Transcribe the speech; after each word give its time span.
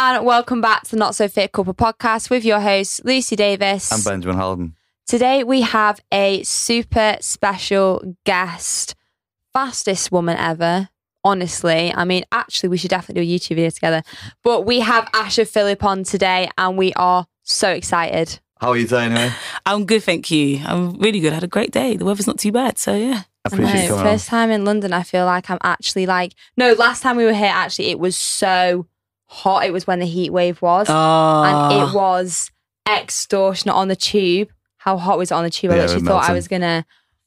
and 0.00 0.24
welcome 0.24 0.60
back 0.60 0.84
to 0.84 0.92
the 0.92 0.96
Not 0.96 1.16
So 1.16 1.26
Fit 1.26 1.50
Couple 1.50 1.74
podcast 1.74 2.30
with 2.30 2.44
your 2.44 2.60
hosts, 2.60 3.00
Lucy 3.02 3.34
Davis. 3.34 3.90
I'm 3.90 4.00
Benjamin 4.02 4.36
Halden. 4.36 4.74
Today 5.08 5.42
we 5.42 5.62
have 5.62 6.00
a 6.12 6.44
super 6.44 7.16
special 7.20 8.14
guest, 8.24 8.94
fastest 9.52 10.12
woman 10.12 10.36
ever. 10.36 10.88
Honestly, 11.24 11.92
I 11.92 12.04
mean, 12.04 12.22
actually, 12.30 12.68
we 12.68 12.76
should 12.78 12.90
definitely 12.90 13.26
do 13.26 13.28
a 13.28 13.38
YouTube 13.38 13.56
video 13.56 13.70
together. 13.70 14.02
But 14.44 14.64
we 14.64 14.78
have 14.78 15.06
Asha 15.06 15.46
Philip 15.48 15.82
on 15.82 16.04
today, 16.04 16.48
and 16.56 16.78
we 16.78 16.92
are 16.92 17.26
so 17.42 17.68
excited. 17.68 18.38
How 18.60 18.70
are 18.70 18.76
you 18.76 18.86
doing, 18.86 19.10
anyway? 19.10 19.32
I'm 19.66 19.84
good, 19.84 20.04
thank 20.04 20.30
you. 20.30 20.60
I'm 20.64 20.96
really 21.00 21.18
good. 21.18 21.32
I 21.32 21.36
had 21.36 21.44
a 21.44 21.48
great 21.48 21.72
day. 21.72 21.96
The 21.96 22.04
weather's 22.04 22.28
not 22.28 22.38
too 22.38 22.52
bad, 22.52 22.78
so 22.78 22.94
yeah. 22.94 23.22
I 23.44 23.48
appreciate 23.48 23.82
you 23.82 23.88
know, 23.88 23.96
coming 23.96 24.12
first 24.12 24.28
time 24.28 24.52
in 24.52 24.64
London, 24.64 24.92
I 24.92 25.02
feel 25.02 25.26
like 25.26 25.50
I'm 25.50 25.58
actually 25.64 26.06
like 26.06 26.34
no. 26.56 26.72
Last 26.74 27.02
time 27.02 27.16
we 27.16 27.24
were 27.24 27.34
here, 27.34 27.50
actually, 27.52 27.86
it 27.86 27.98
was 27.98 28.16
so 28.16 28.86
hot. 29.28 29.64
It 29.64 29.72
was 29.72 29.86
when 29.86 29.98
the 30.00 30.06
heat 30.06 30.30
wave 30.30 30.60
was, 30.60 30.86
Oh, 30.90 31.42
and 31.44 31.88
it 31.90 31.94
was 31.94 32.50
extortionate 32.88 33.74
on 33.76 33.88
the 33.88 33.96
tube. 33.96 34.48
How 34.78 34.96
hot 34.96 35.18
was 35.18 35.30
it 35.30 35.34
on 35.34 35.44
the 35.44 35.50
tube? 35.50 35.70
I 35.70 35.76
Yeah, 35.76 35.80
it 35.82 35.84
literally 35.86 36.06
thought 36.06 36.28
I 36.28 36.32
was 36.32 36.48
gonna. 36.48 36.84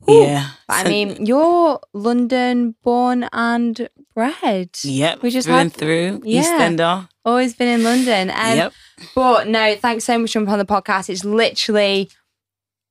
yeah. 0.08 0.50
But 0.68 0.86
I 0.88 0.90
mean, 0.90 1.26
you're 1.26 1.80
London 1.94 2.76
born 2.84 3.28
and 3.32 3.88
bred. 4.16 4.70
yep. 4.84 5.22
we 5.22 5.30
just 5.30 5.48
through 5.48 5.56
and 5.58 5.72
had- 5.72 5.80
through. 5.80 6.22
Yeah. 6.26 6.44
EastEnder. 6.44 7.08
Always 7.23 7.54
been 7.54 7.68
in 7.68 7.84
London. 7.84 8.31
Um, 8.31 8.58
yep. 8.58 8.73
But 9.14 9.48
no, 9.48 9.76
thanks 9.76 10.06
so 10.06 10.18
much 10.18 10.31
for 10.31 10.34
jumping 10.40 10.54
on 10.54 10.59
the 10.59 10.66
podcast. 10.66 11.08
It's 11.09 11.23
literally 11.23 12.09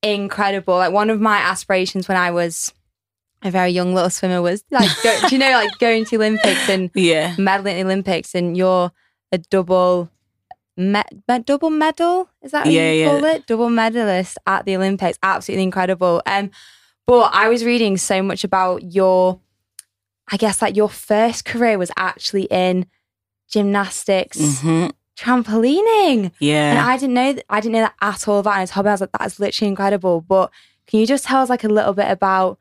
incredible. 0.03 0.75
Like 0.77 0.93
one 0.93 1.11
of 1.11 1.21
my 1.21 1.39
aspirations 1.39 2.09
when 2.09 2.17
I 2.17 2.31
was 2.31 2.73
a 3.43 3.51
very 3.51 3.71
young 3.71 3.95
little 3.95 4.11
swimmer 4.11 4.43
was 4.43 4.65
like, 4.71 5.01
go, 5.03 5.19
do 5.21 5.35
you 5.35 5.39
know, 5.39 5.51
like 5.53 5.79
going 5.79 6.05
to 6.05 6.11
the 6.19 6.25
Olympics 6.25 6.69
and 6.69 6.91
Yeah. 6.95 7.35
medaling 7.37 7.79
in 7.79 7.87
the 7.87 7.93
Olympics, 7.93 8.35
and 8.35 8.57
you're 8.57 8.93
a 9.33 9.39
double. 9.39 10.11
Me- 10.77 11.03
me- 11.29 11.39
double 11.41 11.69
medal 11.69 12.31
is 12.43 12.53
that 12.53 12.65
what 12.65 12.73
Yeah, 12.73 12.91
you 12.93 13.01
yeah. 13.03 13.07
call 13.11 13.25
it? 13.25 13.47
Double 13.47 13.69
medalist 13.69 14.39
at 14.47 14.65
the 14.65 14.77
Olympics, 14.77 15.19
absolutely 15.23 15.65
incredible. 15.65 16.23
Um, 16.25 16.51
but 17.07 17.31
I 17.35 17.49
was 17.49 17.65
reading 17.65 17.99
so 17.99 18.23
much 18.23 18.45
about 18.45 18.93
your, 18.95 19.41
I 20.31 20.37
guess 20.39 20.63
like 20.63 20.77
your 20.77 20.89
first 20.89 21.45
career 21.45 21.77
was 21.77 21.91
actually 21.99 22.45
in 22.45 22.87
gymnastics, 23.51 24.61
hmm 24.61 24.87
trampolining. 25.19 26.25
And 26.25 26.33
Yeah. 26.39 26.87
I 26.87 26.97
didn't 26.97 27.15
know 27.15 27.33
that, 27.35 27.45
I 27.51 27.61
didn't 27.61 27.73
know 27.75 27.81
that 27.81 27.95
at 28.01 28.27
all 28.29 28.43
That 28.43 28.61
his 28.61 28.71
hobby. 28.71 28.89
I 28.89 28.93
was 28.93 29.01
like, 29.03 29.11
that's 29.19 29.39
literally 29.39 29.69
incredible. 29.69 30.23
But 30.23 30.51
can 30.87 31.01
you 31.01 31.07
just 31.07 31.25
tell 31.25 31.43
us 31.43 31.51
like 31.51 31.65
a 31.65 31.69
little 31.69 31.93
bit 31.93 32.11
about 32.11 32.59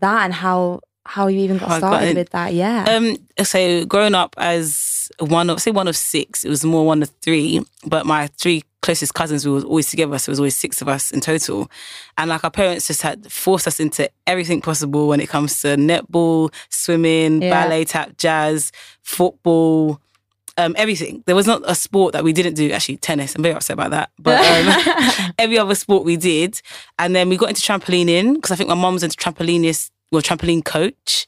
that 0.00 0.24
and 0.24 0.32
how 0.34 0.80
how 1.04 1.28
you 1.28 1.38
even 1.40 1.58
got 1.58 1.68
How 1.68 1.76
I 1.76 1.80
got 1.80 1.86
started 1.94 2.16
with 2.16 2.30
that? 2.30 2.52
Yeah. 2.52 2.84
Um, 2.88 3.16
so 3.44 3.84
growing 3.86 4.14
up 4.14 4.34
as 4.38 5.08
one 5.20 5.50
of 5.50 5.60
say 5.62 5.70
one 5.70 5.86
of 5.88 5.96
six, 5.96 6.44
it 6.44 6.48
was 6.48 6.64
more 6.64 6.84
one 6.84 7.02
of 7.02 7.10
three. 7.22 7.60
But 7.86 8.06
my 8.06 8.26
three 8.38 8.64
closest 8.82 9.14
cousins 9.14 9.46
we 9.46 9.52
were 9.52 9.62
always 9.62 9.88
together, 9.90 10.18
so 10.18 10.30
it 10.30 10.32
was 10.32 10.40
always 10.40 10.56
six 10.56 10.82
of 10.82 10.88
us 10.88 11.10
in 11.12 11.20
total. 11.20 11.70
And 12.18 12.30
like 12.30 12.42
our 12.44 12.50
parents 12.50 12.88
just 12.88 13.02
had 13.02 13.30
forced 13.30 13.66
us 13.68 13.78
into 13.78 14.10
everything 14.26 14.60
possible 14.60 15.06
when 15.08 15.20
it 15.20 15.28
comes 15.28 15.60
to 15.62 15.68
netball, 15.76 16.52
swimming, 16.70 17.40
Yeah. 17.42 17.50
ballet, 17.50 17.84
tap, 17.84 18.16
jazz, 18.16 18.72
football. 19.02 20.00
Um, 20.58 20.74
everything. 20.78 21.22
There 21.26 21.36
was 21.36 21.46
not 21.46 21.62
a 21.66 21.74
sport 21.74 22.14
that 22.14 22.24
we 22.24 22.32
didn't 22.32 22.54
do. 22.54 22.70
Actually, 22.70 22.96
tennis. 22.96 23.34
I'm 23.34 23.42
very 23.42 23.54
upset 23.54 23.74
about 23.74 23.90
that. 23.90 24.10
But 24.18 24.40
um, 24.40 25.34
every 25.38 25.58
other 25.58 25.74
sport 25.74 26.04
we 26.04 26.16
did. 26.16 26.62
And 26.98 27.14
then 27.14 27.28
we 27.28 27.36
got 27.36 27.50
into 27.50 27.60
trampolining 27.60 28.34
because 28.34 28.50
I 28.50 28.56
think 28.56 28.68
my 28.68 28.74
mum 28.74 28.94
was 28.94 29.02
into 29.02 29.16
trampolinist, 29.18 29.90
well, 30.10 30.22
trampoline 30.22 30.64
coach. 30.64 31.26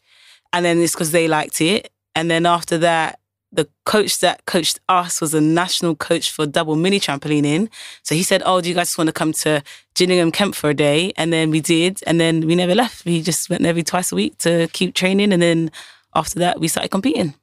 And 0.53 0.65
then 0.65 0.79
it's 0.79 0.95
because 0.95 1.13
they 1.13 1.29
liked 1.29 1.61
it. 1.61 1.91
And 2.15 2.31
then 2.31 2.47
after 2.47 2.79
that, 2.79 3.21
the 3.53 3.69
coach 3.87 4.19
that 4.21 4.45
coached 4.47 4.79
us 4.89 5.21
was 5.21 5.33
a 5.33 5.41
national 5.41 5.95
coach 5.95 6.31
for 6.31 6.47
double 6.47 6.77
mini 6.77 7.01
trampolining. 7.01 7.69
So 8.03 8.15
he 8.15 8.23
said, 8.23 8.43
Oh, 8.45 8.61
do 8.61 8.69
you 8.69 8.75
guys 8.75 8.97
want 8.99 9.09
to 9.09 9.13
come 9.13 9.33
to 9.33 9.63
Gillingham 9.95 10.33
Kemp 10.33 10.55
for 10.55 10.71
a 10.71 10.75
day? 10.75 11.13
And 11.17 11.33
then 11.33 11.51
we 11.51 11.61
did. 11.61 12.01
And 12.07 12.21
then 12.21 12.47
we 12.47 12.55
never 12.55 12.75
left. 12.75 13.05
We 13.05 13.23
just 13.23 13.49
went 13.49 13.65
every 13.65 13.83
twice 13.83 14.13
a 14.13 14.15
week 14.15 14.39
to 14.39 14.69
keep 14.73 14.95
training. 14.95 15.33
And 15.33 15.41
then 15.41 15.71
after 16.15 16.39
that, 16.41 16.61
we 16.61 16.69
started 16.69 16.91
competing. 16.91 17.35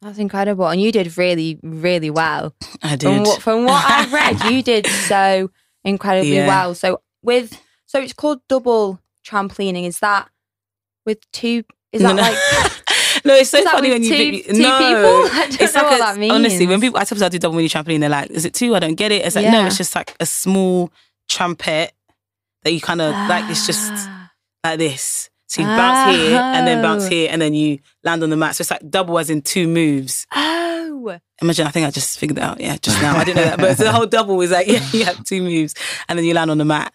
That's 0.00 0.18
incredible. 0.18 0.68
And 0.68 0.80
you 0.80 0.92
did 0.92 1.16
really, 1.18 1.58
really 1.62 2.10
well. 2.10 2.54
I 2.82 2.90
From 2.90 2.98
did. 2.98 3.26
what, 3.26 3.42
from 3.42 3.64
what 3.64 3.84
I've 3.84 4.12
read, 4.12 4.44
you 4.50 4.62
did 4.62 4.86
so 4.86 5.50
incredibly 5.84 6.36
Yeah. 6.36 6.46
well. 6.46 6.74
So 6.74 7.00
with 7.22 7.60
so 7.86 7.98
it's 8.00 8.12
called 8.12 8.40
double 8.48 9.00
trampolining. 9.26 9.84
Is 9.86 9.98
that 10.00 10.28
with 11.04 11.18
two 11.32 11.64
is 11.90 12.02
that 12.02 12.14
No, 12.14 12.22
like 12.22 12.36
no, 13.24 13.34
it's 13.34 13.50
so 13.50 13.64
funny 13.64 13.90
when 13.90 14.02
you 14.04 14.10
two, 14.10 14.16
think- 14.16 14.46
two 14.46 14.52
no. 14.62 14.78
people? 14.78 15.38
I 15.40 15.46
don't 15.50 15.60
It's 15.62 15.74
know 15.74 15.82
like 15.82 15.90
what 15.90 16.00
a- 16.00 16.02
that 16.04 16.16
means. 16.18 16.32
honestly, 16.32 16.66
when 16.66 16.80
people 16.80 16.98
I 17.00 17.04
sometimes 17.04 17.22
I 17.24 17.28
do 17.30 17.38
double 17.38 17.56
mini 17.56 17.68
trampoline, 17.68 18.00
they're 18.00 18.08
like, 18.08 18.30
"Is 18.30 18.44
it 18.44 18.54
two? 18.54 18.76
I 18.76 18.78
don't 18.78 18.94
get 18.94 19.10
it." 19.10 19.24
It's 19.24 19.34
like 19.36 19.50
no, 19.50 19.66
it's 19.66 19.78
just 19.78 19.94
like 19.96 20.14
a 20.20 20.26
small 20.26 20.92
trumpet 21.28 21.92
that 22.62 22.72
you 22.72 22.80
kind 22.80 23.00
of 23.00 23.12
like. 23.28 23.50
It's 23.50 23.66
just 23.66 23.90
Ah. 23.92 24.30
like 24.64 24.78
this. 24.78 25.28
So 25.48 25.62
you 25.62 25.66
bounce 25.66 26.14
here 26.16 26.36
and 26.38 26.66
then 26.66 26.82
bounce 26.82 27.06
Oh. 27.06 27.08
here 27.08 27.28
and 27.32 27.40
then 27.40 27.54
you 27.54 27.78
land 28.04 28.22
on 28.22 28.28
the 28.30 28.36
mat. 28.36 28.54
So 28.54 28.62
it's 28.62 28.70
like 28.70 28.88
double 28.88 29.18
as 29.18 29.30
in 29.30 29.42
two 29.42 29.66
moves. 29.66 30.26
Oh. 30.34 31.18
Imagine, 31.40 31.66
I 31.66 31.70
think 31.70 31.86
I 31.86 31.90
just 31.90 32.18
figured 32.18 32.36
it 32.38 32.44
out. 32.44 32.60
Yeah, 32.60 32.76
just 32.76 33.00
now. 33.00 33.16
I 33.16 33.24
didn't 33.24 33.36
know 33.36 33.44
that. 33.44 33.58
But 33.58 33.78
the 33.78 33.90
whole 33.92 34.06
double 34.06 34.40
is 34.42 34.50
like, 34.50 34.66
yeah, 34.68 34.86
you 34.92 35.04
have 35.04 35.24
two 35.24 35.42
moves 35.42 35.74
and 36.08 36.18
then 36.18 36.26
you 36.26 36.34
land 36.34 36.50
on 36.50 36.58
the 36.58 36.64
mat. 36.64 36.92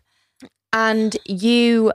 And 0.72 1.16
you 1.26 1.94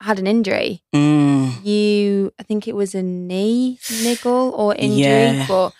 had 0.00 0.18
an 0.18 0.26
injury. 0.26 0.82
Mm, 0.94 1.64
You, 1.64 2.32
I 2.38 2.42
think 2.42 2.66
it 2.68 2.74
was 2.74 2.94
a 2.94 3.02
knee 3.02 3.78
niggle 4.02 4.50
or 4.56 4.74
injury. 4.74 4.98
Yeah. 5.02 5.46
But 5.46 5.72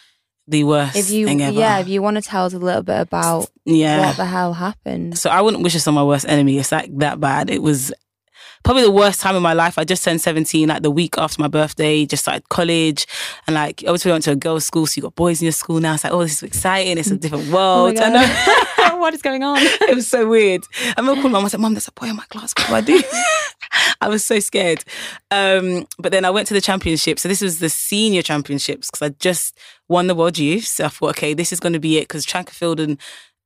the 0.46 0.64
worst 0.64 0.96
if 0.96 1.10
you, 1.10 1.26
thing 1.26 1.42
ever. 1.42 1.58
yeah, 1.58 1.78
if 1.78 1.88
you 1.88 2.02
want 2.02 2.16
to 2.16 2.22
tell 2.22 2.44
us 2.46 2.54
a 2.54 2.58
little 2.58 2.82
bit 2.82 3.00
about 3.00 3.50
yeah. 3.64 4.06
what 4.06 4.16
the 4.16 4.24
hell 4.24 4.54
happened. 4.54 5.18
So 5.18 5.28
I 5.30 5.40
wouldn't 5.40 5.62
wish 5.62 5.74
this 5.74 5.86
on 5.88 5.94
my 5.94 6.02
worst 6.04 6.26
enemy. 6.28 6.58
It's 6.58 6.72
like 6.72 6.96
that 6.98 7.20
bad. 7.20 7.50
It 7.50 7.62
was 7.62 7.92
probably 8.62 8.82
the 8.82 8.90
worst 8.90 9.20
time 9.20 9.36
in 9.36 9.42
my 9.42 9.52
life. 9.52 9.78
I 9.78 9.84
just 9.84 10.04
turned 10.04 10.20
17, 10.20 10.68
like 10.68 10.82
the 10.82 10.90
week 10.90 11.16
after 11.18 11.40
my 11.40 11.48
birthday, 11.48 12.04
just 12.06 12.24
started 12.24 12.48
college. 12.48 13.06
And 13.46 13.54
like, 13.54 13.82
obviously, 13.86 14.10
we 14.10 14.14
went 14.14 14.24
to 14.24 14.32
a 14.32 14.36
girls' 14.36 14.66
school, 14.66 14.86
so 14.86 14.98
you 14.98 15.02
got 15.02 15.14
boys 15.14 15.40
in 15.40 15.46
your 15.46 15.52
school 15.52 15.80
now. 15.80 15.94
It's 15.94 16.04
like, 16.04 16.12
oh, 16.12 16.22
this 16.22 16.34
is 16.34 16.42
exciting. 16.42 16.98
It's 16.98 17.10
a 17.10 17.16
different 17.16 17.48
Oh 17.48 17.54
world. 17.54 17.98
I 17.98 18.08
know. 18.10 18.64
What 18.98 19.14
is 19.14 19.22
going 19.22 19.44
on? 19.44 19.58
it 19.60 19.94
was 19.94 20.08
so 20.08 20.28
weird. 20.28 20.64
I 20.82 20.94
remember 21.00 21.20
calling 21.20 21.32
mum. 21.32 21.44
I 21.44 21.48
said, 21.48 21.60
"Mum, 21.60 21.72
there's 21.72 21.86
a 21.86 21.92
boy 21.92 22.08
in 22.08 22.16
my 22.16 22.24
class. 22.24 22.52
What 22.68 22.84
do 22.84 22.96
I 22.96 22.98
do?" 22.98 23.02
I 24.00 24.08
was 24.08 24.24
so 24.24 24.40
scared. 24.40 24.84
Um, 25.30 25.86
but 25.98 26.10
then 26.10 26.24
I 26.24 26.30
went 26.30 26.48
to 26.48 26.54
the 26.54 26.60
championship. 26.60 27.18
So 27.18 27.28
this 27.28 27.40
was 27.40 27.60
the 27.60 27.68
senior 27.68 28.22
championships 28.22 28.90
because 28.90 29.02
I 29.02 29.14
just 29.20 29.56
won 29.88 30.06
the 30.08 30.14
world 30.14 30.38
youth. 30.38 30.64
So 30.64 30.86
I 30.86 30.88
thought, 30.88 31.10
okay, 31.10 31.32
this 31.34 31.52
is 31.52 31.60
going 31.60 31.72
to 31.74 31.78
be 31.78 31.98
it 31.98 32.02
because 32.02 32.24
track 32.24 32.48
and 32.48 32.56
field 32.56 32.80
and 32.80 32.98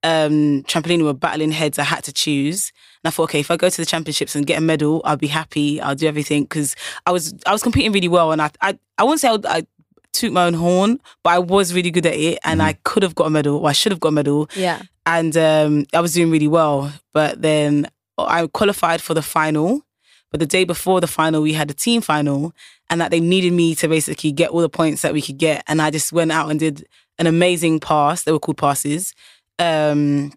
um, 0.05 0.63
trampoline 0.65 1.05
were 1.05 1.13
battling 1.15 1.53
heads. 1.53 1.79
I 1.79 1.85
had 1.85 2.05
to 2.05 2.13
choose, 2.13 2.73
and 3.03 3.09
I 3.09 3.11
thought, 3.11 3.25
okay, 3.25 3.41
if 3.41 3.51
I 3.51 3.57
go 3.57 3.69
to 3.69 3.77
the 3.77 3.87
championships 3.87 4.35
and 4.35 4.47
get 4.47 4.59
a 4.59 4.61
medal, 4.61 5.01
I'll 5.05 5.17
be 5.17 5.29
happy. 5.29 5.81
I'll 5.81 5.95
do 5.95 6.07
everything 6.07 6.45
because 6.45 6.75
I 7.07 7.11
was 7.13 7.35
I 7.47 7.53
was 7.53 7.63
competing 7.63 7.93
really 7.93 8.09
well, 8.09 8.33
and 8.33 8.43
I 8.43 8.51
I, 8.61 8.79
I 8.99 9.05
won't 9.05 9.21
say 9.21 9.29
I, 9.29 9.39
I 9.45 9.67
toot 10.13 10.33
my 10.33 10.45
own 10.45 10.55
horn, 10.55 11.01
but 11.23 11.31
I 11.31 11.39
was 11.39 11.73
really 11.73 11.91
good 11.91 12.07
at 12.07 12.15
it, 12.15 12.39
and 12.45 12.63
I 12.63 12.75
could 12.85 13.03
have 13.03 13.15
got 13.15 13.27
a 13.27 13.31
medal, 13.31 13.57
or 13.59 13.69
I 13.69 13.73
should 13.73 13.93
have 13.93 14.01
got 14.01 14.09
a 14.09 14.13
medal 14.13 14.49
Yeah. 14.57 14.83
and 15.07 15.35
um, 15.37 15.87
I 15.95 16.01
was 16.01 16.13
doing 16.13 16.31
really 16.31 16.49
well. 16.49 16.93
But 17.15 17.41
then 17.43 17.87
I 18.19 18.47
qualified 18.47 19.01
for 19.01 19.15
the 19.15 19.23
final. 19.23 19.83
But 20.31 20.41
the 20.41 20.47
day 20.47 20.65
before 20.65 21.01
the 21.03 21.07
final, 21.07 21.43
we 21.43 21.53
had 21.53 21.71
a 21.71 21.75
team 21.75 22.01
final, 22.01 22.53
and 22.91 23.01
that 23.01 23.11
they 23.11 23.21
needed 23.21 23.53
me 23.53 23.75
to 23.77 23.89
basically 23.89 24.33
get 24.33 24.51
all 24.51 24.61
the 24.63 24.69
points 24.69 25.03
that 25.03 25.13
we 25.13 25.21
could 25.23 25.37
get. 25.39 25.63
And 25.67 25.81
I 25.83 25.91
just 25.91 26.11
went 26.13 26.33
out 26.33 26.51
and 26.51 26.59
did 26.59 26.87
an 27.19 27.27
amazing 27.27 27.81
pass. 27.81 28.25
They 28.25 28.33
were 28.33 28.39
called 28.39 28.57
passes. 28.57 29.15
Um, 29.59 30.33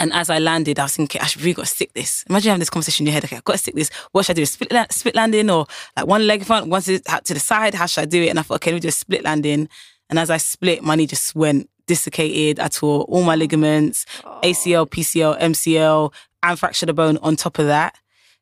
and 0.00 0.12
as 0.12 0.28
I 0.28 0.38
landed, 0.38 0.78
I 0.78 0.84
was 0.84 0.96
thinking, 0.96 1.20
I 1.20 1.26
should 1.26 1.42
really 1.42 1.54
got 1.54 1.66
to 1.66 1.70
stick 1.70 1.92
this. 1.94 2.24
Imagine 2.28 2.50
having 2.50 2.60
this 2.60 2.70
conversation 2.70 3.04
in 3.04 3.12
your 3.12 3.14
head. 3.14 3.24
Okay, 3.24 3.36
I've 3.36 3.44
got 3.44 3.52
to 3.54 3.58
stick 3.58 3.74
this. 3.74 3.90
What 4.12 4.24
should 4.26 4.34
I 4.36 4.40
do? 4.40 4.46
Split, 4.46 4.92
split 4.92 5.14
landing 5.14 5.48
or 5.50 5.66
like 5.96 6.06
one 6.06 6.26
leg 6.26 6.40
in 6.40 6.44
front, 6.46 6.66
one 6.66 6.82
to, 6.82 6.98
to 6.98 7.34
the 7.34 7.40
side? 7.40 7.74
How 7.74 7.86
should 7.86 8.02
I 8.02 8.06
do 8.06 8.22
it? 8.22 8.28
And 8.28 8.38
I 8.38 8.42
thought, 8.42 8.56
okay, 8.56 8.70
let 8.72 8.76
me 8.76 8.80
do 8.80 8.88
a 8.88 8.92
split 8.92 9.22
landing. 9.22 9.68
And 10.10 10.18
as 10.18 10.30
I 10.30 10.36
split, 10.38 10.82
my 10.82 10.96
knee 10.96 11.06
just 11.06 11.34
went 11.34 11.70
dislocated. 11.86 12.58
I 12.60 12.68
tore 12.68 13.02
all 13.04 13.22
my 13.22 13.36
ligaments, 13.36 14.04
ACL, 14.42 14.88
PCL, 14.88 15.40
MCL, 15.40 16.12
and 16.42 16.58
fractured 16.58 16.90
a 16.90 16.94
bone 16.94 17.16
on 17.18 17.36
top 17.36 17.58
of 17.58 17.66
that. 17.66 17.94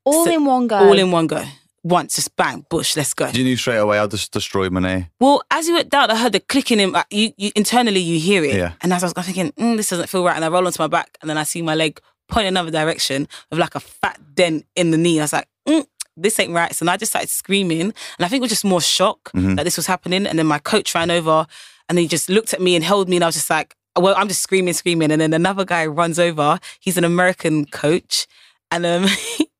All 0.05 0.25
So- 0.25 0.33
in 0.33 0.45
one 0.45 0.67
go. 0.69 0.79
All 0.79 0.99
in 0.99 1.11
one 1.11 1.27
go. 1.27 1.45
Once, 1.85 2.15
just 2.15 2.35
bang, 2.37 2.65
bush, 2.69 2.97
let's 2.97 3.13
go. 3.13 3.27
You 3.29 3.43
knew 3.43 3.57
straight 3.57 3.79
away 3.79 3.99
I'll 3.99 4.07
just 4.09 4.33
destroy 4.33 4.71
my 4.71 4.81
knee. 4.81 5.07
Well, 5.19 5.43
as 5.51 5.67
you 5.67 5.75
went 5.75 5.91
down, 5.91 6.11
I 6.13 6.17
heard 6.17 6.33
the 6.33 6.39
clicking 6.41 6.79
in. 6.79 6.93
like, 6.93 7.07
You, 7.11 7.33
you 7.37 7.51
internally 7.57 7.99
you 8.01 8.21
hear 8.21 8.45
it, 8.45 8.55
Yeah. 8.55 8.73
and 8.83 8.93
as 8.93 9.03
I 9.03 9.07
was 9.15 9.27
thinking, 9.27 9.51
mm, 9.53 9.77
this 9.77 9.91
doesn't 9.91 10.09
feel 10.09 10.25
right, 10.25 10.37
and 10.37 10.45
I 10.45 10.49
roll 10.49 10.65
onto 10.67 10.81
my 10.81 10.87
back, 10.87 11.19
and 11.21 11.29
then 11.29 11.37
I 11.39 11.43
see 11.43 11.61
my 11.61 11.75
leg 11.75 12.01
point 12.29 12.47
another 12.47 12.71
direction 12.71 13.27
of 13.51 13.59
like 13.59 13.75
a 13.75 13.81
fat 13.81 14.19
dent 14.35 14.65
in 14.77 14.91
the 14.93 14.97
knee. 14.97 15.19
I 15.19 15.25
was 15.25 15.33
like, 15.33 15.49
mm, 15.69 15.85
this 16.17 16.39
ain't 16.39 16.53
right. 16.53 16.73
So 16.75 16.87
I 16.89 16.97
just 16.97 17.11
started 17.13 17.31
screaming, 17.31 17.81
and 17.81 17.93
I 18.21 18.29
think 18.29 18.41
it 18.41 18.43
was 18.43 18.51
just 18.51 18.65
more 18.65 18.81
shock 18.81 19.31
Mhm. 19.35 19.57
that 19.57 19.65
this 19.65 19.77
was 19.77 19.87
happening. 19.87 20.27
And 20.27 20.39
then 20.39 20.47
my 20.47 20.59
coach 20.61 20.95
ran 20.95 21.11
over, 21.11 21.47
and 21.89 21.99
he 21.99 22.07
just 22.07 22.29
looked 22.29 22.55
at 22.55 22.61
me 22.61 22.77
and 22.77 22.85
held 22.85 23.09
me, 23.09 23.17
and 23.17 23.25
I 23.25 23.29
was 23.29 23.35
just 23.35 23.51
like, 23.51 23.75
well, 23.99 24.15
I'm 24.17 24.29
just 24.29 24.41
screaming, 24.43 24.73
screaming, 24.75 25.11
and 25.11 25.21
then 25.21 25.35
another 25.35 25.65
guy 25.65 25.85
runs 25.85 26.19
over. 26.21 26.61
He's 26.81 26.97
an 26.97 27.05
American 27.05 27.65
coach, 27.67 28.27
and 28.71 28.87
um, 28.87 29.07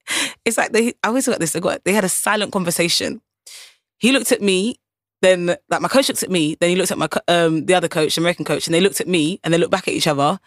it's 0.45 0.57
like 0.59 0.73
they. 0.73 0.95
I 1.03 1.09
always 1.09 1.27
got 1.27 1.39
this. 1.41 1.53
They 1.53 1.61
got 1.61 1.85
they 1.85 1.93
had 1.93 2.05
a 2.05 2.09
silent 2.09 2.53
conversation. 2.53 3.21
He 3.99 4.13
looked 4.13 4.33
at 4.33 4.43
me 4.43 4.77
then 5.23 5.57
like 5.71 5.81
my 5.81 5.87
coach 5.89 6.09
looks 6.09 6.25
at 6.25 6.31
me, 6.33 6.57
then 6.61 6.69
he 6.69 6.75
looked 6.77 6.91
at 6.91 6.99
my 6.99 7.09
um 7.29 7.65
the 7.67 7.75
other 7.75 7.87
coach, 7.89 8.17
the 8.17 8.21
American 8.21 8.45
coach, 8.45 8.67
and 8.67 8.75
they 8.75 8.81
looked 8.81 9.01
at 9.01 9.07
me 9.07 9.39
and 9.45 9.55
they 9.55 9.59
looked 9.59 9.71
back 9.71 9.87
at 9.87 9.95
each 9.95 10.09
other, 10.09 10.41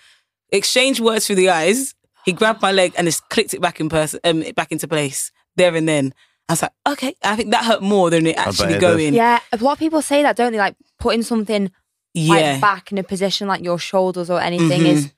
exchanged 0.52 1.00
words 1.00 1.26
through 1.26 1.38
the 1.38 1.50
eyes. 1.50 1.96
He 2.26 2.34
grabbed 2.34 2.62
my 2.62 2.72
leg 2.72 2.94
and 2.98 3.08
just 3.08 3.28
clicked 3.30 3.54
it 3.54 3.62
back 3.62 3.80
in 3.80 3.88
person, 3.88 4.20
um, 4.24 4.44
back 4.56 4.72
into 4.72 4.88
place 4.88 5.32
there 5.56 5.74
and 5.76 5.88
then. 5.88 6.14
I 6.48 6.54
was 6.54 6.62
like, 6.62 6.72
okay. 6.90 7.16
I 7.24 7.36
think 7.36 7.50
that 7.52 7.66
hurt 7.66 7.82
more 7.82 8.12
than 8.12 8.28
it 8.28 8.38
actually 8.38 8.78
going. 8.78 8.98
did. 8.98 9.14
Yeah, 9.16 9.40
a 9.52 9.58
lot 9.58 9.72
of 9.74 9.80
people 9.80 10.04
say 10.04 10.22
that, 10.22 10.36
don't 10.36 10.52
they? 10.52 10.60
Like 10.60 10.76
putting 11.00 11.24
something 11.24 11.72
Yeah. 12.14 12.34
like 12.34 12.62
back 12.62 12.92
in 12.92 13.00
a 13.00 13.04
position 13.04 13.48
like 13.48 13.64
your 13.64 13.80
shoulders 13.80 14.30
or 14.30 14.40
anything 14.40 14.82
Mhm. 14.82 14.86
is 14.86 15.12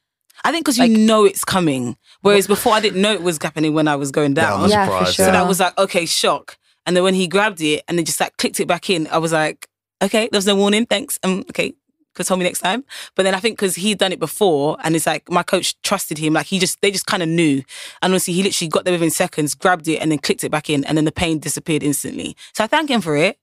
I 0.44 0.51
think 0.51 0.66
because 0.66 0.80
Like- 0.80 0.92
you 0.92 0.98
know 0.98 1.25
it's 1.25 1.44
coming. 1.44 1.98
Whereas 2.22 2.48
before 2.48 2.74
I 2.74 2.80
didn't 2.80 3.01
know 3.01 3.13
it 3.13 3.22
was 3.24 3.38
happening 3.42 3.74
when 3.74 3.88
I 3.88 3.95
was 3.95 4.12
going 4.12 4.36
Yeah, 4.36 4.44
down. 4.44 4.63
I'm 4.63 4.69
Yeah, 4.69 4.86
for 4.88 5.06
sure. 5.06 5.25
So 5.25 5.31
that 5.31 5.48
was 5.48 5.60
like, 5.60 5.78
okay, 5.78 6.06
shock. 6.06 6.57
And 6.86 6.95
then 6.95 7.04
when 7.04 7.13
he 7.13 7.28
grabbed 7.28 7.62
it 7.62 7.84
and 7.88 7.98
then 7.98 8.06
just 8.06 8.19
like 8.19 8.36
clicked 8.38 8.60
it 8.60 8.68
back 8.68 8.89
in, 8.89 9.07
I 9.07 9.18
was 9.18 9.34
like, 9.34 9.68
okay, 10.01 10.30
there 10.31 10.38
was 10.38 10.45
no 10.45 10.56
warning, 10.56 10.86
thanks. 10.86 11.19
Um, 11.24 11.44
okay, 11.50 11.74
could 12.16 12.25
tell 12.25 12.38
me 12.38 12.44
next 12.44 12.60
time. 12.60 12.84
But 13.16 13.24
then 13.24 13.36
I 13.36 13.39
think 13.39 13.57
because 13.57 13.75
he'd 13.75 13.98
done 13.98 14.12
it 14.12 14.19
before 14.19 14.78
and 14.84 14.95
it's 14.95 15.06
like 15.06 15.30
my 15.30 15.44
coach 15.44 15.80
trusted 15.84 16.18
him, 16.18 16.34
like 16.34 16.48
he 16.48 16.60
just, 16.60 16.81
they 16.81 16.92
just 16.92 17.06
kind 17.06 17.22
of 17.24 17.30
knew. 17.30 17.63
And 18.01 18.13
honestly, 18.13 18.34
he 18.34 18.44
literally 18.44 18.69
got 18.69 18.86
there 18.86 18.94
within 18.94 19.12
seconds, 19.12 19.54
grabbed 19.54 19.88
it 19.88 19.98
and 19.98 20.12
then 20.12 20.19
clicked 20.19 20.44
it 20.44 20.50
back 20.51 20.69
in 20.69 20.84
and 20.86 20.98
then 20.98 21.06
the 21.06 21.12
pain 21.12 21.39
disappeared 21.39 21.84
instantly. 21.84 22.36
So 22.54 22.63
I 22.63 22.68
thank 22.68 22.89
him 22.89 23.01
for 23.01 23.16
it. 23.16 23.38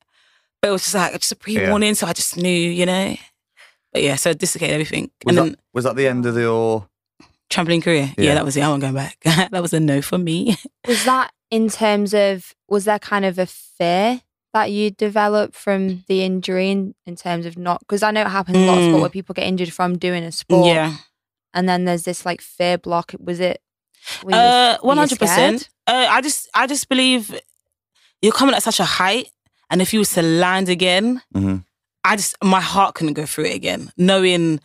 But 0.61 0.69
it 0.69 0.71
was 0.71 0.83
just 0.83 0.95
like, 0.95 1.13
just 1.13 1.31
a 1.31 1.35
pre 1.35 1.69
warning. 1.69 1.93
So 1.95 2.07
I 2.07 2.13
just 2.13 2.37
knew, 2.37 2.49
you 2.49 2.85
know. 2.85 3.15
But 3.95 4.03
yeah, 4.03 4.15
so 4.15 4.29
I 4.31 4.33
dislocated 4.33 4.73
everything. 4.73 5.09
Was, 5.25 5.35
and 5.35 5.37
that, 5.37 5.43
then 5.51 5.57
was 5.73 5.83
that 5.85 5.95
the 5.95 6.07
end 6.07 6.25
of 6.25 6.37
your? 6.37 6.87
trampoline 7.49 7.81
career. 7.83 8.11
Yeah. 8.17 8.25
Yeah. 8.25 8.33
that 8.35 8.43
was 8.45 8.57
it. 8.57 8.61
I 8.61 8.67
wasn't 8.67 8.81
going 8.81 8.93
back. 8.95 9.17
that 9.51 9.61
was 9.61 9.71
a 9.73 9.79
no 9.79 10.01
for 10.01 10.17
me. 10.17 10.57
was 10.87 11.05
that 11.05 11.31
in 11.51 11.69
terms 11.69 12.13
of 12.13 12.53
was 12.67 12.85
there 12.85 12.99
kind 12.99 13.23
of 13.23 13.37
a 13.39 13.45
fear 13.45 14.21
that 14.53 14.71
you 14.71 14.89
developed 14.91 15.55
from 15.55 16.03
the 16.07 16.23
injury 16.23 16.71
in, 16.71 16.95
in 17.05 17.15
terms 17.15 17.45
of 17.45 17.57
not 17.57 17.79
because 17.81 18.01
I 18.03 18.11
know 18.11 18.21
it 18.21 18.27
happens 18.27 18.57
a 18.57 18.61
lot 18.65 18.77
of 18.77 18.83
Mm. 18.83 18.87
sport 18.89 19.01
where 19.01 19.09
people 19.09 19.33
get 19.33 19.45
injured 19.45 19.71
from 19.71 19.97
doing 19.97 20.23
a 20.23 20.31
sport 20.31 20.67
Yeah. 20.67 20.95
and 21.53 21.69
then 21.69 21.85
there's 21.85 22.03
this 22.03 22.25
like 22.25 22.41
fear 22.41 22.77
block 22.77 23.13
was 23.19 23.39
it 23.39 23.61
Uh, 24.23 24.77
were 24.81 24.87
one 24.87 24.97
you 24.97 25.01
hundred 25.01 25.19
percent. 25.19 25.69
Uh, 25.87 26.07
I 26.09 26.21
just, 26.21 26.49
I 26.55 26.67
just 26.67 26.89
believe 26.89 27.39
you're 28.21 28.31
coming 28.33 28.55
at 28.55 28.63
such 28.63 28.79
a 28.79 28.85
height, 28.85 29.27
and 29.69 29.81
if 29.81 29.93
you 29.93 29.99
was 29.99 30.09
to 30.13 30.21
land 30.21 30.67
again, 30.69 31.21
Mhm. 31.35 31.63
I 32.05 32.15
just, 32.15 32.35
my 32.43 32.61
heart 32.61 32.95
couldn't 32.95 33.13
go 33.13 33.25
through 33.25 33.45
it 33.45 33.55
again, 33.55 33.91
knowing 33.97 34.59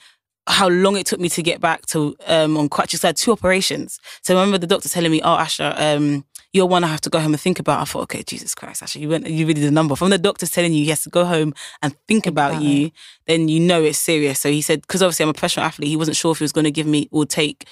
how 0.47 0.69
long 0.69 0.97
it 0.97 1.07
took 1.07 1.21
me 1.21 1.29
to 1.31 1.43
get 1.43 1.61
back 1.61 1.87
to 1.87 2.17
um 2.27 2.57
on 2.57 2.69
crutches. 2.69 3.05
I 3.05 3.09
had 3.09 3.17
two 3.17 3.33
operations, 3.33 3.99
so 4.23 4.37
I 4.37 4.41
remember 4.41 4.59
the 4.59 4.67
doctor 4.67 4.89
telling 4.89 5.11
me, 5.11 5.21
"Oh, 5.23 5.37
Asha, 5.37 5.75
um, 5.81 6.25
you're 6.53 6.67
one 6.67 6.85
I 6.85 6.89
have 6.89 7.01
to 7.03 7.11
go 7.11 7.21
home 7.21 7.33
and 7.33 7.41
think 7.41 7.59
about." 7.59 7.81
I 7.81 7.85
thought, 7.85 8.03
okay, 8.03 8.23
Jesus 8.23 8.55
Christ, 8.55 8.83
Asha, 8.83 9.01
you 9.01 9.09
went, 9.09 9.29
you 9.29 9.47
really 9.47 9.61
did 9.61 9.69
a 9.69 9.71
number. 9.71 9.97
From 9.97 10.11
the 10.11 10.19
doctor's 10.19 10.51
telling 10.51 10.73
you 10.73 10.83
he 10.85 10.91
has 10.91 11.03
to 11.05 11.11
go 11.11 11.25
home 11.25 11.55
and 11.83 11.95
think, 12.09 12.27
about, 12.27 12.53
about 12.53 12.63
you, 12.63 12.91
then 13.27 13.49
you 13.49 13.61
know 13.61 13.83
it's 13.83 13.99
serious. 13.99 14.41
So 14.41 14.51
he 14.51 14.61
said, 14.61 14.83
because 14.83 15.03
obviously 15.03 15.23
I'm 15.25 15.31
a 15.31 15.35
professional 15.35 15.67
athlete, 15.67 15.89
he 15.89 15.97
wasn't 15.97 16.17
sure 16.17 16.33
if 16.33 16.39
he 16.39 16.45
was 16.45 16.53
going 16.53 16.65
to 16.65 16.71
give 16.71 16.87
me 16.87 17.09
or 17.11 17.25
take 17.25 17.67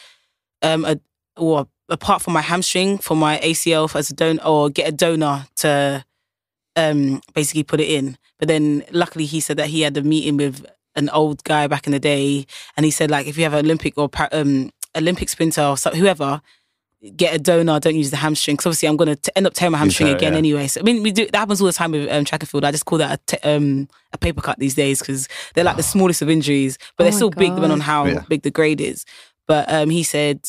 um 0.62 0.84
a 0.84 0.98
or 1.36 1.66
apart 1.88 2.22
from 2.22 2.32
my 2.32 2.42
hamstring 2.42 2.98
for 2.98 3.16
my 3.16 3.38
ACL 3.38 3.94
as 3.96 4.10
a 4.10 4.14
donor 4.14 4.42
or 4.44 4.70
get 4.70 4.88
a 4.88 4.92
donor 4.92 5.46
to 5.56 6.04
um 6.78 7.20
basically 7.34 7.64
put 7.64 7.80
it 7.80 7.88
in. 7.88 8.16
But 8.38 8.48
then 8.48 8.84
luckily 8.92 9.26
he 9.26 9.40
said 9.40 9.56
that 9.56 9.68
he 9.68 9.80
had 9.82 9.96
a 9.96 10.02
meeting 10.02 10.36
with 10.36 10.64
an 10.94 11.08
old 11.10 11.44
guy 11.44 11.66
back 11.66 11.86
in 11.86 11.92
the 11.92 12.00
day 12.00 12.46
and 12.76 12.84
he 12.84 12.90
said 12.90 13.10
like 13.10 13.26
if 13.26 13.36
you 13.36 13.44
have 13.44 13.54
an 13.54 13.64
Olympic 13.64 13.98
or 13.98 14.08
um 14.32 14.70
Olympic 14.96 15.28
sprinter 15.28 15.62
or 15.62 15.76
so, 15.76 15.90
whoever 15.90 16.40
get 17.14 17.32
a 17.34 17.38
donor 17.38 17.78
don't 17.78 17.94
use 17.94 18.10
the 18.10 18.16
hamstring 18.16 18.56
because 18.56 18.66
obviously 18.66 18.88
I'm 18.88 18.96
going 18.96 19.14
to 19.14 19.38
end 19.38 19.46
up 19.46 19.54
tearing 19.54 19.70
my 19.72 19.78
hamstring 19.78 20.08
tear 20.08 20.16
again 20.16 20.32
yeah. 20.32 20.38
anyway 20.38 20.66
so 20.66 20.80
I 20.80 20.82
mean 20.82 21.02
we 21.02 21.12
do 21.12 21.26
that 21.26 21.36
happens 21.36 21.60
all 21.60 21.68
the 21.68 21.72
time 21.72 21.92
with 21.92 22.10
um, 22.10 22.24
track 22.24 22.42
and 22.42 22.48
field 22.48 22.64
I 22.64 22.72
just 22.72 22.86
call 22.86 22.98
that 22.98 23.20
a, 23.20 23.36
t- 23.36 23.48
um, 23.48 23.88
a 24.12 24.18
paper 24.18 24.40
cut 24.40 24.58
these 24.58 24.74
days 24.74 24.98
because 24.98 25.28
they're 25.54 25.62
like 25.62 25.76
the 25.76 25.82
smallest 25.84 26.22
of 26.22 26.28
injuries 26.28 26.76
but 26.96 27.02
Oh 27.02 27.04
they're 27.04 27.12
my 27.12 27.16
still 27.16 27.30
big 27.30 27.54
depending 27.54 27.70
on 27.70 27.80
how 27.80 28.06
Yeah. 28.06 28.24
big 28.28 28.42
the 28.42 28.50
grade 28.50 28.80
is 28.80 29.04
but 29.46 29.70
um, 29.72 29.90
he 29.90 30.02
said 30.02 30.40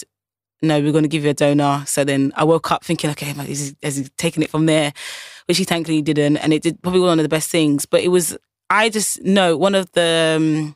no, 0.62 0.80
we're 0.80 0.92
going 0.92 1.04
to 1.04 1.10
give 1.10 1.24
you 1.24 1.30
a 1.30 1.34
donor. 1.34 1.84
So 1.86 2.04
then 2.04 2.34
I 2.36 2.44
woke 2.44 2.72
up 2.72 2.84
thinking, 2.84 3.10
okay, 3.12 3.34
like, 3.34 3.50
is 3.50 3.70
he, 3.70 3.78
has 3.82 3.96
he 3.96 4.04
taken 4.18 4.44
it 4.44 4.50
from 4.50 4.66
there? 4.66 4.92
Which 5.50 5.58
he 5.58 5.64
thankfully 5.66 6.02
didn't. 6.02 6.38
And 6.38 6.54
it 6.54 6.62
did 6.62 6.82
probably 6.82 7.02
one 7.02 7.20
of 7.20 7.24
the 7.24 7.30
best 7.30 7.50
things. 7.50 7.86
But 7.88 8.02
it 8.02 8.10
was, 8.10 8.38
I 8.70 8.90
just 8.90 9.22
know 9.24 9.58
one 9.58 9.74
of 9.76 9.92
the, 9.94 10.36
um, 10.38 10.76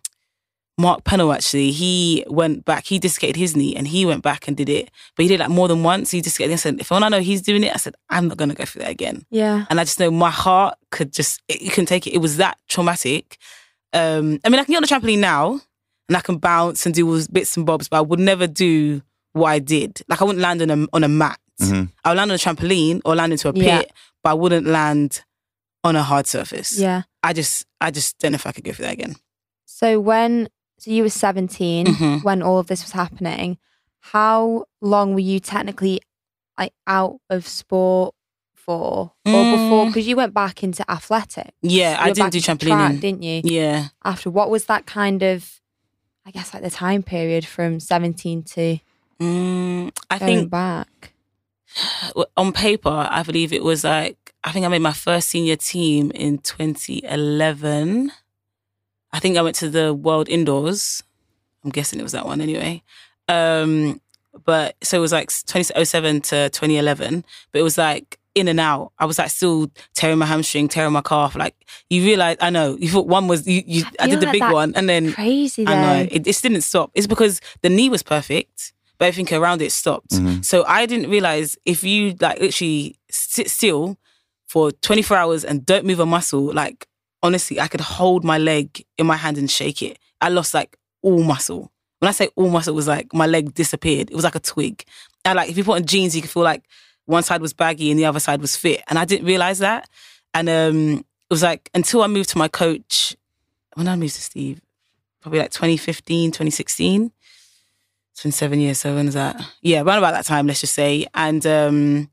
Mark 0.79 1.03
Pennell 1.03 1.31
actually, 1.31 1.69
he 1.71 2.23
went 2.27 2.65
back, 2.65 2.85
he 2.87 2.97
dislocated 2.97 3.35
his 3.35 3.55
knee 3.55 3.75
and 3.75 3.87
he 3.87 4.03
went 4.07 4.23
back 4.23 4.47
and 4.47 4.57
did 4.57 4.69
it. 4.69 4.89
But 5.15 5.23
he 5.23 5.29
did 5.29 5.39
like 5.39 5.49
more 5.51 5.67
than 5.67 5.83
once. 5.83 6.09
He 6.09 6.19
dislocated, 6.21 6.53
I 6.53 6.57
said, 6.57 6.79
if 6.81 6.89
when 6.89 7.03
I 7.03 7.09
know 7.09 7.21
he's 7.21 7.43
doing 7.43 7.63
it, 7.63 7.71
I 7.71 7.77
said, 7.77 7.93
I'm 8.09 8.27
not 8.27 8.37
going 8.37 8.49
to 8.49 8.55
go 8.55 8.65
through 8.65 8.81
that 8.81 8.89
again. 8.89 9.23
yeah 9.29 9.65
And 9.69 9.79
I 9.79 9.83
just 9.83 9.99
know 9.99 10.09
my 10.09 10.31
heart 10.31 10.75
could 10.89 11.13
just, 11.13 11.41
it, 11.47 11.61
you 11.61 11.69
can 11.69 11.85
take 11.85 12.07
it. 12.07 12.13
It 12.15 12.17
was 12.17 12.37
that 12.37 12.57
traumatic. 12.67 13.37
Um, 13.93 14.39
I 14.43 14.49
mean, 14.49 14.59
I 14.59 14.63
can 14.63 14.71
get 14.73 14.77
on 14.77 14.81
the 14.81 14.87
trampoline 15.07 15.19
now 15.19 15.61
and 16.09 16.17
I 16.17 16.21
can 16.21 16.37
bounce 16.37 16.87
and 16.87 16.95
do 16.95 17.05
all 17.05 17.13
those 17.13 17.27
bits 17.27 17.55
and 17.55 17.65
bobs, 17.67 17.87
but 17.87 17.97
I 17.97 18.01
would 18.01 18.19
never 18.19 18.47
do 18.47 19.03
what 19.33 19.49
I 19.49 19.59
did. 19.59 20.01
Like 20.07 20.21
I 20.21 20.25
wouldn't 20.25 20.41
land 20.41 20.63
on 20.63 20.71
a, 20.71 20.87
on 20.91 21.03
a 21.03 21.07
mat. 21.07 21.39
Mhm. 21.61 21.89
I 22.03 22.09
would 22.09 22.17
land 22.17 22.31
on 22.31 22.35
a 22.35 22.39
trampoline 22.39 23.01
or 23.05 23.15
land 23.15 23.31
into 23.31 23.47
a 23.47 23.53
pit, 23.53 23.63
Yeah. 23.63 23.81
But 24.23 24.31
I 24.31 24.33
wouldn't 24.33 24.65
land 24.67 25.23
on 25.83 25.95
a 25.95 26.03
hard 26.03 26.27
surface. 26.27 26.79
yeah 26.79 27.03
I 27.21 27.33
just, 27.33 27.65
I 27.79 27.91
just 27.91 28.17
don't 28.19 28.31
know 28.33 28.35
if 28.35 28.45
I 28.47 28.51
could 28.51 28.63
go 28.63 28.71
through 28.73 28.85
that 28.85 28.93
again. 28.93 29.15
so 29.65 29.99
when 29.99 30.49
so 30.79 30.91
you 30.91 31.03
were 31.03 31.09
17 31.09 31.85
Mhm. 31.85 32.23
when 32.23 32.41
all 32.41 32.59
of 32.59 32.67
this 32.67 32.83
was 32.83 32.91
happening 32.93 33.57
how 34.01 34.65
long 34.81 35.13
were 35.13 35.19
you 35.31 35.39
technically 35.39 36.01
like 36.59 36.73
out 36.87 37.19
of 37.29 37.47
sport 37.47 38.13
for 38.53 39.11
or 39.25 39.45
before 39.51 39.85
Mm. 39.85 39.87
because 39.89 40.07
you 40.07 40.15
went 40.15 40.33
back 40.33 40.63
into 40.63 40.83
athletics 40.91 41.51
Yeah, 41.61 41.97
I 41.99 42.11
didn't 42.11 42.31
do 42.31 42.39
trampolining. 42.39 42.67
track, 42.67 42.99
didn't 42.99 43.23
you 43.23 43.41
Yeah. 43.43 43.87
after 44.03 44.29
what 44.29 44.49
was 44.49 44.65
that 44.65 44.85
kind 44.85 45.21
of 45.23 45.59
i 46.25 46.31
guess 46.31 46.53
like 46.53 46.63
the 46.63 46.69
time 46.69 47.03
period 47.03 47.45
from 47.45 47.79
17 47.79 48.43
to 48.43 48.79
Mm, 49.21 49.91
I 50.09 50.17
going 50.19 50.27
think 50.37 50.49
back 50.49 51.12
on 52.37 52.53
paper, 52.53 53.07
I 53.09 53.23
believe 53.23 53.53
it 53.53 53.63
was 53.63 53.83
like 53.83 54.23
I 54.43 54.51
think 54.51 54.65
I 54.65 54.69
made 54.69 54.79
my 54.79 54.93
first 54.93 55.29
senior 55.29 55.55
team 55.55 56.11
in 56.11 56.39
2011. 56.39 58.11
I 59.13 59.19
think 59.19 59.37
I 59.37 59.41
went 59.41 59.55
to 59.57 59.69
the 59.69 59.93
World 59.93 60.27
Indoors. 60.27 61.03
I'm 61.63 61.69
guessing 61.69 61.99
it 61.99 62.03
was 62.03 62.11
that 62.11 62.25
one 62.25 62.41
anyway. 62.41 62.83
Um, 63.29 64.01
but 64.45 64.75
so 64.83 64.97
it 64.97 65.01
was 65.01 65.11
like 65.11 65.29
2007 65.29 66.21
to 66.21 66.49
2011. 66.49 67.23
But 67.51 67.59
it 67.59 67.63
was 67.63 67.77
like 67.77 68.19
in 68.35 68.47
and 68.47 68.59
out. 68.59 68.91
I 68.99 69.05
was 69.05 69.17
like 69.17 69.29
still 69.29 69.71
tearing 69.93 70.17
my 70.17 70.25
hamstring, 70.25 70.67
tearing 70.67 70.91
my 70.91 71.01
calf. 71.01 71.35
Like 71.35 71.55
you 71.89 72.03
realize, 72.03 72.37
I 72.41 72.49
know 72.49 72.75
you 72.77 72.89
thought 72.89 73.07
one 73.07 73.27
was 73.27 73.47
you. 73.47 73.63
you 73.65 73.85
I 73.99 74.07
feel 74.07 74.15
did 74.15 74.21
the 74.21 74.25
like 74.25 74.33
big 74.33 74.51
one, 74.51 74.73
and 74.75 74.89
then 74.89 75.13
crazy 75.13 75.63
though 75.63 75.71
I 75.71 75.81
know 75.81 76.07
it 76.11 76.23
just 76.25 76.43
didn't 76.43 76.61
stop. 76.61 76.91
It's 76.95 77.07
because 77.07 77.39
the 77.61 77.69
knee 77.69 77.89
was 77.89 78.03
perfect, 78.03 78.73
but 78.97 79.05
everything 79.05 79.37
around 79.37 79.61
it 79.61 79.71
stopped. 79.71 80.11
Mhm. 80.11 80.43
So 80.45 80.63
I 80.67 80.85
didn't 80.85 81.09
realize 81.09 81.57
if 81.65 81.83
you 81.83 82.15
like 82.19 82.39
literally 82.39 82.95
sit 83.09 83.49
still 83.49 83.97
for 84.47 84.71
24 84.71 85.17
hours 85.17 85.43
and 85.43 85.65
don't 85.65 85.85
move 85.85 85.99
a 85.99 86.05
muscle, 86.05 86.53
like 86.53 86.87
honestly, 87.21 87.59
I 87.59 87.67
could 87.67 87.81
hold 87.81 88.23
my 88.23 88.37
leg 88.37 88.83
in 88.97 89.05
my 89.07 89.17
hand 89.17 89.37
and 89.37 89.49
shake 89.49 89.81
it. 89.81 89.97
I 90.21 90.29
lost 90.29 90.53
like 90.53 90.77
all 91.01 91.23
muscle. 91.23 91.71
When 91.99 92.09
I 92.09 92.11
say 92.11 92.29
all 92.35 92.49
muscle, 92.49 92.73
it 92.73 92.75
was 92.75 92.87
like 92.87 93.13
my 93.13 93.27
leg 93.27 93.53
disappeared. 93.53 94.11
It 94.11 94.15
was 94.15 94.23
like 94.25 94.35
a 94.35 94.39
twig. 94.39 94.83
And 95.25 95.37
like 95.37 95.49
if 95.49 95.57
you 95.57 95.63
put 95.63 95.77
on 95.77 95.85
jeans, 95.85 96.15
you 96.15 96.21
could 96.21 96.31
feel 96.31 96.43
like 96.43 96.63
one 97.05 97.23
side 97.23 97.41
was 97.41 97.53
baggy 97.53 97.89
and 97.91 97.99
the 97.99 98.05
other 98.05 98.19
side 98.19 98.41
was 98.41 98.55
fit. 98.55 98.81
And 98.87 98.99
I 98.99 99.05
didn't 99.05 99.25
realize 99.25 99.59
that. 99.59 99.89
And 100.33 100.49
um, 100.49 100.97
it 100.99 101.05
was 101.29 101.43
like 101.43 101.69
until 101.73 102.01
I 102.03 102.07
moved 102.07 102.29
to 102.29 102.37
my 102.37 102.47
coach, 102.47 103.15
when 103.75 103.87
I 103.87 103.95
moved 103.95 104.15
to 104.15 104.21
Steve, 104.21 104.61
probably 105.21 105.39
like 105.39 105.51
2015, 105.51 106.31
2016. 106.31 107.11
It's 108.13 108.23
been 108.23 108.31
seven 108.31 108.59
years. 108.59 108.77
So 108.79 108.95
when 108.95 109.07
is 109.07 109.13
that? 109.15 109.41
Yeah, 109.61 109.81
around 109.81 109.97
about 109.97 110.13
that 110.13 110.25
time, 110.25 110.47
let's 110.47 110.61
just 110.61 110.73
say. 110.73 111.05
And 111.13 111.45
um, 111.45 112.09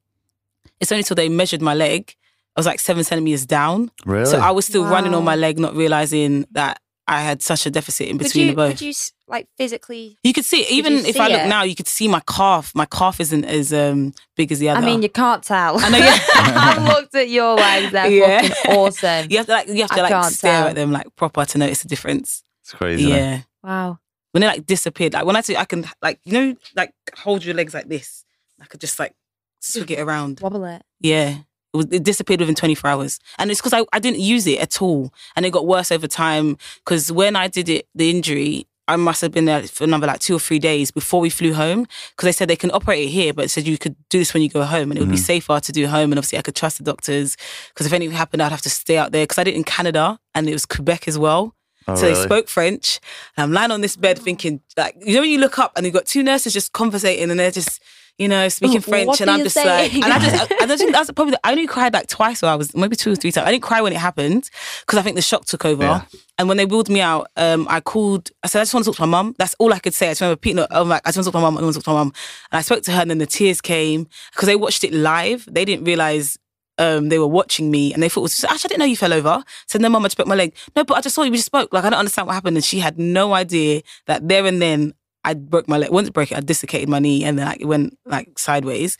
it's 0.81 0.91
only 0.91 1.05
till 1.05 1.15
they 1.15 1.29
measured 1.29 1.63
my 1.63 1.75
leg. 1.75 2.15
I 2.57 2.61
was 2.61 2.67
like 2.67 2.81
seven 2.81 3.05
centimeters 3.05 3.47
down. 3.47 3.91
Really? 4.05 4.27
So 4.27 4.39
I 4.39 4.51
was 4.51 4.67
still 4.67 4.85
running 4.85 5.15
on 5.15 5.25
my 5.25 5.37
leg, 5.37 5.59
not 5.59 5.75
realizing 5.77 6.47
that 6.53 6.81
I 7.07 7.21
had 7.21 7.43
such 7.43 7.67
a 7.67 7.71
deficit 7.71 8.09
in 8.09 8.19
could 8.19 8.25
between 8.25 8.47
you 8.47 8.51
the 8.53 8.57
both. 8.57 8.71
could 8.73 8.81
you 8.83 8.93
like 9.29 9.49
physically 9.57 10.17
You 10.25 10.33
could 10.33 10.45
see. 10.45 10.65
Even 10.69 10.95
you 10.95 10.99
if 11.01 11.15
see 11.15 11.21
I 11.21 11.29
look 11.29 11.41
it? 11.43 11.49
now, 11.49 11.63
you 11.65 11.75
could 11.77 11.87
see 11.89 12.09
my 12.09 12.21
calf. 12.27 12.73
My 12.75 12.87
calf 12.87 13.21
isn't 13.21 13.45
as 13.45 13.73
um, 13.73 14.13
big 14.37 14.51
as 14.53 14.59
the 14.59 14.69
other. 14.71 14.81
I 14.81 14.85
mean, 14.85 15.03
you 15.03 15.09
can't 15.09 15.43
tell. 15.43 15.79
I 15.79 15.89
know, 15.91 15.99
yeah. 15.99 16.19
I've 16.35 16.83
looked 16.85 17.15
at 17.15 17.29
your 17.29 17.55
legs; 17.57 17.93
they're 17.93 18.11
Yeah. 18.11 18.43
fucking 18.49 18.75
awesome. 18.77 19.27
you 19.31 19.37
have 19.39 19.47
to 19.47 19.53
like 19.53 19.69
you 19.69 19.81
have 19.83 19.91
to 19.91 20.01
I 20.03 20.09
like 20.11 20.33
stare 20.33 20.53
tell. 20.61 20.69
at 20.69 20.75
them 20.77 20.93
like 20.93 21.15
proper 21.17 21.45
to 21.45 21.59
notice 21.59 21.83
the 21.83 21.89
difference. 21.89 22.43
it's 22.63 22.73
crazy. 22.73 23.05
yeah. 23.05 23.43
Wow. 23.63 23.99
When 24.33 24.43
they 24.43 24.47
like 24.47 24.67
disappeared, 24.67 25.13
like 25.15 25.25
when 25.25 25.37
I 25.37 25.41
say 25.41 25.57
I 25.57 25.65
can 25.65 25.87
like 26.03 26.21
you 26.25 26.33
know 26.33 26.57
like 26.77 26.95
hold 27.17 27.45
your 27.45 27.55
legs 27.55 27.75
like 27.75 27.89
this, 27.89 28.25
I 28.61 28.67
could 28.67 28.81
just 28.81 28.99
like 28.99 29.15
swig 29.61 29.91
it 29.91 30.01
around. 30.01 30.41
Wobble 30.41 30.65
it. 30.65 30.83
Yeah. 31.01 31.39
It, 31.73 31.77
was, 31.77 31.87
it 31.87 32.03
disappeared 32.03 32.41
within 32.41 32.57
24 32.57 32.91
hours. 32.91 33.21
And 33.39 33.51
it's 33.51 33.61
because 33.61 33.73
I, 33.73 33.85
I 33.93 34.01
didn't 34.01 34.21
use 34.21 34.47
it 34.47 34.59
at 34.59 34.83
all. 34.83 35.13
And 35.37 35.47
it 35.47 35.53
got 35.53 35.67
worse 35.67 35.93
over 35.93 36.09
time. 36.09 36.59
Because 36.85 37.13
when 37.13 37.37
I 37.37 37.47
did 37.47 37.69
it, 37.69 37.87
the 37.95 38.11
injury, 38.11 38.67
I 38.89 38.97
must 38.97 39.21
have 39.21 39.31
been 39.31 39.45
there 39.45 39.63
for 39.63 39.85
another 39.85 40.09
like 40.09 40.19
two 40.19 40.35
or 40.35 40.41
three 40.41 40.59
days 40.59 40.91
before 40.91 41.21
we 41.21 41.31
flew 41.31 41.55
home 41.55 41.87
because 42.11 42.27
they 42.27 42.33
said 42.33 42.49
they 42.49 42.57
can 42.57 42.73
operate 42.73 43.07
it 43.07 43.11
here, 43.11 43.33
but 43.33 43.45
it 43.45 43.49
said 43.51 43.65
you 43.69 43.79
could 43.79 43.95
do 44.09 44.19
this 44.19 44.35
when 44.35 44.43
you 44.43 44.49
go 44.49 44.65
home 44.65 44.91
and 44.91 44.99
it 44.99 45.01
would 45.01 45.11
be 45.11 45.15
mm-hmm. 45.15 45.23
safer 45.23 45.61
to 45.61 45.71
do 45.71 45.87
home. 45.87 46.11
And 46.11 46.19
obviously, 46.19 46.39
I 46.39 46.43
could 46.43 46.57
trust 46.57 46.79
the 46.79 46.85
doctors 46.85 47.37
because 47.69 47.87
if 47.87 47.93
anything 47.93 48.17
happened, 48.17 48.43
I'd 48.43 48.51
have 48.51 48.63
to 48.63 48.71
stay 48.71 48.99
out 48.99 49.13
there 49.13 49.23
because 49.23 49.39
I 49.39 49.45
did 49.45 49.55
it 49.55 49.59
in 49.59 49.65
Canada 49.65 50.19
and 50.35 50.49
it 50.49 50.53
was 50.53 50.67
Quebec 50.67 51.07
as 51.07 51.17
well. 51.17 51.55
Oh, 51.89 51.95
so 51.95 52.03
they 52.03 52.15
spoke 52.15 52.49
French. 52.49 53.01
And 53.37 53.45
I'm 53.45 53.53
lying 53.53 53.71
on 53.71 53.81
this 53.81 53.97
bed 53.97 54.19
thinking, 54.19 54.61
like, 54.77 54.97
you 55.01 55.15
know, 55.15 55.21
when 55.23 55.31
you 55.31 55.39
look 55.39 55.59
up 55.59 55.73
and 55.77 55.85
you've 55.85 55.95
got 55.95 56.07
two 56.07 56.23
nurses 56.23 56.53
just 56.53 56.73
conversating 56.73 57.31
and 57.31 57.41
they're 57.41 57.51
just, 57.51 57.83
you 58.19 58.29
know, 58.29 58.51
speaking 58.51 58.83
French. 58.83 59.07
what 59.07 59.21
And 59.23 59.31
I'm 59.31 59.39
you 59.39 59.45
just 59.45 59.57
like, 59.57 59.95
and 59.95 60.05
I 60.05 60.19
just, 60.19 60.53
I, 60.61 60.65
I 60.65 60.77
think 60.77 60.93
that's 60.93 61.11
probably, 61.13 61.33
the, 61.33 61.41
I 61.43 61.53
only 61.53 61.67
cried 61.67 61.95
like 61.95 62.07
twice 62.07 62.43
or 62.43 62.49
I 62.49 62.55
was, 62.55 62.77
maybe 62.77 62.95
two 62.95 63.13
or 63.13 63.17
three 63.17 63.33
times. 63.33 63.47
I 63.47 63.51
didn't 63.51 63.63
cry 63.63 63.81
when 63.81 63.95
it 63.95 63.99
happened 63.99 64.51
because 64.81 64.99
I 64.99 65.03
think 65.03 65.17
the 65.17 65.23
shock 65.23 65.47
took 65.47 65.65
over. 65.65 65.85
Yeah. 65.85 66.03
And 66.39 66.47
when 66.47 66.59
they 66.59 66.67
wheeled 66.67 66.91
me 66.91 67.01
out, 67.01 67.29
um, 67.37 67.67
I 67.71 67.81
called, 67.81 68.31
I 68.43 68.47
said, 68.47 68.61
I 68.61 68.63
just 68.63 68.75
want 68.75 68.85
to 68.85 68.91
talk 68.91 68.97
to 68.97 69.07
my 69.07 69.23
mum. 69.23 69.35
That's 69.39 69.55
all 69.59 69.73
I 69.73 69.79
could 69.79 69.95
say. 69.95 70.09
I 70.09 70.11
just 70.11 70.21
remember 70.21 70.39
Pete, 70.39 70.59
I'm 70.71 70.89
like, 70.89 71.03
I 71.07 71.09
just 71.09 71.17
want 71.17 71.25
to 71.27 71.33
talk 71.33 71.33
to 71.33 71.39
my 71.39 71.51
mum. 71.51 71.59
I 71.59 71.63
want 71.63 71.75
to 71.75 71.81
talk 71.81 71.85
to 71.85 71.91
my 71.91 71.97
mum. 71.97 72.13
And 72.53 72.59
I 72.59 72.63
spoke 72.63 72.83
to 72.85 72.93
her 72.93 73.01
and 73.01 73.11
then 73.11 73.19
the 73.19 73.27
tears 73.27 73.63
came 73.63 74.07
because 74.33 74.47
they 74.47 74.57
watched 74.57 74.85
it 74.85 74.93
live. 74.93 75.49
They 75.51 75.65
didn't 75.65 75.85
realize 75.85 76.39
um, 76.81 77.11
they 77.11 77.19
were 77.19 77.27
watching 77.29 77.71
me 77.71 77.93
and 77.93 78.03
they 78.03 78.09
thought, 78.09 78.23
it 78.23 78.23
was, 78.23 78.45
Ash, 78.45 78.65
I 78.65 78.69
didn't 78.69 78.81
know 78.81 78.87
you 78.87 78.97
fell 78.97 79.13
over. 79.13 79.45
said, 79.67 79.83
no, 79.83 79.89
mum, 79.91 80.03
I 80.05 80.09
just 80.09 80.17
broke 80.17 80.27
my 80.29 80.35
leg. 80.35 80.55
No, 80.75 80.83
but 80.83 80.97
I 80.97 81.01
just 81.03 81.15
saw 81.15 81.23
you, 81.23 81.31
we 81.31 81.37
just 81.37 81.47
spoke. 81.47 81.73
Like, 81.73 81.85
I 81.85 81.91
don't 81.91 81.99
understand 81.99 82.27
what 82.27 82.33
happened. 82.35 82.57
And 82.57 82.65
she 82.65 82.81
had 82.81 82.99
no 82.99 83.35
idea 83.35 83.83
that 84.07 84.27
there 84.27 84.47
and 84.47 84.61
then 84.63 84.95
I 85.23 85.35
broke 85.35 85.69
my 85.69 85.77
leg. 85.77 85.91
Once 85.91 86.09
it 86.09 86.15
broke 86.15 86.33
it, 86.33 86.39
I 86.39 86.41
dislocated 86.41 86.89
my 86.89 86.99
knee 86.99 87.23
and 87.23 87.39
then 87.39 87.47
like, 87.47 87.61
it 87.61 87.67
went 87.67 87.99
like 88.07 88.39
sideways. 88.39 88.97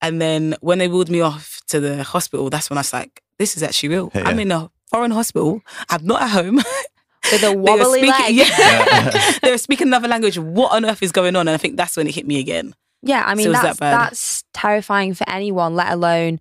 And 0.00 0.22
then 0.22 0.54
when 0.60 0.78
they 0.78 0.86
wheeled 0.88 1.10
me 1.10 1.20
off 1.20 1.60
to 1.68 1.80
the 1.80 2.04
hospital, 2.04 2.48
that's 2.48 2.70
when 2.70 2.78
I 2.78 2.80
was 2.80 2.92
like, 2.92 3.20
this 3.40 3.56
is 3.56 3.62
actually 3.64 3.88
real. 3.90 4.12
Yeah. 4.14 4.22
I'm 4.28 4.38
in 4.38 4.52
a 4.52 4.70
foreign 4.88 5.10
hospital. 5.10 5.62
I'm 5.90 6.06
not 6.06 6.22
at 6.22 6.30
home. 6.30 6.56
With 7.32 7.42
a 7.42 7.46
They 7.50 7.54
were 7.56 7.62
wobbly 7.62 8.02
leg. 8.02 8.14
speaking, 8.14 8.36
Yeah. 8.36 9.32
they 9.42 9.50
were 9.50 9.58
speaking 9.58 9.88
another 9.88 10.06
language. 10.06 10.38
What 10.38 10.70
on 10.72 10.84
earth 10.84 11.02
is 11.02 11.10
going 11.10 11.34
on? 11.34 11.48
And 11.48 11.54
I 11.54 11.56
think 11.58 11.76
that's 11.76 11.96
when 11.96 12.06
it 12.06 12.14
hit 12.14 12.26
me 12.26 12.38
again. 12.38 12.72
Yeah, 13.02 13.24
I 13.26 13.34
mean 13.34 13.46
So 13.46 13.52
is 13.52 13.62
that 13.62 13.78
that's 13.78 14.44
terrifying 14.52 15.14
for 15.14 15.28
anyone, 15.28 15.74
let 15.74 15.92
alone 15.92 16.40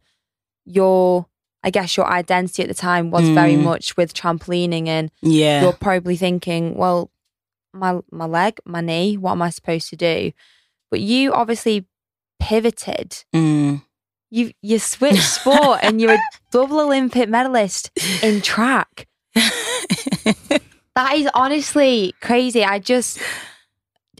your 0.65 1.27
I 1.63 1.71
guess 1.71 1.97
your 1.97 2.07
identity 2.07 2.61
at 2.61 2.67
the 2.67 2.75
time 2.75 3.09
was 3.09 3.27
very 3.29 3.55
Mm. 3.55 3.63
much 3.63 3.97
with 3.97 4.13
trampolining 4.13 4.87
and 4.87 5.09
Yeah. 5.23 5.63
you're 5.63 5.73
probably 5.73 6.15
thinking, 6.15 6.75
well, 6.75 7.09
my 7.73 7.99
my 8.11 8.25
leg, 8.25 8.59
my 8.65 8.81
knee, 8.81 9.17
what 9.17 9.31
am 9.31 9.41
I 9.41 9.49
supposed 9.49 9.89
to 9.89 9.95
do? 9.95 10.31
But 10.91 10.99
you 11.01 11.33
obviously 11.33 11.85
pivoted. 12.39 13.23
Mm. 13.33 13.81
You 14.29 14.51
you 14.61 14.77
switched 14.79 15.23
sport 15.39 15.79
and 15.81 15.99
you're 15.99 16.13
a 16.13 16.19
double 16.51 16.79
Olympic 16.79 17.29
medalist 17.29 17.89
in 18.21 18.41
track. 18.41 19.07
That 20.95 21.15
is 21.15 21.27
honestly 21.33 22.13
crazy. 22.21 22.63
I 22.63 22.79
just, 22.79 23.19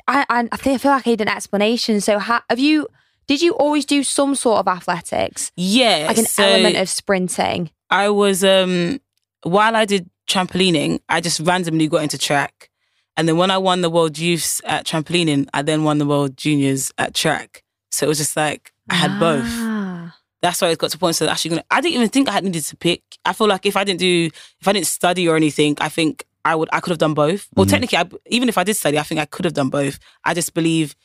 I, 0.09 0.25
I, 0.29 0.49
I 0.51 0.57
think 0.57 0.75
I 0.75 0.77
feel 0.77 0.91
like 0.91 1.07
I 1.07 1.11
need 1.11 1.21
an 1.21 1.29
explanation. 1.29 2.01
So, 2.01 2.19
ha, 2.19 2.43
have 2.49 2.59
you? 2.59 2.87
Did 3.27 3.41
you 3.41 3.53
always 3.53 3.85
do 3.85 4.03
some 4.03 4.35
sort 4.35 4.59
of 4.59 4.67
athletics, 4.67 5.51
yeah. 5.55 6.05
like 6.07 6.17
an 6.17 6.25
so 6.25 6.43
element 6.43 6.77
of 6.77 6.89
sprinting? 6.89 7.71
I 7.89 8.09
was 8.09 8.43
um 8.43 8.99
while 9.43 9.75
I 9.75 9.85
did 9.85 10.09
trampolining, 10.29 10.99
I 11.09 11.21
just 11.21 11.39
randomly 11.39 11.87
got 11.87 12.03
into 12.03 12.17
track. 12.17 12.69
And 13.17 13.27
then 13.27 13.37
when 13.37 13.49
I 13.51 13.57
won 13.57 13.81
the 13.81 13.89
world 13.89 14.17
youths 14.17 14.61
at 14.65 14.85
trampolining, 14.85 15.47
I 15.53 15.61
then 15.61 15.83
won 15.83 15.99
the 15.99 16.05
world 16.05 16.35
juniors 16.35 16.91
at 16.97 17.13
track. 17.13 17.63
So 17.91 18.05
it 18.05 18.09
was 18.09 18.17
just 18.17 18.35
like 18.35 18.71
I 18.89 18.95
had 18.95 19.19
both. 19.19 19.45
Ah. 19.47 20.15
That's 20.41 20.61
why 20.61 20.67
it 20.69 20.77
got 20.77 20.91
to 20.91 20.97
a 20.97 20.99
point. 20.99 21.15
So 21.15 21.27
actually, 21.27 21.49
gonna, 21.49 21.63
I 21.71 21.81
didn't 21.81 21.95
even 21.95 22.09
think 22.09 22.27
I 22.27 22.33
had 22.33 22.43
needed 22.43 22.63
to 22.65 22.75
pick. 22.75 23.01
I 23.23 23.33
feel 23.33 23.47
like 23.47 23.65
if 23.65 23.77
I 23.77 23.83
didn't 23.83 23.99
do, 23.99 24.29
if 24.59 24.67
I 24.67 24.73
didn't 24.73 24.87
study 24.87 25.27
or 25.27 25.35
anything, 25.35 25.75
I 25.79 25.89
think 25.89 26.25
I 26.43 26.53
would, 26.55 26.69
I 26.71 26.79
could 26.81 26.91
have 26.91 26.99
done 26.99 27.13
both. 27.15 27.47
Well, 27.55 27.65
Mhm. 27.65 27.69
technically, 27.69 27.97
I, 27.97 28.05
even 28.27 28.49
if 28.49 28.57
I 28.57 28.63
did 28.63 28.75
study, 28.75 28.99
I 28.99 29.03
think 29.03 29.19
I 29.19 29.25
could 29.25 29.45
have 29.45 29.55
done 29.55 29.69
both. 29.69 29.97
I 30.23 30.33
just 30.35 30.53
believe 30.53 30.95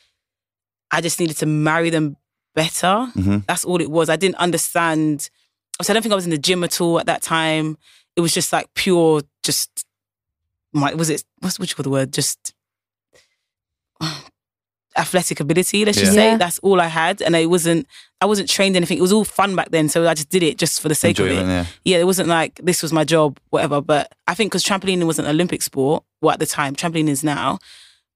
I 0.90 1.00
just 1.00 1.18
needed 1.20 1.36
to 1.38 1.46
marry 1.46 1.90
them 1.90 2.16
better. 2.54 3.08
Mhm. 3.16 3.46
That's 3.46 3.64
all 3.64 3.80
it 3.80 3.90
was. 3.90 4.08
I 4.08 4.16
didn't 4.16 4.36
understand. 4.36 5.30
So 5.82 5.92
I 5.92 5.94
don't 5.94 6.02
think 6.02 6.12
I 6.12 6.16
was 6.16 6.24
in 6.24 6.30
the 6.30 6.38
gym 6.38 6.62
at 6.64 6.80
all 6.80 6.98
at 7.00 7.06
that 7.06 7.22
time. 7.22 7.78
It 8.16 8.20
was 8.22 8.34
just 8.34 8.52
like 8.52 8.66
pure, 8.74 9.22
just 9.42 9.84
my 10.72 10.92
was 10.94 11.10
it? 11.10 11.24
What's 11.38 11.58
what 11.58 11.70
you 11.70 11.76
call 11.76 11.84
the 11.84 11.90
word? 11.90 12.12
Just 12.12 12.52
athletic 14.96 15.40
ability. 15.40 15.84
Let's 15.84 15.98
just 15.98 16.12
say 16.12 16.30
Yeah. 16.32 16.36
that's 16.36 16.58
all 16.60 16.80
I 16.80 16.86
had, 16.88 17.22
and 17.22 17.36
I 17.36 17.46
wasn't. 17.46 17.86
I 18.20 18.26
wasn't 18.26 18.48
trained 18.50 18.76
anything. 18.76 18.98
It 18.98 19.02
was 19.02 19.12
all 19.12 19.24
fun 19.24 19.56
back 19.56 19.70
then, 19.70 19.88
so 19.88 20.06
I 20.06 20.12
just 20.14 20.28
did 20.28 20.42
it 20.42 20.58
just 20.58 20.80
for 20.80 20.88
the 20.88 20.94
sake 20.94 21.18
of 21.18 21.26
it. 21.26 21.46
Yeah. 21.46 21.64
Yeah, 21.84 21.98
it 21.98 22.04
wasn't 22.06 22.28
like 22.28 22.60
this 22.62 22.82
was 22.82 22.92
my 22.92 23.04
job, 23.04 23.38
whatever. 23.50 23.80
But 23.80 24.12
I 24.26 24.34
think 24.34 24.50
because 24.52 24.64
trampolining 24.64 25.06
was 25.06 25.18
an 25.18 25.26
Olympic 25.26 25.62
sport, 25.62 26.04
well 26.20 26.32
at 26.32 26.38
the 26.40 26.46
time, 26.46 26.74
trampolining 26.76 27.08
is 27.08 27.24
now, 27.24 27.58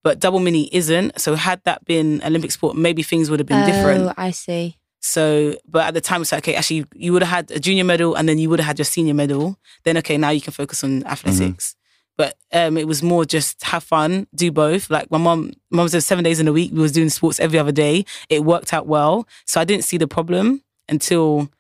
but 0.05 0.21
double 0.21 0.39
mini 0.39 0.69
isn't. 0.71 1.19
So 1.19 1.35
had 1.35 1.65
that 1.65 1.85
been 1.87 2.23
Olympic 2.23 2.53
sport, 2.53 2.77
maybe 2.77 3.03
things 3.03 3.31
would 3.31 3.41
have 3.41 3.49
been 3.49 3.67
different. 3.67 4.05
Oh, 4.05 4.15
I 4.17 4.31
see. 4.31 4.79
So, 5.01 5.57
but 5.69 5.87
at 5.87 5.95
the 5.95 6.01
time, 6.01 6.23
it's 6.23 6.31
like, 6.31 6.45
okay, 6.45 6.55
actually, 6.55 6.87
you 6.95 7.13
would 7.13 7.23
have 7.23 7.31
had 7.31 7.51
a 7.51 7.59
junior 7.59 7.85
medal 7.85 8.15
and 8.15 8.29
then 8.29 8.39
you 8.39 8.49
would 8.51 8.61
have 8.61 8.67
had 8.67 8.79
your 8.79 8.85
senior 8.85 9.15
medal. 9.15 9.59
Then, 9.83 9.97
okay, 9.99 10.17
now 10.17 10.31
you 10.31 10.41
can 10.41 10.53
focus 10.53 10.85
on 10.85 11.05
athletics. 11.07 11.75
But 12.17 12.37
um, 12.53 12.77
it 12.77 12.87
was 12.87 13.03
more 13.03 13.25
just 13.25 13.65
have 13.65 13.83
fun, 13.83 14.29
do 14.35 14.53
both. 14.53 14.89
Like 14.89 15.11
my 15.11 15.19
mom, 15.19 15.53
mom 15.71 15.89
said 15.89 16.05
seven 16.05 16.23
days 16.23 16.39
in 16.39 16.47
a 16.47 16.53
week. 16.53 16.71
We 16.73 16.79
was 16.81 16.93
doing 16.93 17.09
sports 17.09 17.41
every 17.41 17.59
other 17.59 17.73
day. 17.73 18.05
It 18.29 18.45
worked 18.45 18.73
out 18.73 18.87
well. 18.87 19.27
So 19.47 19.61
I 19.61 19.65
didn't 19.65 19.85
see 19.85 19.97
the 19.97 20.07
problem 20.07 20.63
until 20.89 21.51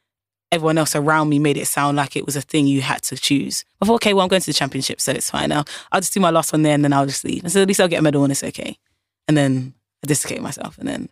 everyone 0.54 0.78
else 0.78 0.94
around 0.96 1.28
me 1.28 1.38
made 1.38 1.56
it 1.56 1.66
sound 1.66 1.96
like 1.96 2.16
it 2.16 2.25
was 2.25 2.37
a 2.37 2.40
thing 2.40 2.66
you 2.66 2.80
had 2.80 3.02
to 3.02 3.16
choose. 3.16 3.64
I 3.82 3.87
thought, 3.87 3.96
okay, 3.96 4.14
well, 4.14 4.23
I'm 4.23 4.28
going 4.28 4.40
to 4.40 4.46
the 4.46 4.52
championship, 4.54 5.00
so 5.00 5.12
it's 5.12 5.30
fine 5.30 5.49
now. 5.49 5.64
I'll 5.92 6.00
just 6.00 6.14
do 6.14 6.20
my 6.20 6.30
last 6.30 6.52
one 6.52 6.62
there 6.62 6.75
and 6.75 6.84
then 6.84 6.92
I'll 6.92 7.06
just 7.06 7.25
leave. 7.25 7.42
And 7.42 7.52
so 7.52 7.61
at 7.62 7.68
least 7.68 7.80
I'll 7.80 7.88
get 7.88 7.99
a 7.99 8.02
medal 8.02 8.23
and 8.23 8.30
it's 8.30 8.44
okay. 8.44 8.78
And 9.28 9.37
then 9.37 9.75
I 10.02 10.06
dislocated 10.06 10.42
myself 10.42 10.78
and 10.78 10.88
then 10.88 11.08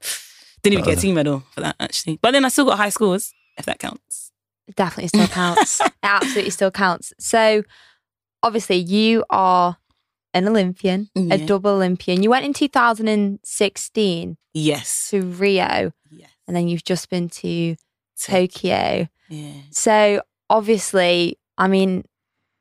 didn't 0.62 0.74
even 0.74 0.84
get 0.84 0.94
a 0.94 0.98
uh. 0.98 1.00
team 1.00 1.14
medal 1.16 1.42
for 1.50 1.60
that 1.60 1.76
actually. 1.80 2.18
But 2.22 2.30
then 2.30 2.44
I 2.44 2.48
still 2.48 2.64
got 2.66 2.78
high 2.78 2.90
scores, 2.90 3.34
if 3.58 3.66
that 3.66 3.78
counts. 3.78 4.30
Definitely 4.76 5.08
still 5.08 5.26
counts. 5.26 5.80
it 5.84 5.92
absolutely 6.02 6.50
still 6.50 6.70
counts. 6.70 7.12
So, 7.18 7.64
obviously, 8.42 8.76
you 8.76 9.24
are 9.28 9.76
an 10.34 10.46
Olympian, 10.48 11.10
a 11.16 11.36
double 11.38 11.72
Olympian. 11.72 12.22
You 12.22 12.30
went 12.30 12.44
in 12.46 12.52
2016 12.54 14.36
Yes. 14.54 15.10
to 15.10 15.22
Rio, 15.22 15.92
Yes. 16.10 16.30
and 16.46 16.56
then 16.56 16.68
you've 16.68 16.84
just 16.84 17.10
been 17.10 17.28
to 17.30 17.76
Tokyo. 18.20 19.08
Yeah. 19.32 19.62
So 19.70 20.20
obviously, 20.50 21.38
I 21.56 21.66
mean, 21.68 22.04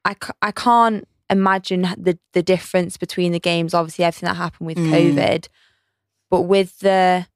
I, 0.06 0.16
I 0.42 0.52
can't 0.52 1.08
imagine 1.30 1.82
the 1.98 2.18
the 2.34 2.42
difference 2.42 2.98
between 2.98 3.32
the 3.34 3.40
games. 3.40 3.74
Obviously, 3.74 4.06
everything 4.06 4.28
that 4.28 4.36
happened 4.38 4.68
with 4.68 4.78
Mm. 4.78 4.92
COVID, 4.92 5.48
but 6.30 6.42
with 6.44 6.80
the 6.80 7.28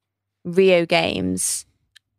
Rio 0.45 0.85
Games, 0.85 1.65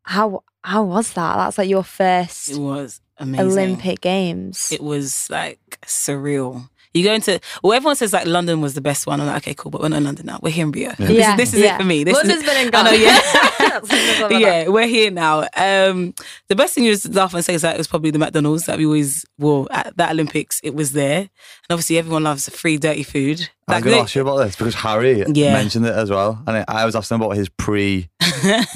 how 0.02 0.44
how 0.62 0.84
was 0.84 1.12
that? 1.14 1.36
That's 1.36 1.58
like 1.58 1.70
your 1.70 1.84
first 1.84 2.50
It 2.50 2.58
was 2.58 3.00
amazing. 3.16 3.46
Olympic 3.46 4.00
Games. 4.00 4.70
It 4.70 4.82
was 4.82 5.28
like 5.30 5.78
surreal. 5.86 6.68
You 6.96 7.04
go 7.04 7.12
into 7.12 7.40
well, 7.62 7.72
everyone 7.74 7.96
says 7.96 8.12
like 8.12 8.26
London 8.26 8.60
was 8.60 8.74
the 8.74 8.80
best 8.80 9.06
one. 9.06 9.20
I'm 9.20 9.26
like, 9.26 9.38
okay, 9.42 9.54
cool, 9.54 9.70
but 9.70 9.80
we're 9.82 9.88
not 9.88 9.98
in 9.98 10.04
London 10.04 10.26
now. 10.26 10.38
We're 10.42 10.50
here 10.50 10.64
in 10.66 10.72
Rio. 10.72 10.92
This, 10.98 11.10
Yeah, 11.10 11.32
is, 11.32 11.36
this 11.36 11.54
is 11.54 11.60
yeah. 11.60 11.74
it 11.74 11.78
for 11.78 11.84
me. 11.84 12.04
This 12.04 12.14
London's 12.16 12.40
is, 12.42 12.46
been 12.48 12.66
and 12.66 12.74
I 12.74 12.82
know, 12.82 12.90
gone. 12.90 13.00
yeah. 13.00 13.20
That's 13.58 13.90
another 13.92 14.32
one. 14.34 14.40
yeah, 14.42 14.68
we're 14.68 14.86
here 14.86 15.10
now. 15.10 15.46
Um, 15.56 16.14
the 16.48 16.56
best 16.56 16.74
thing 16.74 16.84
you 16.84 16.92
just 16.92 17.12
laugh 17.14 17.34
and 17.34 17.44
say 17.44 17.54
is 17.54 17.62
that 17.62 17.74
it 17.74 17.78
was 17.78 17.86
probably 17.88 18.10
the 18.10 18.18
McDonald's 18.18 18.64
that 18.66 18.78
we 18.78 18.86
always 18.86 19.24
wore 19.38 19.66
at 19.70 19.96
that 19.96 20.10
Olympics. 20.12 20.60
It 20.64 20.74
was 20.74 20.92
there, 20.92 21.18
and 21.18 21.28
obviously 21.70 21.98
everyone 21.98 22.24
loves 22.24 22.48
free 22.48 22.78
dirty 22.78 23.02
food. 23.02 23.48
I'm 23.68 23.82
going 23.82 23.96
to 23.96 24.02
ask 24.02 24.14
you 24.14 24.22
about 24.22 24.36
this 24.38 24.54
because 24.54 24.76
Harry 24.76 25.24
Yeah. 25.26 25.52
mentioned 25.54 25.86
it 25.86 25.94
as 25.94 26.08
well. 26.08 26.40
And 26.46 26.58
I, 26.58 26.64
I 26.68 26.84
was 26.84 26.94
asking 26.94 27.16
about 27.16 27.30
his 27.32 27.48
pre 27.48 28.08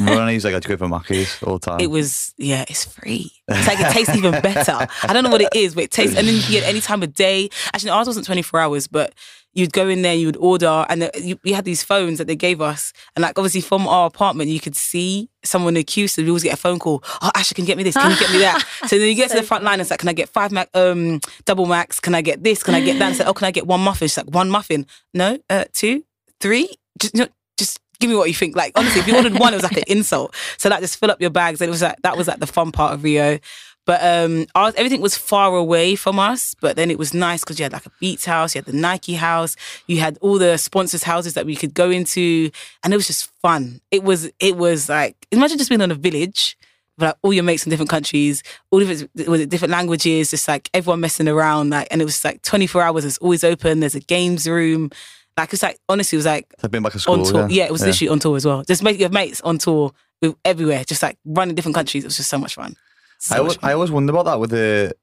run. 0.01 0.29
He's 0.29 0.45
like, 0.45 0.53
I'd 0.55 0.65
go 0.65 0.77
for 0.77 0.89
Mackey's 0.89 1.41
all 1.45 1.59
the 1.61 1.71
time. 1.71 1.79
It 1.81 1.91
was, 1.91 2.35
yeah, 2.39 2.65
it's 2.69 2.85
free. 2.87 3.31
It's 3.51 3.67
like 3.67 3.81
it 3.81 3.93
tastes 3.93 4.15
even 4.17 4.41
better. 4.41 4.87
I 5.03 5.13
don't 5.13 5.25
know 5.25 5.31
what 5.31 5.41
it 5.41 5.49
is, 5.55 5.75
but 5.75 5.85
it 5.85 5.91
tastes, 5.91 6.17
and 6.17 6.27
then 6.27 6.35
you 6.37 6.43
get 6.43 6.65
any 6.65 6.81
time 6.81 7.03
of 7.03 7.13
day. 7.15 7.51
Actually, 7.75 7.91
ours 7.91 8.07
wasn't 8.07 8.27
24 8.27 8.61
hours, 8.61 8.87
but 8.87 9.15
you'd 9.53 9.73
go 9.73 9.89
in 9.89 10.03
there, 10.03 10.15
you 10.15 10.27
would 10.27 10.37
order, 10.37 10.87
and 10.89 11.03
the, 11.03 11.11
you, 11.21 11.39
we 11.43 11.53
had 11.53 11.65
these 11.65 11.83
phones 11.83 12.19
that 12.19 12.27
they 12.27 12.37
gave 12.37 12.61
us. 12.61 12.93
And 13.17 13.23
like, 13.23 13.37
obviously, 13.39 13.61
from 13.61 13.89
our 13.89 14.07
apartment, 14.07 14.51
you 14.51 14.61
could 14.61 14.77
see 14.77 15.29
someone 15.43 15.71
in 15.73 15.81
the 15.81 15.85
queue. 15.85 16.07
So 16.07 16.23
we 16.23 16.29
always 16.29 16.45
get 16.45 16.55
a 16.55 16.57
phone 16.57 16.79
call, 16.79 17.03
Oh, 17.21 17.31
Ashley, 17.35 17.57
can 17.57 17.65
you 17.65 17.67
get 17.67 17.77
me 17.77 17.83
this? 17.83 17.95
Can 17.95 18.11
you 18.11 18.19
get 18.19 18.31
me 18.31 18.39
that? 18.39 18.65
so 18.87 18.99
then 18.99 19.09
you 19.09 19.15
get 19.15 19.31
to 19.31 19.37
the 19.37 19.43
front 19.43 19.65
line, 19.65 19.75
and 19.75 19.83
it's 19.83 19.91
like, 19.91 20.01
Can 20.01 20.09
I 20.09 20.13
get 20.13 20.29
five 20.29 20.53
Mac, 20.53 20.69
um, 20.75 21.21
double 21.45 21.67
Max? 21.67 21.99
Can 22.01 22.15
I 22.15 22.23
get 22.23 22.43
this? 22.45 22.63
Can 22.63 22.75
I 22.75 22.81
get 22.81 22.99
that? 22.99 23.07
And 23.07 23.11
it's 23.13 23.19
like, 23.21 23.29
Oh, 23.29 23.35
can 23.35 23.47
I 23.47 23.51
get 23.51 23.67
one 23.67 23.81
muffin? 23.81 24.09
She's 24.09 24.17
like, 24.17 24.33
One 24.33 24.51
muffin? 24.51 24.87
No, 25.15 25.39
uh, 25.49 25.65
two, 25.73 26.05
three? 26.41 26.71
Just, 26.99 27.15
you 27.15 27.25
know, 27.25 27.29
just 27.59 27.81
give 28.01 28.11
me 28.11 28.17
what 28.17 28.29
you 28.29 28.35
think. 28.35 28.57
Like 28.57 28.73
honestly, 28.75 29.01
if 29.01 29.07
you 29.07 29.17
ordered 29.17 29.39
one, 29.39 29.53
it 29.53 29.57
was 29.57 29.63
like 29.63 29.77
an 29.77 29.85
insult. 29.87 30.35
So 30.59 30.69
like 30.69 30.81
just 30.81 30.99
fill 30.99 31.11
up 31.11 31.21
your 31.21 31.31
bags. 31.31 31.61
And 31.61 31.69
it 31.69 31.71
was 31.71 31.83
like 31.83 32.01
that 32.03 32.17
was 32.17 32.27
like 32.27 32.41
the 32.41 32.47
fun 32.47 32.73
part 32.73 32.95
of 32.95 33.05
Rio. 33.05 33.39
But 33.87 34.03
um, 34.05 34.47
everything 34.55 35.01
was 35.01 35.17
far 35.17 35.57
away 35.57 35.97
from 35.97 36.19
us. 36.19 36.55
But 36.61 36.77
then 36.77 36.91
it 36.91 36.99
was 36.99 37.15
nice 37.15 37.41
because 37.41 37.59
you 37.59 37.65
had 37.65 37.73
like 37.73 37.87
a 37.87 37.93
Beats 38.01 38.25
house, 38.25 38.55
you 38.55 38.61
had 38.61 38.67
the 38.67 38.77
Nike 38.77 39.15
house, 39.15 39.57
you 39.87 40.01
had 40.01 40.19
all 40.21 40.39
the 40.39 40.57
sponsors' 40.59 41.03
houses 41.03 41.35
that 41.35 41.47
we 41.47 41.57
could 41.57 41.75
go 41.75 41.91
into, 41.91 42.51
and 42.83 42.93
it 42.93 42.97
was 42.97 43.07
just 43.07 43.31
fun. 43.41 43.81
It 43.91 44.03
was 44.03 44.31
it 44.39 44.57
was 44.57 44.89
like 44.89 45.27
imagine 45.31 45.59
just 45.59 45.71
being 45.71 45.83
on 45.83 45.91
a 45.91 45.95
village. 45.95 46.57
Like 46.99 47.17
all 47.23 47.33
your 47.33 47.45
mates 47.45 47.65
in 47.65 47.71
different 47.71 47.89
countries, 47.89 48.43
all 48.71 48.79
different 48.79 49.11
with 49.27 49.49
different 49.49 49.73
languages, 49.73 50.31
just 50.31 50.47
like 50.47 50.69
everyone 50.75 51.01
messing 51.01 51.29
around, 51.29 51.71
like, 51.71 51.89
and 51.91 52.03
it 52.03 52.05
was 52.05 52.23
like 52.23 52.43
twenty 52.43 52.67
four 52.67 52.83
hours. 52.83 53.07
It's 53.07 53.17
always 53.19 53.43
open. 53.43 53.81
There's 53.81 53.95
a 53.95 54.01
games 54.01 54.47
room, 54.47 54.91
Like 55.37 55.53
it's 55.53 55.63
like 55.63 55.79
honestly, 55.89 56.17
it 56.17 56.21
was 56.21 56.27
like 56.27 56.47
I've 56.63 56.71
been 56.71 56.83
back 56.83 56.93
to 56.93 56.99
school. 56.99 57.15
on 57.21 57.25
tour. 57.25 57.41
Yeah, 57.43 57.47
yeah, 57.49 57.65
it 57.65 57.73
was 57.73 57.83
literally 57.85 58.09
on 58.11 58.19
tour 58.19 58.37
as 58.37 58.45
well. 58.45 58.63
Just 58.65 58.83
make 58.83 58.99
your 58.99 59.09
mates 59.11 59.41
on 59.43 59.59
tour 59.59 59.93
with 60.21 60.35
everywhere, 60.45 60.85
just 60.85 61.03
like 61.03 61.17
running 61.25 61.55
different 61.55 61.75
countries. 61.75 62.05
It 62.05 62.09
was 62.09 62.17
just 62.17 62.29
so 62.31 62.39
much 62.39 62.55
fun. 62.55 62.77
So 63.19 63.35
I 63.35 63.39
always, 63.39 63.55
much 63.55 63.61
fun. 63.61 63.71
I 63.71 63.73
always 63.75 63.91
wonder 63.91 64.13
about 64.13 64.25
that 64.27 64.41
with 64.41 64.51
the 64.51 64.95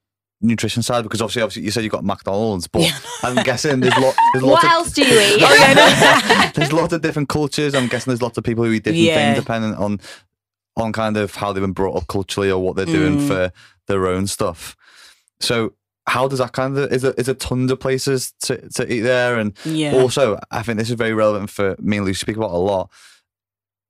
nutrition 0.41 0.83
side 0.83 1.01
because 1.01 1.21
obviously, 1.21 1.41
obviously, 1.41 1.63
you 1.63 1.71
said 1.71 1.83
you 1.83 1.89
got 1.89 2.03
McDonald's, 2.03 2.67
but 2.67 2.83
Yeah. 2.83 2.97
I'm 3.23 3.43
guessing 3.43 3.79
there's, 3.79 3.97
lot, 3.97 4.13
there's 4.33 4.43
What 4.43 4.63
of 4.63 4.69
else 4.69 4.91
do 4.91 5.01
you 5.03 5.19
eat? 5.19 5.41
Oh, 5.43 5.55
yeah, 5.59 5.73
no. 5.73 6.51
there's 6.55 6.71
lots 6.71 6.93
of 6.93 7.01
different 7.01 7.29
cultures. 7.29 7.73
I'm 7.73 7.87
guessing 7.87 8.11
there's 8.11 8.21
lots 8.21 8.37
of 8.37 8.43
people 8.43 8.63
who 8.63 8.71
eat 8.73 8.83
different 8.83 9.03
Yeah. 9.03 9.33
things 9.33 9.43
depending 9.43 9.73
on 9.75 9.99
on 10.75 10.93
kind 10.93 11.17
of 11.17 11.33
how 11.33 11.51
they've 11.53 11.61
been 11.63 11.71
brought 11.71 11.95
up 11.97 12.05
culturally 12.07 12.51
or 12.51 12.61
what 12.61 12.75
they're 12.75 12.85
doing 12.85 13.17
Mm. 13.17 13.27
for 13.27 13.51
their 13.87 14.05
own 14.05 14.27
stuff. 14.27 14.75
So 15.39 15.73
how 16.07 16.27
does 16.27 16.39
that 16.39 16.53
kind 16.53 16.77
of 16.77 16.91
is 16.91 17.01
there 17.01 17.13
is 17.17 17.25
there 17.25 17.35
tons 17.35 17.71
of 17.71 17.79
places 17.79 18.33
to, 18.41 18.57
to 18.69 18.91
eat 18.91 19.01
there 19.01 19.37
and 19.37 19.55
yeah. 19.65 19.93
also 19.93 20.39
I 20.51 20.63
think 20.63 20.79
this 20.79 20.89
is 20.89 20.95
very 20.95 21.13
relevant 21.13 21.49
for 21.49 21.75
me 21.79 21.97
and 21.97 22.05
Lucy 22.05 22.19
speak 22.19 22.37
about 22.37 22.51
a 22.51 22.57
lot 22.57 22.89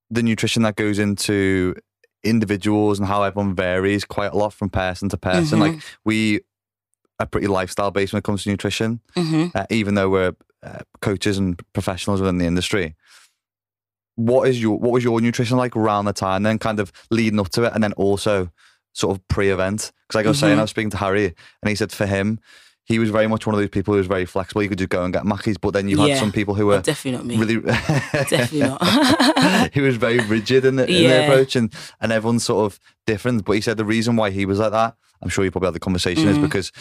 the 0.10 0.24
nutrition 0.24 0.64
that 0.64 0.76
goes 0.76 1.00
into 1.00 1.76
individuals 2.24 2.98
and 3.00 3.08
how 3.08 3.24
everyone 3.24 3.56
varies 3.56 4.04
quite 4.04 4.34
a 4.34 4.38
lot 4.38 4.54
from 4.54 4.70
person 4.70 5.10
to 5.10 5.18
person. 5.18 5.60
Mhm. 5.60 5.62
Like 5.62 5.82
we 6.04 6.42
are 7.20 7.26
pretty 7.26 7.48
lifestyle 7.48 7.92
based 7.92 8.14
when 8.14 8.20
it 8.20 8.24
comes 8.24 8.44
to 8.44 8.50
nutrition 8.50 9.00
hmm 9.16 9.48
uh, 9.56 9.66
even 9.70 9.96
though 9.96 10.10
we're 10.10 10.34
uh, 10.64 10.80
coaches 11.02 11.38
and 11.38 11.62
professionals 11.74 12.20
within 12.20 12.40
the 12.40 12.46
industry. 12.46 12.96
What 14.16 14.50
is 14.50 14.60
your 14.60 14.80
what 14.80 14.92
was 14.92 15.04
your 15.04 15.22
nutrition 15.22 15.58
like 15.58 15.76
around 15.76 16.06
the 16.06 16.14
time? 16.14 16.44
Then 16.44 16.58
kind 16.58 16.80
of 16.80 16.92
leading 17.12 17.40
up 17.40 17.50
to 17.50 17.64
it, 17.64 17.74
and 17.74 17.84
then 17.84 17.94
also 17.94 18.50
sort 18.98 19.16
of 19.16 19.28
pre-event. 19.28 19.92
Because 20.08 20.16
like 20.20 20.26
I 20.26 20.30
was 20.30 20.40
saying, 20.40 20.56
Mhm. 20.56 20.60
I 20.60 20.62
was 20.64 20.70
speaking 20.72 20.90
to 20.92 20.98
Harry, 20.98 21.26
and 21.62 21.70
he 21.70 21.76
said 21.76 21.92
for 21.92 22.06
him, 22.08 22.40
he 22.86 23.00
was 23.00 23.10
very 23.10 23.28
much 23.28 23.46
one 23.46 23.54
of 23.54 23.60
those 23.60 23.70
people 23.70 23.94
who 23.94 23.98
was 23.98 24.08
very 24.08 24.26
flexible. 24.26 24.64
You 24.64 24.70
could 24.70 24.78
just 24.78 24.90
go 24.90 25.04
and 25.04 25.12
get 25.14 25.24
Mackies, 25.24 25.58
but 25.60 25.72
then 25.74 25.90
you 25.90 25.98
had 25.98 26.08
Yeah. 26.10 26.20
some 26.20 26.32
people 26.32 26.56
who 26.56 26.68
were 26.68 26.82
Definitely 26.82 27.18
not 27.18 27.26
me. 27.26 27.38
really 27.38 27.58
Definitely 28.30 28.60
not. 28.62 29.74
he 29.74 29.82
was 29.82 29.98
very 29.98 30.20
rigid 30.20 30.64
in 30.66 30.78
the, 30.78 30.86
in 30.90 31.04
Yeah. 31.04 31.20
approach, 31.28 31.56
and 31.56 31.72
and 32.02 32.12
everyone's 32.12 32.46
sort 32.46 32.66
of 32.66 32.80
different. 33.06 33.44
But 33.46 33.54
he 33.54 33.62
said 33.62 33.78
the 33.78 33.86
reason 33.86 34.16
why 34.16 34.30
he 34.32 34.46
was 34.46 34.60
like 34.60 34.72
that, 34.72 34.96
I'm 35.22 35.30
sure 35.30 35.44
you 35.46 35.52
probably 35.52 35.68
had 35.68 35.76
the 35.76 35.80
conversation, 35.82 36.28
is 36.30 36.38
Mhm. 36.38 36.44
because 36.44 36.72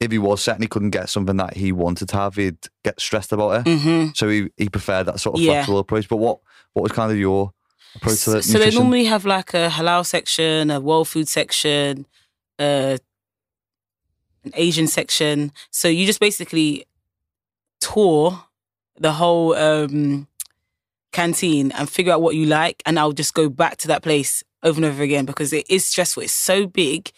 if 0.00 0.10
he 0.10 0.18
was 0.18 0.42
set 0.42 0.56
and 0.56 0.64
he 0.64 0.68
couldn't 0.68 0.90
get 0.90 1.08
something 1.10 1.36
that 1.36 1.56
he 1.56 1.70
wanted 1.72 2.08
to 2.08 2.16
have, 2.16 2.34
he'd 2.36 2.56
get 2.82 3.00
stressed 3.00 3.32
about 3.32 3.66
it. 3.66 3.70
hmm 3.78 4.06
So 4.14 4.28
he, 4.28 4.48
he 4.56 4.68
preferred 4.68 5.04
that 5.04 5.20
sort 5.20 5.36
of 5.36 5.42
Yeah. 5.42 5.52
flexible 5.52 5.78
approach. 5.78 6.08
But 6.08 6.16
what 6.16 6.38
what 6.72 6.82
was 6.82 6.92
kind 6.92 7.12
of 7.12 7.18
your 7.18 7.52
approach 7.94 8.24
to 8.24 8.30
the 8.30 8.42
So 8.42 8.58
they 8.58 8.70
normally 8.70 9.04
have 9.06 9.24
like 9.24 9.54
a 9.54 9.68
halal 9.68 10.04
section, 10.06 10.70
a 10.70 10.80
world 10.80 11.08
food 11.08 11.28
section, 11.28 12.06
uh, 12.58 12.96
an 14.44 14.52
Asian 14.54 14.86
section. 14.86 15.52
So 15.70 15.88
you 15.88 16.06
just 16.06 16.20
basically 16.20 16.86
tour 17.80 18.44
the 18.98 19.12
whole 19.12 19.54
um, 19.54 20.26
canteen 21.12 21.72
and 21.72 21.88
figure 21.88 22.12
out 22.12 22.22
what 22.22 22.34
you 22.34 22.46
like, 22.46 22.82
and 22.86 22.98
I'll 22.98 23.12
just 23.12 23.34
go 23.34 23.48
back 23.48 23.76
to 23.78 23.88
that 23.88 24.02
place 24.02 24.42
over 24.62 24.78
and 24.78 24.84
over 24.84 25.02
again 25.02 25.24
because 25.24 25.52
it 25.52 25.68
is 25.70 25.86
stressful. 25.86 26.22
It's 26.22 26.32
so 26.32 26.66
big. 26.66 27.10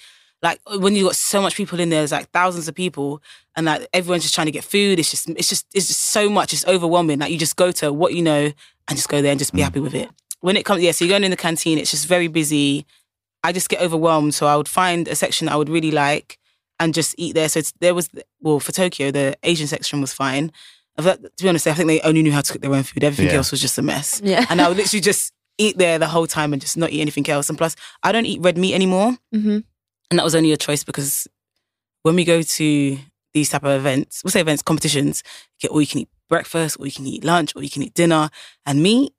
Like 0.43 0.61
when 0.79 0.95
you've 0.95 1.07
got 1.07 1.17
so 1.17 1.41
much 1.41 1.57
people 1.57 1.81
in 1.81 1.89
there, 1.89 2.01
there's 2.01 2.13
like 2.13 2.31
thousands 2.31 2.69
of 2.69 2.75
people, 2.75 3.23
and 3.57 3.67
like 3.67 3.87
everyone's 3.93 4.23
just 4.25 4.35
trying 4.35 4.47
to 4.47 4.51
get 4.53 4.65
food. 4.65 4.99
It's 4.99 5.11
just, 5.11 5.29
it's 5.31 5.49
just, 5.49 5.67
it's 5.75 5.87
just 5.89 6.01
so 6.01 6.29
much. 6.29 6.53
It's 6.53 6.67
overwhelming. 6.67 7.19
Like 7.21 7.33
you 7.33 7.39
just 7.39 7.57
go 7.57 7.73
to 7.73 7.93
what 7.93 8.15
you 8.15 8.23
know 8.23 8.53
and 8.89 8.97
just 8.97 9.09
go 9.09 9.23
there 9.23 9.31
and 9.33 9.39
just 9.39 9.55
be 9.55 9.61
Mm. 9.61 9.65
happy 9.65 9.81
with 9.81 9.95
it. 9.95 10.11
When 10.45 10.57
it 10.59 10.65
comes, 10.67 10.83
yeah, 10.83 10.93
so 10.93 11.05
you're 11.07 11.13
going 11.13 11.25
in 11.25 11.31
the 11.31 11.39
canteen. 11.39 11.79
It's 11.79 11.91
just 11.91 12.07
very 12.07 12.29
busy. 12.29 12.85
I 13.43 13.51
just 13.53 13.71
get 13.71 13.81
overwhelmed, 13.81 14.35
so 14.35 14.47
I 14.47 14.57
would 14.57 14.69
find 14.69 15.09
a 15.09 15.15
section 15.15 15.49
I 15.49 15.57
would 15.57 15.71
really 15.71 15.91
like 15.91 16.39
and 16.79 16.93
just 16.93 17.15
eat 17.17 17.35
there. 17.35 17.49
So 17.49 17.61
it's, 17.61 17.73
there 17.81 17.95
was, 17.95 18.11
well, 18.43 18.61
for 18.61 18.73
Tokyo, 18.73 19.11
the 19.11 19.37
Asian 19.43 19.67
section 19.67 20.03
was 20.03 20.13
fine. 20.13 20.53
But 20.97 21.23
to 21.39 21.43
be 21.43 21.49
honest, 21.49 21.67
I 21.67 21.73
think 21.73 21.89
they 21.89 22.01
only 22.03 22.23
knew 22.23 22.31
how 22.33 22.43
to 22.43 22.53
cook 22.53 22.61
their 22.61 22.75
own 22.75 22.83
food. 22.83 23.03
Everything 23.05 23.29
Yeah. 23.33 23.39
else 23.39 23.51
was 23.53 23.61
just 23.63 23.79
a 23.79 23.83
mess. 23.83 24.21
Yeah. 24.23 24.45
And 24.51 24.61
I 24.61 24.69
would 24.69 24.77
literally 24.83 25.01
just 25.01 25.33
eat 25.57 25.79
there 25.79 25.99
the 25.99 26.09
whole 26.09 26.27
time 26.27 26.53
and 26.53 26.61
just 26.61 26.77
not 26.77 26.91
eat 26.91 27.01
anything 27.01 27.27
else. 27.31 27.49
And 27.49 27.57
plus, 27.57 27.75
I 28.03 28.13
don't 28.13 28.27
eat 28.27 28.41
red 28.43 28.59
meat 28.59 28.75
anymore. 28.75 29.17
hmm 29.33 29.59
And 30.11 30.19
that 30.19 30.25
was 30.25 30.35
only 30.35 30.53
a 30.53 30.59
choice 30.59 30.85
because 30.85 31.27
when 32.03 32.17
we 32.17 32.25
go 32.25 32.43
to 32.43 32.99
these 33.33 33.49
type 33.49 33.65
of 33.65 33.71
events, 33.81 34.23
we'll 34.23 34.31
say 34.31 34.41
events, 34.43 34.63
competitions, 34.63 35.23
you 35.59 35.69
get 35.69 35.73
all 35.73 35.81
you 35.81 35.87
can 35.87 36.01
eat 36.01 36.09
breakfast, 36.29 36.77
or 36.79 36.85
you 36.87 36.93
can 36.93 37.07
eat 37.07 37.25
lunch, 37.25 37.57
or 37.57 37.63
you 37.63 37.71
can 37.71 37.83
eat 37.83 37.95
dinner. 37.95 38.29
And 38.67 38.83
me, 38.83 39.11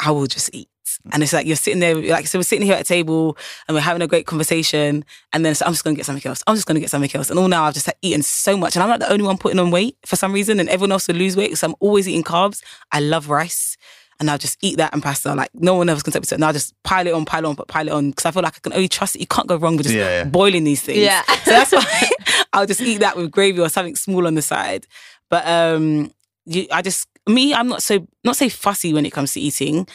I 0.00 0.10
will 0.10 0.26
just 0.26 0.50
eat. 0.52 0.68
And 1.12 1.22
it's 1.22 1.32
like 1.32 1.46
you're 1.46 1.56
sitting 1.56 1.78
there, 1.80 1.94
like 1.94 2.26
so 2.26 2.38
we're 2.38 2.42
sitting 2.42 2.66
here 2.66 2.74
at 2.74 2.80
a 2.80 2.84
table 2.84 3.38
and 3.68 3.74
we're 3.74 3.80
having 3.80 4.02
a 4.02 4.06
great 4.08 4.26
conversation, 4.26 5.04
and 5.32 5.44
then 5.44 5.54
so 5.54 5.64
I'm 5.64 5.72
just 5.72 5.84
gonna 5.84 5.96
get 5.96 6.04
something 6.04 6.28
else. 6.28 6.42
I'm 6.46 6.56
just 6.56 6.66
gonna 6.66 6.80
get 6.80 6.90
something 6.90 7.10
else. 7.14 7.30
And 7.30 7.38
all 7.38 7.48
now 7.48 7.64
I've 7.64 7.74
just 7.74 7.86
like, 7.86 7.96
eaten 8.02 8.22
so 8.22 8.56
much, 8.56 8.74
and 8.76 8.82
I'm 8.82 8.88
not 8.88 8.98
the 9.00 9.10
only 9.10 9.24
one 9.24 9.38
putting 9.38 9.58
on 9.60 9.70
weight 9.70 9.96
for 10.04 10.16
some 10.16 10.32
reason, 10.32 10.58
and 10.60 10.68
everyone 10.68 10.92
else 10.92 11.06
will 11.08 11.14
lose 11.14 11.36
weight. 11.36 11.56
So 11.56 11.68
I'm 11.68 11.74
always 11.80 12.08
eating 12.08 12.24
carbs. 12.24 12.62
I 12.92 13.00
love 13.00 13.30
rice, 13.30 13.76
and 14.18 14.28
I'll 14.30 14.36
just 14.36 14.58
eat 14.62 14.76
that 14.78 14.92
and 14.92 15.02
pasta. 15.02 15.32
Like 15.34 15.50
no 15.54 15.74
one 15.74 15.88
else 15.88 16.02
can 16.02 16.12
take 16.12 16.22
me 16.22 16.26
to 16.26 16.34
it. 16.34 16.38
And 16.38 16.44
I'll 16.44 16.52
just 16.52 16.74
pile 16.82 17.06
it 17.06 17.14
on, 17.14 17.24
pile 17.24 17.44
it 17.44 17.48
on, 17.48 17.54
but 17.54 17.68
pile 17.68 17.86
it 17.86 17.92
on 17.92 18.10
because 18.10 18.26
I 18.26 18.32
feel 18.32 18.42
like 18.42 18.56
I 18.56 18.60
can 18.60 18.72
only 18.72 18.88
trust 18.88 19.14
it. 19.14 19.20
You 19.20 19.26
can't 19.28 19.46
go 19.46 19.56
wrong 19.56 19.76
with 19.76 19.86
just 19.86 19.94
Yeah, 19.96 20.08
yeah. 20.10 20.24
boiling 20.24 20.64
these 20.64 20.82
things. 20.82 20.98
Yeah. 20.98 21.22
So 21.44 21.50
that's 21.52 21.72
why 21.72 22.10
I'll 22.52 22.66
just 22.66 22.80
eat 22.80 22.98
that 22.98 23.16
with 23.16 23.30
gravy 23.30 23.60
or 23.60 23.68
something 23.68 23.96
small 23.96 24.26
on 24.26 24.34
the 24.34 24.42
side. 24.42 24.86
But 25.30 25.46
um, 25.46 26.12
you, 26.44 26.66
I 26.72 26.82
just 26.82 27.06
me, 27.28 27.54
I'm 27.54 27.68
not 27.68 27.82
so 27.82 28.06
not 28.24 28.36
say 28.36 28.48
fussy 28.48 28.92
when 28.92 29.06
it 29.06 29.12
comes 29.12 29.32
to 29.34 29.40
eating, 29.40 29.86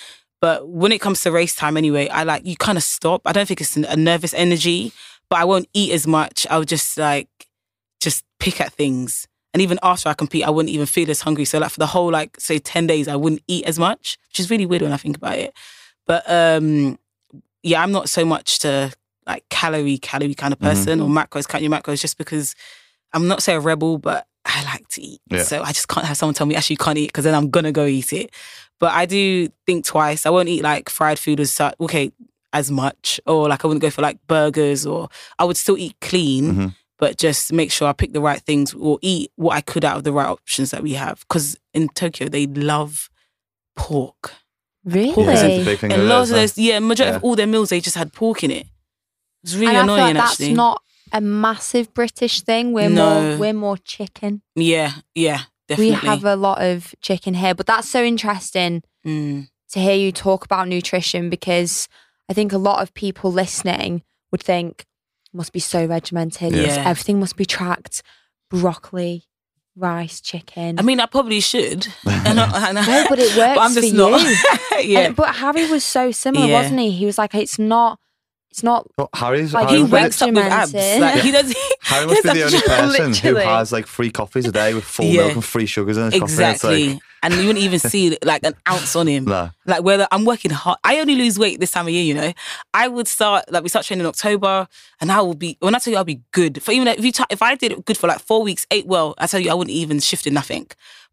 but 0.42 0.68
when 0.68 0.92
it 0.92 1.02
comes 1.02 1.22
to 1.22 1.32
race 1.32 1.56
time, 1.56 1.78
anyway, 1.78 2.08
I 2.10 2.24
like 2.24 2.46
you 2.46 2.56
kind 2.56 2.78
of 2.78 2.84
stop. 2.84 3.22
I 3.26 3.32
don't 3.32 3.48
think 3.48 3.62
it's 3.62 3.76
a 3.76 3.96
nervous 3.96 4.34
energy, 4.34 4.92
but 5.30 5.40
I 5.40 5.46
won't 5.46 5.68
eat 5.74 5.92
as 5.92 6.06
much. 6.08 6.46
I'll 6.50 6.64
just 6.64 6.98
like 6.98 7.28
just 8.02 8.24
pick 8.40 8.62
at 8.62 8.74
things. 8.74 9.28
And 9.54 9.62
even 9.62 9.80
after 9.82 10.10
I 10.10 10.14
compete, 10.14 10.44
I 10.46 10.50
wouldn't 10.50 10.74
even 10.74 10.86
feel 10.86 11.10
as 11.10 11.22
hungry. 11.22 11.46
So 11.46 11.60
like 11.60 11.72
for 11.72 11.80
the 11.80 11.88
whole 11.88 12.12
like 12.12 12.40
say 12.40 12.60
ten 12.60 12.88
days, 12.88 13.08
I 13.08 13.16
wouldn't 13.16 13.42
eat 13.48 13.66
as 13.66 13.80
much, 13.80 14.18
which 14.30 14.40
is 14.40 14.50
really 14.50 14.66
weird 14.66 14.82
when 14.82 14.92
I 14.94 14.98
think 14.98 15.16
about 15.18 15.38
it. 15.38 15.54
But 16.06 16.30
um, 16.30 17.00
yeah, 17.64 17.82
I'm 17.82 17.92
not 17.92 18.10
so 18.10 18.26
much 18.26 18.60
to 18.60 18.92
like 19.26 19.44
calorie 19.50 19.98
calorie 19.98 20.36
kind 20.36 20.54
of 20.54 20.60
Mhm. 20.60 20.64
person 20.64 21.02
or 21.02 21.10
macros 21.10 21.48
count 21.48 21.64
your 21.64 21.72
macros 21.72 22.00
just 22.02 22.18
because 22.18 22.54
I'm 23.14 23.28
not 23.28 23.42
say 23.42 23.56
a 23.56 23.60
rebel, 23.60 23.98
but 23.98 24.28
I 24.46 24.64
like 24.66 24.88
to 24.90 25.02
eat. 25.02 25.22
Yeah. 25.30 25.44
So 25.44 25.62
I 25.64 25.72
just 25.72 25.88
can't 25.88 26.06
have 26.06 26.18
someone 26.18 26.34
tell 26.36 26.46
me 26.48 26.56
actually 26.56 26.76
you 26.76 26.78
can't 26.86 26.98
eat 26.98 27.08
because 27.08 27.24
then 27.24 27.34
I'm 27.36 27.50
gonna 27.50 27.72
go 27.72 27.86
eat 27.86 28.14
it. 28.14 28.32
But 28.80 28.92
I 28.94 29.06
do 29.06 29.50
think 29.66 29.86
twice. 29.86 30.26
I 30.26 30.30
won't 30.30 30.50
eat 30.50 30.62
like 30.64 30.90
fried 30.90 31.18
food 31.20 31.40
as 31.40 31.52
such. 31.52 31.76
Okay, 31.80 32.12
as 32.54 32.70
much 32.72 33.20
or 33.26 33.50
like 33.50 33.64
I 33.66 33.68
wouldn't 33.68 33.82
go 33.82 33.90
for 33.90 34.02
like 34.02 34.20
burgers 34.28 34.86
or 34.86 35.10
I 35.40 35.46
would 35.46 35.58
still 35.58 35.78
eat 35.78 35.96
clean. 36.02 36.54
Mhm. 36.54 36.76
But 36.98 37.18
just 37.18 37.52
make 37.52 37.72
sure 37.74 37.88
I 37.90 37.94
pick 37.94 38.14
the 38.14 38.22
right 38.22 38.40
things 38.42 38.74
or 38.74 39.00
eat 39.02 39.32
what 39.36 39.54
I 39.56 39.62
could 39.62 39.84
out 39.84 39.98
of 39.98 40.04
the 40.06 40.14
right 40.14 40.28
options 40.28 40.72
that 40.72 40.82
we 40.82 40.94
have. 40.94 41.20
Because 41.28 41.58
in 41.74 41.90
Tokyo, 41.90 42.30
they 42.30 42.46
love 42.48 43.10
pork. 43.76 44.32
Really? 44.86 45.24
Yeah, 45.26 45.32
it's 45.32 45.62
a 45.62 45.66
big 45.66 45.80
thing. 45.80 45.92
And 45.92 46.04
over 46.04 46.10
lots 46.10 46.30
of 46.30 46.36
those, 46.38 46.58
yeah, 46.58 46.80
majority 46.80 47.12
Yeah. 47.12 47.18
of 47.18 47.24
all 47.24 47.36
their 47.36 47.48
meals, 47.48 47.70
they 47.70 47.82
just 47.82 47.98
had 47.98 48.14
pork 48.14 48.44
in 48.44 48.52
it. 48.52 48.68
It's 49.44 49.56
really 49.56 49.68
and 49.68 49.78
I 49.78 49.82
annoying, 49.84 49.98
feel 49.98 50.06
like 50.06 50.14
that's 50.16 50.32
actually. 50.34 50.54
not 50.54 50.82
a 51.12 51.22
massive 51.22 51.94
British 51.94 52.41
thing. 52.41 52.74
We're 52.74 52.89
No. 52.89 53.22
more 53.30 53.38
we're 53.39 53.54
more 53.54 53.78
chicken. 53.78 54.41
yeah, 54.56 54.94
yeah, 55.13 55.41
definitely. 55.68 55.91
We 55.91 55.96
have 56.08 56.26
a 56.26 56.36
lot 56.36 56.62
of 56.62 56.94
chicken 57.02 57.34
here, 57.36 57.54
but 57.56 57.65
that's 57.65 57.89
so 57.89 58.04
interesting 58.04 58.82
Mm, 59.06 59.48
to 59.72 59.80
hear 59.80 59.96
you 59.96 60.12
talk 60.12 60.46
about 60.46 60.68
nutrition 60.68 61.30
because 61.30 61.88
I 62.30 62.34
think 62.34 62.52
a 62.54 62.58
lot 62.58 62.82
of 62.82 62.94
people 62.96 63.32
listening 63.32 64.02
would 64.32 64.41
think 64.41 64.86
must 65.34 65.54
be 65.54 65.60
so 65.60 65.86
regimented. 65.86 66.54
Yeah. 66.54 66.62
Yes, 66.63 66.78
Everything 66.78 67.20
must 67.20 67.36
be 67.36 67.46
tracked. 67.46 68.02
Broccoli, 68.50 69.26
rice, 69.76 70.22
chicken. 70.22 70.80
I 70.80 70.82
mean, 70.82 71.00
I 71.00 71.06
probably 71.08 71.39
should. 71.39 71.88
And 72.06 72.39
I- 72.39 72.70
and 72.70 72.80
I- 72.80 72.86
no, 72.86 73.06
but 73.10 73.20
it 73.20 73.36
works 73.38 73.60
I'm 73.60 73.74
just 73.74 73.89
for 73.91 73.96
not. 73.98 74.22
you. 74.22 74.36
yeah. 74.94 75.00
And- 75.08 75.15
but 75.15 75.36
Harry 75.36 75.70
was 75.70 75.84
so 75.84 76.12
similar, 76.12 76.48
Yeah. 76.48 76.62
wasn't 76.62 76.80
he? 76.80 76.91
He 76.91 77.06
was 77.06 77.18
like, 77.18 77.36
it's 77.36 77.60
not, 77.60 78.00
it's 78.56 78.63
not. 78.63 78.88
But 78.96 79.10
Harry's 79.13 79.54
Like, 79.54 79.68
Harry 79.68 79.82
he 79.82 79.86
Harry 79.88 79.91
must 79.91 80.04
wakes 80.04 80.20
be, 80.20 80.26
up 80.30 80.36
with 80.36 80.54
abs. 80.54 80.74
regimented. 80.74 81.02
Like, 81.02 81.24
he 81.24 81.32
does. 81.32 81.56
Harry 81.82 82.06
must 82.08 82.24
be 82.24 82.30
the 82.30 82.44
only 82.46 82.62
person 82.62 83.12
Literally. 83.12 83.41
who 83.44 83.50
has 83.50 83.72
like 83.74 83.86
three 83.88 84.12
coffees 84.12 84.46
a 84.46 84.52
day 84.54 84.74
with 84.74 84.86
full 84.86 85.06
Yeah. 85.06 85.24
milk 85.24 85.34
and 85.34 85.44
free 85.46 85.65
sugars 85.65 85.98
in 85.98 86.06
his 86.06 86.13
coffee. 86.13 86.24
Exactly. 86.24 86.84
It's 86.94 87.02
and 87.24 87.34
you 87.34 87.48
wouldn't 87.48 87.65
even 87.65 87.80
see 87.80 88.18
like 88.24 88.44
an 88.46 88.54
ounce 88.70 88.96
on 88.96 89.08
him. 89.08 89.26
like, 89.26 89.52
nah. 89.65 89.74
Like 89.76 89.84
whether 89.84 90.08
I'm 90.12 90.24
working 90.26 90.52
hard, 90.52 90.78
I 90.86 91.00
only 91.00 91.15
lose 91.15 91.38
weight 91.38 91.60
this 91.60 91.72
time 91.72 91.86
of 91.88 91.91
year. 91.91 92.04
You 92.04 92.13
know, 92.13 92.34
I 92.74 92.88
would 92.88 93.08
start 93.10 93.52
like 93.52 93.63
we 93.63 93.68
start 93.70 93.86
training 93.86 94.02
in 94.06 94.08
October, 94.08 94.68
and 95.02 95.12
I 95.12 95.20
will 95.22 95.34
be 95.34 95.58
when 95.60 95.76
I 95.76 95.80
tell 95.80 95.91
you 95.91 95.98
I'll 95.98 96.06
be 96.06 96.22
good 96.32 96.62
for 96.63 96.72
even 96.72 96.88
if 96.88 97.04
you 97.04 97.12
t- 97.12 97.24
if 97.30 97.41
I 97.41 97.56
did 97.56 97.72
it 97.74 97.84
good 97.84 97.98
for 97.98 98.08
like 98.08 98.20
four 98.22 98.41
weeks, 98.44 98.65
ate 98.72 98.86
well, 98.88 99.15
I 99.18 99.28
tell 99.28 99.39
you 99.41 99.52
I 99.52 99.54
wouldn't 99.54 99.76
even 99.76 100.00
shift 100.00 100.26
in 100.28 100.34
nothing. 100.34 100.68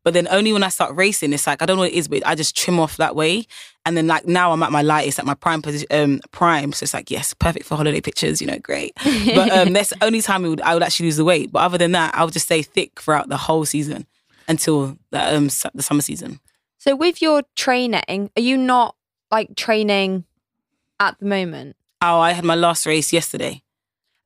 But 0.05 0.14
then 0.14 0.26
only 0.31 0.52
when 0.52 0.62
I 0.64 0.68
start 0.68 0.94
racing, 0.96 1.33
it's 1.33 1.46
like 1.46 1.62
I 1.62 1.66
don't 1.66 1.76
know 1.76 1.83
what 1.85 1.92
it 1.92 1.96
is, 1.96 2.09
but 2.09 2.26
I 2.26 2.35
just 2.35 2.57
trim 2.57 2.78
off 2.78 2.96
that 2.98 3.16
way. 3.16 3.46
And 3.85 3.97
then 3.97 4.07
like 4.07 4.27
now 4.27 4.53
I'm 4.53 4.62
at 4.62 4.71
my 4.71 4.83
lightest, 4.83 5.18
at 5.18 5.25
my 5.27 5.35
prime 5.35 5.61
position, 5.61 5.88
um, 5.90 6.21
prime. 6.31 6.73
So 6.73 6.85
it's 6.85 6.95
like 6.95 7.11
yes, 7.11 7.35
perfect 7.35 7.66
for 7.66 7.77
holiday 7.77 8.01
pictures. 8.01 8.40
You 8.40 8.47
know, 8.47 8.59
great. 8.59 8.92
But 9.05 9.51
um, 9.51 9.73
that's 9.73 9.90
the 9.90 10.05
only 10.05 10.23
time 10.23 10.42
would, 10.42 10.61
I 10.61 10.75
would 10.75 10.83
actually 10.85 11.07
lose 11.07 11.16
the 11.16 11.25
weight. 11.25 11.51
But 11.51 11.62
other 11.62 11.79
than 11.79 11.92
that, 11.92 12.14
I 12.14 12.23
would 12.25 12.33
just 12.33 12.47
stay 12.47 12.62
thick 12.62 13.01
throughout 13.01 13.29
the 13.29 13.37
whole 13.37 13.64
season 13.64 14.07
until 14.47 14.97
the 15.11 15.35
um 15.37 15.45
the 15.75 15.83
summer 15.83 16.03
season. 16.03 16.38
So 16.79 16.95
with 16.95 17.21
your 17.21 17.42
training, 17.57 18.31
are 18.37 18.40
you 18.42 18.57
not 18.57 18.95
like 19.33 19.57
training 19.57 20.25
at 21.01 21.18
the 21.18 21.27
moment? 21.27 21.75
Oh, 22.01 22.21
I 22.21 22.33
had 22.33 22.45
my 22.45 22.55
last 22.55 22.87
race 22.87 23.12
yesterday. 23.12 23.62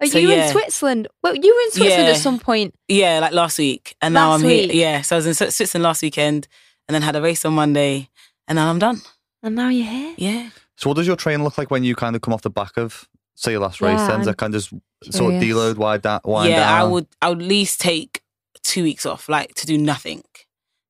Are 0.00 0.06
So, 0.06 0.18
you 0.18 0.28
yeah. 0.30 0.46
in 0.46 0.52
Switzerland? 0.52 1.08
Well, 1.22 1.34
you 1.34 1.54
were 1.54 1.60
in 1.62 1.70
Switzerland 1.70 2.08
Yeah. 2.08 2.14
at 2.14 2.20
some 2.20 2.38
point. 2.38 2.74
Yeah, 2.88 3.20
like 3.20 3.32
last 3.32 3.58
week, 3.58 3.96
and 4.02 4.12
now 4.12 4.32
I'm 4.32 4.42
week? 4.42 4.70
here. 4.70 4.82
Yeah, 4.82 5.00
so 5.00 5.16
I 5.16 5.18
was 5.18 5.26
in 5.26 5.32
Switzerland 5.34 5.84
last 5.84 6.02
weekend, 6.02 6.46
and 6.86 6.94
then 6.94 7.00
had 7.00 7.16
a 7.16 7.22
race 7.22 7.44
on 7.46 7.54
Monday, 7.54 8.10
and 8.46 8.56
now 8.56 8.68
I'm 8.68 8.78
done. 8.78 9.00
And 9.42 9.54
now 9.54 9.68
you're 9.68 9.86
here. 9.86 10.14
Yeah. 10.16 10.50
So, 10.76 10.90
what 10.90 10.96
does 10.96 11.06
your 11.06 11.16
train 11.16 11.42
look 11.44 11.56
like 11.58 11.70
when 11.70 11.84
you 11.84 11.94
kind 11.94 12.16
of 12.16 12.22
come 12.22 12.34
off 12.34 12.42
the 12.42 12.50
back 12.50 12.76
of, 12.76 13.08
say, 13.34 13.52
your 13.52 13.60
last 13.60 13.80
race? 13.80 13.98
Yeah, 13.98 14.08
Then, 14.08 14.20
is 14.22 14.26
I'm 14.26 14.32
it 14.32 14.36
kind 14.36 14.54
of 14.54 14.60
just 14.60 15.14
sort 15.16 15.34
of 15.34 15.40
curious. 15.40 15.56
deload, 15.56 15.76
wind 15.76 16.02
down, 16.02 16.20
wind 16.24 16.50
yeah, 16.50 16.80
I 16.82 16.84
would. 16.84 17.06
I 17.22 17.28
would 17.30 17.40
at 17.42 17.46
least 17.46 17.80
take 17.80 18.20
two 18.62 18.82
weeks 18.82 19.06
off, 19.06 19.28
like 19.28 19.54
to 19.54 19.66
do 19.66 19.78
nothing, 19.78 20.22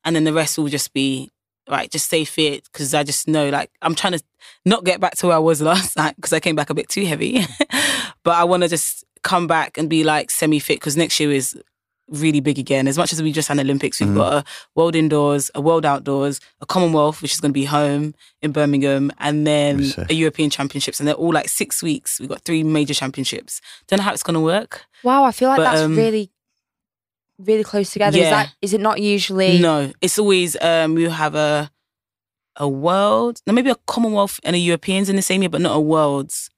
and 0.04 0.16
then 0.16 0.24
the 0.24 0.32
rest 0.32 0.58
will 0.58 0.68
just 0.68 0.92
be 0.92 1.30
right. 1.68 1.90
Just 1.90 2.06
stay 2.06 2.24
fit 2.24 2.64
because 2.64 2.94
I 2.94 3.02
just 3.02 3.28
know, 3.28 3.48
like, 3.50 3.70
I'm 3.82 3.94
trying 3.94 4.14
to 4.14 4.22
not 4.64 4.84
get 4.84 5.00
back 5.00 5.16
to 5.16 5.26
where 5.28 5.36
I 5.36 5.40
was 5.40 5.60
last 5.72 5.96
night 5.96 6.16
because 6.16 6.32
I 6.32 6.40
came 6.40 6.56
back 6.56 6.70
a 6.70 6.74
bit 6.74 6.88
too 6.88 7.04
heavy, 7.06 7.44
but 8.24 8.34
I 8.36 8.44
want 8.44 8.62
to 8.62 8.68
just 8.68 9.04
come 9.22 9.46
back 9.46 9.76
and 9.76 9.90
be 9.90 10.04
like 10.04 10.30
semi 10.30 10.58
fit 10.60 10.76
because 10.80 10.96
next 10.96 11.18
year 11.20 11.32
is 11.32 11.60
really 12.08 12.40
big 12.40 12.58
again. 12.58 12.86
As 12.86 12.96
much 12.96 13.12
as 13.12 13.20
we 13.22 13.32
just 13.32 13.48
had 13.48 13.58
Olympics, 13.58 13.98
we've 14.00 14.08
Mhm. 14.10 14.16
got 14.16 14.32
a 14.32 14.44
World 14.74 14.94
Indoors, 14.94 15.50
a 15.54 15.60
World 15.60 15.84
Outdoors, 15.84 16.40
a 16.60 16.66
Commonwealth, 16.66 17.20
which 17.22 17.32
is 17.32 17.40
going 17.40 17.50
to 17.50 17.60
be 17.60 17.64
home 17.64 18.14
in 18.42 18.52
Birmingham, 18.52 19.10
and 19.18 19.46
then 19.46 19.92
a 20.08 20.14
European 20.14 20.48
Championships, 20.50 21.00
and 21.00 21.06
they're 21.08 21.14
all 21.16 21.32
like 21.32 21.48
six 21.48 21.82
weeks. 21.82 22.20
We've 22.20 22.28
got 22.28 22.42
three 22.42 22.62
major 22.62 22.94
championships. 22.94 23.60
Don't 23.88 23.98
know 23.98 24.04
how 24.04 24.12
it's 24.12 24.22
going 24.22 24.34
to 24.34 24.40
work. 24.40 24.84
Wow, 25.02 25.24
I 25.24 25.32
feel 25.32 25.48
like 25.48 25.56
But, 25.58 25.64
that's 25.64 25.80
um, 25.82 25.96
really, 25.96 26.30
really 27.38 27.64
close 27.64 27.90
together. 27.90 28.18
Is 28.18 28.24
that? 28.30 28.52
Is 28.62 28.72
it 28.72 28.80
not 28.80 29.00
usually? 29.00 29.58
No, 29.58 29.92
it's 30.00 30.18
always 30.18 30.56
um 30.62 30.94
we 30.94 31.04
have 31.04 31.34
a 31.34 31.70
a 32.58 32.68
world, 32.68 33.40
no, 33.46 33.52
maybe 33.52 33.68
a 33.70 33.76
Commonwealth 33.86 34.40
and 34.44 34.56
a 34.56 34.58
Europeans 34.58 35.08
in 35.10 35.16
the 35.16 35.22
same 35.22 35.42
year, 35.42 35.50
but 35.50 35.60
not 35.60 35.76
a 35.76 35.80
worlds. 35.80 36.48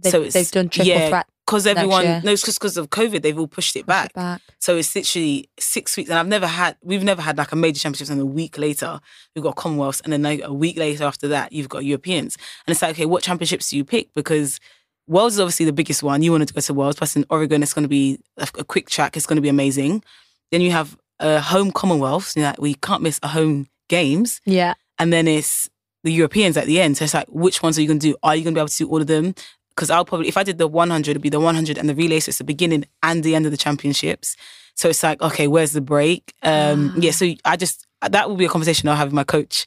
They've, 0.00 0.10
So 0.12 0.18
it's- 0.18 0.34
they've 0.34 0.50
done 0.50 0.68
triple 0.68 0.88
yeah, 0.92 1.08
threat. 1.08 1.26
Because 1.48 1.66
everyone, 1.66 2.04
year. 2.04 2.20
no, 2.22 2.30
it's 2.32 2.42
just 2.42 2.58
because 2.60 2.76
of 2.76 2.90
COVID, 2.90 3.22
they've 3.22 3.38
all 3.38 3.46
pushed 3.46 3.74
it 3.74 3.86
back. 3.86 4.10
it 4.10 4.14
back. 4.14 4.42
So 4.58 4.76
it's 4.76 4.94
literally 4.94 5.48
six 5.58 5.96
weeks, 5.96 6.10
and 6.10 6.18
I've 6.18 6.28
never 6.28 6.46
had, 6.46 6.76
we've 6.82 7.02
never 7.02 7.22
had 7.22 7.38
like 7.38 7.52
a 7.52 7.56
major 7.56 7.80
championships, 7.80 8.10
and 8.10 8.20
a 8.20 8.26
week 8.26 8.58
later 8.58 9.00
we've 9.34 9.42
got 9.42 9.56
Commonwealths, 9.56 10.02
and 10.02 10.12
then 10.12 10.22
like 10.22 10.42
a 10.44 10.52
week 10.52 10.76
later 10.76 11.04
after 11.04 11.26
that 11.28 11.50
you've 11.52 11.70
got 11.70 11.86
Europeans, 11.86 12.36
and 12.66 12.72
it's 12.72 12.82
like, 12.82 12.90
okay, 12.90 13.06
what 13.06 13.22
championships 13.22 13.70
do 13.70 13.78
you 13.78 13.84
pick? 13.84 14.12
Because 14.14 14.60
Worlds 15.06 15.36
is 15.36 15.40
obviously 15.40 15.64
the 15.64 15.72
biggest 15.72 16.02
one. 16.02 16.22
You 16.22 16.32
want 16.32 16.46
to 16.46 16.52
go 16.52 16.60
to 16.60 16.74
Worlds, 16.74 16.98
plus 16.98 17.16
in 17.16 17.24
Oregon, 17.30 17.62
it's 17.62 17.72
going 17.72 17.84
to 17.84 17.88
be 17.88 18.18
a, 18.36 18.46
a 18.58 18.64
quick 18.64 18.90
track. 18.90 19.16
It's 19.16 19.24
going 19.24 19.36
to 19.36 19.42
be 19.42 19.48
amazing. 19.48 20.04
Then 20.52 20.60
you 20.60 20.70
have 20.72 20.98
a 21.18 21.40
home 21.40 21.72
Commonwealths, 21.72 22.36
you 22.36 22.42
know, 22.42 22.54
we 22.58 22.74
can't 22.74 23.00
miss 23.02 23.18
a 23.22 23.28
home 23.28 23.68
games, 23.88 24.42
Yeah. 24.44 24.74
and 24.98 25.12
then 25.14 25.26
it's 25.26 25.70
the 26.04 26.12
Europeans 26.12 26.56
at 26.58 26.66
the 26.66 26.80
end. 26.80 26.96
So 26.98 27.04
it's 27.04 27.14
like, 27.14 27.26
which 27.28 27.62
ones 27.62 27.76
are 27.78 27.80
you 27.80 27.88
going 27.88 27.98
to 28.00 28.10
do? 28.12 28.16
Are 28.22 28.36
you 28.36 28.44
going 28.44 28.54
to 28.54 28.58
be 28.58 28.60
able 28.60 28.68
to 28.68 28.76
do 28.76 28.88
all 28.88 29.00
of 29.00 29.06
them? 29.06 29.34
Because 29.78 29.90
I'll 29.90 30.04
probably, 30.04 30.26
if 30.26 30.36
I 30.36 30.42
did 30.42 30.58
the 30.58 30.66
100, 30.66 31.10
it'd 31.12 31.22
be 31.22 31.28
the 31.28 31.38
100 31.38 31.78
and 31.78 31.88
the 31.88 31.94
relay. 31.94 32.18
So 32.18 32.30
it's 32.30 32.38
the 32.38 32.44
beginning 32.44 32.84
and 33.04 33.22
the 33.22 33.36
end 33.36 33.44
of 33.46 33.52
the 33.52 33.56
championships. 33.56 34.34
So 34.74 34.88
it's 34.88 35.04
like, 35.04 35.22
okay, 35.22 35.46
where's 35.46 35.70
the 35.70 35.80
break? 35.80 36.34
Um, 36.42 36.90
Ah. 36.96 36.98
Yeah, 37.00 37.12
so 37.12 37.32
I 37.44 37.56
just, 37.56 37.86
that 38.02 38.28
will 38.28 38.34
be 38.34 38.44
a 38.44 38.48
conversation 38.48 38.88
I'll 38.88 38.96
have 38.96 39.06
with 39.06 39.14
my 39.14 39.22
coach 39.22 39.66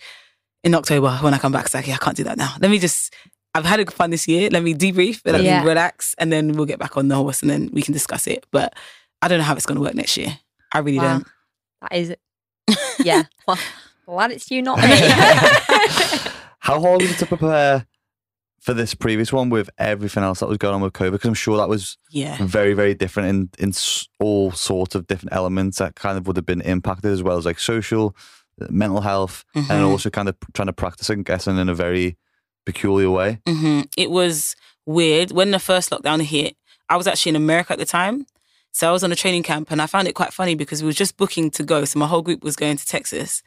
in 0.66 0.76
October 0.76 1.12
when 1.22 1.34
I 1.34 1.38
come 1.38 1.54
back. 1.54 1.64
It's 1.64 1.74
like, 1.74 1.88
yeah, 1.88 1.94
I 1.96 1.98
can't 2.04 2.18
do 2.18 2.26
that 2.26 2.38
now. 2.38 2.54
Let 2.60 2.70
me 2.72 2.78
just, 2.78 3.14
I've 3.56 3.64
had 3.64 3.80
a 3.80 3.86
good 3.86 3.94
fun 3.96 4.10
this 4.10 4.28
year. 4.28 4.50
Let 4.52 4.64
me 4.64 4.74
debrief, 4.74 5.22
let 5.24 5.42
Yeah. 5.42 5.62
me 5.62 5.68
relax, 5.70 6.14
and 6.18 6.30
then 6.30 6.52
we'll 6.58 6.66
get 6.66 6.78
back 6.80 6.98
on 6.98 7.08
the 7.08 7.16
horse 7.16 7.42
and 7.42 7.50
then 7.50 7.70
we 7.72 7.82
can 7.82 7.94
discuss 7.94 8.28
it. 8.28 8.46
But 8.52 8.74
I 9.22 9.30
don't 9.30 9.38
know 9.38 9.46
how 9.46 9.56
it's 9.56 9.66
going 9.66 9.78
to 9.78 9.82
work 9.82 9.96
next 9.96 10.18
year. 10.18 10.38
I 10.74 10.80
really 10.80 10.98
Wow. 11.00 11.20
don't. 11.20 11.28
That 11.84 11.94
is. 11.94 12.16
Yeah. 13.06 13.24
well, 13.48 13.58
glad 14.06 14.32
it's 14.32 14.52
you, 14.52 14.62
not 14.62 14.78
me. 14.80 14.88
How 16.60 16.80
hard 16.80 17.02
was 17.02 17.12
it 17.12 17.18
to 17.20 17.26
prepare 17.26 17.86
for 18.62 18.74
this 18.74 18.94
previous 18.94 19.34
one 19.34 19.50
with 19.50 19.70
everything 19.78 20.24
else 20.24 20.40
that 20.40 20.48
was 20.48 20.58
going 20.58 20.76
on 20.76 20.82
with 20.82 20.94
COVID? 20.94 21.14
Because 21.14 21.28
I'm 21.28 21.34
sure 21.34 21.58
that 21.58 21.68
was 21.68 21.98
Yeah. 22.12 22.38
very, 22.40 22.74
very 22.74 22.94
different 22.94 23.30
in, 23.60 23.68
in 23.68 23.74
all 24.20 24.52
sorts 24.52 24.96
of 24.96 25.08
different 25.08 25.34
elements 25.34 25.80
that 25.80 25.96
kind 25.96 26.18
of 26.18 26.28
would 26.28 26.36
have 26.38 26.46
been 26.46 26.62
impacted 26.62 27.12
as 27.12 27.24
well 27.24 27.38
as 27.38 27.46
like 27.46 27.60
social, 27.60 28.16
uh, 28.62 28.68
mental 28.70 29.02
health, 29.02 29.44
and 29.56 29.66
Mhm. 29.70 29.88
also 29.88 30.10
kind 30.10 30.30
of 30.30 30.36
trying 30.54 30.68
to 30.68 30.74
practice 30.74 31.10
and 31.10 31.26
guessing 31.26 31.58
in 31.58 31.70
a 31.70 31.76
very 31.76 32.18
peculiar 32.66 33.10
way. 33.10 33.40
hmm 33.48 33.82
It 33.98 34.12
was 34.12 34.56
weird 34.86 35.32
when 35.32 35.52
the 35.52 35.60
first 35.60 35.90
lockdown 35.90 36.22
hit. 36.22 36.56
I 36.90 36.98
was 36.98 37.08
actually 37.08 37.32
in 37.32 37.36
America 37.38 37.74
at 37.74 37.80
the 37.80 37.86
time, 37.86 38.26
so 38.72 38.88
I 38.88 38.92
was 38.92 39.04
on 39.04 39.12
a 39.12 39.16
training 39.16 39.44
camp, 39.44 39.72
and 39.72 39.82
I 39.82 39.88
found 39.88 40.08
it 40.08 40.14
quite 40.14 40.34
funny 40.34 40.54
because 40.56 40.84
we 40.84 40.88
were 40.88 40.94
just 40.94 41.18
booking 41.18 41.50
to 41.52 41.64
go. 41.64 41.84
So 41.86 41.98
my 42.00 42.08
whole 42.08 42.22
group 42.22 42.44
was 42.44 42.56
going 42.56 42.78
to 42.78 42.86
Texas, 42.86 43.42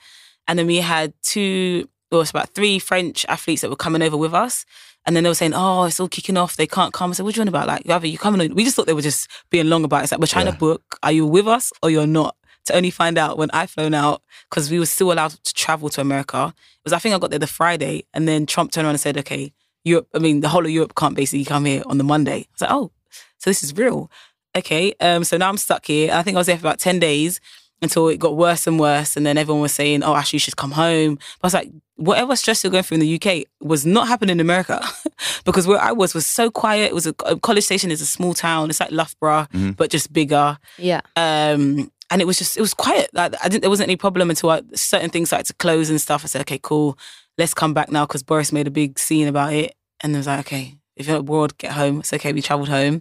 and 0.48 0.58
then 0.58 0.66
we 0.66 0.78
had 0.78 1.12
two, 1.22 1.88
well, 2.10 2.20
it's 2.22 2.30
about 2.30 2.50
three 2.54 2.78
French 2.80 3.24
athletes 3.28 3.60
that 3.62 3.70
were 3.70 3.76
coming 3.76 4.02
over 4.02 4.16
with 4.16 4.34
us. 4.34 4.64
And 5.06 5.14
then 5.14 5.22
they 5.24 5.30
were 5.30 5.34
saying, 5.34 5.52
"Oh, 5.54 5.84
it's 5.84 6.00
all 6.00 6.08
kicking 6.08 6.36
off. 6.36 6.56
They 6.56 6.66
can't 6.66 6.92
come." 6.92 7.10
I 7.10 7.14
said, 7.14 7.24
"What 7.24 7.34
do 7.34 7.38
you 7.38 7.42
want 7.42 7.48
about? 7.50 7.66
Like, 7.86 8.04
you 8.04 8.18
coming? 8.18 8.54
We 8.54 8.64
just 8.64 8.74
thought 8.76 8.86
they 8.86 8.94
were 8.94 9.02
just 9.02 9.28
being 9.50 9.68
long 9.68 9.84
about 9.84 10.00
it. 10.00 10.04
It's 10.04 10.12
like 10.12 10.20
we're 10.20 10.26
trying 10.26 10.46
Yeah. 10.46 10.52
to 10.52 10.58
book. 10.58 10.98
Are 11.02 11.12
you 11.12 11.26
with 11.26 11.46
us 11.46 11.72
or 11.82 11.90
you're 11.90 12.06
not?" 12.06 12.36
To 12.66 12.74
only 12.74 12.90
find 12.90 13.18
out 13.18 13.36
when 13.36 13.50
I 13.52 13.66
flown 13.66 13.92
out 13.92 14.22
because 14.48 14.70
we 14.70 14.78
were 14.78 14.86
still 14.86 15.12
allowed 15.12 15.32
to 15.44 15.52
travel 15.52 15.90
to 15.90 16.00
America. 16.00 16.54
It 16.56 16.84
was 16.84 16.92
I 16.94 16.98
think 16.98 17.14
I 17.14 17.18
got 17.18 17.28
there 17.28 17.38
the 17.38 17.46
Friday, 17.46 18.04
and 18.14 18.26
then 18.26 18.46
Trump 18.46 18.72
turned 18.72 18.86
around 18.86 18.94
and 18.94 19.00
said, 19.00 19.18
"Okay, 19.18 19.52
Europe. 19.84 20.08
I 20.14 20.18
mean, 20.18 20.40
the 20.40 20.48
whole 20.48 20.64
of 20.64 20.70
Europe 20.70 20.94
can't 20.94 21.14
basically 21.14 21.44
come 21.44 21.66
here 21.66 21.82
on 21.84 21.98
the 21.98 22.04
Monday." 22.04 22.38
I 22.38 22.46
was 22.52 22.60
like, 22.62 22.70
"Oh, 22.72 22.90
so 23.38 23.50
this 23.50 23.62
is 23.62 23.76
real." 23.76 24.10
Okay, 24.56 24.94
um, 25.00 25.24
so 25.24 25.36
now 25.36 25.48
I'm 25.50 25.58
stuck 25.58 25.84
here. 25.86 26.10
I 26.14 26.22
think 26.22 26.36
I 26.36 26.40
was 26.40 26.46
there 26.46 26.56
for 26.56 26.66
about 26.66 26.78
ten 26.80 26.98
days 26.98 27.38
until 27.84 28.08
it 28.08 28.18
got 28.18 28.36
worse 28.36 28.66
and 28.66 28.80
worse, 28.80 29.16
and 29.16 29.24
then 29.24 29.38
everyone 29.38 29.62
was 29.62 29.72
saying, 29.72 30.02
"Oh, 30.02 30.14
actually, 30.16 30.36
you 30.38 30.40
should 30.40 30.56
come 30.56 30.72
home." 30.72 31.14
But 31.40 31.44
I 31.44 31.46
was 31.46 31.54
like, 31.54 31.70
whatever 31.96 32.34
stress 32.34 32.64
you're 32.64 32.72
going 32.72 32.82
through 32.82 32.96
in 32.96 33.00
the 33.00 33.14
UK 33.14 33.44
was 33.60 33.86
not 33.86 34.08
happening 34.08 34.32
in 34.34 34.40
America, 34.40 34.80
because 35.44 35.66
where 35.66 35.78
I 35.80 35.92
was 35.92 36.12
was 36.14 36.26
so 36.26 36.50
quiet. 36.50 36.86
It 36.90 36.94
was 36.94 37.06
a, 37.06 37.14
a 37.24 37.38
College 37.38 37.64
Station 37.64 37.90
is 37.92 38.00
a 38.00 38.06
small 38.06 38.34
town. 38.34 38.68
It's 38.70 38.80
like 38.80 38.90
Loughborough, 38.90 39.46
Mhm. 39.54 39.76
but 39.76 39.90
just 39.90 40.12
bigger 40.12 40.58
yeah. 40.78 41.00
um, 41.16 41.90
and 42.10 42.20
it 42.20 42.26
was 42.26 42.36
just 42.38 42.56
it 42.56 42.60
was 42.60 42.74
quiet. 42.74 43.08
Like 43.12 43.34
I 43.44 43.48
didn't 43.48 43.62
there 43.62 43.70
wasn't 43.70 43.88
any 43.88 43.96
problem 43.96 44.28
until 44.30 44.50
I, 44.50 44.62
certain 44.74 45.10
things 45.10 45.28
started 45.28 45.46
to 45.46 45.54
close 45.54 45.88
and 45.90 46.00
stuff. 46.00 46.24
I 46.24 46.26
said, 46.28 46.40
okay, 46.42 46.58
cool, 46.62 46.98
let's 47.38 47.54
come 47.54 47.72
back 47.74 47.90
now 47.90 48.06
because 48.06 48.22
Boris 48.22 48.52
made 48.52 48.66
a 48.66 48.70
big 48.72 48.98
scene 48.98 49.28
about 49.28 49.52
it, 49.52 49.74
and 50.02 50.14
I 50.14 50.18
was 50.18 50.26
like, 50.26 50.40
okay, 50.40 50.74
if 50.96 51.06
you're 51.08 51.18
abroad, 51.18 51.56
get 51.58 51.72
home. 51.72 52.00
It's 52.00 52.12
okay. 52.12 52.32
We 52.32 52.42
travelled 52.42 52.68
home, 52.68 53.00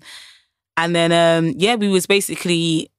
and 0.77 0.95
then 0.95 1.11
um, 1.11 1.53
yeah, 1.57 1.75
we 1.75 1.89
was 1.89 2.05
basically 2.05 2.89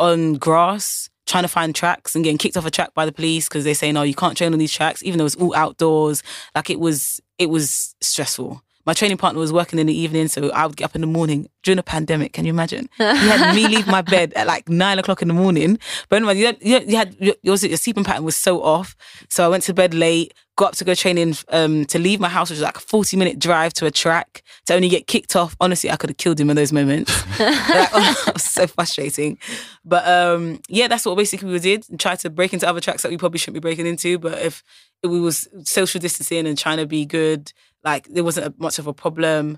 on 0.00 0.34
grass 0.34 1.10
trying 1.26 1.44
to 1.44 1.48
find 1.48 1.74
tracks 1.74 2.14
and 2.14 2.24
getting 2.24 2.38
kicked 2.38 2.56
off 2.56 2.66
a 2.66 2.70
track 2.70 2.92
by 2.94 3.06
the 3.06 3.12
police 3.12 3.48
because 3.48 3.64
they 3.64 3.74
say 3.74 3.92
no, 3.92 4.02
you 4.02 4.14
can't 4.14 4.36
train 4.36 4.52
on 4.52 4.58
these 4.58 4.72
tracks, 4.72 5.02
even 5.02 5.18
though 5.18 5.26
it's 5.26 5.36
all 5.36 5.54
outdoors. 5.54 6.22
Like 6.54 6.70
it 6.70 6.80
was 6.80 7.20
it 7.38 7.50
was 7.50 7.94
stressful. 8.00 8.62
My 8.86 8.94
training 8.94 9.18
partner 9.18 9.38
was 9.38 9.52
working 9.52 9.78
in 9.78 9.86
the 9.86 9.94
evening, 9.94 10.26
so 10.28 10.50
I 10.50 10.66
would 10.66 10.76
get 10.76 10.86
up 10.86 10.94
in 10.94 11.02
the 11.02 11.06
morning 11.06 11.48
during 11.62 11.78
a 11.78 11.82
pandemic. 11.82 12.32
Can 12.32 12.46
you 12.46 12.50
imagine? 12.50 12.88
You 12.98 13.04
had 13.04 13.54
me 13.54 13.68
leave 13.68 13.86
my 13.86 14.00
bed 14.14 14.32
at 14.34 14.46
like 14.46 14.68
nine 14.68 14.98
o'clock 14.98 15.20
in 15.22 15.28
the 15.28 15.34
morning. 15.34 15.78
But 16.08 16.16
anyway, 16.16 16.38
you 16.38 16.46
had, 16.46 16.56
you 16.60 16.72
had, 16.72 16.90
you 16.90 16.96
had 16.96 17.16
your, 17.20 17.34
your 17.42 17.56
sleeping 17.56 18.04
pattern 18.04 18.24
was 18.24 18.36
so 18.36 18.62
off. 18.62 18.96
So 19.28 19.44
I 19.44 19.48
went 19.48 19.64
to 19.64 19.74
bed 19.74 19.92
late, 19.92 20.32
got 20.60 20.72
up 20.72 20.76
to 20.76 20.84
go 20.84 20.94
training, 20.94 21.34
um, 21.48 21.86
to 21.86 21.98
leave 21.98 22.20
my 22.20 22.28
house, 22.28 22.50
which 22.50 22.58
was 22.58 22.62
like 22.62 22.76
a 22.76 22.80
40 22.80 23.16
minute 23.16 23.38
drive 23.38 23.72
to 23.72 23.86
a 23.86 23.90
track 23.90 24.42
to 24.66 24.74
only 24.74 24.90
get 24.90 25.06
kicked 25.06 25.34
off. 25.34 25.56
Honestly, 25.58 25.90
I 25.90 25.96
could 25.96 26.10
have 26.10 26.18
killed 26.18 26.38
him 26.38 26.50
in 26.50 26.56
those 26.56 26.70
moments. 26.70 27.10
like, 27.40 27.92
was 27.94 28.44
so 28.44 28.66
frustrating. 28.66 29.38
But 29.86 30.06
um, 30.06 30.60
yeah, 30.68 30.86
that's 30.86 31.06
what 31.06 31.16
basically 31.16 31.50
we 31.50 31.58
did. 31.60 31.88
And 31.88 31.98
tried 31.98 32.18
to 32.20 32.30
break 32.30 32.52
into 32.52 32.68
other 32.68 32.80
tracks 32.80 33.02
that 33.02 33.10
we 33.10 33.16
probably 33.16 33.38
shouldn't 33.38 33.54
be 33.54 33.66
breaking 33.66 33.86
into. 33.86 34.18
But 34.18 34.38
if 34.42 34.62
we 35.02 35.18
was 35.18 35.48
social 35.64 35.98
distancing 35.98 36.46
and 36.46 36.58
trying 36.58 36.76
to 36.76 36.86
be 36.86 37.06
good, 37.06 37.54
like 37.82 38.06
there 38.08 38.22
wasn't 38.22 38.48
a, 38.48 38.54
much 38.58 38.78
of 38.78 38.86
a 38.86 38.92
problem. 38.92 39.56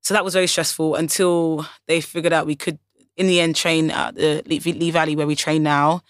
So 0.00 0.14
that 0.14 0.24
was 0.24 0.32
very 0.32 0.46
stressful 0.46 0.94
until 0.94 1.66
they 1.88 2.00
figured 2.00 2.32
out 2.32 2.46
we 2.46 2.56
could, 2.56 2.78
in 3.18 3.26
the 3.26 3.40
end, 3.40 3.54
train 3.54 3.90
at 3.90 4.14
the 4.14 4.42
Lee 4.46 4.90
Valley 4.90 5.14
where 5.14 5.26
we 5.26 5.36
train 5.36 5.62
now. 5.62 6.00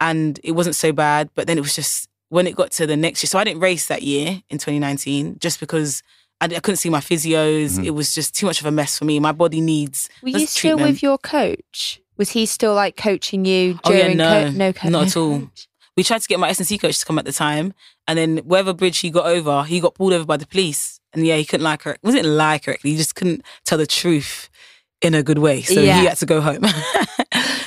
And 0.00 0.40
it 0.42 0.52
wasn't 0.52 0.74
so 0.74 0.90
bad. 0.90 1.30
But 1.36 1.46
then 1.46 1.56
it 1.56 1.60
was 1.60 1.76
just 1.76 2.08
when 2.28 2.46
it 2.46 2.56
got 2.56 2.70
to 2.72 2.86
the 2.86 2.96
next 2.96 3.22
year. 3.22 3.28
So 3.28 3.38
I 3.38 3.44
didn't 3.44 3.60
race 3.60 3.86
that 3.86 4.02
year 4.02 4.42
in 4.50 4.58
2019 4.58 5.38
just 5.38 5.60
because 5.60 6.02
I, 6.40 6.46
I 6.46 6.48
couldn't 6.60 6.76
see 6.76 6.90
my 6.90 7.00
physios. 7.00 7.78
Mhm. 7.78 7.84
It 7.86 7.90
was 7.90 8.14
just 8.14 8.34
too 8.34 8.46
much 8.46 8.60
of 8.60 8.66
a 8.66 8.70
mess 8.70 8.98
for 8.98 9.04
me. 9.04 9.18
My 9.20 9.32
body 9.32 9.60
needs. 9.60 10.08
Were 10.22 10.30
you 10.30 10.46
still 10.46 10.70
treatment. 10.76 10.90
with 10.90 11.02
your 11.02 11.18
coach? 11.18 12.00
Was 12.18 12.30
he 12.30 12.46
still 12.46 12.74
like 12.74 12.96
coaching 12.96 13.44
you 13.44 13.78
Oh, 13.84 13.92
yeah, 13.92 14.02
during 14.02 14.16
no. 14.16 14.44
co- 14.44 14.50
no 14.50 14.72
coach? 14.72 14.90
Not 14.90 15.06
at 15.08 15.16
all. 15.16 15.50
we 15.96 16.02
tried 16.02 16.20
to 16.22 16.28
get 16.28 16.38
my 16.40 16.48
S&C 16.50 16.78
coach 16.78 16.98
to 16.98 17.06
come 17.06 17.18
at 17.18 17.24
the 17.26 17.32
time, 17.32 17.72
and 18.08 18.18
then 18.18 18.38
wherever 18.38 18.72
bridge 18.72 18.98
he 18.98 19.10
got 19.10 19.26
over, 19.26 19.64
he 19.64 19.80
got 19.80 19.94
pulled 19.94 20.12
over 20.12 20.24
by 20.24 20.36
the 20.36 20.46
police. 20.46 21.00
And 21.12 21.26
yeah, 21.26 21.36
he 21.36 21.44
couldn't 21.46 21.64
lie 21.64 21.76
correct. 21.78 22.02
wasn't 22.02 22.26
lie 22.26 22.58
correctly. 22.58 22.90
He 22.90 22.96
just 22.98 23.14
couldn't 23.14 23.42
tell 23.64 23.78
the 23.78 23.86
truth 23.86 24.50
in 25.00 25.14
a 25.14 25.22
good 25.22 25.38
way. 25.38 25.62
So 25.62 25.80
Yeah. 25.80 26.00
he 26.00 26.06
had 26.06 26.16
to 26.18 26.26
go 26.26 26.40
home. 26.42 26.64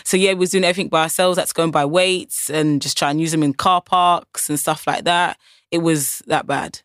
so 0.09 0.17
yeah, 0.17 0.33
we 0.33 0.39
was 0.39 0.49
doing 0.49 0.63
everything 0.63 0.89
by 0.89 1.03
ourselves. 1.03 1.35
That's 1.35 1.53
going 1.53 1.69
by 1.69 1.85
weights 1.85 2.49
and 2.49 2.81
just 2.81 2.97
try 2.97 3.11
and 3.11 3.21
use 3.21 3.31
them 3.31 3.43
in 3.43 3.53
car 3.53 3.79
parks 3.79 4.49
and 4.49 4.59
stuff 4.59 4.87
like 4.87 5.03
that. 5.03 5.37
It 5.69 5.83
was 5.83 6.23
that 6.25 6.47
bad, 6.47 6.81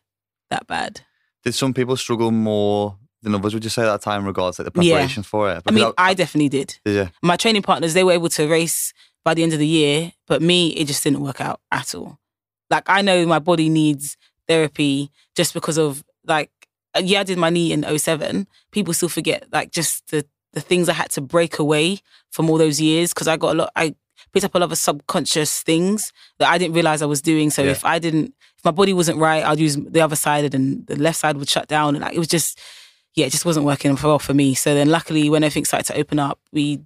that 0.51 0.67
bad. 0.67 1.01
Did 1.43 1.55
some 1.55 1.73
people 1.73 1.97
struggle 1.97 2.29
more 2.29 2.95
than 3.23 3.33
others? 3.33 3.55
Would 3.55 3.63
you 3.63 3.71
say 3.71 3.81
at 3.81 3.85
that 3.87 4.01
time, 4.03 4.21
in 4.21 4.27
regards 4.27 4.57
to 4.57 4.63
like, 4.63 4.73
the 4.73 4.83
Yeah. 4.83 4.93
preparation 4.93 5.23
for 5.23 5.49
it? 5.51 5.63
I 5.65 5.71
mean, 5.71 5.85
Because 5.85 5.93
I 5.97 6.13
definitely 6.13 6.49
did. 6.49 6.77
did 6.85 6.93
you? 6.93 7.09
my 7.23 7.35
training 7.35 7.63
partners, 7.63 7.95
they 7.95 8.03
were 8.03 8.11
able 8.11 8.29
to 8.29 8.47
race 8.47 8.93
by 9.23 9.33
the 9.33 9.41
end 9.41 9.53
of 9.53 9.59
the 9.59 9.65
year, 9.65 10.13
but 10.27 10.43
me, 10.43 10.67
it 10.69 10.85
just 10.85 11.03
didn't 11.03 11.21
work 11.21 11.41
out 11.41 11.61
at 11.71 11.95
all. 11.95 12.19
Like 12.69 12.83
I 12.87 13.01
know 13.01 13.25
my 13.25 13.39
body 13.39 13.69
needs 13.69 14.17
therapy 14.47 15.09
just 15.35 15.55
because 15.55 15.79
of 15.79 16.03
like 16.27 16.51
uh, 16.95 17.01
yeah, 17.03 17.21
I 17.21 17.23
did 17.23 17.39
my 17.39 17.49
knee 17.49 17.73
in 17.73 17.83
07. 17.97 18.45
People 18.71 18.93
still 18.93 19.09
forget 19.09 19.47
like 19.51 19.71
just 19.71 20.11
the 20.11 20.27
the 20.55 20.61
things 20.61 20.89
I 20.89 20.93
had 20.93 21.11
to 21.11 21.21
break 21.21 21.59
away 21.59 21.99
from 22.31 22.49
all 22.49 22.57
those 22.57 22.81
years 22.81 23.13
because 23.13 23.27
I 23.27 23.37
got 23.37 23.53
a 23.53 23.57
lot. 23.59 23.71
I 23.75 23.93
picked 24.33 24.45
up 24.45 24.55
a 24.55 24.59
lot 24.59 24.71
of 24.71 24.77
subconscious 24.77 25.61
things 25.61 26.11
that 26.39 26.49
I 26.49 26.57
didn't 26.57 26.73
realize 26.73 27.01
I 27.01 27.05
was 27.05 27.21
doing. 27.21 27.49
So 27.51 27.61
Yeah. 27.61 27.71
if 27.71 27.85
I 27.85 27.99
didn't, 27.99 28.33
if 28.57 28.65
my 28.65 28.71
body 28.71 28.93
wasn't 28.93 29.19
right, 29.19 29.43
I'd 29.43 29.59
use 29.59 29.75
the 29.75 30.01
other 30.01 30.15
side, 30.15 30.55
and 30.55 30.87
the 30.87 30.95
left 30.95 31.19
side 31.19 31.37
would 31.37 31.49
shut 31.49 31.67
down, 31.67 31.95
and 31.95 32.03
like 32.03 32.15
it 32.15 32.19
was 32.19 32.27
just, 32.27 32.59
yeah, 33.13 33.27
it 33.27 33.31
just 33.31 33.45
wasn't 33.45 33.65
working 33.65 33.95
for 33.95 34.07
well 34.07 34.19
for 34.19 34.33
me. 34.33 34.55
So 34.55 34.73
then, 34.73 34.89
luckily, 34.89 35.29
when 35.29 35.43
everything 35.43 35.65
started 35.65 35.93
to 35.93 35.99
open 35.99 36.19
up, 36.19 36.39
we 36.51 36.81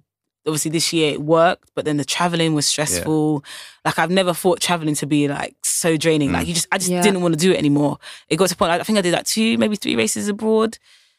obviously 0.46 0.70
this 0.70 0.92
year 0.92 1.12
it 1.12 1.22
worked, 1.22 1.70
but 1.74 1.84
then 1.84 1.96
the 1.96 2.04
traveling 2.04 2.54
was 2.54 2.66
stressful. 2.66 3.44
Like 3.84 3.98
I've 3.98 4.10
never 4.10 4.32
thought 4.32 4.58
traveling 4.60 4.94
to 4.96 5.06
be 5.06 5.28
like 5.28 5.54
so 5.62 5.96
draining. 5.96 6.32
Like 6.32 6.44
mm. 6.44 6.48
you 6.48 6.54
just, 6.54 6.66
I 6.72 6.78
just 6.78 6.90
Yeah. 6.90 7.02
didn't 7.02 7.20
want 7.20 7.34
to 7.34 7.38
do 7.38 7.52
it 7.52 7.58
anymore. 7.58 7.98
It 8.28 8.36
got 8.36 8.48
to 8.48 8.54
a 8.54 8.56
point. 8.56 8.72
I 8.72 8.82
think 8.82 8.98
I 8.98 9.02
did 9.02 9.12
like 9.12 9.26
two, 9.26 9.58
maybe 9.58 9.76
three 9.76 9.96
races 9.96 10.28
abroad, 10.28 10.78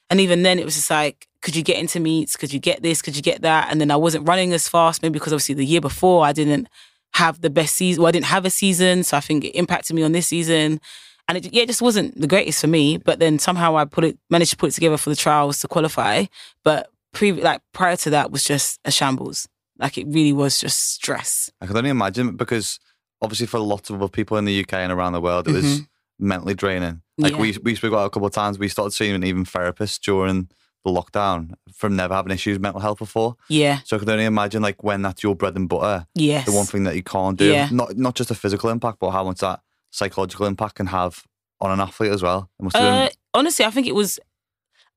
and 0.10 0.20
even 0.20 0.42
then 0.44 0.60
it 0.60 0.66
was 0.66 0.76
just 0.76 0.90
like, 0.90 1.28
could 1.42 1.56
you 1.56 1.64
get 1.64 1.78
into 1.78 2.00
meets? 2.00 2.36
Could 2.36 2.54
you 2.54 2.60
get 2.60 2.84
this? 2.84 3.02
Could 3.02 3.16
you 3.16 3.22
get 3.22 3.42
that? 3.42 3.70
And 3.72 3.82
then 3.82 3.92
I 3.92 3.96
wasn't 3.96 4.28
running 4.28 4.54
as 4.54 4.68
fast, 4.68 5.02
maybe 5.02 5.14
because 5.14 5.34
obviously 5.34 5.56
the 5.56 5.66
year 5.66 5.82
before 5.82 6.24
I 6.26 6.34
didn't 6.34 6.68
have 7.14 7.42
the 7.42 7.50
best 7.50 7.76
season. 7.76 8.02
Well, 8.02 8.10
I 8.10 8.12
didn't 8.12 8.26
have 8.26 8.46
a 8.46 8.50
season, 8.50 9.04
so 9.04 9.18
I 9.18 9.20
think 9.20 9.46
it 9.46 9.50
impacted 9.50 9.96
me 9.96 10.04
on 10.04 10.12
this 10.12 10.28
season. 10.28 10.80
And 11.28 11.38
it, 11.38 11.54
yeah, 11.54 11.64
it 11.64 11.68
just 11.68 11.82
wasn't 11.82 12.20
the 12.20 12.28
greatest 12.28 12.62
for 12.62 12.68
me. 12.68 12.98
But 12.98 13.20
then 13.20 13.40
somehow 13.40 13.76
I 13.76 13.86
put 13.86 14.04
it, 14.04 14.18
managed 14.30 14.52
to 14.52 14.58
put 14.58 14.70
it 14.70 14.74
together 14.74 14.98
for 14.98 15.10
the 15.10 15.16
trials 15.16 15.60
to 15.60 15.68
qualify. 15.68 16.26
But 16.64 16.90
pre, 17.12 17.32
like 17.32 17.62
prior 17.74 17.96
to 17.98 18.10
that 18.12 18.32
was 18.32 18.44
just 18.44 18.80
a 18.86 18.92
shambles. 18.92 19.48
Like 19.78 19.98
it 19.98 20.06
really 20.08 20.34
was 20.34 20.60
just 20.60 20.94
stress. 20.94 21.50
I 21.60 21.66
could 21.66 21.78
only 21.78 21.90
imagine 21.90 22.36
because 22.36 22.80
obviously 23.22 23.48
for 23.48 23.60
lots 23.60 23.90
of 23.90 24.12
people 24.12 24.38
in 24.38 24.46
the 24.46 24.62
UK 24.62 24.74
and 24.74 24.92
around 24.92 25.14
the 25.14 25.22
world, 25.22 25.48
it 25.48 25.54
was 25.54 25.66
mm-hmm. 25.66 26.28
mentally 26.28 26.54
draining. 26.54 27.02
Like 27.18 27.34
Yeah. 27.34 27.40
we 27.40 27.58
we 27.64 27.76
spoke 27.76 27.92
about 27.92 28.06
a 28.06 28.10
couple 28.10 28.28
of 28.28 28.34
times. 28.34 28.60
We 28.60 28.68
started 28.68 28.92
seeing 28.92 29.24
even 29.24 29.44
therapists 29.44 30.00
during 30.00 30.50
the 30.84 30.92
lockdown 30.92 31.54
from 31.74 31.96
never 31.96 32.14
having 32.16 32.32
issues 32.32 32.56
with 32.56 32.62
mental 32.62 32.82
health 32.82 32.98
before. 33.00 33.36
Yeah, 33.50 33.80
So 33.86 33.96
I 33.96 34.00
could 34.00 34.10
only 34.10 34.26
imagine 34.26 34.62
like 34.62 34.84
when 34.84 35.02
that's 35.02 35.22
your 35.24 35.36
bread 35.36 35.56
and 35.56 35.70
butter, 35.70 36.08
yes. 36.16 36.46
the 36.46 36.52
one 36.52 36.66
thing 36.66 36.84
that 36.86 36.96
you 36.96 37.04
can't 37.04 37.38
do. 37.38 37.46
Yeah. 37.52 37.70
Not 37.72 37.96
not 37.98 38.16
just 38.16 38.32
a 38.32 38.36
physical 38.36 38.70
impact, 38.70 39.00
but 39.00 39.12
how 39.12 39.24
much 39.24 39.40
that 39.40 39.62
psychological 39.92 40.46
impact 40.46 40.76
can 40.76 40.88
have 40.88 41.24
on 41.60 41.72
an 41.72 41.80
athlete 41.80 42.12
as 42.12 42.24
well. 42.24 42.50
Uh, 42.74 43.10
honestly, 43.34 43.64
I 43.66 43.70
think 43.70 43.86
it 43.88 43.94
was. 43.96 44.20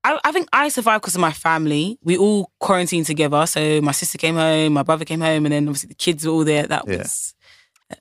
I, 0.03 0.19
I 0.23 0.31
think 0.31 0.47
I 0.53 0.69
survived 0.69 1.01
because 1.01 1.15
of 1.15 1.21
my 1.21 1.31
family. 1.33 1.97
We 2.03 2.15
all 2.17 2.51
quarantined 2.59 3.05
together. 3.07 3.45
So 3.47 3.81
my 3.81 3.91
sister 3.91 4.17
came 4.17 4.35
home, 4.35 4.73
my 4.73 4.83
brother 4.83 5.05
came 5.05 5.21
home, 5.21 5.45
and 5.45 5.53
then 5.53 5.67
obviously 5.67 5.89
the 5.89 5.95
kids 5.95 6.25
were 6.25 6.31
all 6.33 6.43
there. 6.43 6.65
That 6.67 6.83
Yeah. 6.87 6.97
was 6.97 7.33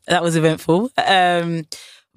that 0.06 0.22
was 0.22 0.36
eventful. 0.36 0.90
Um, 0.96 1.64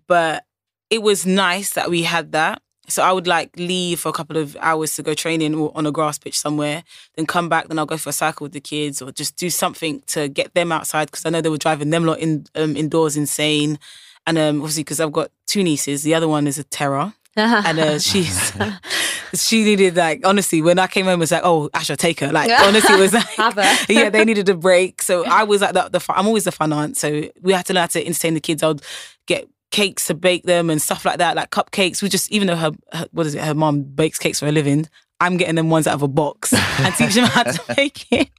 but 0.08 0.46
it 0.90 1.02
was 1.02 1.26
nice 1.26 1.72
that 1.74 1.90
we 1.90 2.04
had 2.04 2.32
that. 2.32 2.62
So 2.90 3.04
I 3.04 3.12
would 3.12 3.28
like 3.28 3.52
leave 3.58 4.00
for 4.00 4.10
a 4.10 4.14
couple 4.14 4.38
of 4.38 4.56
hours 4.62 4.96
to 4.96 5.04
go 5.04 5.14
training 5.14 5.54
or 5.56 5.72
on 5.76 5.86
a 5.86 5.92
grass 5.92 6.18
pitch 6.18 6.40
somewhere, 6.40 6.84
then 7.16 7.26
come 7.26 7.50
back. 7.50 7.68
Then 7.68 7.78
I'll 7.78 7.86
go 7.86 7.98
for 7.98 8.10
a 8.10 8.14
cycle 8.14 8.46
with 8.46 8.54
the 8.54 8.62
kids 8.62 9.02
or 9.02 9.12
just 9.12 9.36
do 9.36 9.50
something 9.50 10.02
to 10.08 10.30
get 10.30 10.54
them 10.54 10.72
outside 10.72 11.12
because 11.12 11.26
I 11.26 11.30
know 11.30 11.42
they 11.42 11.50
were 11.50 11.58
driving 11.58 11.90
them 11.90 12.06
lot 12.06 12.20
in 12.20 12.46
um, 12.56 12.78
indoors 12.78 13.18
insane. 13.18 13.78
And 14.26 14.38
um, 14.38 14.62
obviously, 14.62 14.84
because 14.84 15.00
I've 15.00 15.12
got 15.12 15.32
two 15.48 15.64
nieces, 15.64 16.04
the 16.04 16.14
other 16.14 16.28
one 16.28 16.48
is 16.48 16.58
a 16.58 16.64
terror. 16.64 17.14
And 17.38 17.78
uh, 17.78 18.00
she's 18.00 18.52
she 19.36 19.64
needed 19.64 19.96
like 19.96 20.26
honestly 20.26 20.60
when 20.64 20.80
I 20.80 20.88
came 20.88 21.06
home 21.06 21.20
it 21.20 21.20
was 21.20 21.32
like 21.32 21.44
oh 21.44 21.70
Asha 21.70 21.96
take 21.96 22.20
her. 22.22 22.32
Like 22.32 22.50
honestly 22.50 22.96
it 22.96 23.00
was 23.00 23.14
like 23.38 23.90
yeah 23.90 24.10
they 24.10 24.26
needed 24.26 24.50
a 24.50 24.56
break. 24.56 25.04
So 25.04 25.24
I 25.24 25.44
was 25.44 25.62
like 25.62 25.74
the, 25.74 25.88
the 25.90 26.04
I'm 26.10 26.26
always 26.26 26.46
the 26.46 26.52
fun 26.52 26.74
aunt. 26.74 26.98
So 26.98 27.30
we 27.42 27.54
had 27.54 27.66
to 27.68 27.74
learn 27.74 27.82
how 27.82 27.88
to 27.88 28.04
entertain 28.04 28.34
the 28.34 28.40
kids. 28.40 28.64
I'd 28.64 28.82
get 29.28 29.48
cakes 29.72 30.08
to 30.08 30.14
bake 30.14 30.44
them 30.44 30.70
and 30.70 30.82
stuff 30.82 31.04
like 31.06 31.18
that 31.18 31.36
like 31.36 31.52
cupcakes 31.52 32.02
we 32.02 32.10
just 32.10 32.32
even 32.32 32.48
though 32.48 32.56
her, 32.56 32.72
her 32.94 33.06
what 33.12 33.26
is 33.26 33.36
it 33.36 33.44
her 33.44 33.54
mom 33.54 33.84
bakes 33.84 34.18
cakes 34.18 34.40
for 34.40 34.48
a 34.48 34.52
living 34.52 34.88
I'm 35.20 35.38
getting 35.38 35.56
them 35.56 35.70
ones 35.70 35.88
out 35.88 35.96
of 35.96 36.04
a 36.04 36.08
box 36.08 36.54
and 36.80 36.96
teach 36.96 37.16
them 37.16 37.26
how 37.26 37.44
to 37.44 37.76
make 37.76 38.12
it 38.12 38.30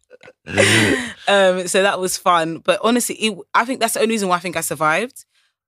um, 1.29 1.69
so 1.69 1.83
that 1.83 2.01
was 2.01 2.17
fun. 2.17 2.59
But 2.59 2.81
honestly, 2.83 3.17
it, 3.17 3.39
I 3.55 3.65
think 3.65 3.81
that's 3.81 3.95
the 3.95 4.01
only 4.01 4.15
reason 4.15 4.29
why 4.29 4.37
I 4.37 4.41
think 4.41 4.57
I 4.57 4.61
survived. 4.61 5.25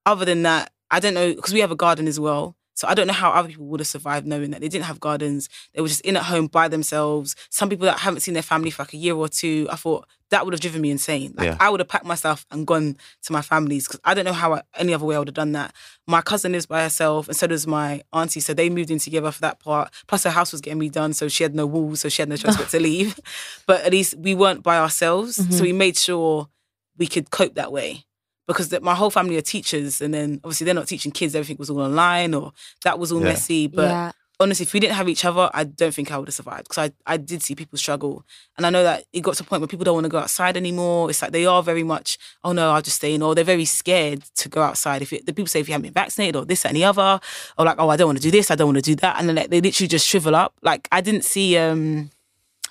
Other 0.06 0.24
than 0.24 0.42
that, 0.42 0.72
I 0.90 1.00
don't 1.00 1.14
know 1.14 1.34
because 1.34 1.52
we 1.52 1.60
have 1.60 1.70
a 1.70 1.76
garden 1.76 2.08
as 2.08 2.18
well. 2.18 2.56
So 2.80 2.88
I 2.88 2.94
don't 2.94 3.06
know 3.06 3.12
how 3.12 3.30
other 3.30 3.48
people 3.48 3.66
would 3.66 3.80
have 3.80 3.86
survived 3.86 4.26
knowing 4.26 4.52
that 4.52 4.62
they 4.62 4.68
didn't 4.68 4.86
have 4.86 5.00
gardens. 5.00 5.50
They 5.74 5.82
were 5.82 5.88
just 5.88 6.00
in 6.00 6.16
at 6.16 6.22
home 6.22 6.46
by 6.46 6.66
themselves. 6.66 7.36
Some 7.50 7.68
people 7.68 7.84
that 7.84 7.98
haven't 7.98 8.20
seen 8.20 8.32
their 8.32 8.42
family 8.42 8.70
for 8.70 8.84
like 8.84 8.94
a 8.94 8.96
year 8.96 9.14
or 9.14 9.28
two. 9.28 9.68
I 9.70 9.76
thought 9.76 10.06
that 10.30 10.46
would 10.46 10.54
have 10.54 10.62
driven 10.62 10.80
me 10.80 10.90
insane. 10.90 11.34
Like 11.36 11.48
Yeah. 11.48 11.56
I 11.60 11.68
would 11.68 11.80
have 11.80 11.90
packed 11.90 12.06
myself 12.06 12.46
and 12.50 12.66
gone 12.66 12.96
to 13.24 13.32
my 13.34 13.42
family's 13.42 13.86
because 13.86 14.00
I 14.02 14.14
don't 14.14 14.24
know 14.24 14.32
how 14.32 14.54
I, 14.54 14.62
any 14.78 14.94
other 14.94 15.04
way 15.04 15.14
I 15.14 15.18
would 15.18 15.28
have 15.28 15.34
done 15.34 15.52
that. 15.52 15.74
My 16.06 16.22
cousin 16.22 16.52
lives 16.52 16.64
by 16.64 16.82
herself, 16.82 17.28
and 17.28 17.36
so 17.36 17.46
does 17.46 17.66
my 17.66 18.00
auntie. 18.14 18.40
So 18.40 18.54
they 18.54 18.70
moved 18.70 18.90
in 18.90 18.98
together 18.98 19.30
for 19.30 19.42
that 19.42 19.60
part. 19.60 19.92
Plus, 20.06 20.24
her 20.24 20.30
house 20.30 20.50
was 20.50 20.62
getting 20.62 20.80
redone, 20.80 21.14
so 21.14 21.28
she 21.28 21.42
had 21.42 21.54
no 21.54 21.66
walls, 21.66 22.00
so 22.00 22.08
she 22.08 22.22
had 22.22 22.30
no 22.30 22.36
choice 22.36 22.56
but 22.56 22.70
to 22.70 22.80
leave. 22.88 23.20
But 23.66 23.82
at 23.82 23.92
least 23.92 24.16
we 24.16 24.34
weren't 24.34 24.62
by 24.62 24.78
ourselves, 24.78 25.36
so 25.36 25.42
mm-hmm. 25.42 25.62
we 25.62 25.72
made 25.74 25.98
sure 25.98 26.48
we 26.96 27.06
could 27.06 27.30
cope 27.30 27.56
that 27.56 27.72
way. 27.72 28.06
Because 28.46 28.70
that 28.70 28.82
my 28.82 28.94
whole 28.94 29.10
family 29.10 29.36
are 29.36 29.42
teachers, 29.42 30.00
and 30.00 30.12
then 30.12 30.40
obviously 30.42 30.64
they're 30.64 30.74
not 30.74 30.88
teaching 30.88 31.12
kids. 31.12 31.34
Everything 31.34 31.56
was 31.58 31.70
all 31.70 31.80
online, 31.80 32.34
or 32.34 32.52
that 32.84 32.98
was 32.98 33.12
all 33.12 33.20
Yeah. 33.20 33.28
messy. 33.28 33.66
But 33.68 33.88
yeah. 33.90 34.12
honestly, 34.40 34.64
if 34.64 34.72
we 34.72 34.80
didn't 34.80 34.94
have 34.96 35.08
each 35.08 35.24
other, 35.24 35.48
I 35.54 35.62
don't 35.64 35.94
think 35.94 36.10
I 36.10 36.18
would 36.18 36.26
have 36.26 36.34
survived 36.34 36.64
because 36.64 36.78
I, 36.78 37.12
I 37.14 37.16
did 37.16 37.42
see 37.42 37.54
people 37.54 37.78
struggle. 37.78 38.24
And 38.56 38.66
I 38.66 38.70
know 38.70 38.82
that 38.82 39.04
it 39.12 39.20
got 39.20 39.34
to 39.36 39.44
a 39.44 39.46
point 39.46 39.60
where 39.60 39.68
people 39.68 39.84
don't 39.84 39.94
want 39.94 40.06
to 40.06 40.10
go 40.10 40.18
outside 40.18 40.56
anymore. 40.56 41.10
It's 41.10 41.22
like 41.22 41.30
they 41.30 41.46
are 41.46 41.62
very 41.62 41.84
much, 41.84 42.18
oh 42.42 42.52
no, 42.52 42.72
I'll 42.72 42.82
just 42.82 42.96
stay 42.96 43.14
in, 43.14 43.22
or 43.22 43.34
they're 43.36 43.44
very 43.44 43.66
scared 43.66 44.22
to 44.36 44.48
go 44.48 44.62
outside. 44.62 45.02
If 45.02 45.12
it, 45.12 45.26
the 45.26 45.32
people 45.32 45.46
say 45.46 45.60
if 45.60 45.68
you 45.68 45.72
haven't 45.72 45.84
been 45.84 45.92
vaccinated 45.92 46.34
or 46.36 46.44
this, 46.44 46.62
that, 46.62 46.70
and 46.70 46.76
the 46.76 46.84
other, 46.84 47.20
or 47.56 47.64
like, 47.66 47.76
oh, 47.78 47.88
I 47.90 47.96
don't 47.96 48.08
want 48.08 48.18
to 48.18 48.22
do 48.22 48.30
this, 48.32 48.50
I 48.50 48.56
don't 48.56 48.66
want 48.68 48.78
to 48.78 48.82
do 48.82 48.96
that. 48.96 49.16
And 49.20 49.28
then 49.28 49.36
like, 49.36 49.50
they 49.50 49.60
literally 49.60 49.88
just 49.88 50.08
shrivel 50.08 50.34
up. 50.34 50.54
Like 50.62 50.88
I 50.90 51.02
didn't 51.02 51.24
see, 51.24 51.56
um, 51.58 52.10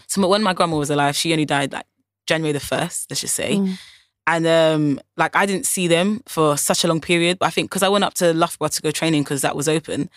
so 0.08 0.27
when 0.27 0.41
my 0.43 0.53
grandma 0.53 0.75
was 0.77 0.89
alive, 0.89 1.15
she 1.15 1.32
only 1.32 1.45
died 1.45 1.71
like 1.71 1.86
January 2.25 2.51
the 2.51 2.60
1st, 2.60 3.05
let's 3.10 3.21
just 3.21 3.36
say. 3.36 3.55
Mm. 3.55 3.77
And 4.35 4.45
um, 4.45 4.99
like 5.17 5.35
I 5.35 5.45
didn't 5.45 5.65
see 5.65 5.87
them 5.87 6.21
for 6.27 6.55
such 6.57 6.83
a 6.83 6.87
long 6.87 7.01
period. 7.01 7.39
But 7.39 7.47
I 7.47 7.49
think 7.49 7.69
because 7.69 7.83
I 7.83 7.89
went 7.89 8.03
up 8.03 8.13
to 8.15 8.33
Loughborough 8.33 8.67
to 8.69 8.81
go 8.81 8.91
training 8.91 9.23
because 9.23 9.41
that 9.41 9.55
was 9.55 9.67
open, 9.67 10.09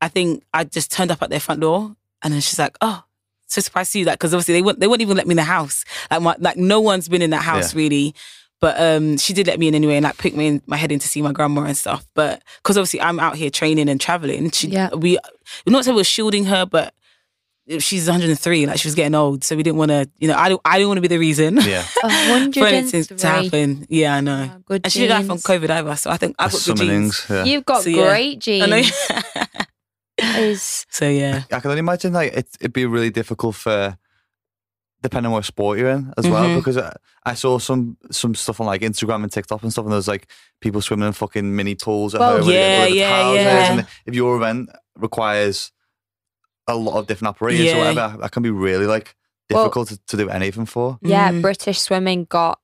I 0.00 0.08
think 0.08 0.42
I 0.52 0.64
just 0.64 0.92
turned 0.92 1.10
up 1.10 1.22
at 1.22 1.30
their 1.30 1.40
front 1.40 1.60
door 1.62 1.96
and 2.22 2.34
then 2.34 2.40
she's 2.42 2.58
like, 2.58 2.76
"Oh, 2.82 3.02
so 3.46 3.60
surprised 3.62 3.88
to 3.88 3.92
see 3.92 3.98
you." 4.00 4.04
That 4.04 4.18
because 4.18 4.34
obviously 4.34 4.54
they 4.54 4.62
wouldn't 4.62 4.80
they 4.80 4.86
wouldn't 4.86 5.06
even 5.06 5.16
let 5.16 5.26
me 5.26 5.32
in 5.32 5.36
the 5.38 5.44
house. 5.44 5.84
Like 6.10 6.20
my, 6.22 6.36
like 6.38 6.56
no 6.58 6.80
one's 6.80 7.08
been 7.08 7.22
in 7.22 7.30
that 7.30 7.42
house 7.42 7.72
Yeah. 7.74 7.78
really. 7.78 8.14
But 8.60 8.80
um, 8.80 9.18
she 9.18 9.32
did 9.34 9.46
let 9.46 9.58
me 9.58 9.68
in 9.68 9.74
anyway 9.74 9.96
and 9.96 10.04
like 10.04 10.16
pick 10.18 10.34
me 10.34 10.46
in 10.46 10.62
my 10.66 10.76
head 10.76 10.90
in 10.92 10.98
to 10.98 11.08
see 11.08 11.20
my 11.22 11.32
grandma 11.32 11.62
and 11.64 11.76
stuff. 11.76 12.06
But 12.14 12.42
because 12.62 12.78
obviously 12.78 13.00
I'm 13.00 13.18
out 13.20 13.36
here 13.36 13.50
training 13.50 13.88
and 13.88 14.00
traveling, 14.00 14.50
she 14.52 14.68
Yeah. 14.68 14.90
we 14.94 15.18
we're 15.66 15.72
not 15.72 15.84
saying 15.84 15.96
we're 15.96 16.04
shielding 16.04 16.44
her, 16.46 16.64
but 16.66 16.94
she's 17.78 18.06
103, 18.06 18.66
like 18.66 18.78
she 18.78 18.88
was 18.88 18.94
getting 18.94 19.14
old, 19.14 19.42
so 19.44 19.56
we 19.56 19.62
didn't 19.62 19.78
want 19.78 19.90
to, 19.90 20.08
you 20.18 20.28
know, 20.28 20.34
I 20.36 20.48
don't 20.48 20.60
I 20.64 20.76
didn't 20.78 20.88
want 20.88 20.98
to 20.98 21.02
be 21.02 21.08
the 21.08 21.18
reason 21.18 21.56
yeah. 21.56 21.84
A 22.02 22.08
hundred 22.10 22.54
for 22.60 22.66
and 22.66 22.76
anything 22.76 23.16
to 23.16 23.26
happen. 23.26 23.86
Yeah, 23.88 24.16
I 24.16 24.20
know. 24.20 24.42
Yeah, 24.44 24.58
good 24.66 24.80
and 24.84 24.92
she 24.92 25.00
didn't 25.00 25.22
die 25.22 25.26
from. 25.26 25.38
COVID 25.38 25.70
either, 25.70 25.96
so 25.96 26.10
I 26.10 26.16
think 26.16 26.36
I've 26.38 26.50
got 26.52 26.60
Some 26.60 26.74
good 26.76 26.86
genes. 26.86 26.90
innings, 26.92 27.26
yeah. 27.30 27.44
You've 27.44 27.64
got 27.64 27.82
So, 27.82 27.90
yeah. 27.90 28.08
great 28.08 28.48
I 28.62 28.66
know. 28.66 28.82
genes. 28.82 28.92
Is 30.38 30.86
so 30.90 31.08
yeah. 31.08 31.42
I 31.50 31.58
can 31.60 31.70
only 31.70 31.80
imagine 31.80 32.12
like 32.12 32.32
it, 32.32 32.46
it'd 32.60 32.72
be 32.72 32.86
really 32.86 33.10
difficult 33.10 33.56
for 33.56 33.98
depending 35.02 35.26
on 35.26 35.32
what 35.32 35.44
sport 35.44 35.76
you're 35.78 35.90
in 35.90 36.14
as 36.16 36.26
well 36.26 36.44
Mhm. 36.48 36.56
because 36.56 36.78
I, 36.78 36.94
I 37.26 37.34
saw 37.34 37.58
some 37.58 37.96
some 38.12 38.34
stuff 38.36 38.60
on 38.60 38.66
like 38.66 38.80
Instagram 38.82 39.22
and 39.24 39.32
TikTok 39.32 39.62
and 39.62 39.72
stuff 39.72 39.84
and 39.84 39.92
there's 39.92 40.06
like 40.08 40.28
people 40.60 40.80
swimming 40.80 41.08
in 41.08 41.12
fucking 41.14 41.54
mini 41.54 41.74
pools 41.74 42.14
at 42.14 42.20
Well, 42.20 42.38
home 42.42 42.50
yeah, 42.50 42.86
yeah, 42.86 43.32
yeah. 43.32 43.72
and 43.72 43.86
if 44.06 44.14
your 44.14 44.36
event 44.36 44.70
requires 44.96 45.72
a 46.66 46.74
lot 46.76 46.98
of 46.98 47.06
different 47.06 47.34
apparatus 47.34 47.60
Yeah. 47.66 47.74
or 47.76 47.78
whatever 47.78 48.16
that 48.20 48.30
can 48.32 48.42
be 48.42 48.50
really 48.50 48.86
like 48.86 49.14
Well- 49.50 49.64
difficult 49.64 49.88
to, 49.88 49.98
to 50.06 50.16
do 50.16 50.28
anything 50.30 50.66
for 50.66 50.98
yeah, 51.02 51.30
Mm. 51.30 51.42
British 51.42 51.80
swimming 51.80 52.24
got 52.28 52.58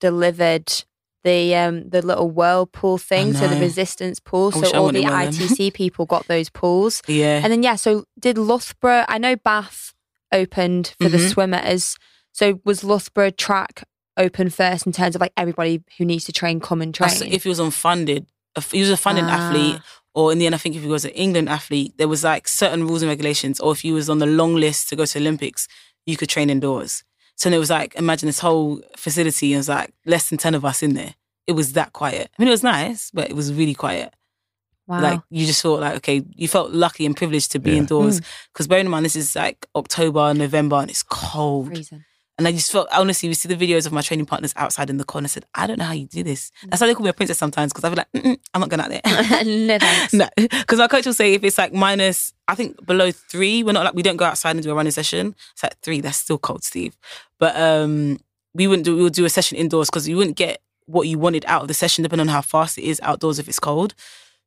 delivered 0.00 0.84
the 1.24 1.54
um 1.56 1.88
the 1.88 2.02
little 2.02 2.30
whirlpool 2.30 2.98
thing, 2.98 3.34
so 3.34 3.48
the 3.48 3.58
resistance 3.58 4.20
pool. 4.20 4.52
I 4.54 4.60
So 4.60 4.66
all 4.78 4.92
the 4.92 5.00
wanted 5.02 5.04
one 5.04 5.26
of 5.28 5.36
them. 5.38 5.48
ITC 5.48 5.72
people 5.82 6.06
got 6.06 6.26
those 6.28 6.50
pools. 6.50 7.02
Yeah. 7.08 7.40
And 7.42 7.52
then 7.52 7.62
yeah, 7.64 7.74
so 7.76 8.04
did 8.18 8.38
Loughborough 8.38 9.04
I 9.08 9.18
know 9.18 9.34
Bath 9.36 9.92
opened 10.32 10.94
for 11.00 11.08
the 11.08 11.18
Mhm. 11.18 11.30
swimmers. 11.32 11.96
So 12.32 12.60
was 12.64 12.84
Loughborough 12.84 13.30
track 13.30 13.82
open 14.16 14.50
first 14.50 14.86
in 14.86 14.92
terms 14.92 15.14
of 15.16 15.20
like 15.20 15.32
everybody 15.36 15.82
who 15.98 16.04
needs 16.04 16.24
to 16.26 16.32
train 16.32 16.60
come 16.60 16.80
and 16.80 16.94
train? 16.94 17.10
Also, 17.10 17.24
if 17.24 17.42
he 17.42 17.48
was 17.48 17.58
unfunded, 17.58 18.26
if 18.56 18.70
he 18.70 18.80
was 18.80 18.90
a 18.90 18.96
funded 18.96 19.24
Ah. 19.26 19.48
athlete, 19.48 19.80
or 20.16 20.32
in 20.32 20.38
the 20.38 20.46
end, 20.46 20.54
I 20.54 20.58
think 20.58 20.74
if 20.74 20.82
he 20.82 20.88
was 20.88 21.04
an 21.04 21.10
England 21.12 21.48
athlete, 21.48 21.92
there 21.98 22.08
was 22.08 22.24
like 22.24 22.48
certain 22.48 22.86
rules 22.88 23.02
and 23.02 23.10
regulations. 23.10 23.60
Or 23.60 23.72
if 23.72 23.80
he 23.82 23.92
was 23.92 24.08
on 24.08 24.18
the 24.18 24.26
long 24.40 24.54
list 24.56 24.88
to 24.88 24.96
go 24.96 25.04
to 25.04 25.18
Olympics, 25.18 25.68
you 26.06 26.16
could 26.16 26.30
train 26.30 26.48
indoors. 26.50 27.04
So 27.36 27.48
then 27.50 27.56
it 27.56 27.60
was 27.60 27.68
like, 27.70 27.94
imagine 27.96 28.26
this 28.28 28.40
whole 28.40 28.80
facility, 28.96 29.48
and 29.52 29.56
it 29.56 29.58
was 29.58 29.68
like 29.68 29.92
less 30.06 30.28
than 30.30 30.38
10 30.38 30.54
of 30.54 30.64
us 30.64 30.82
in 30.82 30.94
there. 30.94 31.14
It 31.46 31.52
was 31.52 31.74
that 31.74 31.92
quiet. 31.92 32.30
I 32.36 32.42
mean, 32.42 32.48
it 32.48 32.56
was 32.58 32.62
nice, 32.62 33.10
but 33.12 33.28
it 33.30 33.36
was 33.36 33.52
really 33.52 33.74
quiet. 33.74 34.14
wow. 34.86 35.02
Like 35.02 35.20
you 35.30 35.44
just 35.46 35.60
thought 35.62 35.80
like, 35.80 35.96
okay, 35.96 36.22
you 36.34 36.48
felt 36.48 36.70
lucky 36.72 37.04
and 37.04 37.14
privileged 37.16 37.52
to 37.52 37.58
be 37.58 37.72
Yeah. 37.72 37.78
indoors. 37.78 38.18
Hmm. 38.18 38.24
Because 38.52 38.66
bearing 38.68 38.86
in 38.86 38.90
mind, 38.90 39.04
this 39.04 39.16
is 39.16 39.36
like 39.36 39.66
October, 39.74 40.32
November, 40.32 40.76
and 40.76 40.90
it's 40.90 41.02
cold. 41.02 41.66
Freezing. 41.66 42.04
And 42.38 42.46
I 42.46 42.52
just 42.52 42.70
felt, 42.70 42.86
honestly, 42.92 43.30
we 43.30 43.34
see 43.34 43.48
the 43.48 43.56
videos 43.56 43.86
of 43.86 43.92
my 43.92 44.02
training 44.02 44.26
partners 44.26 44.52
outside 44.56 44.90
in 44.90 44.98
the 44.98 45.04
corner. 45.04 45.24
I 45.24 45.28
said, 45.28 45.46
I 45.54 45.66
don't 45.66 45.78
know 45.78 45.86
how 45.86 45.94
you 45.94 46.06
do 46.06 46.22
this. 46.22 46.52
That's 46.68 46.82
why 46.82 46.86
they 46.86 46.94
call 46.94 47.04
me 47.04 47.08
a 47.08 47.14
princess 47.14 47.38
sometimes 47.38 47.72
because 47.72 47.84
I 47.84 47.88
feel 47.88 48.04
like, 48.12 48.38
I'm 48.52 48.60
not 48.60 48.68
going 48.68 48.80
out 48.80 48.90
there. 48.90 49.00
no 49.44 49.78
thanks. 49.78 50.12
no, 50.12 50.28
because 50.36 50.78
my 50.78 50.86
coach 50.86 51.06
will 51.06 51.14
say 51.14 51.32
if 51.32 51.42
it's 51.44 51.56
like 51.56 51.72
minus, 51.72 52.34
I 52.46 52.54
think 52.54 52.84
below 52.84 53.10
three, 53.10 53.62
we're 53.62 53.72
not 53.72 53.84
like 53.84 53.94
we 53.94 54.02
don't 54.02 54.18
go 54.18 54.26
outside 54.26 54.50
and 54.50 54.62
do 54.62 54.70
a 54.70 54.74
running 54.74 54.92
session. 54.92 55.34
It's 55.52 55.62
like 55.62 55.78
three, 55.80 56.02
that's 56.02 56.18
still 56.18 56.36
cold, 56.36 56.62
Steve. 56.62 56.96
But 57.38 57.56
um, 57.56 58.18
we 58.54 58.66
wouldn't 58.66 58.84
do 58.84 58.96
we 58.96 59.02
would 59.02 59.14
do 59.14 59.24
a 59.24 59.30
session 59.30 59.56
indoors 59.56 59.88
because 59.88 60.06
you 60.06 60.16
wouldn't 60.16 60.36
get 60.36 60.60
what 60.84 61.08
you 61.08 61.18
wanted 61.18 61.44
out 61.46 61.62
of 61.62 61.68
the 61.68 61.74
session 61.74 62.02
depending 62.02 62.28
on 62.28 62.32
how 62.32 62.42
fast 62.42 62.76
it 62.78 62.84
is 62.84 63.00
outdoors 63.02 63.38
if 63.38 63.48
it's 63.48 63.58
cold. 63.58 63.94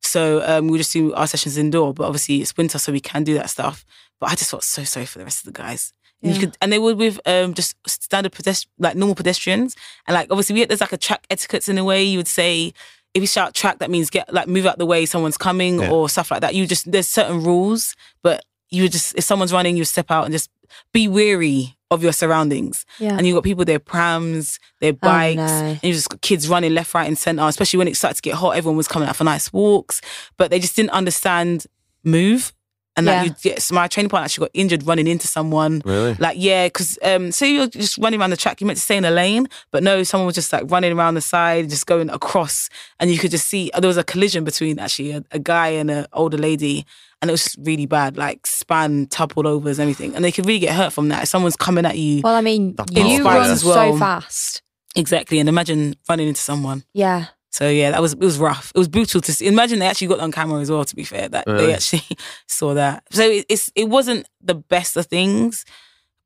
So 0.01 0.41
um, 0.45 0.67
we 0.67 0.77
just 0.77 0.93
do 0.93 1.13
our 1.13 1.27
sessions 1.27 1.57
indoor, 1.57 1.93
but 1.93 2.05
obviously 2.05 2.37
it's 2.41 2.55
winter, 2.55 2.79
so 2.79 2.91
we 2.91 3.01
can 3.01 3.23
do 3.23 3.33
that 3.33 3.49
stuff. 3.49 3.83
But 4.19 4.29
I 4.29 4.35
just 4.35 4.51
felt 4.51 4.63
so 4.63 4.83
sorry 4.83 5.05
for 5.05 5.19
the 5.19 5.25
rest 5.25 5.45
of 5.45 5.53
the 5.53 5.57
guys. 5.57 5.93
And 6.21 6.33
You 6.33 6.39
could, 6.39 6.57
and 6.61 6.71
they 6.73 6.79
were 6.79 6.95
with 6.95 7.19
um, 7.25 7.53
just 7.53 7.75
standard 7.87 8.31
pedest- 8.33 8.67
like 8.77 8.95
normal 8.95 9.15
pedestrians, 9.15 9.75
and 10.07 10.15
like 10.15 10.27
obviously 10.29 10.53
we, 10.55 10.65
there's 10.65 10.81
like 10.81 10.91
a 10.93 10.97
track 10.97 11.25
etiquettes 11.29 11.69
in 11.69 11.77
a 11.77 11.83
way. 11.83 12.03
You 12.03 12.17
would 12.17 12.27
say 12.27 12.73
if 13.13 13.21
you 13.23 13.27
shout 13.27 13.53
track, 13.55 13.79
that 13.79 13.89
means 13.89 14.09
get 14.09 14.31
like 14.33 14.47
move 14.47 14.65
out 14.65 14.77
the 14.77 14.85
way, 14.85 15.05
someone's 15.05 15.37
coming 15.37 15.79
Yeah. 15.79 15.89
or 15.91 16.09
stuff 16.09 16.29
like 16.31 16.41
that. 16.41 16.55
You 16.55 16.67
just 16.67 16.91
there's 16.91 17.07
certain 17.07 17.41
rules, 17.43 17.95
but 18.21 18.43
you 18.69 18.83
would 18.83 18.91
just 18.91 19.15
if 19.15 19.23
someone's 19.23 19.53
running, 19.53 19.77
you 19.77 19.85
step 19.85 20.11
out 20.11 20.25
and 20.25 20.33
just 20.33 20.49
be 20.93 21.07
wary 21.07 21.75
of 21.89 22.03
your 22.03 22.11
surroundings. 22.13 22.85
Yeah. 22.99 23.17
And 23.17 23.25
you 23.25 23.33
got 23.33 23.43
people 23.43 23.65
their 23.65 23.79
prams, 23.79 24.59
their 24.81 24.91
Oh, 24.91 24.97
bikes, 25.01 25.37
no. 25.37 25.43
and 25.43 25.83
you 25.83 25.93
just 25.93 26.09
got 26.09 26.21
kids 26.21 26.47
running 26.47 26.73
left, 26.75 26.93
right, 26.93 27.07
and 27.07 27.17
center. 27.17 27.47
Especially 27.47 27.77
when 27.79 27.87
it 27.87 27.95
started 27.97 28.15
to 28.15 28.21
get 28.21 28.35
hot, 28.35 28.51
everyone 28.57 28.77
was 28.77 28.87
coming 28.87 29.07
out 29.09 29.15
for 29.15 29.23
nice 29.23 29.51
walks, 29.51 30.01
but 30.37 30.51
they 30.51 30.59
just 30.59 30.75
didn't 30.75 30.91
understand 30.91 31.65
move. 32.03 32.53
And 32.99 33.07
Yeah. 33.07 33.21
like 33.21 33.29
you 33.29 33.35
get 33.51 33.61
so 33.61 33.73
my 33.75 33.87
training 33.87 34.09
partner 34.09 34.25
actually 34.25 34.43
got 34.47 34.51
injured 34.53 34.85
running 34.85 35.07
into 35.07 35.27
someone. 35.27 35.81
Really? 35.85 36.15
Like, 36.15 36.35
yeah, 36.39 36.67
because 36.67 36.99
um, 37.01 37.31
say 37.31 37.53
you're 37.53 37.67
just 37.67 37.97
running 37.97 38.19
around 38.19 38.31
the 38.31 38.37
track, 38.37 38.59
you 38.61 38.67
meant 38.67 38.77
to 38.77 38.83
stay 38.83 38.97
in 38.97 39.05
a 39.05 39.11
lane, 39.11 39.47
but 39.71 39.81
no, 39.83 40.03
someone 40.03 40.25
was 40.25 40.35
just 40.35 40.51
like 40.53 40.69
running 40.69 40.91
around 40.91 41.13
the 41.15 41.21
side, 41.21 41.69
just 41.69 41.85
going 41.85 42.09
across, 42.09 42.69
and 42.99 43.09
you 43.09 43.17
could 43.17 43.31
just 43.31 43.47
see 43.47 43.71
there 43.79 43.87
was 43.87 43.97
a 43.97 44.03
collision 44.03 44.43
between 44.43 44.77
actually 44.79 45.11
a, 45.11 45.23
a 45.31 45.39
guy 45.39 45.69
and 45.69 45.89
an 45.89 46.05
older 46.13 46.37
lady, 46.37 46.85
and 47.21 47.29
it 47.29 47.33
was 47.33 47.55
really 47.59 47.85
bad, 47.85 48.17
like 48.17 48.45
span, 48.45 49.07
toppled 49.07 49.45
overs, 49.45 49.79
and 49.79 49.83
everything, 49.89 50.15
and 50.15 50.23
they 50.25 50.31
could 50.31 50.45
really 50.45 50.59
get 50.59 50.75
hurt 50.75 50.91
from 50.93 51.07
that. 51.09 51.23
If 51.23 51.29
someone's 51.29 51.55
coming 51.55 51.85
at 51.85 51.97
you, 51.97 52.21
Well, 52.23 52.35
I 52.35 52.41
mean, 52.41 52.75
you 52.93 53.23
run 53.23 53.49
as 53.49 53.61
so 53.61 53.97
fast. 53.97 54.61
exactly, 54.95 55.39
and 55.39 55.47
imagine 55.47 55.95
running 56.09 56.27
into 56.27 56.41
someone. 56.41 56.83
Yeah. 56.93 57.27
So 57.51 57.67
yeah, 57.69 57.91
that 57.91 58.01
was 58.01 58.13
it 58.13 58.19
was 58.19 58.37
rough. 58.37 58.71
It 58.75 58.77
was 58.77 58.87
brutal 58.87 59.21
to 59.21 59.33
see. 59.33 59.47
Imagine 59.47 59.79
they 59.79 59.87
actually 59.87 60.07
got 60.07 60.19
on 60.19 60.31
camera 60.31 60.59
as 60.61 60.69
well. 60.69 60.85
To 60.85 60.95
be 60.95 61.03
fair, 61.03 61.27
that 61.29 61.45
Really? 61.47 61.67
they 61.67 61.73
actually 61.73 62.03
saw 62.47 62.73
that. 62.75 63.03
So 63.11 63.23
it, 63.23 63.45
it's 63.49 63.71
it 63.75 63.89
wasn't 63.89 64.27
the 64.41 64.55
best 64.55 64.95
of 64.97 65.07
things, 65.07 65.65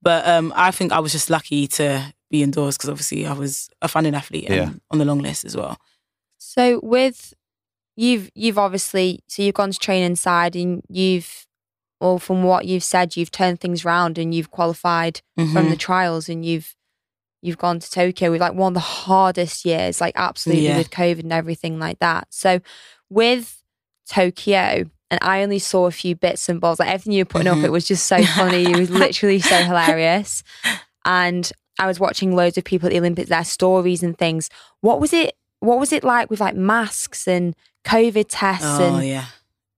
but 0.02 0.28
um, 0.28 0.52
I 0.56 0.72
think 0.72 0.92
I 0.92 1.00
was 1.00 1.12
just 1.14 1.30
lucky 1.30 1.68
to 1.68 2.14
be 2.30 2.44
indoors 2.44 2.78
because 2.78 2.90
obviously 2.90 3.26
I 3.26 3.34
was 3.34 3.70
a 3.82 3.88
funding 3.88 4.16
athlete 4.16 4.50
and 4.50 4.56
Yeah. 4.56 4.70
on 4.92 4.98
the 4.98 5.06
long 5.06 5.20
list 5.20 5.46
as 5.46 5.56
well. 5.56 5.78
So 6.40 6.80
with 6.84 7.34
you've 7.96 8.30
you've 8.36 8.58
obviously 8.58 9.24
so 9.28 9.44
you've 9.44 9.54
gone 9.56 9.72
to 9.72 9.80
train 9.80 10.04
inside 10.04 10.56
and 10.56 10.82
you've 10.90 11.46
well 12.02 12.20
from 12.20 12.44
what 12.44 12.66
you've 12.66 12.84
said 12.84 13.16
you've 13.16 13.32
turned 13.32 13.62
things 13.62 13.86
around 13.86 14.18
and 14.18 14.34
you've 14.36 14.52
qualified 14.52 15.22
from 15.36 15.54
Mhm. 15.54 15.70
the 15.70 15.76
trials 15.78 16.28
and 16.28 16.44
you've 16.44 16.76
you've 17.44 17.58
gone 17.58 17.80
to 17.80 17.92
Tokyo 17.92 18.32
with 18.32 18.42
like 18.42 18.54
one 18.54 18.72
of 18.72 18.74
the 18.76 18.80
hardest 18.80 19.66
years 19.66 20.00
like 20.02 20.14
absolutely 20.16 20.66
Yeah. 20.66 20.78
with 20.78 20.90
COVID 20.92 21.20
and 21.24 21.34
everything 21.34 21.78
like 21.78 22.00
that. 22.00 22.28
So 22.30 22.62
with 23.10 23.62
Tokyo 24.10 24.86
and 25.12 25.20
I 25.22 25.44
only 25.44 25.60
saw 25.60 25.86
a 25.86 25.92
few 25.92 26.16
bits 26.16 26.50
and 26.50 26.60
bobs 26.60 26.80
like 26.80 26.90
everything 26.90 27.14
you 27.14 27.22
were 27.22 27.26
putting 27.26 27.52
Mhm. 27.52 27.60
up 27.60 27.66
it 27.66 27.72
was 27.72 27.86
just 27.88 28.06
so 28.08 28.24
funny 28.24 28.64
it 28.72 28.78
was 28.78 28.90
literally 29.06 29.40
so 29.40 29.56
hilarious 29.64 30.44
and 31.06 31.52
I 31.80 31.88
was 31.88 32.00
watching 32.00 32.36
loads 32.36 32.58
of 32.58 32.64
people 32.64 32.88
at 32.88 32.92
the 32.92 33.00
Olympics 33.00 33.30
their 33.30 33.44
stories 33.44 34.04
and 34.04 34.18
things 34.18 34.50
what 34.82 35.00
was 35.00 35.14
it 35.14 35.36
what 35.60 35.80
was 35.80 35.94
it 35.94 36.04
like 36.04 36.30
with 36.30 36.40
like 36.42 36.56
masks 36.56 37.28
and 37.28 37.56
COVID 37.86 38.26
tests 38.30 38.66
oh 38.80 38.96
and 38.98 39.08
yeah, 39.08 39.26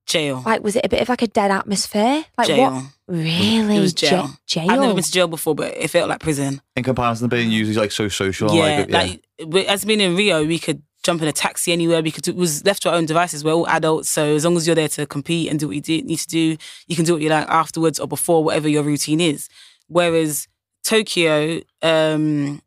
jail, 0.05 0.43
like 0.45 0.63
was 0.63 0.75
it 0.75 0.85
a 0.85 0.89
bit 0.89 1.01
of 1.01 1.09
like 1.09 1.21
a 1.21 1.27
dead 1.27 1.51
atmosphere? 1.51 2.25
Like 2.37 2.47
jail. 2.47 2.71
what 2.71 2.83
really? 3.07 3.77
It 3.77 3.81
was 3.81 4.01
Ja- 4.01 4.09
jail. 4.09 4.29
jail. 4.47 4.71
I've 4.71 4.79
never 4.79 4.93
been 4.93 5.03
to 5.03 5.11
jail 5.11 5.27
before, 5.27 5.55
but 5.55 5.73
it 5.75 5.89
felt 5.89 6.09
like 6.09 6.19
prison. 6.19 6.61
In 6.75 6.83
comparison 6.83 7.29
to 7.29 7.35
being 7.35 7.51
usually 7.51 7.75
like 7.77 7.91
so 7.91 8.07
social. 8.07 8.53
yeah, 8.53 8.61
like, 8.79 8.89
yeah. 8.89 8.97
like 8.97 9.25
we- 9.47 9.67
as 9.67 9.85
being 9.85 10.01
in 10.01 10.15
Rio, 10.15 10.45
we 10.45 10.59
could 10.59 10.81
jump 11.03 11.21
in 11.21 11.27
a 11.27 11.31
taxi 11.31 11.71
anywhere. 11.71 12.01
We 12.01 12.11
could 12.11 12.27
it 12.27 12.35
was 12.35 12.65
left 12.65 12.81
to 12.83 12.89
our 12.89 12.95
own 12.95 13.05
devices. 13.05 13.43
We're 13.43 13.53
all 13.53 13.67
adults, 13.67 14.09
so 14.09 14.35
as 14.35 14.43
long 14.43 14.57
as 14.57 14.65
you're 14.65 14.75
there 14.75 14.87
to 14.89 15.05
compete 15.05 15.49
and 15.49 15.59
do 15.59 15.67
what 15.67 15.75
you 15.75 15.81
do, 15.81 16.01
need 16.01 16.17
to 16.17 16.27
do, 16.27 16.57
you 16.87 16.95
can 16.95 17.05
do 17.05 17.13
what 17.13 17.21
you 17.21 17.29
like 17.29 17.47
afterwards 17.47 17.99
or 17.99 18.07
before, 18.07 18.43
whatever 18.43 18.67
your 18.67 18.83
routine 18.83 19.21
is. 19.21 19.47
Whereas 19.87 20.47
Tokyo, 20.83 21.61
um, 21.81 22.61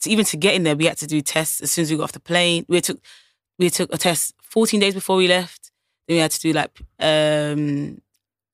to, 0.00 0.10
even 0.10 0.24
to 0.26 0.36
get 0.36 0.54
in 0.54 0.62
there, 0.64 0.76
we 0.76 0.86
had 0.86 0.96
to 0.98 1.06
do 1.06 1.20
tests 1.20 1.60
as 1.60 1.70
soon 1.72 1.82
as 1.82 1.90
we 1.90 1.96
got 1.96 2.04
off 2.04 2.12
the 2.12 2.20
plane. 2.20 2.64
We 2.68 2.80
took 2.80 2.98
we 3.58 3.70
took 3.70 3.92
a 3.94 3.98
test 3.98 4.34
14 4.42 4.80
days 4.80 4.94
before 4.94 5.16
we 5.16 5.28
left. 5.28 5.70
Then 6.06 6.16
we 6.16 6.18
had 6.18 6.30
to 6.30 6.40
do 6.40 6.52
like 6.52 6.70
um, 7.00 8.00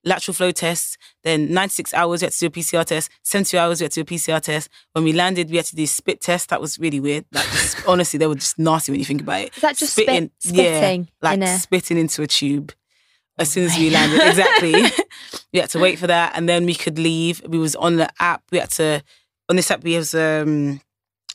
lateral 0.05 0.35
flow 0.35 0.51
tests. 0.53 0.97
Then 1.23 1.53
96 1.53 1.95
hours, 1.95 2.23
we 2.23 2.27
had 2.27 2.33
to 2.33 2.38
do 2.41 2.47
a 2.47 2.51
PCR 2.51 2.85
test. 2.85 3.11
72 3.23 3.59
hours, 3.59 3.81
we 3.81 3.85
had 3.85 3.93
to 3.93 4.03
do 4.03 4.15
a 4.15 4.19
PCR 4.19 4.41
test. 4.41 4.69
When 4.93 5.05
we 5.05 5.12
landed, 5.12 5.51
we 5.51 5.57
had 5.57 5.67
to 5.67 5.77
do 5.77 5.87
spit 5.87 6.21
test. 6.21 6.49
That 6.51 6.61
was 6.61 6.79
really 6.79 7.01
weird. 7.01 7.25
Like, 7.33 7.45
just- 7.51 7.87
honestly, 7.87 8.19
they 8.19 8.27
were 8.27 8.35
just 8.35 8.59
nasty 8.59 8.93
when 8.93 8.99
you 9.01 9.05
think 9.05 9.23
about 9.23 9.43
it. 9.43 9.57
Is 9.57 9.62
that 9.62 9.77
just 9.77 9.93
spit, 9.95 10.09
yeah, 10.09 10.27
spitting 10.38 11.09
like 11.21 11.35
in 11.35 11.43
a 11.43 11.59
spitting 11.59 11.99
into 11.99 12.23
a 12.23 12.27
tube. 12.27 12.73
As 13.38 13.51
soon 13.51 13.65
as 13.65 13.77
we 13.79 13.88
landed, 13.88 14.21
exactly. 14.27 14.73
we 15.55 15.59
had 15.59 15.71
to 15.71 15.79
wait 15.79 15.99
for 15.99 16.07
that, 16.07 16.33
and 16.37 16.47
then 16.47 16.67
we 16.67 16.75
could 16.75 16.99
leave. 16.99 17.43
We 17.49 17.59
was 17.59 17.75
on 17.75 17.97
the 17.97 18.11
app. 18.21 18.43
We 18.53 18.59
had 18.59 18.71
to 18.73 19.03
on 19.49 19.57
this 19.57 19.71
app. 19.71 19.83
We 19.83 19.97
was 19.97 20.15
um 20.15 20.81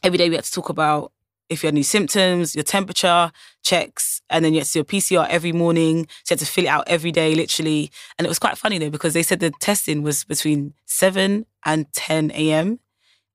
every 0.04 0.18
day 0.20 0.30
we 0.30 0.36
had 0.36 0.44
to 0.46 0.52
talk 0.52 0.70
about 0.70 1.12
if 1.50 1.64
you 1.64 1.68
had 1.68 1.74
any 1.74 1.84
symptoms, 1.84 2.56
your 2.56 2.64
temperature 2.64 3.32
checks, 3.64 4.22
and 4.30 4.44
then 4.44 4.54
you 4.54 4.60
had 4.60 4.68
to 4.68 4.74
do 4.74 4.80
a 4.82 4.84
PCR 4.86 5.28
every 5.30 5.52
morning. 5.52 6.08
So 6.24 6.34
you 6.34 6.36
had 6.36 6.40
to 6.40 6.46
fill 6.46 6.66
it 6.66 6.70
out 6.70 6.84
every 6.88 7.12
day, 7.12 7.36
literally. 7.36 7.92
And 8.18 8.26
it 8.26 8.30
was 8.30 8.40
quite 8.40 8.58
funny 8.58 8.78
though 8.78 8.90
because 8.90 9.14
they 9.14 9.24
said 9.24 9.40
the 9.40 9.52
testing 9.60 10.04
was 10.04 10.24
between 10.24 10.74
seven 10.86 11.46
and 11.66 11.92
ten 11.94 12.32
a.m. 12.32 12.80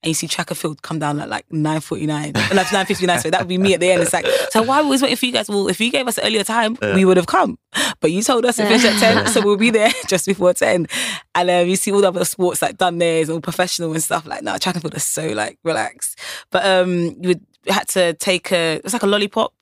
And 0.04 0.08
you 0.08 0.14
see 0.14 0.26
tracker 0.26 0.56
field 0.56 0.82
come 0.82 0.98
down 0.98 1.20
at 1.20 1.28
like 1.28 1.48
9.49. 1.50 2.10
And 2.10 2.34
that's 2.34 2.70
9.59, 2.70 3.20
so 3.22 3.30
that 3.30 3.38
would 3.42 3.46
be 3.48 3.56
me 3.56 3.74
at 3.74 3.78
the 3.78 3.88
end. 3.88 4.02
It's 4.02 4.12
like, 4.12 4.26
so 4.50 4.60
why 4.60 4.78
are 4.80 4.82
we 4.82 4.90
waiting 5.00 5.14
for 5.14 5.26
you 5.26 5.30
guys? 5.30 5.48
Well, 5.48 5.68
if 5.68 5.80
you 5.80 5.92
gave 5.92 6.08
us 6.08 6.18
an 6.18 6.24
earlier 6.26 6.42
time, 6.42 6.76
Yeah. 6.82 6.96
we 6.96 7.04
would 7.04 7.16
have 7.16 7.28
come. 7.28 7.56
But 8.00 8.10
you 8.10 8.20
told 8.22 8.44
us 8.44 8.56
to 8.56 8.66
finish 8.66 8.84
at 8.84 8.98
10, 8.98 9.28
so 9.28 9.42
we'll 9.42 9.56
be 9.56 9.70
there 9.70 9.92
just 10.08 10.26
before 10.26 10.54
10. 10.54 10.88
And 11.36 11.50
um, 11.50 11.68
you 11.68 11.76
see 11.76 11.92
all 11.92 12.00
the 12.00 12.08
other 12.08 12.24
sports 12.24 12.60
like 12.60 12.78
done 12.78 12.98
there 12.98 13.18
is 13.20 13.30
all 13.30 13.40
professional 13.40 13.92
and 13.92 14.02
stuff 14.02 14.26
like, 14.26 14.42
no, 14.42 14.58
track 14.58 14.74
and 14.74 14.82
field 14.82 14.96
is 14.96 15.04
so 15.04 15.28
like 15.28 15.60
relaxed. 15.62 16.18
But 16.50 16.66
um, 16.66 17.14
you 17.20 17.28
would 17.28 17.46
had 17.68 17.88
to 17.90 18.14
take 18.14 18.50
a, 18.52 18.74
it 18.76 18.84
was 18.84 18.92
like 18.92 19.02
a 19.02 19.06
lollipop. 19.06 19.52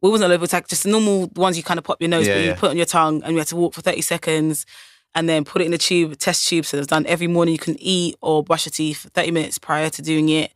Well, 0.00 0.10
it 0.10 0.12
wasn't 0.12 0.26
a 0.26 0.28
lollipop, 0.28 0.40
it 0.40 0.42
was 0.42 0.52
like 0.52 0.68
just 0.68 0.82
the 0.84 0.90
normal 0.90 1.26
ones 1.34 1.56
you 1.56 1.62
kind 1.62 1.78
of 1.78 1.84
pop 1.84 2.00
your 2.00 2.08
nose, 2.08 2.26
Yeah, 2.26 2.34
but 2.34 2.40
you 2.40 2.46
yeah. 2.48 2.54
put 2.56 2.70
on 2.70 2.76
your 2.76 2.86
tongue 2.86 3.22
and 3.22 3.32
you 3.32 3.38
had 3.38 3.48
to 3.48 3.56
walk 3.56 3.74
for 3.74 3.80
30 3.82 4.00
seconds 4.00 4.66
and 5.14 5.28
then 5.28 5.44
put 5.44 5.60
it 5.60 5.64
in 5.64 5.72
the 5.72 5.78
tube, 5.78 6.16
test 6.18 6.48
tube. 6.48 6.64
So 6.64 6.76
it 6.76 6.80
was 6.80 6.86
done 6.86 7.04
every 7.06 7.26
morning. 7.26 7.52
You 7.52 7.58
can 7.58 7.76
eat 7.80 8.16
or 8.20 8.42
brush 8.44 8.66
your 8.66 8.70
teeth 8.70 9.10
30 9.12 9.30
minutes 9.32 9.58
prior 9.58 9.90
to 9.90 10.02
doing 10.02 10.28
it. 10.28 10.52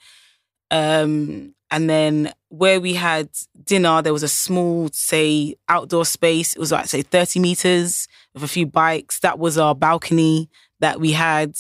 Um, 0.71 1.55
and 1.71 1.91
then 1.91 2.33
where 2.49 2.81
we 2.81 2.95
had 2.95 3.31
dinner, 3.65 4.01
there 4.01 4.13
was 4.13 4.23
a 4.23 4.29
small, 4.29 4.89
say, 4.93 5.57
outdoor 5.69 6.05
space. 6.05 6.55
It 6.55 6.61
was 6.61 6.71
like, 6.71 6.87
say, 6.87 7.03
30 7.03 7.41
meters 7.41 8.07
with 8.33 8.45
a 8.45 8.49
few 8.49 8.67
bikes. 8.67 9.19
That 9.21 9.39
was 9.39 9.59
our 9.59 9.75
balcony 9.75 10.49
that 10.81 11.01
we 11.01 11.13
had. 11.13 11.57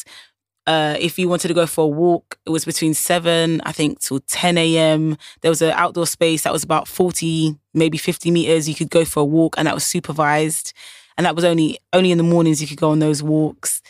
Uh, 0.67 0.97
if 0.99 1.19
you 1.19 1.29
wanted 1.29 1.49
to 1.49 1.55
go 1.55 1.67
for 1.67 1.85
a 1.85 1.89
walk, 1.89 2.39
it 2.47 2.51
was 2.51 2.65
between 2.65 2.95
7, 2.95 3.61
I 3.65 3.73
think, 3.73 4.01
till 4.01 4.21
10 4.21 4.57
a.m. 4.57 5.17
There 5.43 5.51
was 5.51 5.61
an 5.61 5.73
outdoor 5.73 6.07
space 6.07 6.43
that 6.43 6.53
was 6.53 6.65
about 6.65 6.89
40, 6.89 7.57
maybe 7.75 7.99
50 7.99 8.31
meters. 8.31 8.69
You 8.69 8.75
could 8.75 8.91
go 8.91 9.05
for 9.05 9.21
a 9.21 9.25
walk, 9.25 9.57
and 9.59 9.67
that 9.67 9.75
was 9.75 9.85
supervised. 9.85 10.73
And 11.17 11.27
that 11.27 11.37
was 11.37 11.45
only 11.45 11.79
only 11.93 12.11
in 12.11 12.19
the 12.19 12.25
mornings 12.25 12.61
you 12.61 12.67
could 12.67 12.81
go 12.81 12.91
on 12.91 12.99
those 12.99 13.23
walks. 13.23 13.83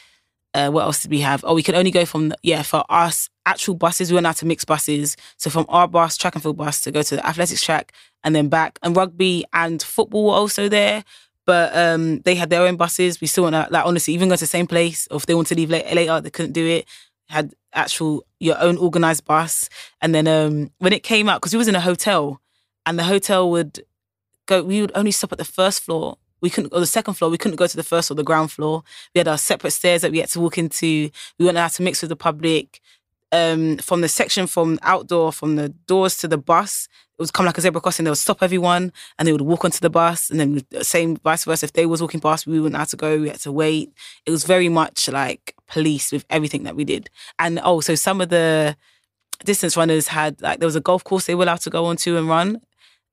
Uh, 0.52 0.70
what 0.70 0.82
else 0.82 1.02
did 1.02 1.10
we 1.10 1.20
have? 1.20 1.42
Oh, 1.46 1.54
we 1.54 1.62
could 1.62 1.74
only 1.74 1.90
go 1.90 2.04
from 2.04 2.32
yeah 2.42 2.62
for 2.62 2.84
us 2.88 3.30
actual 3.46 3.74
buses. 3.74 4.10
We 4.10 4.14
went 4.14 4.26
out 4.26 4.36
to 4.36 4.46
mix 4.46 4.64
buses, 4.64 5.16
so 5.36 5.50
from 5.50 5.66
our 5.68 5.88
bus, 5.88 6.16
track 6.16 6.34
and 6.34 6.42
field 6.42 6.56
bus, 6.56 6.80
to 6.82 6.90
go 6.90 7.02
to 7.02 7.16
the 7.16 7.26
athletics 7.26 7.62
track 7.62 7.92
and 8.22 8.34
then 8.34 8.48
back. 8.48 8.78
And 8.82 8.96
rugby 8.96 9.44
and 9.52 9.82
football 9.82 10.26
were 10.26 10.34
also 10.34 10.68
there, 10.68 11.04
but 11.46 11.76
um, 11.76 12.20
they 12.20 12.34
had 12.34 12.50
their 12.50 12.62
own 12.62 12.76
buses. 12.76 13.20
We 13.20 13.26
still 13.26 13.44
want 13.44 13.54
out, 13.54 13.72
like 13.72 13.84
honestly, 13.84 14.14
even 14.14 14.28
go 14.28 14.36
to 14.36 14.40
the 14.40 14.46
same 14.46 14.66
place. 14.66 15.06
Or 15.10 15.16
if 15.16 15.26
they 15.26 15.34
want 15.34 15.48
to 15.48 15.54
leave 15.54 15.70
late, 15.70 15.92
later, 15.94 16.20
they 16.20 16.30
couldn't 16.30 16.52
do 16.52 16.66
it. 16.66 16.86
Had 17.28 17.54
actual 17.72 18.24
your 18.38 18.60
own 18.60 18.76
organized 18.76 19.24
bus, 19.24 19.68
and 20.00 20.14
then 20.14 20.28
um, 20.28 20.70
when 20.78 20.92
it 20.92 21.02
came 21.02 21.28
out, 21.28 21.40
because 21.40 21.52
we 21.52 21.58
was 21.58 21.68
in 21.68 21.74
a 21.74 21.80
hotel, 21.80 22.40
and 22.84 22.98
the 22.98 23.04
hotel 23.04 23.50
would 23.50 23.84
go. 24.46 24.62
We 24.62 24.80
would 24.80 24.92
only 24.94 25.10
stop 25.10 25.32
at 25.32 25.38
the 25.38 25.44
first 25.44 25.82
floor. 25.82 26.18
We 26.40 26.50
couldn't, 26.50 26.74
or 26.74 26.80
the 26.80 26.86
second 26.86 27.14
floor. 27.14 27.30
We 27.30 27.38
couldn't 27.38 27.56
go 27.56 27.66
to 27.66 27.76
the 27.76 27.82
first 27.82 28.10
or 28.10 28.14
the 28.14 28.22
ground 28.22 28.52
floor. 28.52 28.82
We 29.14 29.20
had 29.20 29.28
our 29.28 29.38
separate 29.38 29.70
stairs 29.70 30.02
that 30.02 30.12
we 30.12 30.18
had 30.18 30.28
to 30.30 30.40
walk 30.40 30.58
into. 30.58 31.10
We 31.38 31.46
weren't 31.46 31.56
allowed 31.56 31.68
to 31.72 31.82
mix 31.82 32.02
with 32.02 32.10
the 32.10 32.16
public. 32.16 32.80
Um, 33.32 33.78
from 33.78 34.00
the 34.00 34.08
section 34.08 34.46
from 34.46 34.78
outdoor, 34.82 35.32
from 35.32 35.56
the 35.56 35.70
doors 35.70 36.16
to 36.18 36.28
the 36.28 36.38
bus, 36.38 36.86
it 37.16 37.22
was 37.22 37.30
come 37.30 37.46
like 37.46 37.56
a 37.56 37.60
zebra 37.60 37.80
crossing. 37.80 38.04
They 38.04 38.10
would 38.10 38.18
stop 38.18 38.42
everyone, 38.42 38.92
and 39.18 39.28
they 39.28 39.32
would 39.32 39.40
walk 39.42 39.64
onto 39.64 39.78
the 39.78 39.90
bus, 39.90 40.30
and 40.30 40.40
then 40.40 40.62
the 40.70 40.82
same 40.82 41.16
vice 41.18 41.44
versa. 41.44 41.66
If 41.66 41.72
they 41.72 41.86
was 41.86 42.02
walking 42.02 42.20
past, 42.20 42.46
we 42.46 42.58
wouldn't 42.58 42.78
have 42.78 42.88
to 42.88 42.96
go. 42.96 43.20
We 43.20 43.28
had 43.28 43.40
to 43.40 43.52
wait. 43.52 43.92
It 44.26 44.32
was 44.32 44.44
very 44.44 44.68
much 44.68 45.08
like 45.08 45.54
police 45.68 46.10
with 46.10 46.24
everything 46.28 46.64
that 46.64 46.74
we 46.74 46.84
did. 46.84 47.08
And 47.38 47.60
oh, 47.60 47.74
also 47.74 47.94
some 47.94 48.20
of 48.20 48.30
the 48.30 48.76
distance 49.44 49.76
runners 49.76 50.08
had 50.08 50.40
like 50.42 50.58
there 50.58 50.66
was 50.66 50.76
a 50.76 50.80
golf 50.80 51.04
course 51.04 51.26
they 51.26 51.34
were 51.34 51.44
allowed 51.44 51.60
to 51.60 51.70
go 51.70 51.84
onto 51.84 52.16
and 52.16 52.28
run, 52.28 52.60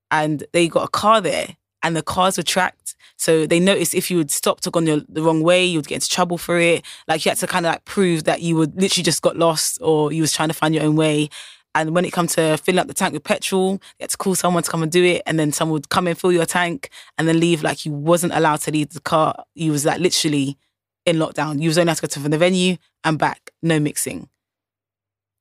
and 0.09 0.45
they 0.51 0.67
got 0.67 0.85
a 0.85 0.89
car 0.89 1.21
there, 1.21 1.57
and 1.83 1.95
the 1.95 2.01
cars 2.01 2.37
were 2.37 2.43
tracked. 2.43 2.95
So 3.17 3.45
they 3.45 3.59
noticed 3.59 3.93
if 3.93 4.09
you 4.09 4.17
had 4.17 4.31
stopped 4.31 4.65
or 4.65 4.71
gone 4.71 4.85
the, 4.85 5.05
the 5.07 5.21
wrong 5.21 5.43
way, 5.43 5.63
you 5.63 5.77
would 5.77 5.87
get 5.87 5.95
into 5.95 6.09
trouble 6.09 6.39
for 6.39 6.57
it. 6.57 6.83
Like 7.07 7.23
you 7.23 7.29
had 7.29 7.37
to 7.37 7.45
kind 7.45 7.67
of 7.67 7.73
like 7.73 7.85
prove 7.85 8.23
that 8.23 8.41
you 8.41 8.55
would 8.55 8.81
literally 8.81 9.03
just 9.03 9.21
got 9.21 9.37
lost 9.37 9.77
or 9.79 10.11
you 10.11 10.21
was 10.21 10.33
trying 10.33 10.47
to 10.47 10.55
find 10.55 10.73
your 10.73 10.83
own 10.83 10.95
way. 10.95 11.29
And 11.73 11.95
when 11.95 12.03
it 12.03 12.11
come 12.11 12.27
to 12.27 12.57
filling 12.57 12.79
up 12.79 12.87
the 12.87 12.93
tank 12.93 13.13
with 13.13 13.23
petrol, 13.23 13.73
you 13.73 13.79
had 14.01 14.09
to 14.09 14.17
call 14.17 14.35
someone 14.35 14.63
to 14.63 14.69
come 14.69 14.83
and 14.83 14.91
do 14.91 15.03
it, 15.03 15.21
and 15.25 15.39
then 15.39 15.51
someone 15.51 15.73
would 15.73 15.89
come 15.89 16.07
and 16.07 16.17
fill 16.17 16.31
your 16.31 16.45
tank 16.45 16.89
and 17.17 17.27
then 17.27 17.39
leave. 17.39 17.63
Like 17.63 17.85
you 17.85 17.91
wasn't 17.93 18.33
allowed 18.33 18.61
to 18.61 18.71
leave 18.71 18.89
the 18.89 18.99
car. 18.99 19.43
You 19.55 19.71
was 19.71 19.85
like 19.85 19.99
literally 19.99 20.57
in 21.05 21.15
lockdown. 21.17 21.61
You 21.61 21.69
was 21.69 21.77
only 21.77 21.87
allowed 21.89 21.95
to 21.95 22.01
go 22.01 22.07
to 22.07 22.19
the 22.29 22.37
venue 22.37 22.77
and 23.03 23.17
back, 23.17 23.51
no 23.61 23.79
mixing. 23.79 24.27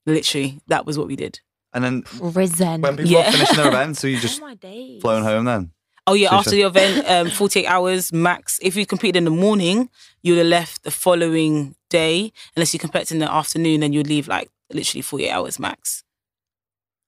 Literally, 0.07 0.61
that 0.69 0.87
was 0.87 0.99
what 0.99 1.07
we 1.07 1.17
did. 1.17 1.41
And 1.73 1.85
then 1.85 2.03
Prison. 2.03 2.81
when 2.81 2.97
people 2.97 3.13
Yeah. 3.13 3.29
are 3.29 3.33
finishing 3.33 3.57
their 3.57 3.69
event, 3.73 3.97
so 3.97 4.07
you 4.07 4.19
just 4.19 4.41
oh 4.43 4.99
flown 5.01 5.23
home 5.23 5.45
then. 5.45 5.73
Oh 6.07 6.15
yeah, 6.15 6.31
So 6.31 6.37
after 6.37 6.51
the 6.51 6.63
event, 6.63 7.09
um, 7.09 7.31
48 7.31 7.67
hours 7.67 8.13
max. 8.13 8.59
If 8.63 8.75
you 8.75 8.87
competed 8.87 9.17
in 9.17 9.25
the 9.25 9.31
morning, 9.31 9.91
you 10.23 10.33
would 10.33 10.39
have 10.39 10.47
left 10.49 10.83
the 10.83 10.91
following 10.91 11.77
day. 11.89 12.33
Unless 12.57 12.73
you 12.73 12.81
competed 12.81 13.13
in 13.13 13.19
the 13.19 13.33
afternoon, 13.33 13.81
then 13.81 13.93
you'd 13.93 14.09
leave 14.09 14.27
like 14.27 14.51
literally 14.73 15.03
48 15.03 15.31
hours 15.31 15.59
max. 15.59 16.03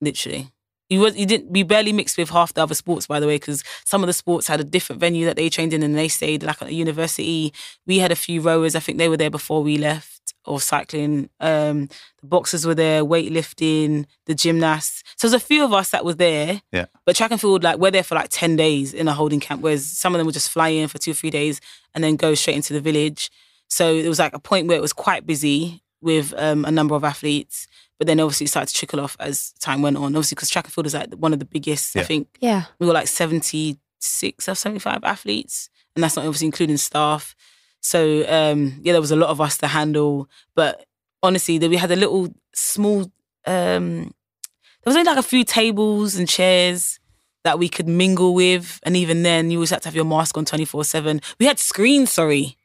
Literally. 0.03 0.49
You 0.89 0.99
was 0.99 1.15
you 1.15 1.25
didn't 1.25 1.49
we 1.49 1.63
barely 1.63 1.93
mixed 1.93 2.17
with 2.17 2.29
half 2.29 2.53
the 2.53 2.61
other 2.61 2.75
sports 2.75 3.07
by 3.07 3.19
the 3.19 3.25
way 3.25 3.35
because 3.35 3.63
some 3.85 4.03
of 4.03 4.07
the 4.07 4.13
sports 4.13 4.47
had 4.47 4.59
a 4.59 4.63
different 4.63 4.99
venue 4.99 5.25
that 5.25 5.37
they 5.37 5.49
trained 5.49 5.73
in 5.73 5.81
and 5.81 5.97
they 5.97 6.07
stayed 6.07 6.43
like 6.43 6.61
at 6.61 6.67
a 6.67 6.73
university. 6.73 7.53
We 7.87 7.99
had 7.99 8.11
a 8.11 8.15
few 8.15 8.41
rowers. 8.41 8.75
I 8.75 8.79
think 8.79 8.97
they 8.97 9.09
were 9.09 9.17
there 9.17 9.31
before 9.31 9.63
we 9.63 9.77
left 9.77 10.13
or 10.45 10.59
cycling. 10.59 11.29
Um, 11.39 11.87
the 12.21 12.27
boxers 12.27 12.65
were 12.65 12.75
there, 12.75 13.03
weightlifting, 13.03 14.05
the 14.25 14.35
gymnasts. 14.35 15.03
So 15.15 15.27
there's 15.27 15.41
a 15.41 15.45
few 15.45 15.63
of 15.63 15.73
us 15.73 15.89
that 15.91 16.05
were 16.05 16.13
there. 16.13 16.61
Yeah. 16.71 16.85
But 17.05 17.15
track 17.15 17.31
and 17.31 17.39
field, 17.39 17.63
like 17.63 17.77
we're 17.77 17.91
there 17.91 18.03
for 18.03 18.15
like 18.15 18.29
10 18.29 18.55
days 18.55 18.93
in 18.93 19.07
a 19.07 19.13
holding 19.13 19.39
camp, 19.39 19.61
whereas 19.61 19.85
some 19.85 20.13
of 20.13 20.19
them 20.19 20.25
would 20.25 20.33
just 20.33 20.49
fly 20.49 20.69
in 20.69 20.87
for 20.87 20.97
two 20.97 21.11
or 21.11 21.15
three 21.15 21.29
days 21.29 21.61
and 21.93 22.03
then 22.03 22.15
go 22.15 22.35
straight 22.35 22.57
into 22.57 22.73
the 22.73 22.81
village. 22.81 23.31
So 23.69 23.93
it 23.93 24.07
was 24.07 24.19
like 24.19 24.33
a 24.33 24.39
point 24.39 24.67
where 24.67 24.77
it 24.77 24.81
was 24.81 24.93
quite 24.93 25.25
busy 25.25 25.81
with 26.01 26.33
um, 26.37 26.65
a 26.65 26.71
number 26.71 26.95
of 26.95 27.03
athletes. 27.03 27.67
But 28.03 28.07
then 28.07 28.19
obviously 28.19 28.43
it 28.43 28.49
started 28.49 28.67
to 28.67 28.73
trickle 28.77 28.99
off 28.99 29.15
as 29.21 29.53
time 29.61 29.81
went 29.81 29.95
on. 29.95 30.07
Obviously, 30.07 30.35
because 30.35 30.49
track 30.49 30.65
and 30.65 30.73
field 30.73 30.87
is 30.87 30.93
like 30.93 31.13
one 31.13 31.31
of 31.31 31.39
the 31.39 31.45
biggest, 31.45 31.95
I 31.95 32.03
think 32.03 32.27
Yeah. 32.41 32.65
we 32.79 32.85
were 32.85 32.91
like 32.91 33.07
76 33.07 34.49
or 34.49 34.55
75 34.55 34.99
athletes 35.03 35.69
and 35.95 36.03
that's 36.03 36.17
not 36.17 36.25
obviously 36.25 36.47
including 36.47 36.75
staff 36.75 37.33
so 37.79 38.25
um 38.27 38.79
yeah 38.83 38.91
there 38.91 38.99
was 39.01 39.11
a 39.11 39.15
lot 39.15 39.29
of 39.29 39.39
us 39.39 39.57
to 39.59 39.67
handle 39.67 40.27
but 40.55 40.85
honestly 41.21 41.57
that 41.57 41.69
we 41.69 41.77
had 41.77 41.91
a 41.91 41.95
little 41.95 42.27
small 42.53 43.01
um 43.45 44.01
there 44.03 44.91
was 44.91 44.95
only 44.97 45.07
like 45.09 45.17
a 45.17 45.23
few 45.23 45.43
tables 45.45 46.15
and 46.15 46.27
chairs 46.27 46.99
that 47.45 47.57
we 47.59 47.69
could 47.69 47.87
mingle 47.87 48.33
with 48.33 48.79
and 48.83 48.97
even 48.97 49.23
then 49.23 49.49
you 49.51 49.57
always 49.59 49.69
had 49.69 49.81
to 49.81 49.87
have 49.87 49.95
your 49.95 50.03
mask 50.05 50.37
on 50.37 50.43
24 50.45 50.83
7 50.83 51.21
we 51.39 51.45
had 51.45 51.59
screens 51.59 52.11
sorry 52.11 52.57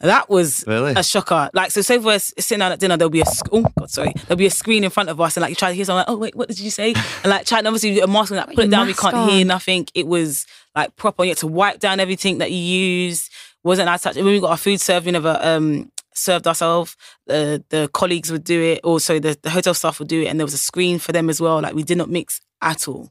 that 0.00 0.30
was 0.30 0.64
Really? 0.66 0.92
a 0.96 1.02
shocker. 1.02 1.50
Like, 1.52 1.70
so 1.72 1.80
say 1.82 1.96
if 1.96 2.04
we're 2.04 2.18
sitting 2.18 2.58
down 2.60 2.72
at 2.72 2.78
dinner, 2.78 2.96
there'll 2.96 3.10
be 3.10 3.20
a 3.20 3.26
sc- 3.26 3.48
oh 3.52 3.64
god, 3.78 3.90
sorry, 3.90 4.12
there'll 4.26 4.36
be 4.36 4.46
a 4.46 4.50
screen 4.50 4.84
in 4.84 4.90
front 4.90 5.08
of 5.08 5.20
us, 5.20 5.36
and 5.36 5.42
like 5.42 5.50
you 5.50 5.56
try 5.56 5.70
to 5.70 5.74
hear 5.74 5.84
something, 5.84 5.98
like, 5.98 6.08
oh 6.08 6.16
wait, 6.16 6.34
what 6.36 6.48
did 6.48 6.60
you 6.60 6.70
say? 6.70 6.94
And 7.22 7.30
like 7.30 7.46
trying 7.46 7.66
obviously 7.66 7.98
a 8.00 8.06
mask, 8.06 8.30
and 8.30 8.38
like 8.38 8.54
put 8.54 8.64
it 8.66 8.70
down, 8.70 8.86
we 8.86 8.94
can't 8.94 9.30
hear 9.30 9.44
nothing. 9.44 9.86
It 9.94 10.06
was 10.06 10.46
like 10.74 10.94
proper. 10.96 11.24
You 11.24 11.30
had 11.30 11.38
to 11.38 11.46
wipe 11.46 11.80
down 11.80 12.00
everything 12.00 12.38
that 12.38 12.50
you 12.52 12.58
used. 12.58 13.30
Wasn't 13.64 13.88
as 13.88 14.02
such. 14.02 14.16
When 14.16 14.24
we 14.26 14.40
got 14.40 14.50
our 14.50 14.56
food 14.56 14.80
served, 14.80 15.06
we 15.06 15.12
never 15.12 15.38
um 15.42 15.90
served 16.14 16.46
ourselves. 16.46 16.96
Uh, 17.28 17.58
the 17.70 17.88
colleagues 17.92 18.30
would 18.32 18.44
do 18.44 18.60
it. 18.62 18.80
Also, 18.84 19.18
the, 19.18 19.36
the 19.42 19.50
hotel 19.50 19.74
staff 19.74 19.98
would 19.98 20.08
do 20.08 20.22
it, 20.22 20.26
and 20.26 20.38
there 20.38 20.46
was 20.46 20.54
a 20.54 20.58
screen 20.58 20.98
for 21.00 21.10
them 21.12 21.28
as 21.28 21.40
well. 21.40 21.60
Like 21.60 21.74
we 21.74 21.82
did 21.82 21.98
not 21.98 22.08
mix 22.08 22.40
at 22.62 22.86
all 22.88 23.10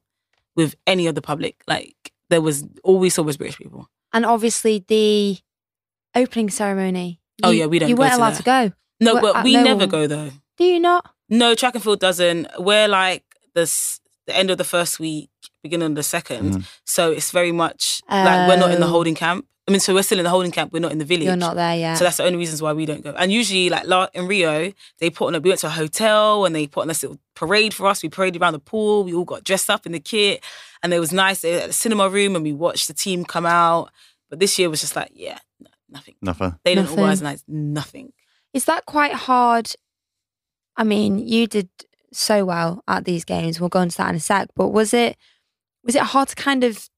with 0.55 0.75
any 0.87 1.05
of 1.07 1.15
the 1.15 1.21
public. 1.21 1.55
Like 1.67 1.95
there 2.29 2.41
was 2.41 2.63
all 2.83 2.97
we 2.99 3.09
saw 3.09 3.23
was 3.23 3.35
British 3.37 3.57
people. 3.57 3.89
And 4.13 4.25
obviously 4.25 4.83
the 4.87 5.37
opening 6.15 6.49
ceremony. 6.49 7.19
Oh, 7.43 7.51
yeah, 7.51 7.65
we 7.67 7.79
don't 7.79 7.89
You 7.89 7.95
go 7.95 8.01
weren't 8.01 8.13
to 8.13 8.17
allowed 8.19 8.29
that. 8.31 8.37
to 8.37 8.43
go. 8.43 8.71
No, 8.99 9.13
Well, 9.15 9.33
but 9.33 9.43
we 9.43 9.53
no 9.53 9.63
never 9.63 9.79
one- 9.81 9.89
go 9.89 10.07
though. 10.07 10.31
Do 10.57 10.63
you 10.63 10.79
not? 10.79 11.11
No, 11.29 11.53
track 11.55 11.75
and 11.75 11.83
field 11.83 11.99
doesn't. 11.99 12.47
We're 12.57 12.87
like 12.87 13.23
the 13.53 13.71
the 14.25 14.35
end 14.35 14.49
of 14.49 14.57
the 14.57 14.63
first 14.65 14.99
week, 14.99 15.29
beginning 15.63 15.85
of 15.91 15.95
the 15.95 16.01
2nd 16.03 16.51
Mhm. 16.51 16.65
So 16.83 17.11
it's 17.11 17.31
very 17.31 17.51
much 17.53 18.01
like 18.09 18.49
we're 18.49 18.57
not 18.57 18.71
in 18.71 18.79
the 18.81 18.85
Oh. 18.87 18.89
holding 18.89 19.15
camp. 19.15 19.45
I 19.67 19.71
mean, 19.71 19.79
so 19.81 19.93
we're 19.93 20.03
still 20.03 20.17
in 20.19 20.23
the 20.23 20.29
holding 20.29 20.51
camp. 20.51 20.73
We're 20.73 20.79
not 20.79 20.91
in 20.93 20.97
the 20.97 21.05
village. 21.05 21.25
You're 21.25 21.35
not 21.35 21.55
there 21.55 21.75
yet. 21.77 21.97
So 21.97 22.03
that's 22.05 22.17
the 22.17 22.23
only 22.23 22.37
reasons 22.37 22.61
why 22.61 22.73
we 22.73 22.85
don't 22.85 23.03
go. 23.03 23.13
And 23.17 23.31
usually, 23.31 23.69
like 23.69 23.85
in 24.13 24.25
Rio, 24.27 24.73
they 24.99 25.09
put 25.09 25.27
on 25.27 25.35
a. 25.35 25.39
We 25.39 25.49
went 25.49 25.59
to 25.61 25.67
a 25.67 25.69
hotel 25.69 26.45
and 26.45 26.55
they 26.55 26.67
put 26.67 26.81
on 26.81 26.87
this 26.87 27.03
little 27.03 27.19
parade 27.35 27.73
for 27.73 27.85
us. 27.87 28.01
We 28.03 28.09
paraded 28.09 28.41
around 28.41 28.53
the 28.53 28.59
pool. 28.59 29.03
We 29.03 29.13
all 29.13 29.25
got 29.25 29.43
dressed 29.43 29.69
up 29.69 29.85
in 29.85 29.91
the 29.93 29.99
kit, 29.99 30.43
and 30.83 30.93
it 30.93 30.99
was 30.99 31.11
nice. 31.13 31.41
They 31.41 31.51
had 31.53 31.69
a 31.69 31.73
cinema 31.73 32.09
room, 32.09 32.35
and 32.35 32.43
we 32.43 32.53
watched 32.53 32.87
the 32.87 32.93
team 32.93 33.23
come 33.25 33.45
out. 33.45 33.91
But 34.29 34.39
this 34.39 34.57
year 34.59 34.69
was 34.69 34.81
just 34.81 34.95
like, 34.95 35.11
yeah, 35.13 35.33
no, 35.35 35.39
nothing. 35.89 36.15
Nothing. 36.21 36.55
They 36.63 36.75
didn't 36.75 36.85
Nothing. 36.89 36.99
organize 36.99 37.21
nights, 37.21 37.43
nothing. 37.47 38.13
Is 38.53 38.65
that 38.65 38.85
quite 38.85 39.13
hard? 39.13 39.71
I 40.75 40.83
mean, 40.83 41.19
you 41.19 41.47
did 41.47 41.69
so 42.13 42.45
well 42.45 42.83
at 42.87 43.05
these 43.05 43.25
games. 43.25 43.59
We'll 43.59 43.69
go 43.69 43.81
into 43.81 43.97
that 43.97 44.09
in 44.09 44.15
a 44.15 44.19
sec. 44.19 44.49
But 44.55 44.69
was 44.69 44.93
it 44.93 45.17
was 45.83 45.95
it 45.95 46.01
hard 46.03 46.29
to 46.29 46.35
kind 46.35 46.63
of 46.63 46.89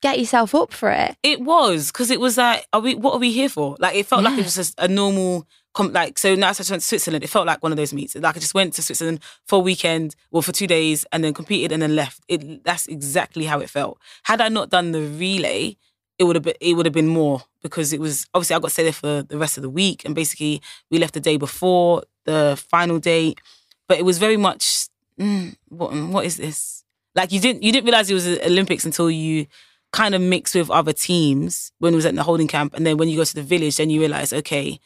get 0.00 0.18
yourself 0.18 0.54
up 0.54 0.72
for 0.72 0.90
it? 0.90 1.16
It 1.22 1.40
was 1.40 1.90
because 1.90 2.10
it 2.10 2.20
was 2.20 2.36
like, 2.36 2.66
are 2.72 2.80
we? 2.80 2.94
What 2.94 3.14
are 3.14 3.18
we 3.20 3.32
here 3.32 3.48
for? 3.48 3.76
Like, 3.78 3.96
it 3.96 4.06
felt 4.06 4.22
like 4.24 4.38
it 4.38 4.44
was 4.44 4.54
just 4.56 4.74
a 4.78 4.88
normal. 4.88 5.46
Com- 5.74 5.92
like, 5.92 6.18
so 6.18 6.34
now 6.34 6.46
I 6.48 6.54
went 6.56 6.66
to 6.68 6.80
Switzerland. 6.80 7.22
It 7.22 7.28
felt 7.28 7.46
like 7.46 7.62
one 7.62 7.70
of 7.72 7.76
those 7.76 7.92
meets. 7.92 8.16
Like, 8.16 8.36
I 8.36 8.40
just 8.40 8.54
went 8.54 8.74
to 8.74 8.82
Switzerland 8.82 9.20
for 9.46 9.56
a 9.56 9.62
weekend, 9.62 10.16
well, 10.30 10.42
for 10.42 10.50
two 10.50 10.66
days, 10.66 11.04
and 11.12 11.22
then 11.22 11.34
competed 11.34 11.70
and 11.72 11.80
then 11.82 11.94
left. 11.94 12.20
It 12.26 12.64
that's 12.64 12.86
exactly 12.86 13.44
how 13.44 13.60
it 13.60 13.70
felt. 13.70 13.98
Had 14.24 14.40
I 14.40 14.48
not 14.48 14.70
done 14.70 14.92
the 14.92 15.02
relay, 15.02 15.76
it 16.18 16.24
would 16.24 16.36
have 16.36 16.42
been 16.42 16.56
it 16.60 16.74
would 16.74 16.86
have 16.86 16.94
been 16.94 17.08
more 17.08 17.42
because 17.62 17.92
it 17.92 18.00
was 18.00 18.26
obviously 18.34 18.56
I 18.56 18.58
got 18.58 18.68
to 18.68 18.72
stay 18.72 18.82
there 18.84 18.92
for 18.92 19.22
the 19.22 19.38
rest 19.38 19.56
of 19.56 19.62
the 19.62 19.70
week, 19.70 20.04
and 20.04 20.14
basically 20.14 20.62
we 20.90 20.98
left 20.98 21.14
the 21.14 21.20
day 21.20 21.36
before 21.36 22.02
the 22.24 22.62
final 22.70 22.98
date. 22.98 23.40
But 23.86 23.98
it 23.98 24.04
was 24.04 24.18
very 24.18 24.36
much 24.36 24.88
mm, 25.18 25.56
what 25.68 25.92
what 25.94 26.24
is 26.24 26.36
this? 26.36 26.84
Like 27.14 27.32
you 27.32 27.40
didn't 27.40 27.62
you 27.62 27.72
didn't 27.72 27.84
realize 27.84 28.10
it 28.10 28.14
was 28.14 28.26
the 28.26 28.44
Olympics 28.46 28.84
until 28.84 29.10
you 29.10 29.46
kind 29.92 30.14
of 30.14 30.20
mixed 30.20 30.54
with 30.54 30.70
other 30.70 30.92
teams 30.92 31.72
when 31.78 31.94
it 31.94 31.96
was 31.96 32.06
at 32.06 32.14
the 32.14 32.22
holding 32.22 32.48
camp, 32.48 32.74
and 32.74 32.86
then 32.86 32.96
when 32.96 33.08
you 33.08 33.16
go 33.16 33.24
to 33.24 33.34
the 33.34 33.42
village, 33.42 33.76
then 33.76 33.90
you 33.90 34.00
realize 34.00 34.32
okay, 34.32 34.78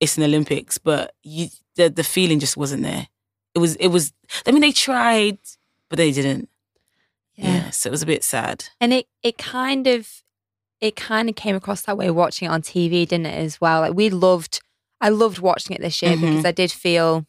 it's 0.00 0.16
an 0.16 0.24
Olympics, 0.24 0.78
but 0.78 1.14
you 1.22 1.48
the 1.76 1.88
the 1.88 2.04
feeling 2.04 2.40
just 2.40 2.56
wasn't 2.56 2.82
there. 2.82 3.08
It 3.54 3.58
was 3.58 3.76
it 3.76 3.88
was. 3.88 4.12
I 4.46 4.52
mean, 4.52 4.60
they 4.60 4.72
tried, 4.72 5.38
but 5.88 5.96
they 5.96 6.12
didn't. 6.12 6.48
Yeah, 7.36 7.70
so 7.70 7.88
it 7.88 7.90
was 7.90 8.02
a 8.02 8.06
bit 8.06 8.24
sad. 8.24 8.66
And 8.80 8.92
it 8.92 9.06
it 9.22 9.38
kind 9.38 9.86
of 9.86 10.22
it 10.80 10.94
kind 10.96 11.28
of 11.28 11.34
came 11.36 11.56
across 11.56 11.82
that 11.82 11.96
way 11.96 12.10
watching 12.10 12.46
it 12.46 12.50
on 12.52 12.62
TV, 12.62 13.06
didn't 13.08 13.26
it, 13.26 13.34
as 13.38 13.60
well? 13.60 13.80
Like 13.80 13.94
we 13.94 14.10
loved 14.10 14.60
I 15.00 15.08
loved 15.10 15.38
watching 15.40 15.76
it 15.76 15.82
this 15.82 16.00
year 16.02 16.16
Mhm. 16.16 16.20
because 16.20 16.44
I 16.44 16.52
did 16.52 16.72
feel 16.72 17.26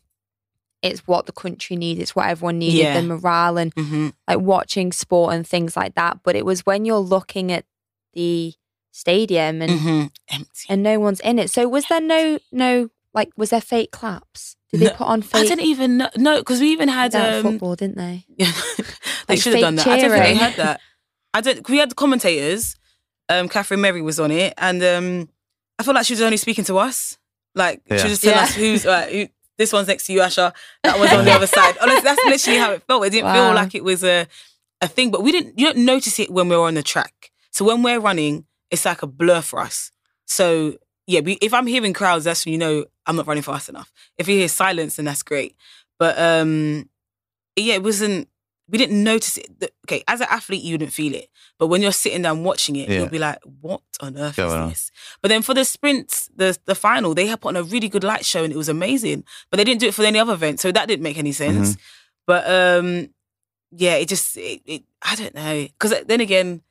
it's 0.82 1.02
what 1.08 1.26
the 1.26 1.32
country 1.32 1.76
needs, 1.76 2.00
it's 2.00 2.16
what 2.16 2.28
everyone 2.28 2.60
needed, 2.60 2.78
Yeah. 2.80 2.94
the 2.94 3.02
morale 3.08 3.58
and 3.58 3.74
hmm 3.74 4.10
like 4.28 4.40
watching 4.40 4.92
sport 4.92 5.34
and 5.34 5.48
things 5.48 5.76
like 5.78 5.96
that. 5.96 6.20
But 6.24 6.36
it 6.36 6.46
was 6.46 6.66
when 6.66 6.84
you're 6.86 6.98
looking 7.00 7.52
at 7.52 7.66
the 8.14 8.54
stadium 8.92 9.62
and 9.62 9.80
hmm 9.80 10.04
Empty. 10.30 10.66
and 10.70 10.84
no 10.84 11.00
one's 11.00 11.20
in 11.22 11.40
it. 11.40 11.50
So 11.50 11.68
was 11.68 11.86
there 11.88 12.02
no 12.02 12.40
no 12.52 12.90
like 13.14 13.30
was 13.38 13.50
there 13.52 13.62
fake 13.62 13.92
claps? 13.92 14.56
Did 14.72 14.82
they 14.82 14.90
put 14.90 15.08
on 15.08 15.22
fake? 15.22 15.46
I 15.46 15.48
didn't 15.48 15.66
even 15.66 15.98
know. 15.98 16.10
No, 16.18 16.40
because 16.40 16.60
we 16.60 16.72
even 16.72 16.90
had 16.90 17.16
um, 17.16 17.42
football, 17.42 17.76
didn't 17.78 17.96
they? 17.98 18.26
Yeah, 18.36 18.52
they 19.28 19.36
Like 19.36 19.42
should 19.42 19.54
have 19.54 19.62
done 19.62 19.76
that. 19.76 19.88
I 19.88 19.98
don't 19.98 20.12
think 20.12 20.24
they 20.24 20.36
had 20.36 20.56
that. 20.58 20.82
I 21.34 21.40
don't. 21.42 21.68
We 21.70 21.78
had 21.78 21.96
commentators. 21.96 22.76
Um, 23.30 23.50
Katharine 23.50 23.82
Merry 23.82 24.02
was 24.02 24.20
on 24.20 24.32
it, 24.32 24.54
and 24.58 24.82
um, 24.84 25.30
I 25.80 25.84
felt 25.84 25.96
like 25.96 26.06
she 26.06 26.14
was 26.14 26.22
only 26.22 26.38
speaking 26.38 26.64
to 26.66 26.78
us. 26.78 27.18
Like 27.56 27.82
she 27.88 27.94
was 27.94 28.04
just 28.04 28.22
telling 28.24 28.38
Yeah. 28.38 28.44
us 28.44 28.56
who's 28.56 28.86
uh, 28.86 29.08
who. 29.08 29.28
This 29.58 29.74
one's 29.74 29.88
next 29.88 30.06
to 30.06 30.14
you, 30.14 30.20
Asha. 30.20 30.54
That 30.84 31.00
one's 31.00 31.12
on 31.12 31.26
the 31.26 31.32
other 31.32 31.48
side. 31.58 31.76
Honestly, 31.82 32.02
that's 32.02 32.24
literally 32.24 32.60
how 32.60 32.72
it 32.74 32.84
felt. 32.84 33.06
It 33.06 33.10
didn't 33.10 33.26
Wow. 33.26 33.34
feel 33.48 33.56
like 33.56 33.74
it 33.76 33.84
was 33.84 34.04
a 34.04 34.28
a 34.82 34.88
thing, 34.88 35.10
but 35.12 35.24
we 35.24 35.32
didn't. 35.32 35.58
You 35.58 35.66
don't 35.74 35.84
notice 35.86 36.20
it 36.20 36.30
when 36.30 36.48
we're 36.48 36.62
on 36.62 36.76
the 36.76 36.84
track. 36.84 37.32
So 37.52 37.66
when 37.66 37.82
we're 37.82 38.00
running, 38.00 38.46
it's 38.70 38.86
like 38.86 39.02
a 39.02 39.08
blur 39.08 39.42
for 39.42 39.60
us. 39.60 39.92
So 40.26 40.78
yeah, 41.08 41.22
we, 41.22 41.34
if 41.42 41.54
I'm 41.54 41.66
hearing 41.66 41.94
crowds, 41.94 42.26
that's 42.26 42.46
when 42.46 42.52
you 42.54 42.60
know 42.60 42.86
I'm 43.08 43.16
not 43.16 43.26
running 43.26 43.42
fast 43.44 43.68
enough. 43.70 43.92
If 44.18 44.28
you 44.28 44.36
hear 44.38 44.48
silence, 44.48 44.98
then 44.98 45.06
that's 45.06 45.24
great. 45.24 45.56
But 45.98 46.20
um, 46.20 46.88
yeah, 47.56 47.74
it 47.76 47.84
wasn't. 47.84 48.30
We 48.70 48.78
didn't 48.78 49.02
notice 49.02 49.38
it. 49.38 49.50
Okay, 49.86 50.04
as 50.08 50.20
an 50.20 50.28
athlete, 50.30 50.62
you 50.62 50.74
wouldn't 50.74 50.92
feel 50.92 51.14
it, 51.16 51.30
but 51.58 51.68
when 51.68 51.82
you're 51.82 51.94
sitting 51.94 52.22
down 52.22 52.44
watching 52.44 52.76
it, 52.76 52.90
Yeah. 52.90 53.00
you'll 53.00 53.10
be 53.10 53.18
like, 53.20 53.40
"What 53.62 53.82
on 54.02 54.18
earth 54.18 54.36
Going 54.36 54.50
is 54.50 54.54
on. 54.56 54.70
this?" 54.70 54.92
But 55.22 55.30
then 55.30 55.42
for 55.42 55.54
the 55.54 55.64
sprints, 55.64 56.30
the 56.36 56.58
the 56.66 56.76
final, 56.76 57.14
they 57.14 57.28
had 57.28 57.40
put 57.42 57.50
on 57.50 57.56
a 57.56 57.64
really 57.64 57.88
good 57.88 58.04
light 58.04 58.26
show, 58.26 58.44
and 58.44 58.52
it 58.52 58.58
was 58.58 58.68
amazing. 58.70 59.24
But 59.50 59.58
they 59.58 59.64
didn't 59.64 59.80
do 59.80 59.88
it 59.88 59.94
for 59.94 60.04
any 60.04 60.20
other 60.20 60.34
event, 60.34 60.60
so 60.60 60.72
that 60.72 60.88
didn't 60.88 61.04
make 61.04 61.18
any 61.18 61.32
sense. 61.32 61.72
Mm-hmm. 61.72 61.82
But 62.26 62.44
um, 62.50 63.10
yeah, 63.72 63.96
it 63.96 64.10
just 64.10 64.36
it, 64.38 64.62
it 64.66 64.84
I 65.02 65.16
don't 65.16 65.34
know 65.36 65.64
because 65.80 65.94
then 66.06 66.20
again, 66.20 66.62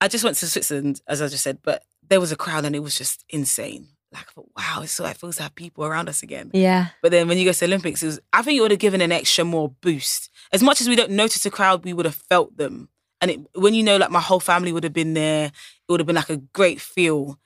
I 0.00 0.08
just 0.08 0.22
went 0.24 0.36
to 0.36 0.46
Switzerland 0.46 1.00
as 1.08 1.22
I 1.22 1.28
just 1.28 1.42
said, 1.44 1.58
but 1.62 1.82
there 2.08 2.20
was 2.20 2.30
a 2.32 2.36
crowd 2.36 2.64
and 2.66 2.76
it 2.76 2.80
was 2.82 2.96
just 2.96 3.24
insane. 3.30 3.88
Like, 4.12 4.30
thought, 4.30 4.48
wow, 4.56 4.82
it's 4.82 4.92
so 4.92 5.04
it 5.06 5.16
feels 5.16 5.36
to 5.36 5.42
have 5.42 5.54
people 5.56 5.84
around 5.84 6.08
us 6.08 6.22
again. 6.22 6.50
Yeah. 6.54 6.88
But 7.02 7.10
then 7.10 7.26
when 7.26 7.38
you 7.38 7.44
go 7.44 7.52
to 7.52 7.58
the 7.58 7.66
Olympics, 7.66 8.02
it 8.02 8.06
was, 8.06 8.20
I 8.32 8.42
think 8.42 8.56
it 8.56 8.60
would 8.60 8.70
have 8.70 8.78
given 8.80 9.00
an 9.00 9.10
extra 9.12 9.44
more 9.44 9.70
boost. 9.80 10.30
As 10.52 10.62
much 10.62 10.80
as 10.80 10.88
we 10.88 10.96
don't 10.96 11.10
notice 11.10 11.42
the 11.42 11.50
crowd, 11.50 11.84
we 11.84 11.92
would 11.92 12.06
have 12.06 12.14
felt 12.14 12.56
them. 12.56 12.88
And 13.20 13.30
it, 13.30 13.40
when 13.54 13.74
you 13.74 13.82
know, 13.82 13.96
like 13.96 14.10
my 14.10 14.20
whole 14.20 14.40
family 14.40 14.72
would 14.72 14.84
have 14.84 14.92
been 14.92 15.14
there, 15.14 15.46
it 15.46 15.52
would 15.92 16.00
have 16.00 16.06
been 16.06 16.16
like 16.16 16.30
a 16.30 16.36
great 16.36 16.80
feel. 16.80 17.38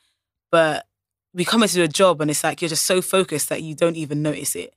But 0.50 0.86
we 1.32 1.44
come 1.44 1.62
into 1.62 1.82
a 1.82 1.88
job 1.88 2.20
and 2.20 2.30
it's 2.30 2.42
like 2.42 2.60
you're 2.60 2.68
just 2.68 2.86
so 2.86 3.00
focused 3.00 3.48
that 3.48 3.62
you 3.62 3.74
don't 3.74 3.96
even 3.96 4.22
notice 4.22 4.56
it. 4.56 4.74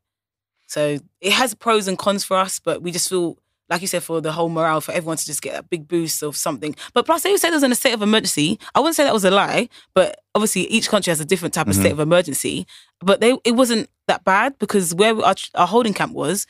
So 0.68 0.98
it 1.22 1.34
has 1.34 1.54
pros 1.54 1.88
and 1.88 1.98
cons 1.98 2.24
for 2.24 2.38
us, 2.38 2.60
but 2.60 2.82
we 2.82 2.92
just 2.92 3.10
feel, 3.10 3.38
like 3.70 3.82
you 3.82 3.88
said, 3.88 4.04
for 4.04 4.22
the 4.22 4.32
whole 4.32 4.50
morale, 4.50 4.82
for 4.82 4.92
everyone 4.92 5.18
to 5.18 5.26
just 5.26 5.42
get 5.42 5.60
a 5.60 5.64
big 5.64 5.88
boost 5.88 6.24
of 6.24 6.36
something. 6.36 6.76
But 6.94 7.06
plus, 7.06 7.24
they 7.24 7.36
said 7.38 7.50
it 7.50 7.56
was 7.56 7.64
in 7.64 7.72
a 7.72 7.76
state 7.76 7.94
of 7.94 8.02
emergency. 8.02 8.60
I 8.74 8.80
wouldn't 8.80 8.96
say 8.96 9.04
that 9.04 9.14
was 9.14 9.26
a 9.26 9.32
lie, 9.32 9.70
but 9.94 10.22
obviously 10.34 10.62
each 10.64 10.90
country 10.90 11.12
has 11.12 11.20
a 11.20 11.26
different 11.26 11.54
type 11.54 11.68
of 11.68 11.74
mm-hmm. 11.74 11.82
state 11.82 11.92
of 11.92 12.00
emergency. 12.00 12.66
But 13.00 13.20
they 13.20 13.38
it 13.44 13.56
wasn't 13.56 13.90
that 14.08 14.24
bad 14.24 14.58
because 14.60 14.94
where 14.94 15.16
our, 15.24 15.36
our 15.56 15.68
holding 15.68 15.94
camp 15.94 16.14
was 16.14 16.48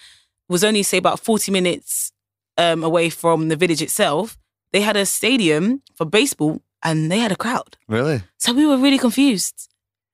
was 0.50 0.64
only 0.64 0.84
say 0.84 0.98
about 0.98 1.20
40 1.20 1.52
minutes 1.52 2.12
um, 2.58 2.84
away 2.84 3.10
from 3.10 3.50
the 3.50 3.56
village 3.56 3.82
itself. 3.82 4.38
They 4.72 4.82
had 4.82 4.96
a 4.98 5.06
stadium 5.06 5.82
for 5.96 6.06
baseball 6.06 6.62
and 6.84 7.12
they 7.12 7.20
had 7.20 7.32
a 7.32 7.36
crowd. 7.36 7.78
Really? 7.88 8.22
So 8.38 8.54
we 8.54 8.66
were 8.66 8.78
really 8.78 8.98
confused. 8.98 9.70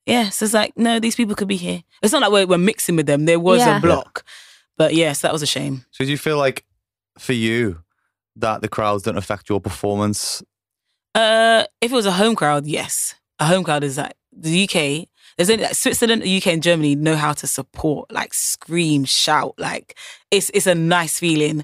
Yeah, 0.06 0.30
so 0.30 0.46
it's 0.46 0.54
like, 0.54 0.74
no, 0.78 1.00
these 1.00 1.16
people 1.16 1.36
could 1.36 1.48
be 1.48 1.56
here. 1.58 1.84
It's 2.02 2.12
not 2.14 2.22
like 2.22 2.32
we're, 2.32 2.48
we're 2.48 2.58
mixing 2.58 2.96
with 2.96 3.06
them. 3.06 3.26
There 3.26 3.40
was 3.40 3.60
Yeah. 3.60 3.78
a 3.78 3.82
block. 3.82 4.24
But 4.78 4.94
yes, 4.96 5.22
that 5.22 5.34
was 5.34 5.42
a 5.42 5.46
shame. 5.46 5.86
So 5.92 6.04
do 6.06 6.12
you 6.12 6.18
feel 6.18 6.38
like 6.38 6.66
for 7.18 7.34
you 7.34 7.84
that 8.38 8.62
the 8.62 8.68
crowds 8.70 9.04
don't 9.04 9.18
affect 9.18 9.50
your 9.50 9.60
performance? 9.60 10.42
Uh, 11.14 11.66
if 11.82 11.92
it 11.92 11.96
was 11.96 12.06
a 12.06 12.12
home 12.14 12.36
crowd, 12.36 12.66
yes. 12.66 13.16
A 13.40 13.46
home 13.46 13.64
crowd 13.64 13.84
is 13.84 13.98
like 13.98 14.14
the 14.32 14.64
UK. 14.64 15.08
There's 15.40 15.50
only 15.50 15.64
like 15.64 15.76
Switzerland, 15.76 16.24
UK, 16.24 16.48
and 16.48 16.62
Germany 16.62 16.96
know 16.96 17.16
how 17.16 17.32
to 17.32 17.48
support, 17.48 18.12
like 18.12 18.34
scream, 18.34 19.06
shout. 19.06 19.54
Like 19.58 19.98
it's 20.32 20.52
it's 20.54 20.68
a 20.68 20.76
nice 20.76 21.18
feeling. 21.18 21.64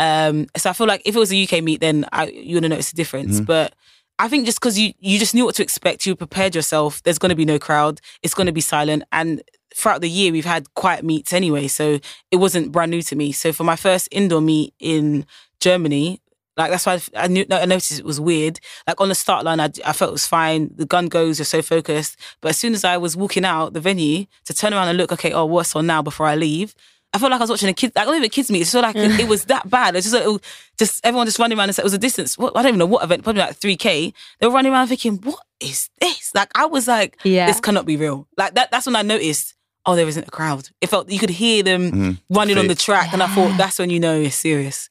Um, 0.00 0.48
so 0.56 0.70
I 0.70 0.72
feel 0.72 0.88
like 0.88 1.02
if 1.04 1.14
it 1.14 1.18
was 1.20 1.32
a 1.32 1.40
UK 1.40 1.62
meet, 1.62 1.80
then 1.80 2.04
I, 2.10 2.26
you 2.26 2.56
would 2.56 2.64
have 2.64 2.70
noticed 2.70 2.90
the 2.90 2.96
difference. 2.96 3.38
But 3.40 3.76
I 4.18 4.26
think 4.26 4.44
just 4.44 4.58
because 4.58 4.76
you 4.76 4.92
you 4.98 5.20
just 5.20 5.36
knew 5.36 5.44
what 5.44 5.54
to 5.54 5.62
expect, 5.62 6.04
you 6.04 6.16
prepared 6.16 6.56
yourself. 6.56 7.00
There's 7.04 7.20
going 7.20 7.30
to 7.30 7.36
be 7.36 7.44
no 7.44 7.60
crowd. 7.60 8.00
It's 8.24 8.34
going 8.34 8.48
to 8.48 8.52
be 8.52 8.60
silent. 8.60 9.04
And 9.12 9.40
throughout 9.72 10.00
the 10.00 10.10
year, 10.10 10.32
we've 10.32 10.44
had 10.44 10.74
quiet 10.74 11.04
meets 11.04 11.32
anyway, 11.32 11.68
so 11.68 12.00
it 12.32 12.36
wasn't 12.38 12.72
brand 12.72 12.90
new 12.90 13.02
to 13.02 13.14
me. 13.14 13.30
So 13.30 13.52
for 13.52 13.62
my 13.62 13.76
first 13.76 14.08
indoor 14.10 14.40
meet 14.40 14.74
in 14.80 15.26
Germany, 15.60 16.20
like 16.62 16.70
that's 16.70 16.86
why 16.86 16.94
I, 16.94 17.24
I 17.24 17.26
knew 17.28 17.44
I 17.50 17.66
noticed 17.66 17.98
it 17.98 18.04
was 18.04 18.20
weird. 18.20 18.60
Like 18.86 19.00
on 19.00 19.08
the 19.08 19.14
start 19.14 19.44
line, 19.44 19.60
I, 19.60 19.70
I 19.84 19.92
felt 19.92 20.10
it 20.10 20.12
was 20.12 20.26
fine. 20.26 20.70
The 20.74 20.86
gun 20.86 21.06
goes, 21.08 21.38
you're 21.38 21.46
so 21.46 21.62
focused. 21.62 22.16
But 22.40 22.50
as 22.50 22.58
soon 22.58 22.74
as 22.74 22.84
I 22.84 22.96
was 22.96 23.16
walking 23.16 23.44
out 23.44 23.72
the 23.72 23.80
venue 23.80 24.26
to 24.46 24.54
turn 24.54 24.72
around 24.72 24.88
and 24.88 24.98
look, 24.98 25.12
okay, 25.12 25.32
oh, 25.32 25.44
what's 25.44 25.74
on 25.76 25.86
now 25.86 26.02
before 26.02 26.26
I 26.26 26.34
leave? 26.34 26.74
I 27.14 27.18
felt 27.18 27.30
like 27.30 27.40
I 27.40 27.44
was 27.44 27.50
watching 27.50 27.68
a 27.68 27.74
kid, 27.74 27.92
like 27.94 28.06
not 28.06 28.14
even 28.14 28.24
a 28.24 28.28
kids 28.30 28.50
meet. 28.50 28.62
It's 28.62 28.72
just 28.72 28.82
like 28.82 28.96
it, 28.96 29.20
it 29.20 29.28
was 29.28 29.44
that 29.44 29.68
bad. 29.68 29.94
It's 29.96 30.06
just 30.06 30.14
like, 30.14 30.24
it 30.24 30.28
was 30.28 30.40
just 30.78 31.04
everyone 31.04 31.26
just 31.26 31.38
running 31.38 31.58
around 31.58 31.68
and 31.68 31.74
said 31.76 31.82
it 31.82 31.84
was 31.84 31.92
a 31.92 31.98
distance. 31.98 32.38
What, 32.38 32.56
I 32.56 32.62
don't 32.62 32.70
even 32.70 32.78
know 32.78 32.86
what 32.86 33.04
event, 33.04 33.22
probably 33.22 33.42
like 33.42 33.56
three 33.56 33.76
k. 33.76 34.14
They 34.40 34.46
were 34.46 34.52
running 34.54 34.72
around 34.72 34.86
thinking, 34.88 35.16
what 35.18 35.38
is 35.60 35.90
this? 36.00 36.34
Like 36.34 36.50
I 36.54 36.64
was 36.64 36.88
like, 36.88 37.18
Yeah. 37.22 37.46
this 37.46 37.60
cannot 37.60 37.84
be 37.84 37.96
real. 37.98 38.26
Like 38.38 38.54
that. 38.54 38.70
That's 38.70 38.86
when 38.86 38.96
I 38.96 39.02
noticed. 39.02 39.54
Oh, 39.84 39.96
there 39.96 40.06
isn't 40.06 40.28
a 40.28 40.30
crowd. 40.30 40.68
It 40.80 40.86
felt 40.90 41.10
you 41.10 41.18
could 41.18 41.28
hear 41.28 41.64
them 41.64 41.90
Mhm. 41.90 42.18
running 42.30 42.56
on 42.56 42.68
the 42.68 42.76
Fake. 42.76 42.84
track, 42.84 43.12
and 43.12 43.20
I 43.20 43.26
thought 43.26 43.58
that's 43.58 43.80
when 43.80 43.90
you 43.90 43.98
know 43.98 44.14
it's 44.20 44.36
serious. 44.36 44.88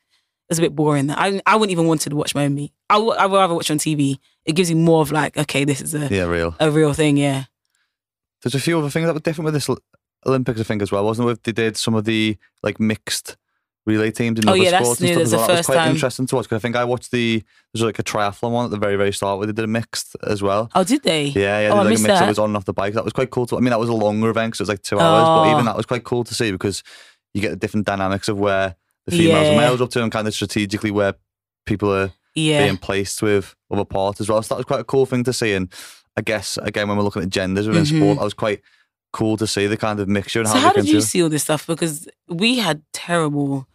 It's 0.51 0.59
a 0.59 0.61
bit 0.61 0.75
boring. 0.75 1.09
I 1.09 1.41
I 1.45 1.55
wouldn't 1.55 1.71
even 1.71 1.87
want 1.87 2.01
to 2.01 2.15
watch 2.15 2.35
my 2.35 2.43
own 2.45 2.53
meet. 2.55 2.73
I 2.89 2.97
would 2.97 3.15
rather 3.17 3.55
watch 3.55 3.71
on 3.71 3.77
TV. 3.79 4.17
It 4.45 4.53
gives 4.53 4.69
you 4.69 4.75
more 4.75 5.01
of 5.01 5.11
like, 5.11 5.37
okay, 5.37 5.63
this 5.63 5.81
is 5.81 5.95
a 5.95 6.07
Yeah, 6.13 6.25
real. 6.25 6.55
a 6.59 6.69
real 6.69 6.93
thing. 6.93 7.15
Yeah. 7.17 7.45
There's 8.43 8.55
a 8.55 8.59
few 8.59 8.77
other 8.77 8.89
things 8.89 9.05
that 9.07 9.13
were 9.13 9.19
different 9.21 9.45
with 9.45 9.53
this 9.53 9.69
Olympics, 10.25 10.59
I 10.59 10.63
think, 10.63 10.81
as 10.81 10.91
well, 10.91 11.05
wasn't 11.05 11.29
it? 11.29 11.43
They 11.43 11.51
did 11.51 11.77
some 11.77 11.93
of 11.95 12.03
the 12.05 12.37
like 12.63 12.79
mixed 12.79 13.37
relay 13.85 14.11
teams 14.11 14.39
in 14.39 14.47
Oh, 14.49 14.51
other 14.51 14.61
yeah, 14.61 14.71
that's 14.71 14.83
sports 14.85 15.01
and 15.01 15.09
new. 15.09 15.25
stuff 15.25 15.29
That's 15.29 15.33
as 15.33 15.37
well. 15.39 15.47
That 15.47 15.57
was 15.57 15.65
quite 15.65 15.75
time. 15.75 15.91
interesting 15.91 16.27
to 16.27 16.35
watch 16.35 16.45
because 16.45 16.57
I 16.57 16.61
think 16.61 16.75
I 16.75 16.83
watched 16.83 17.11
the 17.11 17.43
there's 17.73 17.83
like 17.85 17.97
a 17.99 18.03
triathlon 18.03 18.51
one 18.51 18.65
at 18.65 18.71
the 18.71 18.77
very 18.77 18.97
very 18.97 19.13
start 19.13 19.37
where 19.37 19.47
they 19.47 19.53
did 19.53 19.63
a 19.63 19.67
mixed 19.67 20.15
as 20.27 20.41
well. 20.43 20.69
Oh, 20.75 20.83
did 20.83 21.01
they? 21.03 21.25
Yeah, 21.27 21.61
yeah, 21.61 21.69
Oh, 21.71 21.77
I 21.77 21.83
they 21.83 21.83
did 21.83 21.83
like 21.83 21.85
a 21.85 21.89
missed 21.91 22.03
mix 22.07 22.19
that 22.19 22.27
was 22.29 22.39
on 22.39 22.49
and 22.49 22.57
off 22.57 22.65
the 22.65 22.73
bike. 22.73 22.93
That 22.93 23.03
was 23.05 23.13
quite 23.13 23.29
cool. 23.31 23.45
To, 23.47 23.55
I 23.57 23.61
mean, 23.61 23.69
that 23.71 23.79
was 23.79 23.89
a 23.89 23.93
longer 23.93 24.29
event, 24.29 24.57
so 24.57 24.61
it 24.61 24.63
was 24.63 24.69
like 24.69 24.81
two 24.83 24.99
hours, 24.99 25.23
but 25.23 25.47
Oh. 25.47 25.51
even 25.53 25.63
that 25.65 25.77
was 25.77 25.85
quite 25.85 26.03
cool 26.03 26.25
to 26.25 26.35
see 26.35 26.51
because 26.51 26.83
you 27.33 27.39
get 27.41 27.51
the 27.51 27.55
different 27.55 27.85
dynamics 27.87 28.27
of 28.27 28.37
where 28.37 28.75
the 29.05 29.11
females 29.17 29.47
and 29.47 29.57
males 29.57 29.81
up 29.81 29.89
to 29.91 30.03
and 30.03 30.11
kind 30.11 30.27
of 30.27 30.33
strategically 30.33 30.91
where 30.91 31.15
people 31.65 31.91
are 31.93 32.11
Yeah. 32.35 32.63
being 32.65 32.77
placed 32.77 33.21
with 33.21 33.55
other 33.71 33.85
parts 33.85 34.21
as 34.21 34.29
well. 34.29 34.41
So 34.41 34.53
that 34.53 34.59
was 34.59 34.65
quite 34.65 34.79
a 34.79 34.83
cool 34.85 35.05
thing 35.05 35.23
to 35.25 35.33
see. 35.33 35.53
And 35.53 35.71
I 36.17 36.21
guess 36.21 36.57
again, 36.61 36.87
when 36.87 36.97
we're 36.97 37.03
looking 37.03 37.23
at 37.23 37.29
genders 37.29 37.67
within 37.67 37.83
Mhm. 37.83 37.97
sport, 37.97 38.17
that 38.19 38.23
was 38.23 38.33
quite 38.33 38.61
cool 39.13 39.35
to 39.37 39.45
see 39.47 39.67
the 39.67 39.75
kind 39.77 39.99
of 39.99 40.07
mixture 40.07 40.39
and 40.39 40.47
So 40.47 40.55
how, 40.55 40.67
how 40.67 40.73
did 40.73 40.87
you 40.87 41.01
see 41.01 41.21
all 41.21 41.29
this 41.29 41.43
stuff? 41.43 41.67
Because 41.67 42.07
we 42.29 42.59
had 42.59 42.83
terrible 42.93 43.67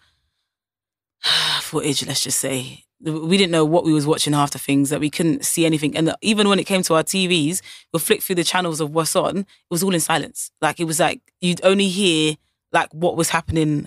footage. 1.61 2.07
Let's 2.07 2.23
just 2.23 2.39
say 2.39 2.85
we 3.01 3.37
didn't 3.37 3.53
know 3.53 3.65
what 3.65 3.85
we 3.85 3.93
was 3.93 4.07
watching 4.07 4.33
half 4.33 4.53
the 4.53 4.59
things 4.59 4.89
that 4.91 5.01
we 5.01 5.11
couldn't 5.11 5.45
see 5.45 5.67
anything. 5.67 5.95
And 5.97 6.15
even 6.23 6.49
when 6.49 6.59
it 6.59 6.65
came 6.65 6.83
to 6.85 6.95
our 6.95 7.03
TVs, 7.03 7.61
we'll 7.93 8.01
flick 8.01 8.23
through 8.23 8.37
the 8.37 8.45
channels 8.45 8.81
of 8.81 8.91
what's 8.91 9.15
on. 9.15 9.39
It 9.41 9.47
was 9.71 9.83
all 9.83 9.93
in 9.95 10.01
silence. 10.01 10.51
Like 10.63 10.81
it 10.81 10.85
was 10.85 10.99
like 10.99 11.21
you'd 11.41 11.61
only 11.63 11.89
hear 11.89 12.37
like 12.73 12.89
what 12.95 13.17
was 13.17 13.31
happening 13.31 13.87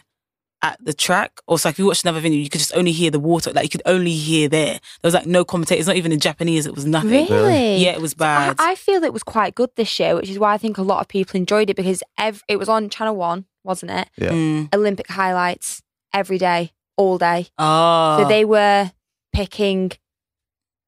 at 0.62 0.78
the 0.84 0.94
track. 0.94 1.40
Or 1.48 1.58
so 1.58 1.70
if 1.70 1.80
you 1.80 1.86
watched 1.86 2.04
another 2.04 2.20
video, 2.20 2.38
you 2.40 2.50
could 2.50 2.60
just 2.60 2.76
only 2.76 2.92
hear 2.92 3.10
the 3.12 3.20
water. 3.20 3.52
Like 3.54 3.64
you 3.64 3.70
could 3.70 3.82
only 3.86 4.12
hear 4.12 4.48
there. 4.50 4.74
There 4.74 4.80
was 5.04 5.14
like 5.14 5.26
no 5.26 5.46
commentators. 5.46 5.88
Not 5.88 5.96
even 5.96 6.12
in 6.12 6.20
Japanese. 6.20 6.66
It 6.66 6.76
was 6.76 6.86
nothing. 6.86 7.10
Really? 7.12 7.78
Yeah, 7.78 7.92
it 7.92 8.02
was 8.02 8.14
bad. 8.14 8.56
I 8.60 8.76
feel 8.76 9.04
it 9.04 9.14
was 9.14 9.24
quite 9.24 9.56
good 9.56 9.70
this 9.76 10.00
year, 10.00 10.16
which 10.16 10.30
is 10.30 10.38
why 10.40 10.54
I 10.54 10.58
think 10.58 10.78
a 10.78 10.82
lot 10.82 11.00
of 11.02 11.08
people 11.08 11.38
enjoyed 11.38 11.70
it 11.70 11.76
because 11.78 12.04
ev- 12.18 12.44
it 12.48 12.58
was 12.58 12.68
on 12.70 12.90
Channel 12.90 13.16
One, 13.16 13.46
wasn't 13.64 13.92
it? 13.92 14.10
Yeah. 14.18 14.32
Mm. 14.32 14.74
Olympic 14.76 15.08
highlights 15.10 15.82
every 16.14 16.38
day, 16.38 16.72
all 16.98 17.18
day. 17.18 17.48
Oh. 17.58 18.20
So 18.24 18.28
they 18.28 18.44
were 18.46 18.92
picking 19.34 19.92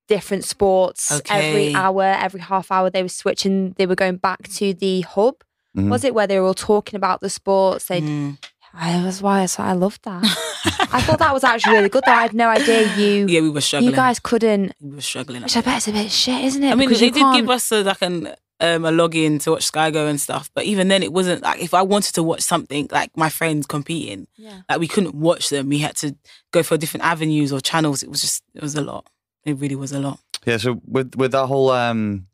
different 0.08 0.44
sports 0.44 1.22
every 1.30 1.74
hour, 1.74 2.04
every 2.04 2.42
half 2.42 2.72
hour. 2.72 2.90
They 2.90 3.02
were 3.04 3.08
switching. 3.10 3.74
They 3.78 3.86
were 3.86 3.96
going 3.96 4.18
back 4.18 4.48
to 4.56 4.74
the 4.74 5.02
hub. 5.02 5.36
Mhm. 5.78 5.90
Was 5.90 6.04
it 6.04 6.14
where 6.14 6.28
they 6.28 6.38
were 6.38 6.48
all 6.48 6.54
talking 6.54 6.98
about 6.98 7.22
the 7.22 7.30
sports? 7.30 7.86
They, 7.86 8.02
Mm. 8.02 8.38
I 8.74 9.04
was 9.04 9.22
why 9.22 9.42
I, 9.42 9.46
so 9.48 9.64
I 9.64 9.74
loved 9.74 10.04
that. 10.04 10.24
I 10.94 11.02
thought 11.02 11.20
that 11.20 11.34
was 11.34 11.44
actually 11.44 11.74
really 11.74 11.90
good. 11.90 12.04
Though 12.06 12.12
I 12.14 12.22
had 12.22 12.34
no 12.34 12.48
idea 12.50 12.94
you 12.96 13.28
yeah, 13.28 13.42
we 13.42 13.50
were 13.50 13.62
struggling. 13.62 13.90
you 13.92 13.96
guys 13.96 14.20
couldn't. 14.20 14.74
we 14.80 14.96
were 14.96 15.02
struggling. 15.02 15.42
Which 15.44 15.58
I 15.58 15.62
bet 15.62 15.78
it's 15.78 15.88
a 15.88 15.92
bit 15.92 16.12
shit, 16.12 16.44
isn't 16.46 16.64
it? 16.64 16.72
I 16.72 16.76
mean, 16.76 16.88
Because 16.88 17.00
they 17.02 17.10
did 17.10 17.20
can't- 17.22 17.36
give 17.36 17.50
us 17.50 17.72
a, 17.72 17.84
like 17.84 18.02
an 18.02 18.28
um, 18.60 18.86
a 18.86 18.92
login 18.92 19.42
to 19.42 19.52
watch 19.52 19.64
Sky 19.64 19.90
Go 19.90 20.06
and 20.08 20.22
stuff, 20.22 20.52
but 20.54 20.66
even 20.66 20.88
then, 20.88 21.02
it 21.02 21.12
wasn't 21.12 21.42
like 21.42 21.60
if 21.62 21.74
I 21.74 21.82
wanted 21.82 22.14
to 22.16 22.24
watch 22.24 22.42
something 22.42 22.88
like 22.92 23.10
my 23.18 23.28
friends 23.30 23.66
competing, 23.66 24.28
Yeah. 24.38 24.62
like 24.70 24.80
we 24.80 24.88
couldn't 24.88 25.16
watch 25.16 25.50
them. 25.50 25.68
We 25.70 25.80
had 25.80 25.96
to 25.98 26.16
go 26.52 26.62
for 26.62 26.78
different 26.78 27.04
avenues 27.06 27.52
or 27.52 27.60
channels. 27.60 28.04
It 28.04 28.10
was 28.10 28.22
just 28.22 28.44
it 28.54 28.62
was 28.62 28.76
a 28.76 28.82
lot. 28.82 29.08
It 29.46 29.58
really 29.58 29.76
was 29.76 29.92
a 29.92 30.00
lot. 30.00 30.20
Yeah, 30.46 30.58
so 30.58 30.80
with 30.86 31.16
with 31.16 31.32
that 31.32 31.48
whole 31.48 31.72
um, 31.72 32.28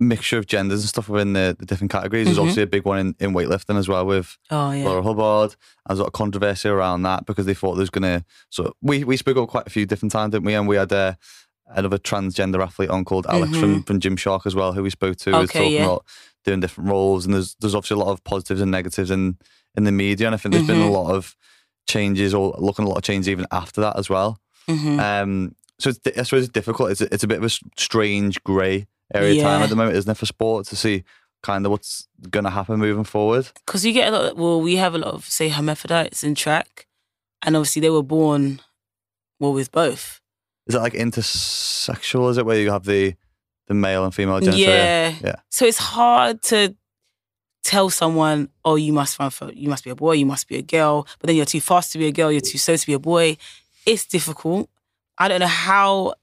mixture 0.00 0.38
of 0.38 0.46
genders 0.46 0.80
and 0.80 0.88
stuff 0.88 1.08
within 1.08 1.34
the, 1.34 1.54
the 1.58 1.66
different 1.66 1.90
categories, 1.92 2.24
there's 2.26 2.38
Mhm. 2.38 2.40
obviously 2.40 2.62
a 2.62 2.66
big 2.66 2.84
one 2.84 2.98
in, 2.98 3.14
in 3.20 3.32
weightlifting 3.34 3.76
as 3.78 3.86
well 3.86 4.04
with 4.06 4.36
Oh 4.50 4.72
yeah. 4.72 4.84
Laura 4.84 5.02
Hubbard. 5.02 5.54
There's 5.86 5.98
a 5.98 6.02
lot 6.02 6.08
of 6.08 6.12
controversy 6.14 6.68
around 6.68 7.02
that 7.02 7.26
because 7.26 7.46
they 7.46 7.54
thought 7.54 7.74
there 7.74 7.82
was 7.82 7.90
going 7.90 8.02
to. 8.20 8.24
So 8.48 8.74
we 8.82 9.04
we 9.04 9.16
spoke 9.16 9.36
up 9.36 9.48
quite 9.48 9.66
a 9.66 9.70
few 9.70 9.86
different 9.86 10.10
times, 10.12 10.32
didn't 10.32 10.46
we? 10.46 10.54
And 10.54 10.66
we 10.66 10.76
had 10.76 10.92
uh, 10.92 11.14
another 11.68 11.98
transgender 11.98 12.62
athlete 12.62 12.90
on 12.90 13.04
called 13.04 13.26
Alex 13.28 13.56
from, 13.56 13.82
from 13.84 14.00
Gymshark 14.00 14.46
as 14.46 14.54
well, 14.56 14.72
who 14.72 14.82
we 14.82 14.90
spoke 14.90 15.16
to, 15.18 15.30
who 15.30 15.36
was 15.38 15.50
Mm-hmm. 15.50 15.58
Talking 15.58 15.72
yeah. 15.74 15.84
about 15.84 16.04
doing 16.44 16.60
different 16.60 16.88
roles. 16.90 17.26
And 17.26 17.34
there's 17.34 17.54
there's 17.60 17.74
obviously 17.74 17.96
a 18.00 18.04
lot 18.04 18.10
of 18.12 18.24
positives 18.24 18.60
and 18.62 18.70
negatives 18.70 19.10
in 19.10 19.36
in 19.76 19.84
the 19.84 19.92
media, 19.92 20.26
and 20.26 20.34
I 20.34 20.38
think 20.38 20.54
there's 20.54 20.66
been 20.66 20.80
a 20.80 20.84
Mhm. 20.86 20.92
lot 20.92 21.14
of 21.14 21.36
changes 21.86 22.34
or 22.34 22.54
looking 22.58 22.84
at 22.84 22.88
a 22.88 22.90
lot 22.90 22.96
of 22.98 23.02
changes 23.04 23.28
even 23.28 23.46
after 23.52 23.80
that 23.82 23.98
as 23.98 24.08
well. 24.08 24.40
Mhm. 24.68 24.98
Um, 25.00 25.54
so 25.78 25.90
it's, 25.90 26.00
I 26.18 26.22
suppose 26.22 26.44
it's 26.44 26.52
difficult. 26.52 26.90
It's 26.90 27.00
a, 27.00 27.12
it's 27.14 27.24
a 27.24 27.28
bit 27.28 27.38
of 27.38 27.44
a 27.44 27.50
strange 27.78 28.42
grey 28.44 28.86
area 29.14 29.40
of 29.40 29.42
time 29.42 29.62
at 29.62 29.70
the 29.70 29.76
moment, 29.76 29.96
isn't 29.96 30.10
it, 30.10 30.16
for 30.16 30.26
sport 30.26 30.66
to 30.66 30.76
see 30.76 31.04
kind 31.42 31.64
of 31.64 31.72
what's 31.72 32.08
going 32.30 32.44
to 32.44 32.50
happen 32.50 32.78
moving 32.78 33.04
forward. 33.04 33.48
Because 33.66 33.84
you 33.84 33.92
get 33.92 34.12
a 34.12 34.16
lot. 34.16 34.36
well, 34.36 34.60
we 34.60 34.76
have 34.76 34.94
a 34.94 34.98
lot 34.98 35.14
of 35.14 35.24
say 35.24 35.48
hermaphrodites 35.48 36.22
in 36.22 36.34
track, 36.34 36.86
and 37.42 37.56
obviously 37.56 37.80
they 37.80 37.90
were 37.90 38.02
born 38.02 38.60
well 39.38 39.52
with 39.52 39.72
both. 39.72 40.20
Is 40.66 40.74
it 40.74 40.80
like 40.80 40.92
intersexual? 40.92 42.30
Is 42.30 42.38
it 42.38 42.46
where 42.46 42.58
you 42.58 42.70
have 42.70 42.84
the 42.84 43.14
the 43.66 43.74
male 43.74 44.04
and 44.04 44.14
female 44.14 44.40
genitalia? 44.40 44.58
Yeah. 44.66 45.14
Yeah. 45.22 45.36
So 45.48 45.64
it's 45.64 45.78
hard 45.78 46.42
to 46.44 46.74
tell 47.62 47.90
someone, 47.90 48.48
oh, 48.64 48.76
you 48.76 48.92
must 48.92 49.18
run 49.18 49.30
for, 49.30 49.52
you 49.52 49.68
must 49.68 49.84
be 49.84 49.90
a 49.90 49.94
boy, 49.94 50.12
you 50.12 50.26
must 50.26 50.48
be 50.48 50.56
a 50.56 50.62
girl, 50.62 51.06
but 51.18 51.26
then 51.26 51.36
you're 51.36 51.44
too 51.44 51.60
fast 51.60 51.92
to 51.92 51.98
be 51.98 52.06
a 52.06 52.12
girl, 52.12 52.32
you're 52.32 52.40
too 52.40 52.58
slow 52.58 52.76
to 52.76 52.86
be 52.86 52.94
a 52.94 52.98
boy. 52.98 53.36
It's 53.86 54.06
difficult. 54.06 54.68
I 55.18 55.28
don't 55.28 55.40
know 55.40 55.46
how 55.46 56.14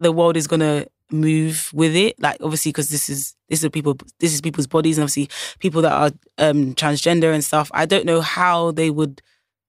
the 0.00 0.12
world 0.12 0.36
is 0.36 0.46
gonna 0.46 0.86
move 1.12 1.70
with 1.72 1.94
it. 1.94 2.20
Like 2.20 2.38
obviously, 2.40 2.70
because 2.70 2.88
this 2.88 3.08
is 3.08 3.34
this 3.48 3.62
is 3.62 3.70
people, 3.70 3.96
this 4.18 4.32
is 4.34 4.40
people's 4.40 4.66
bodies, 4.66 4.98
and 4.98 5.02
obviously 5.02 5.28
people 5.58 5.82
that 5.82 5.92
are 5.92 6.10
um, 6.38 6.74
transgender 6.74 7.32
and 7.34 7.44
stuff. 7.44 7.70
I 7.74 7.86
don't 7.86 8.06
know 8.06 8.20
how 8.20 8.70
they 8.72 8.90
would 8.90 9.20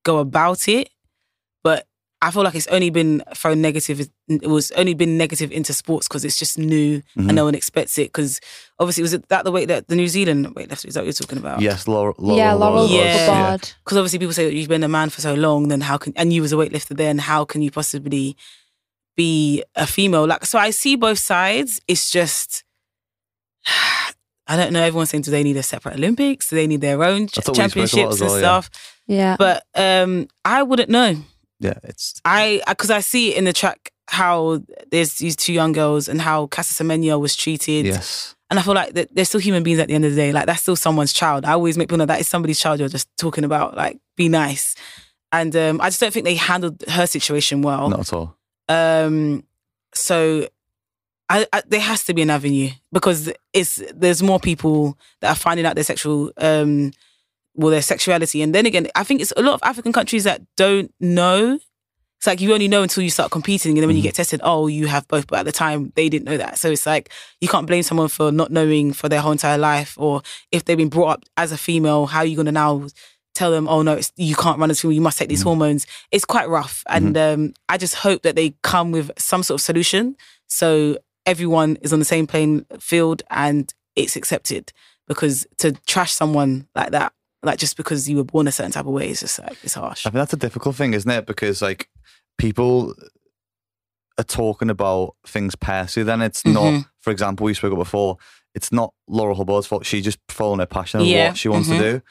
go 0.04 0.18
about 0.20 0.68
it, 0.68 0.90
but 1.64 1.86
I 2.22 2.32
feel 2.32 2.44
like 2.44 2.56
it's 2.56 2.68
only 2.68 2.90
been 2.90 3.22
thrown 3.36 3.60
negative. 3.62 4.00
It 4.30 4.48
was 4.48 4.72
only 4.72 4.94
been 4.94 5.18
negative 5.18 5.52
into 5.52 5.74
sports 5.74 6.08
because 6.08 6.24
it's 6.24 6.38
just 6.38 6.58
new 6.58 7.02
Mhm. 7.18 7.28
and 7.28 7.36
no 7.36 7.44
one 7.44 7.54
expects 7.56 7.98
it. 7.98 8.04
Because 8.08 8.40
obviously, 8.80 9.02
was 9.02 9.12
it 9.12 9.28
that 9.28 9.44
the 9.44 9.52
way 9.52 9.66
that 9.66 9.90
the 9.90 9.96
New 9.98 10.08
Zealand 10.08 10.48
weightlifter 10.56 10.86
is 10.86 10.94
that 10.94 11.02
what 11.02 11.08
you're 11.08 11.14
talking 11.14 11.38
about? 11.38 11.60
Yes, 11.60 11.86
Laura. 11.86 12.14
Laura 12.18 12.38
yeah, 12.38 12.54
Laurel 12.54 12.84
was, 12.84 12.92
Yeah. 12.94 13.26
Hubbard. 13.50 13.74
Because 13.84 13.98
obviously, 13.98 14.20
people 14.20 14.32
say 14.34 14.46
that 14.46 14.54
you've 14.54 14.70
been 14.70 14.84
a 14.86 14.88
man 14.88 15.10
for 15.10 15.20
so 15.20 15.34
long, 15.34 15.68
then 15.68 15.82
how 15.82 15.98
can 15.98 16.14
and 16.16 16.32
you 16.32 16.42
was 16.42 16.54
a 16.54 16.56
weightlifter 16.56 16.96
then? 16.96 17.18
How 17.18 17.44
can 17.44 17.62
you 17.62 17.72
possibly 17.72 18.38
be 19.16 19.64
a 19.76 19.88
female? 19.88 20.26
Like, 20.26 20.46
so 20.46 20.60
I 20.60 20.72
see 20.72 20.96
both 20.96 21.20
sides. 21.20 21.82
It's 21.88 22.10
just. 22.10 22.64
I 24.46 24.58
don't 24.58 24.74
know. 24.74 24.84
Everyone's 24.84 25.10
saying, 25.10 25.22
do 25.22 25.32
they 25.32 25.42
need 25.42 25.56
a 25.56 25.64
separate 25.64 25.96
Olympics? 25.96 26.50
Do 26.50 26.58
they 26.58 26.68
need 26.68 26.82
their 26.82 27.02
own 27.02 27.28
ch- 27.28 27.36
That's 27.36 27.48
what 27.48 27.58
we 27.58 27.64
spoke 27.64 27.78
about 27.78 27.88
championships 27.88 28.20
and 28.20 28.30
well, 28.30 28.40
stuff? 28.40 28.70
Yeah. 29.08 29.38
But 29.38 29.64
um, 29.74 30.28
I 30.44 30.64
wouldn't 30.64 30.90
know. 30.90 31.16
Yeah, 31.60 31.80
it's 31.84 32.20
I 32.26 32.62
because 32.68 32.92
I 32.92 33.00
see 33.00 33.32
it 33.32 33.38
in 33.38 33.46
the 33.46 33.54
track 33.54 33.94
how 34.10 34.62
there's 34.92 35.16
these 35.16 35.36
two 35.36 35.54
young 35.54 35.72
girls 35.72 36.10
and 36.10 36.22
how 36.22 36.48
Caster 36.48 36.84
Semenya 36.84 37.20
was 37.20 37.38
treated, 37.38 37.86
yes. 37.86 38.36
and 38.50 38.60
I 38.60 38.62
feel 38.62 38.74
like 38.74 38.94
that 38.96 39.16
they're 39.16 39.24
still 39.24 39.40
human 39.40 39.64
beings 39.64 39.80
at 39.80 39.88
the 39.88 39.94
end 39.94 40.04
of 40.04 40.12
the 40.12 40.18
day. 40.18 40.34
Like 40.34 40.46
that's 40.46 40.62
still 40.62 40.76
someone's 40.76 41.14
child. 41.14 41.46
I 41.46 41.54
always 41.54 41.78
make 41.78 41.88
people 41.88 42.00
know 42.00 42.06
that 42.06 42.20
is 42.20 42.28
somebody's 42.28 42.60
child. 42.60 42.80
You're 42.80 42.90
just 42.90 43.08
talking 43.18 43.46
about. 43.46 43.78
Like 43.78 44.00
be 44.18 44.28
nice, 44.28 44.76
and 45.32 45.56
um, 45.56 45.80
I 45.80 45.88
just 45.88 46.02
don't 46.02 46.14
think 46.14 46.26
they 46.26 46.36
handled 46.36 46.84
her 46.88 47.08
situation 47.08 47.62
well. 47.62 47.90
Not 47.90 48.02
at 48.02 48.14
all. 48.14 48.38
Um, 48.70 49.44
so 49.94 50.48
I, 51.30 51.46
I, 51.54 51.64
there 51.68 51.80
has 51.80 52.04
to 52.06 52.14
be 52.14 52.22
an 52.22 52.30
avenue 52.30 52.70
because 52.92 53.32
it's 53.54 53.82
there's 53.94 54.22
more 54.24 54.40
people 54.40 54.98
that 55.22 55.30
are 55.32 55.36
finding 55.40 55.66
out 55.66 55.76
their 55.76 55.84
sexual 55.84 56.32
um, 56.38 56.92
well 57.56 57.70
their 57.72 57.82
sexuality, 57.82 58.42
and 58.42 58.54
then 58.54 58.66
again, 58.66 58.88
I 58.96 59.04
think 59.04 59.22
it's 59.22 59.34
a 59.38 59.42
lot 59.42 59.54
of 59.56 59.60
African 59.64 59.94
countries 59.94 60.24
that 60.26 60.42
don't 60.58 60.94
know. 61.00 61.60
It's 62.18 62.28
like 62.28 62.40
you 62.40 62.54
only 62.54 62.70
know 62.70 62.84
until 62.84 63.04
you 63.04 63.10
start 63.10 63.32
competing, 63.32 63.72
and 63.78 63.82
then 63.84 63.88
when 63.88 63.98
you 63.98 64.02
Mhm. 64.02 64.06
get 64.06 64.16
tested, 64.16 64.40
oh, 64.44 64.68
you 64.68 64.88
have 64.88 65.06
both. 65.10 65.28
But 65.28 65.40
at 65.40 65.46
the 65.46 65.52
time, 65.52 65.92
they 65.96 66.08
didn't 66.08 66.26
know 66.26 66.38
that, 66.38 66.58
so 66.58 66.72
it's 66.72 66.86
like 66.86 67.10
you 67.42 67.48
can't 67.50 67.68
blame 67.68 67.84
someone 67.84 68.08
for 68.08 68.32
not 68.32 68.50
knowing 68.52 68.94
for 68.94 69.10
their 69.10 69.20
whole 69.22 69.34
entire 69.34 69.58
life, 69.58 69.96
or 69.98 70.22
if 70.52 70.64
they've 70.66 70.78
been 70.78 70.90
brought 70.90 71.10
up 71.10 71.24
as 71.36 71.52
a 71.52 71.58
female, 71.58 72.06
how 72.06 72.20
are 72.20 72.26
you 72.26 72.36
going 72.36 72.46
to 72.46 72.52
now 72.52 72.88
tell 73.36 73.52
them, 73.52 73.68
oh 73.68 73.82
no, 73.82 73.94
it's, 73.94 74.12
you 74.16 74.36
can't 74.36 74.60
run 74.60 74.70
as 74.72 74.82
female, 74.82 74.94
you 74.94 75.02
must 75.02 75.18
take 75.18 75.30
these 75.30 75.42
Mhm. 75.42 75.46
hormones. 75.46 75.88
It's 76.12 76.26
quite 76.26 76.48
rough, 76.50 76.84
and 76.88 77.18
um, 77.18 77.54
I 77.70 77.78
just 77.78 77.96
hope 77.96 78.22
that 78.24 78.36
they 78.36 78.54
come 78.62 78.92
with 78.92 79.12
some 79.18 79.44
sort 79.44 79.60
of 79.60 79.64
solution 79.66 80.16
so 80.48 80.98
everyone 81.26 81.78
is 81.82 81.92
on 81.94 82.00
the 82.00 82.06
same 82.06 82.28
playing 82.28 82.66
field 82.80 83.24
and 83.32 83.74
it's 83.96 84.16
accepted. 84.16 84.72
Because 85.08 85.48
to 85.58 85.72
trash 85.88 86.12
someone 86.14 86.68
like 86.76 86.92
that, 86.92 87.12
like 87.42 87.58
just 87.60 87.76
because 87.76 88.08
you 88.10 88.18
were 88.18 88.24
born 88.24 88.48
a 88.48 88.52
certain 88.52 88.72
type 88.72 88.86
of 88.86 88.92
way, 88.94 89.10
is 89.10 89.20
just 89.22 89.40
like 89.40 89.58
it's 89.64 89.74
harsh. 89.74 90.06
I 90.06 90.10
think 90.10 90.20
that's 90.20 90.34
a 90.34 90.38
difficult 90.38 90.76
thing, 90.76 90.94
isn't 90.94 91.10
it? 91.10 91.26
Because 91.26 91.62
like 91.62 91.90
people 92.38 92.94
are 94.18 94.24
talking 94.24 94.70
about 94.70 95.16
things 95.26 95.56
personally, 95.56 96.06
then 96.06 96.22
it's 96.22 96.46
not. 96.46 96.64
Mhm. 96.74 96.86
For 97.02 97.10
example, 97.12 97.46
we 97.46 97.54
spoke 97.54 97.74
about 97.74 97.84
before. 97.84 98.18
It's 98.54 98.72
not 98.72 98.94
Laura 99.08 99.34
Hubbard's 99.34 99.66
fault. 99.68 99.86
She 99.86 100.02
just 100.02 100.20
following 100.30 100.60
her 100.60 100.66
passion 100.68 101.02
of 101.02 101.08
Yeah, 101.08 101.30
what 101.30 101.38
she 101.38 101.50
wants 101.50 101.68
to 101.70 101.78
do. 101.80 102.02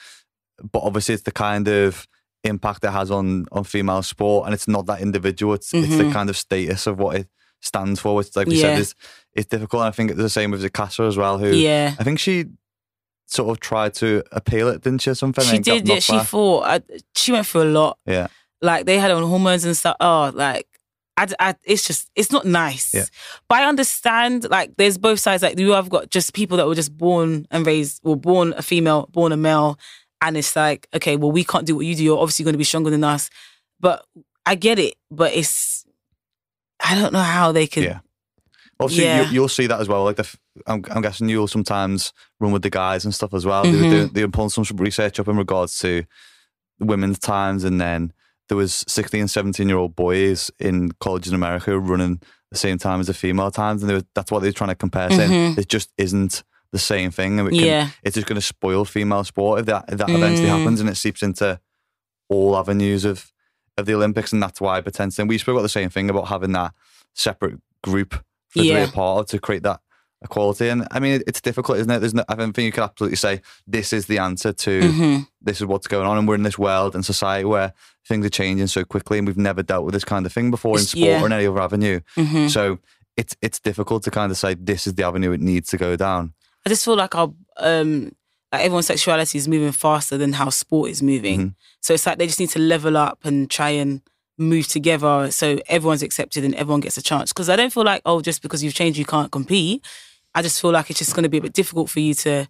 But 0.70 0.82
obviously, 0.82 1.14
it's 1.14 1.24
the 1.24 1.32
kind 1.32 1.68
of 1.68 2.06
impact 2.44 2.84
it 2.84 2.90
has 2.90 3.10
on 3.10 3.46
on 3.52 3.64
female 3.64 4.02
sport, 4.02 4.46
and 4.46 4.54
it's 4.54 4.68
not 4.68 4.86
that 4.86 5.00
individual. 5.00 5.54
It's 5.54 5.72
it's 5.74 5.96
the 5.96 6.04
Mhm. 6.04 6.12
kind 6.12 6.30
of 6.30 6.36
status 6.36 6.86
of 6.86 6.98
what 6.98 7.16
it 7.16 7.28
stands 7.60 8.00
for. 8.00 8.20
It's 8.20 8.34
like 8.36 8.46
we 8.48 8.56
Yeah. 8.56 8.62
said, 8.62 8.78
it's, 8.80 8.94
it's 9.34 9.46
difficult. 9.48 9.82
And 9.82 9.88
I 9.88 9.92
think 9.92 10.10
it's 10.10 10.18
the 10.20 10.28
same 10.28 10.50
with 10.50 10.62
Zakasa 10.64 11.06
as 11.06 11.16
well. 11.16 11.38
Who 11.38 11.48
yeah. 11.50 11.94
I 11.98 12.02
think 12.04 12.18
she 12.18 12.46
sort 13.26 13.50
of 13.50 13.60
tried 13.60 13.94
to 13.94 14.22
appeal 14.32 14.68
it, 14.68 14.82
didn't 14.82 15.00
she? 15.02 15.10
or 15.10 15.14
Something. 15.14 15.44
She 15.44 15.58
did, 15.60 15.88
yeah. 15.88 16.00
She 16.00 16.18
fought. 16.20 16.64
I, 16.66 16.80
she 17.16 17.30
went 17.32 17.46
through 17.46 17.62
a 17.62 17.70
lot. 17.72 17.98
Yeah. 18.04 18.26
Like 18.60 18.84
they 18.86 18.98
had 18.98 19.10
on 19.12 19.22
hormones 19.22 19.64
and 19.64 19.76
stuff. 19.76 19.96
Oh, 20.00 20.32
like 20.34 20.66
I, 21.16 21.28
I, 21.38 21.54
it's 21.64 21.86
just, 21.86 22.10
it's 22.16 22.32
not 22.32 22.44
nice. 22.46 22.92
Yeah. 22.94 23.04
But 23.48 23.58
I 23.60 23.66
understand. 23.68 24.48
Like 24.50 24.76
there's 24.76 24.98
both 24.98 25.20
sides. 25.20 25.42
Like 25.42 25.58
you 25.58 25.70
have 25.70 25.88
got 25.88 26.10
just 26.10 26.32
people 26.34 26.56
that 26.56 26.66
were 26.66 26.74
just 26.74 26.96
born 26.96 27.46
and 27.50 27.64
raised, 27.66 28.00
were 28.02 28.16
born 28.16 28.54
a 28.56 28.62
female, 28.62 29.08
born 29.12 29.30
a 29.30 29.36
male, 29.36 29.78
and 30.22 30.36
it's 30.36 30.56
like, 30.56 30.88
okay, 30.94 31.16
well 31.16 31.30
we 31.32 31.44
can't 31.44 31.66
do 31.66 31.76
what 31.76 31.84
you 31.86 31.94
do. 31.94 32.04
You're 32.04 32.18
obviously 32.18 32.44
going 32.44 32.54
to 32.54 32.58
be 32.58 32.64
stronger 32.64 32.90
than 32.90 33.04
us. 33.04 33.28
But 33.80 34.04
I 34.46 34.54
get 34.54 34.78
it. 34.78 34.94
But 35.10 35.32
it's, 35.34 35.84
I 36.82 36.94
don't 36.94 37.12
know 37.12 37.20
how 37.20 37.52
they 37.52 37.66
could. 37.66 37.84
Yeah. 37.84 37.98
Obviously, 38.80 39.04
Yeah. 39.04 39.26
you, 39.28 39.32
you'll 39.34 39.48
see 39.48 39.66
that 39.66 39.80
as 39.80 39.88
well. 39.88 40.04
Like, 40.04 40.16
the, 40.16 40.28
I'm, 40.66 40.82
I'm 40.90 41.02
guessing 41.02 41.28
you'll 41.28 41.46
sometimes 41.48 42.12
run 42.40 42.52
with 42.52 42.62
the 42.62 42.70
guys 42.70 43.04
and 43.04 43.14
stuff 43.14 43.34
as 43.34 43.44
well. 43.44 43.62
They 43.64 43.72
were 43.72 43.76
Mhm. 43.78 43.90
doing, 43.90 44.08
they 44.08 44.24
were 44.24 44.30
pulling 44.30 44.50
some 44.50 44.64
research 44.76 45.20
up 45.20 45.28
in 45.28 45.36
regards 45.36 45.78
to 45.80 46.04
women's 46.80 47.18
times, 47.18 47.64
and 47.64 47.80
then 47.80 48.12
there 48.48 48.56
was 48.56 48.84
16 48.88 49.20
and 49.20 49.30
17 49.30 49.68
year 49.68 49.78
old 49.78 49.94
boys 49.94 50.50
in 50.58 50.90
college 51.00 51.28
in 51.28 51.34
America 51.34 51.78
running 51.78 52.20
the 52.50 52.58
same 52.58 52.78
time 52.78 53.00
as 53.00 53.06
the 53.06 53.14
female 53.14 53.50
times, 53.50 53.82
and 53.82 53.90
they 53.90 53.94
were, 53.94 54.04
that's 54.14 54.30
what 54.32 54.40
they 54.40 54.48
were 54.48 54.52
trying 54.52 54.68
to 54.70 54.74
compare. 54.74 55.10
Saying 55.10 55.30
Mhm. 55.54 55.58
it 55.58 55.68
just 55.68 55.90
isn't 55.96 56.42
the 56.72 56.78
same 56.78 57.10
thing, 57.10 57.38
and 57.38 57.48
it 57.48 57.52
can, 57.52 57.64
Yeah. 57.66 57.88
it's 58.02 58.14
just 58.14 58.26
going 58.26 58.40
to 58.40 58.46
spoil 58.46 58.84
female 58.84 59.24
sport 59.24 59.60
if 59.60 59.66
that 59.66 59.84
if 59.88 59.98
that 59.98 60.08
eventually 60.10 60.48
Mm. 60.48 60.58
happens, 60.58 60.80
and 60.80 60.88
it 60.88 60.96
seeps 60.96 61.22
into 61.22 61.60
all 62.28 62.56
avenues 62.56 63.04
of 63.04 63.30
of 63.78 63.86
the 63.86 63.94
Olympics, 63.94 64.32
and 64.34 64.42
that's 64.42 64.60
why 64.60 64.80
potentially. 64.82 65.26
We 65.26 65.38
spoke 65.38 65.54
about 65.54 65.62
the 65.62 65.68
same 65.70 65.88
thing 65.88 66.10
about 66.10 66.28
having 66.28 66.52
that 66.52 66.72
separate 67.14 67.58
group 67.82 68.14
for 68.50 68.62
Yeah. 68.62 68.90
part 68.90 69.28
to 69.28 69.38
create 69.38 69.62
that 69.62 69.80
equality. 70.22 70.68
And 70.68 70.86
I 70.90 71.00
mean, 71.00 71.14
it- 71.14 71.24
it's 71.26 71.40
difficult, 71.40 71.78
isn't 71.78 71.90
it? 71.90 71.98
There's 72.00 72.12
no, 72.14 72.22
I 72.28 72.34
don't 72.34 72.52
think 72.52 72.66
you 72.66 72.72
can 72.72 72.82
absolutely 72.84 73.16
say 73.16 73.40
this 73.66 73.92
is 73.94 74.06
the 74.06 74.18
answer 74.18 74.52
to 74.52 74.80
Mhm. 74.82 75.26
this 75.40 75.60
is 75.62 75.66
what's 75.66 75.86
going 75.86 76.06
on, 76.06 76.18
and 76.18 76.28
we're 76.28 76.34
in 76.34 76.42
this 76.42 76.58
world 76.58 76.94
and 76.94 77.02
society 77.04 77.46
where 77.46 77.72
things 78.06 78.26
are 78.26 78.30
changing 78.30 78.66
so 78.66 78.84
quickly, 78.84 79.16
and 79.18 79.26
we've 79.26 79.38
never 79.38 79.62
dealt 79.62 79.84
with 79.86 79.94
this 79.94 80.04
kind 80.04 80.26
of 80.26 80.32
thing 80.34 80.50
before 80.50 80.78
in 80.78 80.84
sport 80.84 81.06
yeah. 81.08 81.22
or 81.22 81.26
in 81.26 81.32
any 81.32 81.46
other 81.46 81.60
avenue. 81.60 82.00
Mhm. 82.16 82.50
So 82.50 82.78
it's 83.16 83.34
it's 83.40 83.58
difficult 83.58 84.02
to 84.04 84.10
kind 84.10 84.30
of 84.30 84.36
say 84.38 84.54
this 84.54 84.86
is 84.86 84.94
the 84.94 85.02
avenue 85.02 85.32
it 85.32 85.40
needs 85.40 85.68
to 85.70 85.78
go 85.78 85.96
down. 85.96 86.34
I 86.64 86.68
just 86.68 86.84
feel 86.84 86.96
like 86.96 87.14
our 87.14 87.32
um 87.58 88.12
like 88.52 88.62
everyone's 88.62 88.86
sexuality 88.86 89.38
is 89.38 89.48
moving 89.48 89.72
faster 89.72 90.18
than 90.18 90.34
how 90.34 90.50
sport 90.50 90.90
is 90.90 91.02
moving. 91.02 91.40
Mhm. 91.40 91.54
So 91.80 91.94
it's 91.94 92.06
like 92.06 92.18
they 92.18 92.26
just 92.26 92.40
need 92.40 92.50
to 92.50 92.58
level 92.58 92.96
up 92.96 93.20
and 93.24 93.50
try 93.50 93.70
and 93.70 94.02
move 94.38 94.66
together 94.68 95.30
so 95.30 95.58
everyone's 95.68 96.02
accepted 96.02 96.44
and 96.44 96.54
everyone 96.54 96.80
gets 96.80 96.96
a 96.98 97.02
chance. 97.02 97.32
Because 97.32 97.48
I 97.48 97.56
don't 97.56 97.72
feel 97.72 97.84
like, 97.84 98.02
oh, 98.04 98.20
just 98.20 98.42
because 98.42 98.62
you've 98.62 98.74
changed 98.74 98.98
you 98.98 99.04
can't 99.04 99.30
compete. 99.32 99.84
I 100.34 100.42
just 100.42 100.60
feel 100.60 100.70
like 100.70 100.90
it's 100.90 100.98
just 100.98 101.14
gonna 101.14 101.28
be 101.28 101.38
a 101.38 101.42
bit 101.42 101.52
difficult 101.52 101.88
for 101.90 102.00
you 102.00 102.14
to 102.14 102.46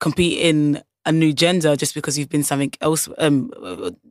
compete 0.00 0.38
in 0.38 0.82
a 1.04 1.12
new 1.12 1.32
gender 1.32 1.74
just 1.76 1.94
because 1.94 2.18
you've 2.18 2.28
been 2.28 2.42
something 2.44 2.72
else 2.80 3.08
um, 3.18 3.50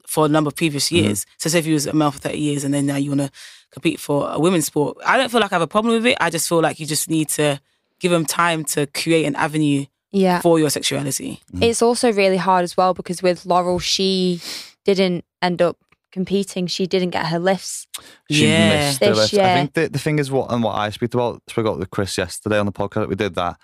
for 0.08 0.26
a 0.26 0.30
number 0.30 0.48
of 0.48 0.56
previous 0.56 0.92
years. 0.92 1.26
So 1.38 1.50
say 1.50 1.60
if 1.60 1.68
you 1.68 1.74
was 1.76 1.86
a 1.86 1.94
male 1.94 2.12
for 2.12 2.20
30 2.20 2.38
years 2.38 2.64
and 2.64 2.74
then 2.74 2.86
now 2.88 2.96
you 2.96 3.12
want 3.12 3.22
to 3.22 3.32
compete 3.72 4.00
for 4.00 4.30
a 4.32 4.40
women's 4.40 4.66
sport, 4.66 4.98
I 5.06 5.18
don't 5.18 5.30
feel 5.30 5.40
like 5.42 5.52
I 5.52 5.56
have 5.56 5.62
a 5.62 5.68
problem 5.68 5.94
with 5.94 6.06
it. 6.08 6.18
I 6.20 6.30
just 6.32 6.50
feel 6.50 6.60
like 6.62 6.80
you 6.80 6.86
just 6.88 7.10
need 7.10 7.30
to 7.30 7.60
give 8.00 8.12
them 8.12 8.26
time 8.26 8.64
to 8.66 8.86
create 8.88 9.26
an 9.26 9.36
avenue 9.36 9.86
Yeah. 10.12 10.42
for 10.42 10.60
your 10.60 10.70
sexuality. 10.70 11.42
It's 11.62 11.82
also 11.82 12.12
really 12.14 12.38
hard 12.38 12.64
as 12.64 12.78
well 12.78 12.94
because 12.94 13.22
with 13.24 13.46
Laurel, 13.46 13.80
she 13.80 14.40
didn't 14.86 15.26
end 15.42 15.62
up 15.62 15.78
competing. 16.12 16.68
She 16.68 16.88
didn't 16.88 17.10
get 17.12 17.28
her 17.28 17.40
lifts. 17.40 17.86
She 18.32 18.48
Yeah. 18.48 18.70
missed 18.88 19.00
the 19.00 19.06
This 19.08 19.18
lift. 19.18 19.34
year. 19.34 19.44
I 19.46 19.54
think 19.56 19.74
the, 19.74 19.90
the 19.90 20.00
thing 20.00 20.20
is 20.20 20.32
what 20.32 20.52
and 20.52 20.64
what 20.64 20.76
I 20.76 20.90
speak 20.90 21.14
about 21.14 21.42
spoke 21.50 21.66
about 21.66 21.80
with 21.80 21.90
Chris 21.92 22.18
yesterday 22.18 22.58
on 22.60 22.66
the 22.66 22.72
podcast 22.72 23.10
we 23.10 23.16
did 23.16 23.36
that. 23.36 23.58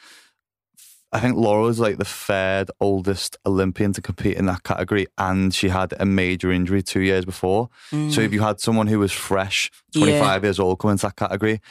I 1.11 1.19
think 1.19 1.36
Laura 1.38 1.61
was 1.61 1.79
like 1.79 1.99
the 1.99 2.05
third 2.05 2.71
oldest 2.81 3.38
Olympian 3.45 3.93
to 3.93 4.01
compete 4.01 4.36
in 4.36 4.47
that 4.47 4.63
category, 4.63 5.05
and 5.19 5.53
she 5.53 5.69
had 5.69 5.93
a 5.99 6.05
major 6.07 6.51
injury 6.51 6.81
two 6.81 7.01
years 7.01 7.23
before. 7.23 7.69
So 8.09 8.21
if 8.21 8.34
you 8.34 8.41
had 8.41 8.59
someone 8.59 8.88
who 8.88 8.97
was 8.97 9.11
fresh, 9.11 9.69
Mm. 9.95 9.99
Yeah. 9.99 10.05
25 10.19 10.43
years 10.43 10.59
old, 10.59 10.79
coming 10.79 10.93
into 10.93 11.05
that 11.05 11.15
category, 11.15 11.61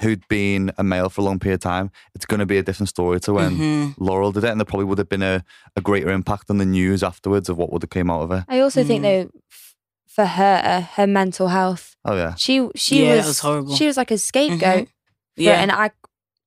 who'd 0.00 0.26
been 0.28 0.72
a 0.78 0.82
male 0.84 1.08
for 1.08 1.20
a 1.20 1.24
long 1.24 1.38
period 1.38 1.56
of 1.56 1.60
time, 1.60 1.90
it's 2.14 2.26
going 2.26 2.40
to 2.40 2.46
be 2.46 2.58
a 2.58 2.62
different 2.62 2.88
story 2.88 3.20
to 3.20 3.32
when 3.32 3.56
Mhm. 3.56 3.94
Laurel 3.98 4.32
did 4.32 4.44
it, 4.44 4.50
and 4.50 4.58
there 4.60 4.64
probably 4.64 4.86
would 4.86 4.98
have 4.98 5.08
been 5.08 5.22
a, 5.22 5.44
a 5.76 5.80
greater 5.80 6.10
impact 6.10 6.50
on 6.50 6.58
the 6.58 6.64
news 6.66 7.02
afterwards 7.02 7.48
of 7.48 7.56
what 7.58 7.72
would 7.72 7.82
have 7.82 7.90
came 7.90 8.10
out 8.10 8.22
of 8.22 8.30
it. 8.32 8.44
I 8.48 8.60
also 8.60 8.82
think 8.84 9.00
Mm. 9.00 9.02
though, 9.02 9.30
f- 9.50 9.74
for 10.08 10.26
her, 10.26 10.88
her 10.94 11.06
mental 11.06 11.48
health, 11.48 11.96
Oh 12.04 12.16
yeah, 12.16 12.34
she 12.36 12.68
she 12.74 13.06
Yeah, 13.06 13.16
was, 13.16 13.26
was 13.26 13.38
horrible. 13.40 13.74
She 13.76 13.86
was 13.86 13.96
like 13.96 14.10
a 14.10 14.18
scapegoat. 14.18 14.60
for 14.60 14.80
it, 14.82 14.88
Yeah. 15.36 15.60
and 15.62 15.70
I, 15.72 15.90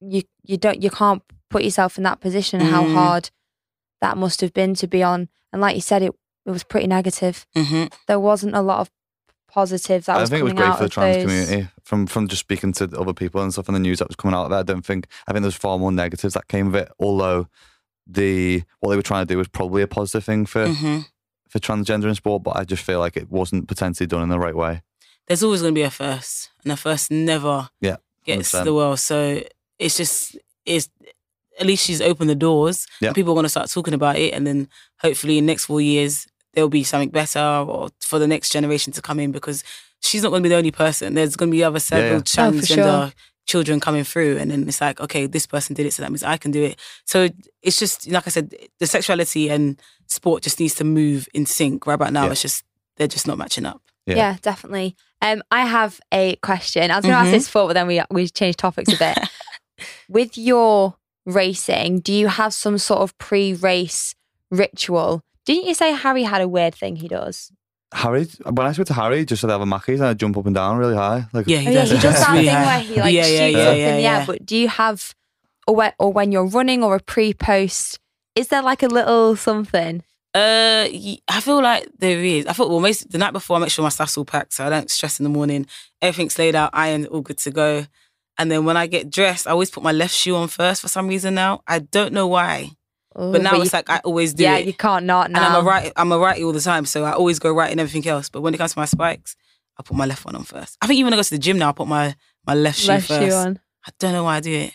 you 0.02 0.22
you 0.44 0.58
don't 0.58 0.82
you 0.84 0.90
can't 0.90 1.22
put 1.50 1.64
yourself 1.64 1.98
in 1.98 2.04
that 2.04 2.20
position. 2.20 2.60
How 2.60 2.84
Mm. 2.84 2.94
hard 2.94 3.30
that 4.02 4.18
must 4.18 4.42
have 4.42 4.54
been 4.54 4.76
to 4.76 4.88
be 4.88 5.02
on, 5.04 5.30
and 5.52 5.62
like 5.62 5.76
you 5.76 5.82
said, 5.82 6.02
it 6.04 6.14
it 6.46 6.52
was 6.52 6.64
pretty 6.64 6.88
negative. 6.88 7.46
Mhm. 7.58 7.92
There 8.08 8.20
wasn't 8.20 8.56
a 8.56 8.62
lot 8.62 8.80
of 8.80 8.90
positive 9.62 10.06
that 10.06 10.18
I 10.18 10.22
was 10.22 10.30
think 10.30 10.42
it 10.42 10.44
was 10.44 10.54
great 10.54 10.76
for 10.78 10.84
the 10.84 10.90
trans 10.90 11.16
those. 11.18 11.24
community. 11.26 11.70
From 11.84 12.06
from 12.08 12.28
just 12.28 12.42
speaking 12.42 12.72
to 12.74 12.84
other 13.00 13.14
people 13.14 13.42
and 13.42 13.52
stuff 13.52 13.68
in 13.70 13.74
the 13.74 13.80
news 13.80 14.00
that 14.00 14.08
was 14.08 14.16
coming 14.16 14.36
out 14.36 14.46
of 14.46 14.52
it, 14.52 14.56
I 14.56 14.64
don't 14.64 14.86
think 14.86 15.08
I 15.28 15.32
think 15.32 15.42
there's 15.42 15.56
far 15.56 15.78
more 15.80 15.92
negatives 15.92 16.34
that 16.36 16.48
came 16.48 16.68
of 16.68 16.76
it. 16.76 16.90
Although 17.00 17.48
the 18.06 18.64
what 18.80 18.90
they 18.92 18.96
were 18.96 19.02
trying 19.02 19.26
to 19.26 19.34
do 19.34 19.38
was 19.38 19.48
probably 19.48 19.82
a 19.82 19.88
positive 19.88 20.24
thing 20.24 20.46
for 20.46 20.68
Mhm. 20.68 21.06
for 21.50 21.60
transgender 21.60 22.06
in 22.06 22.16
sport, 22.16 22.44
but 22.44 22.56
I 22.56 22.64
just 22.66 22.84
feel 22.84 23.00
like 23.00 23.18
it 23.18 23.30
wasn't 23.32 23.68
potentially 23.68 24.08
done 24.08 24.22
in 24.24 24.30
the 24.30 24.40
right 24.40 24.56
way. 24.56 24.82
There's 25.28 25.44
always 25.44 25.62
going 25.62 25.74
to 25.74 25.80
be 25.80 25.84
a 25.84 25.90
first, 25.92 26.50
and 26.64 26.72
a 26.72 26.78
first 26.78 27.10
never 27.12 27.70
Yeah, 27.82 27.98
gets 28.26 28.52
100%. 28.54 28.66
the 28.66 28.74
world. 28.74 29.00
So 29.00 29.42
it's 29.80 29.98
just 29.98 30.38
it's 30.66 30.90
at 31.60 31.66
least 31.66 31.84
she's 31.86 32.02
opened 32.02 32.30
the 32.30 32.36
doors. 32.36 32.86
Yeah. 33.02 33.10
and 33.10 33.16
people 33.16 33.32
are 33.32 33.36
going 33.40 33.46
to 33.46 33.50
start 33.58 33.70
talking 33.70 33.94
about 33.96 34.18
it, 34.18 34.34
and 34.34 34.46
then 34.46 34.68
hopefully 35.02 35.38
in 35.40 35.46
next 35.46 35.66
four 35.66 35.82
years 35.82 36.28
there'll 36.58 36.70
be 36.70 36.84
something 36.84 37.10
better, 37.10 37.40
or 37.40 37.90
for 38.02 38.18
the 38.18 38.26
next 38.28 38.52
generation 38.52 38.92
to 38.94 39.02
come 39.02 39.20
in 39.20 39.32
because 39.32 39.64
she's 40.02 40.24
not 40.24 40.30
going 40.30 40.42
to 40.42 40.50
be 40.50 40.50
the 40.50 40.56
only 40.58 40.72
person. 40.72 41.14
There's 41.14 41.36
going 41.36 41.52
to 41.52 41.56
be 41.56 41.64
other 41.64 41.78
several 41.80 42.14
yeah. 42.14 42.18
Oh, 42.18 42.22
transgender 42.22 42.66
sure. 43.06 43.12
children 43.46 43.80
coming 43.80 44.04
through, 44.04 44.38
and 44.38 44.50
then 44.50 44.68
it's 44.68 44.82
like, 44.82 45.00
okay, 45.00 45.28
this 45.28 45.46
person 45.46 45.76
did 45.76 45.86
it, 45.86 45.94
so 45.94 46.02
that 46.02 46.10
means 46.10 46.24
I 46.24 46.38
can 46.38 46.50
do 46.50 46.64
it. 46.64 46.80
So 47.06 47.30
it's 47.62 47.78
just 47.78 48.10
like 48.10 48.26
I 48.26 48.32
said, 48.32 48.56
the 48.80 48.88
sexuality 48.88 49.50
and 49.50 49.80
sport 50.08 50.42
just 50.42 50.60
needs 50.60 50.74
to 50.76 50.84
move 50.84 51.28
in 51.36 51.46
sync. 51.46 51.86
Right 51.86 51.94
about 51.94 52.12
now, 52.12 52.26
Yeah. 52.26 52.32
it's 52.32 52.42
just 52.42 52.64
they're 52.96 53.08
just 53.08 53.28
not 53.28 53.38
matching 53.38 53.68
up. 53.68 53.80
Yeah. 54.08 54.16
Yeah, 54.16 54.38
definitely. 54.42 54.96
Um, 55.22 55.44
I 55.52 55.62
have 55.66 56.00
a 56.12 56.38
question. 56.38 56.90
I 56.90 56.96
was 56.96 57.04
going 57.04 57.14
to 57.14 57.20
ask 57.20 57.28
Mhm. 57.30 57.34
this 57.34 57.46
before, 57.46 57.68
but 57.68 57.74
then 57.74 57.86
we 57.86 58.02
we 58.10 58.28
changed 58.30 58.58
topics 58.58 58.92
a 58.92 58.98
bit. 58.98 59.20
With 60.10 60.38
your 60.40 60.96
racing, 61.28 62.00
do 62.00 62.12
you 62.14 62.28
have 62.30 62.54
some 62.54 62.80
sort 62.80 63.02
of 63.02 63.16
pre-race 63.20 64.16
ritual? 64.50 65.24
Didn't 65.48 65.66
you 65.66 65.74
say 65.74 65.94
Harry 65.94 66.24
had 66.24 66.42
a 66.42 66.48
weird 66.48 66.76
thing 66.76 66.98
he 66.98 67.08
does? 67.08 67.52
Harry, 67.94 68.26
when 68.44 68.68
I 68.68 68.74
spoke 68.74 68.88
to 68.88 68.94
Harry, 68.94 69.26
just 69.26 69.42
so 69.42 69.48
they 69.48 69.54
have 69.54 69.62
a 69.62 69.66
Macca's 69.66 70.02
and 70.02 70.10
I 70.10 70.14
jump 70.14 70.38
up 70.38 70.46
and 70.46 70.54
down 70.54 70.78
really 70.78 70.96
high. 70.96 71.26
Like, 71.34 71.48
Yeah, 71.48 71.58
he 71.60 71.70
Oh, 71.70 71.72
yeah, 71.72 71.80
does. 71.82 71.92
he 71.92 71.98
does 72.00 72.20
that 72.20 72.36
thing 72.36 72.48
high. 72.48 72.66
where 72.66 72.80
he 72.82 73.00
like 73.00 73.14
Yeah, 73.16 73.26
yeah, 73.26 73.48
shoots 73.48 73.58
yeah, 73.58 73.64
up 73.72 73.78
yeah, 73.78 73.90
in 73.90 73.96
the 73.98 74.06
air. 74.08 74.24
But 74.28 74.46
do 74.46 74.56
you 74.58 74.68
have, 74.68 75.16
or 75.66 75.76
when, 75.76 75.94
or 75.98 76.12
when 76.14 76.32
you're 76.34 76.46
running 76.46 76.84
or 76.84 76.96
a 76.98 77.00
pre-post, 77.00 77.98
is 78.36 78.50
there 78.50 78.62
like 78.62 78.84
a 78.84 78.88
little 78.88 79.36
something? 79.38 80.04
Uh, 80.36 80.86
y- 80.92 81.18
I 81.30 81.40
feel 81.40 81.62
like 81.64 81.88
there 81.98 82.20
is. 82.24 82.46
I 82.46 82.52
thought 82.54 82.70
well, 82.70 82.82
most 82.82 83.10
the 83.10 83.18
night 83.18 83.32
before 83.34 83.56
I 83.56 83.60
make 83.62 83.72
sure 83.72 83.84
my 83.84 83.90
stuff's 83.90 84.18
all 84.18 84.26
packed, 84.26 84.54
so 84.54 84.66
I 84.66 84.70
don't 84.70 84.92
stress 84.92 85.20
in 85.20 85.24
the 85.24 85.30
morning. 85.30 85.66
Everything's 86.02 86.38
laid 86.38 86.56
out, 86.56 86.72
ironed, 86.74 87.08
all 87.08 87.22
good 87.22 87.38
to 87.40 87.52
go. 87.52 87.86
And 88.38 88.52
then 88.52 88.66
when 88.66 88.78
I 88.78 88.86
get 88.86 89.10
dressed, 89.10 89.48
I 89.48 89.52
always 89.52 89.72
put 89.72 89.82
my 89.82 89.94
left 89.94 90.14
shoe 90.14 90.36
on 90.36 90.50
first 90.50 90.82
for 90.82 90.90
some 90.90 91.08
reason. 91.08 91.34
Now 91.36 91.62
I 91.66 91.80
don't 91.80 92.14
know 92.14 92.28
why, 92.28 92.72
Oh, 93.20 93.32
but 93.32 93.42
now 93.42 93.56
you- 93.56 93.64
it's 93.64 93.74
like 93.74 93.90
I 93.90 93.98
always 94.04 94.34
do 94.36 94.44
yeah, 94.44 94.58
it. 94.58 94.68
you 94.68 94.74
can't 94.74 95.06
not 95.06 95.26
and 95.26 95.34
now. 95.34 95.58
I'm 95.58 95.64
a 95.66 95.68
right, 95.68 95.92
I'm 95.96 96.12
a 96.12 96.20
righty 96.20 96.44
all 96.44 96.54
the 96.54 96.62
time, 96.62 96.86
so 96.86 97.04
I 97.04 97.14
always 97.14 97.40
go 97.40 97.52
right 97.52 97.72
in 97.72 97.80
everything 97.80 98.08
else. 98.08 98.30
But 98.30 98.42
when 98.42 98.54
it 98.54 98.58
comes 98.58 98.74
to 98.74 98.80
my 98.80 98.86
spikes, 98.86 99.36
I 99.80 99.84
put 99.84 99.98
my 99.98 100.06
left 100.06 100.24
one 100.26 100.36
on 100.36 100.44
first. 100.44 100.78
I 100.82 100.88
think 100.88 100.98
even 101.00 101.08
when 101.08 101.14
I 101.14 101.18
go 101.18 101.24
to 101.24 101.30
the 101.32 101.40
gym 101.40 101.58
now, 101.58 101.70
I 101.70 101.72
put 101.72 101.88
my 101.88 102.16
my 102.46 102.54
left 102.54 102.78
shoe 102.80 102.90
Left 102.90 103.08
first. 103.08 103.22
shoe 103.22 103.34
on. 103.34 103.60
I 103.86 103.92
don't 104.00 104.14
know 104.14 104.24
why 104.24 104.38
I 104.38 104.40
do 104.40 104.54
it, 104.54 104.74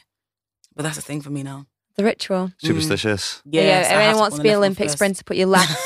but 0.74 0.82
that's 0.82 0.96
the 0.96 1.02
thing 1.02 1.20
for 1.20 1.30
me 1.30 1.42
now. 1.42 1.66
The 1.96 2.04
ritual. 2.04 2.50
superstitious. 2.58 3.42
Mm. 3.46 3.50
Yeah, 3.54 3.62
Yeah, 3.62 3.82
so 3.82 3.88
I 3.90 3.92
everyone 4.02 4.20
wants 4.20 4.36
put 4.36 4.38
to 4.38 4.42
be 4.42 4.48
my 4.48 4.54
left 4.54 4.58
one 4.58 4.64
Olympic 4.64 4.90
sprinter. 4.90 5.24
Put 5.24 5.36
your 5.36 5.46
left 5.48 5.78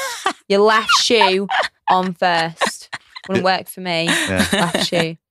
your 0.49 0.61
left 0.61 0.91
shoe 0.93 1.49
on 1.91 2.15
first. 2.15 2.89
Wouldn't 3.29 3.45
work 3.45 3.69
for 3.69 3.81
me. 3.81 4.05
Yeah. 4.07 4.47
Left 4.53 4.87
shoe. 4.87 5.17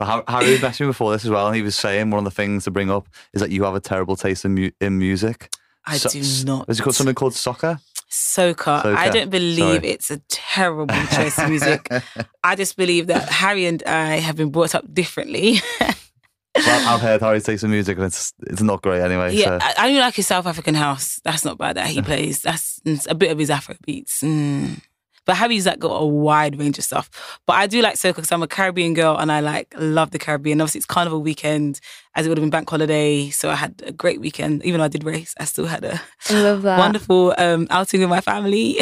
But 0.00 0.06
Har- 0.06 0.24
Harry 0.28 0.52
was 0.52 0.60
messaging 0.60 0.80
me 0.80 0.86
before 0.86 1.12
this 1.12 1.24
as 1.26 1.30
well, 1.30 1.46
and 1.46 1.54
he 1.54 1.60
was 1.60 1.76
saying 1.76 2.08
one 2.10 2.18
of 2.20 2.24
the 2.24 2.30
things 2.30 2.64
to 2.64 2.70
bring 2.70 2.90
up 2.90 3.06
is 3.34 3.42
that 3.42 3.50
you 3.50 3.64
have 3.64 3.74
a 3.74 3.80
terrible 3.80 4.16
taste 4.16 4.46
in, 4.46 4.54
mu- 4.54 4.70
in 4.80 4.98
music. 4.98 5.50
I 5.86 5.96
So- 5.98 6.10
do 6.10 6.22
not. 6.44 6.68
Is 6.68 6.78
it 6.80 6.82
called 6.82 6.96
something 6.96 7.14
called 7.14 7.34
soccer? 7.34 7.78
Soca. 8.10 8.84
I 8.84 9.08
don't 9.08 9.30
believe 9.30 9.58
Sorry. 9.82 9.88
it's 9.88 10.10
a 10.10 10.18
terrible 10.28 10.94
choice 11.12 11.38
of 11.38 11.48
music. 11.48 11.88
I 12.44 12.56
just 12.56 12.76
believe 12.76 13.06
that 13.06 13.28
Harry 13.28 13.66
and 13.66 13.82
I 13.84 14.16
have 14.16 14.34
been 14.36 14.50
brought 14.50 14.74
up 14.74 14.92
differently. 14.92 15.60
Well, 15.80 16.94
I've 16.94 17.00
heard 17.00 17.20
Harry's 17.20 17.44
taste 17.44 17.62
in 17.62 17.70
music, 17.70 17.96
and 17.96 18.06
it's 18.06 18.32
it's 18.48 18.60
not 18.60 18.82
great 18.82 19.00
anyway. 19.00 19.36
yeah, 19.36 19.58
so. 19.60 19.64
I, 19.64 19.74
I 19.84 19.88
do 19.92 19.98
like 20.00 20.14
his 20.16 20.26
South 20.26 20.46
African 20.46 20.74
house. 20.74 21.20
That's 21.22 21.44
not 21.44 21.58
bad 21.58 21.76
that 21.76 21.86
he 21.86 22.02
plays. 22.02 22.42
That's 22.42 22.80
a 23.08 23.14
bit 23.14 23.30
of 23.30 23.38
his 23.38 23.50
Afro 23.50 23.76
beats. 23.86 24.22
Mm. 24.22 24.80
But 25.26 25.36
Harry's 25.36 25.66
like 25.66 25.78
got 25.78 25.94
a 26.00 26.06
wide 26.06 26.58
range 26.58 26.78
of 26.78 26.84
stuff. 26.84 27.38
But 27.46 27.54
I 27.54 27.66
do 27.66 27.82
like 27.82 27.94
soca 27.96 28.16
because 28.16 28.32
I'm 28.32 28.42
a 28.42 28.48
Caribbean 28.48 28.94
girl 28.94 29.16
and 29.16 29.30
I 29.30 29.40
like 29.40 29.72
love 29.78 30.10
the 30.10 30.18
Caribbean. 30.18 30.60
Obviously, 30.60 30.78
it's 30.78 30.86
Carnival 30.86 31.22
weekend, 31.22 31.80
as 32.14 32.24
it 32.26 32.28
would 32.30 32.38
have 32.38 32.42
been 32.42 32.50
bank 32.50 32.68
holiday. 32.68 33.30
So 33.30 33.50
I 33.50 33.54
had 33.54 33.82
a 33.86 33.92
great 33.92 34.20
weekend. 34.20 34.64
Even 34.64 34.78
though 34.78 34.86
I 34.86 34.88
did 34.88 35.04
race, 35.04 35.34
I 35.38 35.44
still 35.44 35.66
had 35.66 35.84
a 35.84 36.00
love 36.32 36.62
that. 36.62 36.78
wonderful 36.78 37.34
um, 37.38 37.66
outing 37.70 38.00
with 38.00 38.08
my 38.10 38.20
family. 38.22 38.78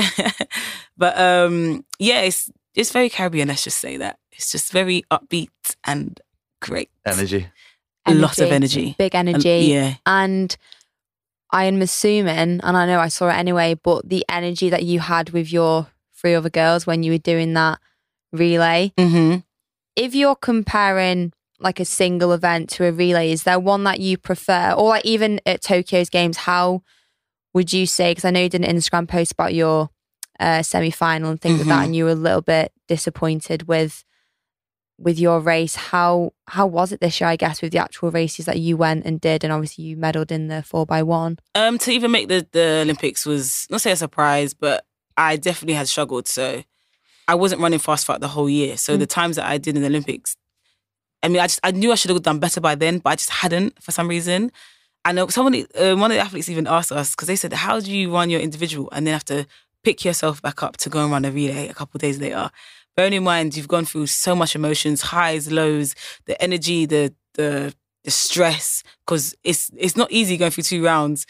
but 0.97 1.19
um, 1.21 1.85
yeah, 1.99 2.21
it's 2.23 2.51
it's 2.75 2.93
very 2.93 3.09
Caribbean. 3.11 3.49
Let's 3.49 3.65
just 3.65 3.79
say 3.79 3.97
that 3.97 4.19
it's 4.33 4.53
just 4.53 4.73
very 4.73 5.03
upbeat 5.11 5.49
and 5.85 6.21
great. 6.63 6.91
Energy. 7.05 7.49
A 8.07 8.15
lot 8.15 8.39
of 8.39 8.51
energy. 8.53 8.95
Big 8.97 9.15
And- 9.15 9.29
energy. 9.29 9.67
yeah. 9.71 9.95
And 10.07 10.57
I 11.51 11.65
am 11.65 11.83
assuming, 11.83 12.61
and 12.63 12.77
I 12.77 12.87
know 12.87 13.01
I 13.01 13.09
saw 13.09 13.29
it 13.29 13.35
anyway, 13.35 13.75
but 13.75 14.09
the 14.09 14.25
energy 14.29 14.71
that 14.71 14.85
you 14.85 15.01
had 15.01 15.31
with 15.31 15.53
your 15.53 15.89
three 16.21 16.35
other 16.35 16.51
girls 16.51 16.87
when 16.87 17.03
you 17.03 17.13
were 17.13 17.19
doing 17.19 17.55
that 17.55 17.79
relay, 18.33 18.93
Mm-hmm. 18.99 19.39
if 19.97 20.15
you're 20.15 20.37
comparing 20.37 21.33
like 21.61 21.81
a 21.81 21.85
single 21.85 22.33
event 22.33 22.69
to 22.71 22.85
a 22.85 22.93
relay, 22.93 23.33
is 23.33 23.43
there 23.45 23.59
one 23.59 23.85
that 23.85 23.99
you 24.01 24.17
prefer? 24.17 24.73
Or 24.73 24.91
like 24.91 25.05
even 25.05 25.41
at 25.47 25.61
Tokyo's 25.63 26.09
games, 26.11 26.37
how 26.39 26.83
would 27.55 27.73
you 27.73 27.85
say? 27.87 28.13
Because 28.13 28.25
I 28.25 28.31
know 28.31 28.41
you 28.43 28.49
did 28.49 28.65
an 28.65 28.77
Instagram 28.77 29.09
post 29.09 29.33
about 29.33 29.55
your 29.55 29.91
uh, 30.39 30.63
semi 30.63 30.91
final 30.93 31.31
and 31.33 31.41
things 31.41 31.59
like 31.59 31.67
that, 31.69 31.81
Mhm. 31.81 31.85
and 31.87 31.97
you 31.97 32.05
were 32.05 32.11
a 32.13 32.15
little 32.15 32.43
bit 32.43 32.73
disappointed 32.87 33.67
with 33.67 34.05
with 35.01 35.19
your 35.19 35.41
race. 35.41 35.75
How 35.77 36.33
how 36.47 36.67
was 36.67 36.93
it 36.93 37.01
this 37.01 37.21
year? 37.21 37.29
I 37.29 37.37
guess 37.37 37.61
with 37.63 37.73
the 37.73 37.79
actual 37.79 38.11
races 38.13 38.45
that 38.47 38.59
you 38.61 38.77
went 38.77 39.05
and 39.05 39.21
did, 39.21 39.43
and 39.43 39.53
obviously 39.53 39.85
you 39.85 39.97
medaled 39.97 40.31
in 40.31 40.47
the 40.49 40.63
four 40.63 40.87
by 40.87 41.03
one. 41.03 41.39
Um, 41.57 41.79
to 41.79 41.91
even 41.91 42.11
make 42.13 42.29
the, 42.29 42.47
the 42.53 42.81
Olympics 42.83 43.27
was 43.27 43.67
not 43.71 43.81
say 43.81 43.91
a 43.93 43.97
surprise, 43.97 44.55
but 44.55 44.85
I 45.19 45.37
definitely 45.37 45.75
had 45.75 45.89
struggled. 45.89 46.29
So 46.29 46.63
I 47.27 47.35
wasn't 47.35 47.61
running 47.61 47.79
fast 47.81 48.07
throughout 48.07 48.21
the 48.23 48.29
whole 48.29 48.49
year. 48.49 48.77
So 48.79 48.95
Mm. 48.95 49.01
the 49.01 49.07
times 49.07 49.37
that 49.37 49.45
I 49.47 49.59
did 49.59 49.77
in 49.77 49.83
the 49.83 49.89
Olympics, 49.89 50.37
I 51.23 51.29
mean, 51.29 51.41
I 51.41 51.47
just 51.47 51.61
I 51.63 51.73
knew 51.73 51.93
I 51.93 51.97
should 51.97 52.11
have 52.11 52.23
done 52.23 52.39
better 52.39 52.61
by 52.61 52.75
then, 52.75 52.99
but 53.01 53.11
I 53.11 53.17
just 53.17 53.31
hadn't 53.31 53.83
for 53.83 53.93
some 53.93 54.09
reason. 54.09 54.51
I 55.05 55.13
know 55.13 55.27
somebody, 55.29 55.67
uh, 55.75 55.97
one 55.97 56.11
of 56.11 56.17
the 56.17 56.21
athletes 56.21 56.49
even 56.49 56.67
asked 56.67 56.93
us 56.93 57.11
because 57.13 57.29
they 57.29 57.37
said, 57.37 57.53
"How 57.53 57.81
do 57.81 57.91
you 57.91 58.13
run 58.13 58.31
your 58.31 58.41
individual 58.41 58.89
and 58.93 59.07
then 59.07 59.13
have 59.15 59.25
to 59.27 59.47
pick 59.83 60.05
yourself 60.05 60.41
back 60.43 60.63
up 60.63 60.77
to 60.79 60.91
go 60.91 61.03
and 61.03 61.11
run 61.13 61.25
a 61.25 61.31
relay 61.31 61.69
a 61.69 61.75
couple 61.75 61.97
of 61.99 62.03
days 62.03 62.19
later?" 62.19 62.51
Bearing 62.97 63.13
in 63.15 63.25
mind 63.25 63.57
you've 63.57 63.69
gone 63.69 63.85
through 63.85 64.07
so 64.09 64.35
much 64.35 64.55
emotions, 64.55 65.03
highs, 65.03 65.51
lows, 65.51 65.95
the 66.27 66.41
energy, 66.43 66.87
the 66.87 67.13
the 67.35 67.75
the 68.05 68.11
stress, 68.11 68.83
because 69.05 69.35
it's 69.45 69.71
it's 69.77 69.97
not 69.97 70.11
easy 70.13 70.37
going 70.37 70.51
through 70.53 70.65
two 70.65 70.85
rounds 70.85 71.27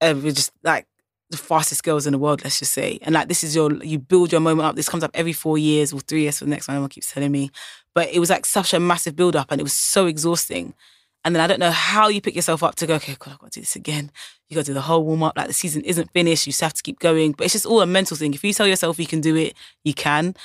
uh, 0.00 0.14
just 0.14 0.50
like 0.62 0.86
the 1.30 1.36
fastest 1.36 1.82
girls 1.82 2.06
in 2.06 2.12
the 2.12 2.18
world, 2.18 2.44
let's 2.44 2.58
just 2.58 2.72
say. 2.72 2.98
And 3.02 3.14
like 3.14 3.28
this 3.28 3.42
is 3.42 3.54
your 3.54 3.72
you 3.82 3.98
build 3.98 4.32
your 4.32 4.40
moment 4.40 4.66
up. 4.66 4.76
This 4.76 4.88
comes 4.88 5.02
up 5.02 5.10
every 5.14 5.32
four 5.32 5.58
years 5.58 5.92
or 5.92 6.00
three 6.00 6.22
years 6.22 6.38
for 6.38 6.44
the 6.44 6.50
next 6.50 6.68
one. 6.68 6.76
Everyone 6.76 6.90
keeps 6.90 7.12
telling 7.12 7.32
me, 7.32 7.50
but 7.94 8.08
it 8.12 8.20
was 8.20 8.30
like 8.30 8.46
such 8.46 8.72
a 8.72 8.80
massive 8.80 9.16
build 9.16 9.36
up, 9.36 9.50
and 9.50 9.60
it 9.60 9.64
was 9.64 9.72
so 9.72 10.06
exhausting. 10.06 10.74
And 11.24 11.34
then 11.34 11.42
I 11.42 11.48
don't 11.48 11.58
know 11.58 11.72
how 11.72 12.06
you 12.06 12.20
pick 12.20 12.36
yourself 12.36 12.62
up 12.62 12.76
to 12.76 12.86
go. 12.86 12.94
Okay, 12.94 13.16
God, 13.18 13.32
I've 13.32 13.38
got 13.40 13.50
to 13.50 13.58
do 13.58 13.62
this 13.62 13.74
again. 13.74 14.12
You 14.48 14.54
got 14.54 14.60
to 14.60 14.70
do 14.70 14.74
the 14.74 14.82
whole 14.82 15.04
warm 15.04 15.24
up. 15.24 15.36
Like 15.36 15.48
the 15.48 15.52
season 15.52 15.82
isn't 15.82 16.12
finished. 16.12 16.46
You 16.46 16.52
just 16.52 16.60
have 16.60 16.74
to 16.74 16.82
keep 16.84 17.00
going. 17.00 17.32
But 17.32 17.46
it's 17.46 17.54
just 17.54 17.66
all 17.66 17.80
a 17.80 17.86
mental 17.86 18.16
thing. 18.16 18.32
If 18.32 18.44
you 18.44 18.52
tell 18.52 18.66
yourself 18.68 19.00
you 19.00 19.08
can 19.08 19.20
do 19.20 19.34
it, 19.34 19.54
you 19.82 19.92
can. 19.92 20.36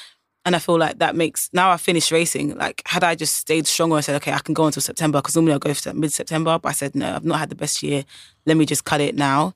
And 0.44 0.56
I 0.56 0.60
feel 0.60 0.80
like 0.80 0.98
that 0.98 1.16
makes 1.16 1.52
now 1.54 1.70
I 1.70 1.78
finished 1.78 2.12
racing. 2.12 2.58
Like 2.58 2.82
had 2.88 3.04
I 3.04 3.14
just 3.14 3.36
stayed 3.36 3.68
stronger 3.68 3.98
and 3.98 4.04
said, 4.04 4.16
okay, 4.16 4.34
I 4.34 4.40
can 4.40 4.56
go 4.56 4.66
until 4.66 4.82
September 4.82 5.20
because 5.20 5.36
normally 5.36 5.54
I'll 5.54 5.60
go 5.60 5.72
for 5.72 5.94
mid 5.94 6.12
September. 6.14 6.58
But 6.58 6.70
I 6.70 6.72
said 6.72 6.96
no, 6.96 7.16
I've 7.16 7.26
not 7.26 7.38
had 7.38 7.50
the 7.50 7.56
best 7.56 7.84
year. 7.84 8.04
Let 8.48 8.58
me 8.58 8.66
just 8.66 8.84
cut 8.84 9.02
it 9.02 9.14
now. 9.14 9.54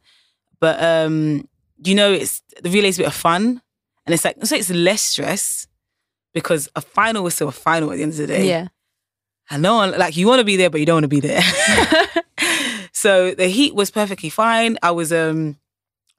But 0.59 0.81
um, 0.81 1.47
you 1.83 1.95
know, 1.95 2.11
it's 2.11 2.41
the 2.61 2.69
relay 2.69 2.89
is 2.89 2.97
a 2.97 3.01
bit 3.03 3.07
of 3.07 3.13
fun, 3.13 3.61
and 4.05 4.13
it's 4.13 4.25
like 4.25 4.43
so 4.45 4.55
it's 4.55 4.69
less 4.69 5.01
stress 5.01 5.67
because 6.33 6.69
a 6.75 6.81
final 6.81 7.25
is 7.27 7.35
still 7.35 7.47
a 7.47 7.51
final 7.51 7.91
at 7.91 7.97
the 7.97 8.03
end 8.03 8.11
of 8.11 8.17
the 8.17 8.27
day. 8.27 8.47
Yeah. 8.47 8.67
And 9.49 9.61
no 9.61 9.75
one 9.75 9.97
like 9.97 10.17
you 10.17 10.27
want 10.27 10.39
to 10.39 10.45
be 10.45 10.57
there, 10.57 10.69
but 10.69 10.79
you 10.79 10.85
don't 10.85 10.95
want 10.95 11.03
to 11.03 11.07
be 11.07 11.19
there. 11.19 11.41
so 12.91 13.31
the 13.31 13.47
heat 13.47 13.75
was 13.75 13.91
perfectly 13.91 14.29
fine. 14.29 14.77
I 14.81 14.91
was 14.91 15.13
um 15.13 15.57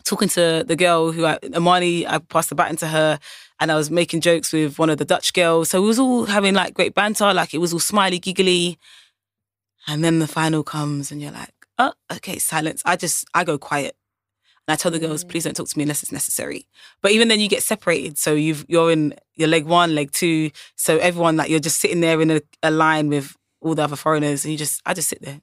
talking 0.05 0.29
to 0.29 0.65
the 0.67 0.77
girl 0.77 1.13
who 1.13 1.27
I, 1.27 1.39
Imani, 1.55 2.07
I 2.07 2.19
passed 2.19 2.49
the 2.49 2.55
baton 2.55 2.77
to 2.77 2.87
her, 2.87 3.19
and 3.61 3.73
I 3.73 3.77
was 3.77 3.91
making 3.91 4.21
jokes 4.21 4.53
with 4.53 4.79
one 4.79 4.89
of 4.91 4.99
the 4.99 5.05
Dutch 5.05 5.33
girls. 5.33 5.71
So 5.71 5.83
we 5.83 5.89
was 5.89 5.99
all 5.99 6.27
having 6.27 6.55
like 6.55 6.75
great 6.75 6.95
banter, 6.95 7.35
like 7.35 7.53
it 7.53 7.59
was 7.59 7.73
all 7.73 7.81
smiley, 7.81 8.19
giggly. 8.19 8.79
And 9.89 10.03
then 10.03 10.19
the 10.19 10.27
final 10.27 10.63
comes, 10.63 11.11
and 11.11 11.21
you're 11.21 11.33
like, 11.33 11.53
oh, 11.79 11.93
okay, 12.13 12.39
silence. 12.39 12.83
I 12.85 12.97
just 12.97 13.27
I 13.35 13.45
go 13.45 13.59
quiet. 13.59 13.97
And 14.67 14.73
I 14.73 14.77
tell 14.77 14.91
the 14.91 14.99
girls, 14.99 15.23
please 15.23 15.45
don't 15.45 15.55
talk 15.55 15.69
to 15.69 15.79
me 15.79 15.83
unless 15.83 16.03
it's 16.03 16.13
necessary. 16.13 16.67
But 17.01 17.13
even 17.13 17.29
then, 17.29 17.39
you 17.39 17.49
get 17.49 17.63
separated. 17.63 18.19
So 18.19 18.35
you've 18.35 18.65
you're 18.69 18.91
in 18.91 19.15
your 19.35 19.49
leg 19.49 19.65
one, 19.65 19.95
leg 19.95 20.11
two. 20.13 20.51
So 20.75 20.99
everyone 20.99 21.37
like 21.37 21.51
you're 21.51 21.61
just 21.61 21.79
sitting 21.81 22.01
there 22.01 22.21
in 22.21 22.31
a, 22.31 22.41
a 22.63 22.71
line 22.71 23.09
with 23.09 23.37
all 23.61 23.75
the 23.75 23.85
other 23.85 23.97
foreigners, 23.97 24.45
and 24.45 24.53
you 24.53 24.59
just 24.59 24.83
I 24.85 24.95
just 24.95 25.09
sit 25.09 25.23
there. 25.23 25.41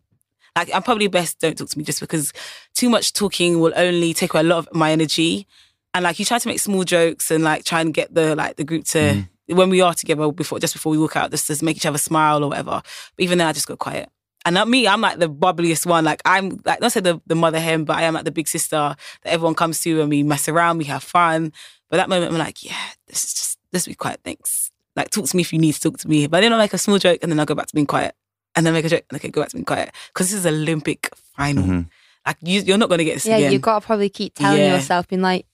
Like 0.55 0.73
I'm 0.73 0.83
probably 0.83 1.07
best 1.07 1.39
don't 1.39 1.57
talk 1.57 1.69
to 1.69 1.77
me 1.77 1.83
just 1.83 1.99
because 1.99 2.33
too 2.73 2.89
much 2.89 3.13
talking 3.13 3.59
will 3.59 3.73
only 3.75 4.13
take 4.13 4.33
away 4.33 4.41
a 4.41 4.43
lot 4.43 4.59
of 4.59 4.73
my 4.73 4.91
energy. 4.91 5.47
And 5.93 6.03
like 6.03 6.19
you 6.19 6.25
try 6.25 6.39
to 6.39 6.47
make 6.47 6.59
small 6.59 6.83
jokes 6.83 7.31
and 7.31 7.43
like 7.43 7.63
try 7.63 7.81
and 7.81 7.93
get 7.93 8.13
the 8.13 8.35
like 8.35 8.57
the 8.57 8.63
group 8.63 8.83
to 8.85 8.99
mm-hmm. 8.99 9.55
when 9.55 9.69
we 9.69 9.81
are 9.81 9.93
together 9.93 10.31
before 10.31 10.59
just 10.59 10.73
before 10.73 10.91
we 10.91 10.97
walk 10.97 11.15
out, 11.15 11.31
just 11.31 11.47
to 11.47 11.65
make 11.65 11.77
each 11.77 11.85
other 11.85 11.97
smile 11.97 12.43
or 12.43 12.49
whatever. 12.49 12.81
But 13.15 13.23
even 13.23 13.37
then, 13.37 13.47
I 13.47 13.53
just 13.53 13.67
go 13.67 13.77
quiet. 13.77 14.09
And 14.45 14.53
not 14.55 14.67
me, 14.67 14.87
I'm 14.87 14.99
like 15.01 15.19
the 15.19 15.29
bubbliest 15.29 15.85
one. 15.85 16.03
Like 16.03 16.21
I'm 16.25 16.59
like 16.65 16.81
not 16.81 16.91
say 16.91 16.99
the, 16.99 17.21
the 17.27 17.35
mother 17.35 17.59
hen, 17.59 17.85
but 17.85 17.97
I 17.97 18.03
am 18.03 18.13
like 18.13 18.25
the 18.25 18.31
big 18.31 18.47
sister 18.47 18.75
that 19.23 19.33
everyone 19.33 19.55
comes 19.55 19.79
to 19.81 20.01
and 20.01 20.09
we 20.09 20.21
mess 20.23 20.49
around, 20.49 20.77
we 20.79 20.83
have 20.85 21.03
fun. 21.03 21.53
But 21.89 21.97
that 21.97 22.09
moment 22.09 22.31
I'm 22.33 22.37
like, 22.37 22.63
yeah, 22.63 22.75
this 23.07 23.23
is 23.23 23.33
just 23.33 23.59
this 23.71 23.85
be 23.87 23.93
quiet, 23.95 24.19
thanks. 24.23 24.69
Like 24.95 25.09
talk 25.11 25.25
to 25.25 25.35
me 25.37 25.41
if 25.41 25.53
you 25.53 25.59
need 25.59 25.73
to 25.73 25.81
talk 25.81 25.97
to 25.99 26.07
me. 26.09 26.27
But 26.27 26.41
then 26.41 26.51
I'll 26.51 26.59
make 26.59 26.73
a 26.73 26.77
small 26.77 26.99
joke 26.99 27.19
and 27.21 27.31
then 27.31 27.39
I'll 27.39 27.45
go 27.45 27.55
back 27.55 27.67
to 27.67 27.73
being 27.73 27.87
quiet. 27.87 28.15
And 28.55 28.65
then 28.65 28.73
make 28.73 28.85
a 28.85 28.89
joke 28.89 29.05
and 29.09 29.15
okay, 29.17 29.29
go 29.29 29.41
back 29.41 29.49
to 29.49 29.55
being 29.55 29.65
quiet. 29.65 29.91
Because 30.13 30.29
this 30.29 30.39
is 30.41 30.45
Olympic 30.45 31.09
final. 31.35 31.63
Mhm. 31.63 31.89
Like 32.27 32.37
you 32.41 32.61
you're 32.61 32.77
not 32.77 32.89
gonna 32.89 33.03
get 33.03 33.15
this 33.15 33.25
Yeah, 33.25 33.37
again. 33.37 33.51
you 33.53 33.59
got 33.59 33.79
to 33.79 33.85
probably 33.85 34.09
keep 34.09 34.35
telling 34.35 34.59
Yeah. 34.59 34.75
yourself, 34.75 35.07
being 35.07 35.21
like, 35.21 35.45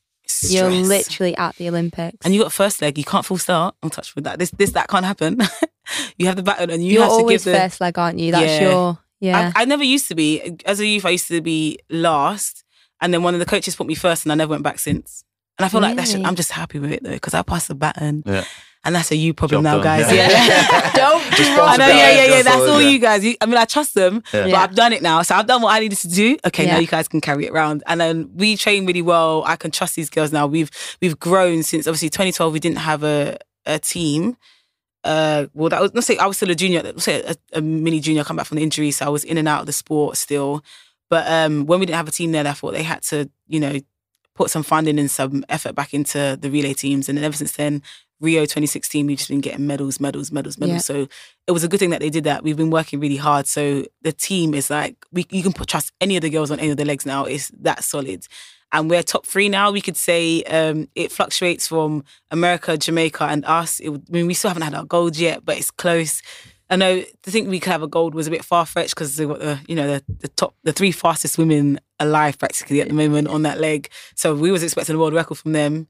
You're 0.44 0.70
literally 0.70 1.36
at 1.38 1.56
the 1.56 1.70
Olympics. 1.70 2.18
and 2.26 2.34
you 2.34 2.42
got 2.44 2.52
first 2.52 2.82
leg. 2.82 2.98
You 2.98 3.04
can't 3.04 3.26
full 3.26 3.38
start. 3.38 3.76
I'm 3.82 3.90
touched 3.90 4.16
with 4.16 4.24
that. 4.26 4.38
This 4.40 4.52
this 4.52 4.72
that 4.72 4.88
can't 4.90 5.06
happen. 5.06 5.38
you 6.18 6.28
have 6.28 6.36
the 6.36 6.44
baton, 6.44 6.70
and 6.70 6.84
you 6.84 6.94
You're 6.94 7.02
have 7.04 7.12
to 7.12 7.16
always 7.16 7.44
give 7.44 7.54
the. 7.54 7.60
first 7.60 7.82
leg, 7.82 7.98
aren't 7.98 8.20
you? 8.20 8.32
That's 8.32 8.46
Yeah. 8.62 8.70
your 8.70 9.00
yeah. 9.22 9.52
I, 9.56 9.62
I 9.64 9.66
never 9.66 9.84
used 9.84 10.08
to 10.10 10.16
be. 10.16 10.56
As 10.66 10.80
a 10.80 10.86
youth, 10.86 11.06
I 11.06 11.10
used 11.10 11.28
to 11.28 11.42
be 11.42 11.80
last, 11.90 12.64
and 13.02 13.14
then 13.14 13.24
one 13.24 13.34
of 13.34 13.40
the 13.40 13.46
coaches 13.46 13.76
put 13.76 13.88
me 13.88 13.96
first, 13.96 14.26
and 14.26 14.32
I 14.32 14.36
never 14.36 14.52
went 14.52 14.64
back 14.64 14.80
since. 14.80 15.24
And 15.58 15.66
I 15.66 15.70
feel 15.70 15.82
like 15.82 15.96
that's. 15.98 16.14
Really? 16.14 16.26
I'm 16.26 16.36
just 16.36 16.52
happy 16.52 16.80
with 16.80 16.92
it 16.92 17.04
though, 17.04 17.12
because 17.12 17.34
I 17.34 17.42
passed 17.42 17.68
the 17.68 17.76
baton, 17.76 18.24
Yeah. 18.26 18.46
and 18.86 18.96
that's 18.96 19.12
a 19.12 19.16
you 19.18 19.34
problem 19.34 19.58
Job 19.60 19.64
now, 19.66 19.76
done. 19.76 19.84
guys. 19.84 20.14
Yeah. 20.16 20.30
Yeah. 20.30 20.92
Don't 20.96 21.22
I 21.22 21.76
know, 21.78 21.88
yeah, 21.88 22.12
yeah, 22.12 22.26
yeah. 22.38 22.42
That's 22.44 22.56
forward, 22.56 22.70
all 22.72 22.82
yeah. 22.82 22.90
you 22.90 23.00
guys. 23.00 23.26
You, 23.26 23.36
I 23.42 23.46
mean, 23.46 23.58
I 23.58 23.66
trust 23.66 23.94
them, 23.94 24.24
Yeah. 24.34 24.46
but 24.46 24.56
I've 24.56 24.76
done 24.76 24.94
it 24.94 25.02
now. 25.02 25.22
So 25.24 25.36
I've 25.36 25.48
done 25.48 25.62
what 25.62 25.74
I 25.76 25.80
needed 25.80 25.98
to 26.00 26.08
do. 26.08 26.38
Okay, 26.46 26.66
Yeah. 26.66 26.76
now 26.76 26.80
you 26.80 26.88
guys 26.88 27.10
can 27.10 27.20
carry 27.20 27.46
it 27.46 27.52
around. 27.52 27.84
And 27.88 28.00
then 28.00 28.30
we 28.36 28.56
train 28.56 28.86
really 28.86 29.02
well. 29.02 29.44
I 29.46 29.58
can 29.58 29.70
trust 29.72 29.96
these 29.98 30.10
girls 30.10 30.32
now. 30.32 30.48
We've 30.48 30.72
we've 31.02 31.20
grown 31.20 31.64
since 31.64 31.88
obviously 31.88 32.10
2012. 32.10 32.54
We 32.54 32.60
didn't 32.62 32.78
have 32.78 33.04
a 33.04 33.38
a 33.66 33.80
team. 33.80 34.38
Uh, 35.04 35.48
well, 35.54 35.70
that 35.70 35.82
was 35.82 35.94
let's 35.94 36.08
say 36.08 36.18
I 36.18 36.26
was 36.26 36.38
still 36.38 36.52
a 36.52 36.56
junior, 36.56 36.98
say 37.00 37.24
a, 37.24 37.36
a 37.54 37.62
mini 37.62 38.00
junior. 38.00 38.24
Come 38.24 38.36
back 38.38 38.46
from 38.46 38.58
the 38.58 38.64
injury, 38.64 38.92
so 38.92 39.06
I 39.06 39.10
was 39.10 39.24
in 39.24 39.38
and 39.38 39.48
out 39.48 39.62
of 39.62 39.66
the 39.66 39.74
sport 39.74 40.18
still. 40.18 40.64
But 41.10 41.30
um, 41.30 41.66
when 41.66 41.80
we 41.80 41.86
didn't 41.86 41.98
have 41.98 42.08
a 42.08 42.12
team 42.12 42.32
there, 42.32 42.46
I 42.46 42.52
thought 42.52 42.74
they 42.74 42.84
had 42.84 43.02
to, 43.04 43.30
you 43.48 43.60
know, 43.60 43.80
put 44.36 44.50
some 44.50 44.64
funding 44.64 45.00
and 45.00 45.10
some 45.10 45.44
effort 45.50 45.74
back 45.74 45.94
into 45.94 46.38
the 46.40 46.50
relay 46.52 46.74
teams. 46.74 47.10
And 47.10 47.18
then 47.18 47.26
ever 47.26 47.36
since 47.36 47.54
then, 47.54 47.82
Rio 48.22 48.42
2016, 48.42 49.06
we've 49.06 49.18
just 49.18 49.30
been 49.30 49.42
getting 49.42 49.66
medals, 49.66 50.00
medals, 50.00 50.32
medals, 50.32 50.58
medals. 50.58 50.90
Yeah. 50.90 50.96
So 50.96 51.08
it 51.48 51.52
was 51.52 51.64
a 51.64 51.68
good 51.68 51.80
thing 51.80 51.90
that 51.90 52.02
they 52.02 52.10
did 52.10 52.26
that. 52.26 52.44
We've 52.44 52.58
been 52.58 52.70
working 52.70 53.00
really 53.00 53.18
hard. 53.18 53.48
So 53.48 53.86
the 54.02 54.12
team 54.12 54.54
is 54.54 54.70
like, 54.70 55.06
we, 55.12 55.26
you 55.30 55.42
can 55.42 55.54
put 55.54 55.68
trust 55.68 55.92
any 56.00 56.16
of 56.16 56.22
the 56.22 56.30
girls 56.30 56.52
on 56.52 56.60
any 56.60 56.70
of 56.70 56.78
the 56.78 56.86
legs 56.86 57.06
now. 57.06 57.26
It's 57.26 57.50
that 57.62 57.84
solid. 57.84 58.26
And 58.72 58.90
we're 58.90 59.04
top 59.04 59.26
three 59.26 59.50
now. 59.50 59.72
We 59.72 59.82
could 59.82 59.98
say 59.98 60.44
um, 60.44 60.88
it 60.96 61.12
fluctuates 61.12 61.68
from 61.68 62.04
America, 62.30 62.78
Jamaica, 62.78 63.26
and 63.26 63.44
us. 63.46 63.80
It, 63.80 63.90
I 63.90 64.00
mean, 64.10 64.28
we 64.28 64.34
still 64.34 64.50
haven't 64.50 64.64
had 64.64 64.76
our 64.76 64.86
gold 64.86 65.18
yet, 65.18 65.44
but 65.44 65.58
it's 65.58 65.72
close. 65.72 66.22
I 66.70 66.76
know 66.76 67.02
to 67.02 67.32
think 67.32 67.50
we 67.50 67.60
could 67.60 67.72
have 67.72 67.82
a 67.82 67.88
gold 67.88 68.14
was 68.14 68.28
a 68.28 68.32
bit 68.32 68.46
far 68.46 68.66
fetched 68.66 68.94
because 68.94 69.16
the 69.16 69.60
you 69.68 69.76
know 69.76 69.88
the, 69.88 70.04
the 70.20 70.28
top 70.28 70.54
the 70.64 70.72
three 70.72 70.92
fastest 70.92 71.38
women 71.38 71.80
alive 72.00 72.38
practically 72.38 72.80
at 72.80 72.88
the 72.88 72.94
moment 72.94 73.28
on 73.28 73.42
that 73.42 73.60
leg. 73.60 73.90
So 74.16 74.36
we 74.36 74.52
was 74.52 74.62
expecting 74.62 74.96
a 74.96 75.00
world 75.00 75.14
record 75.14 75.40
from 75.40 75.54
them, 75.54 75.88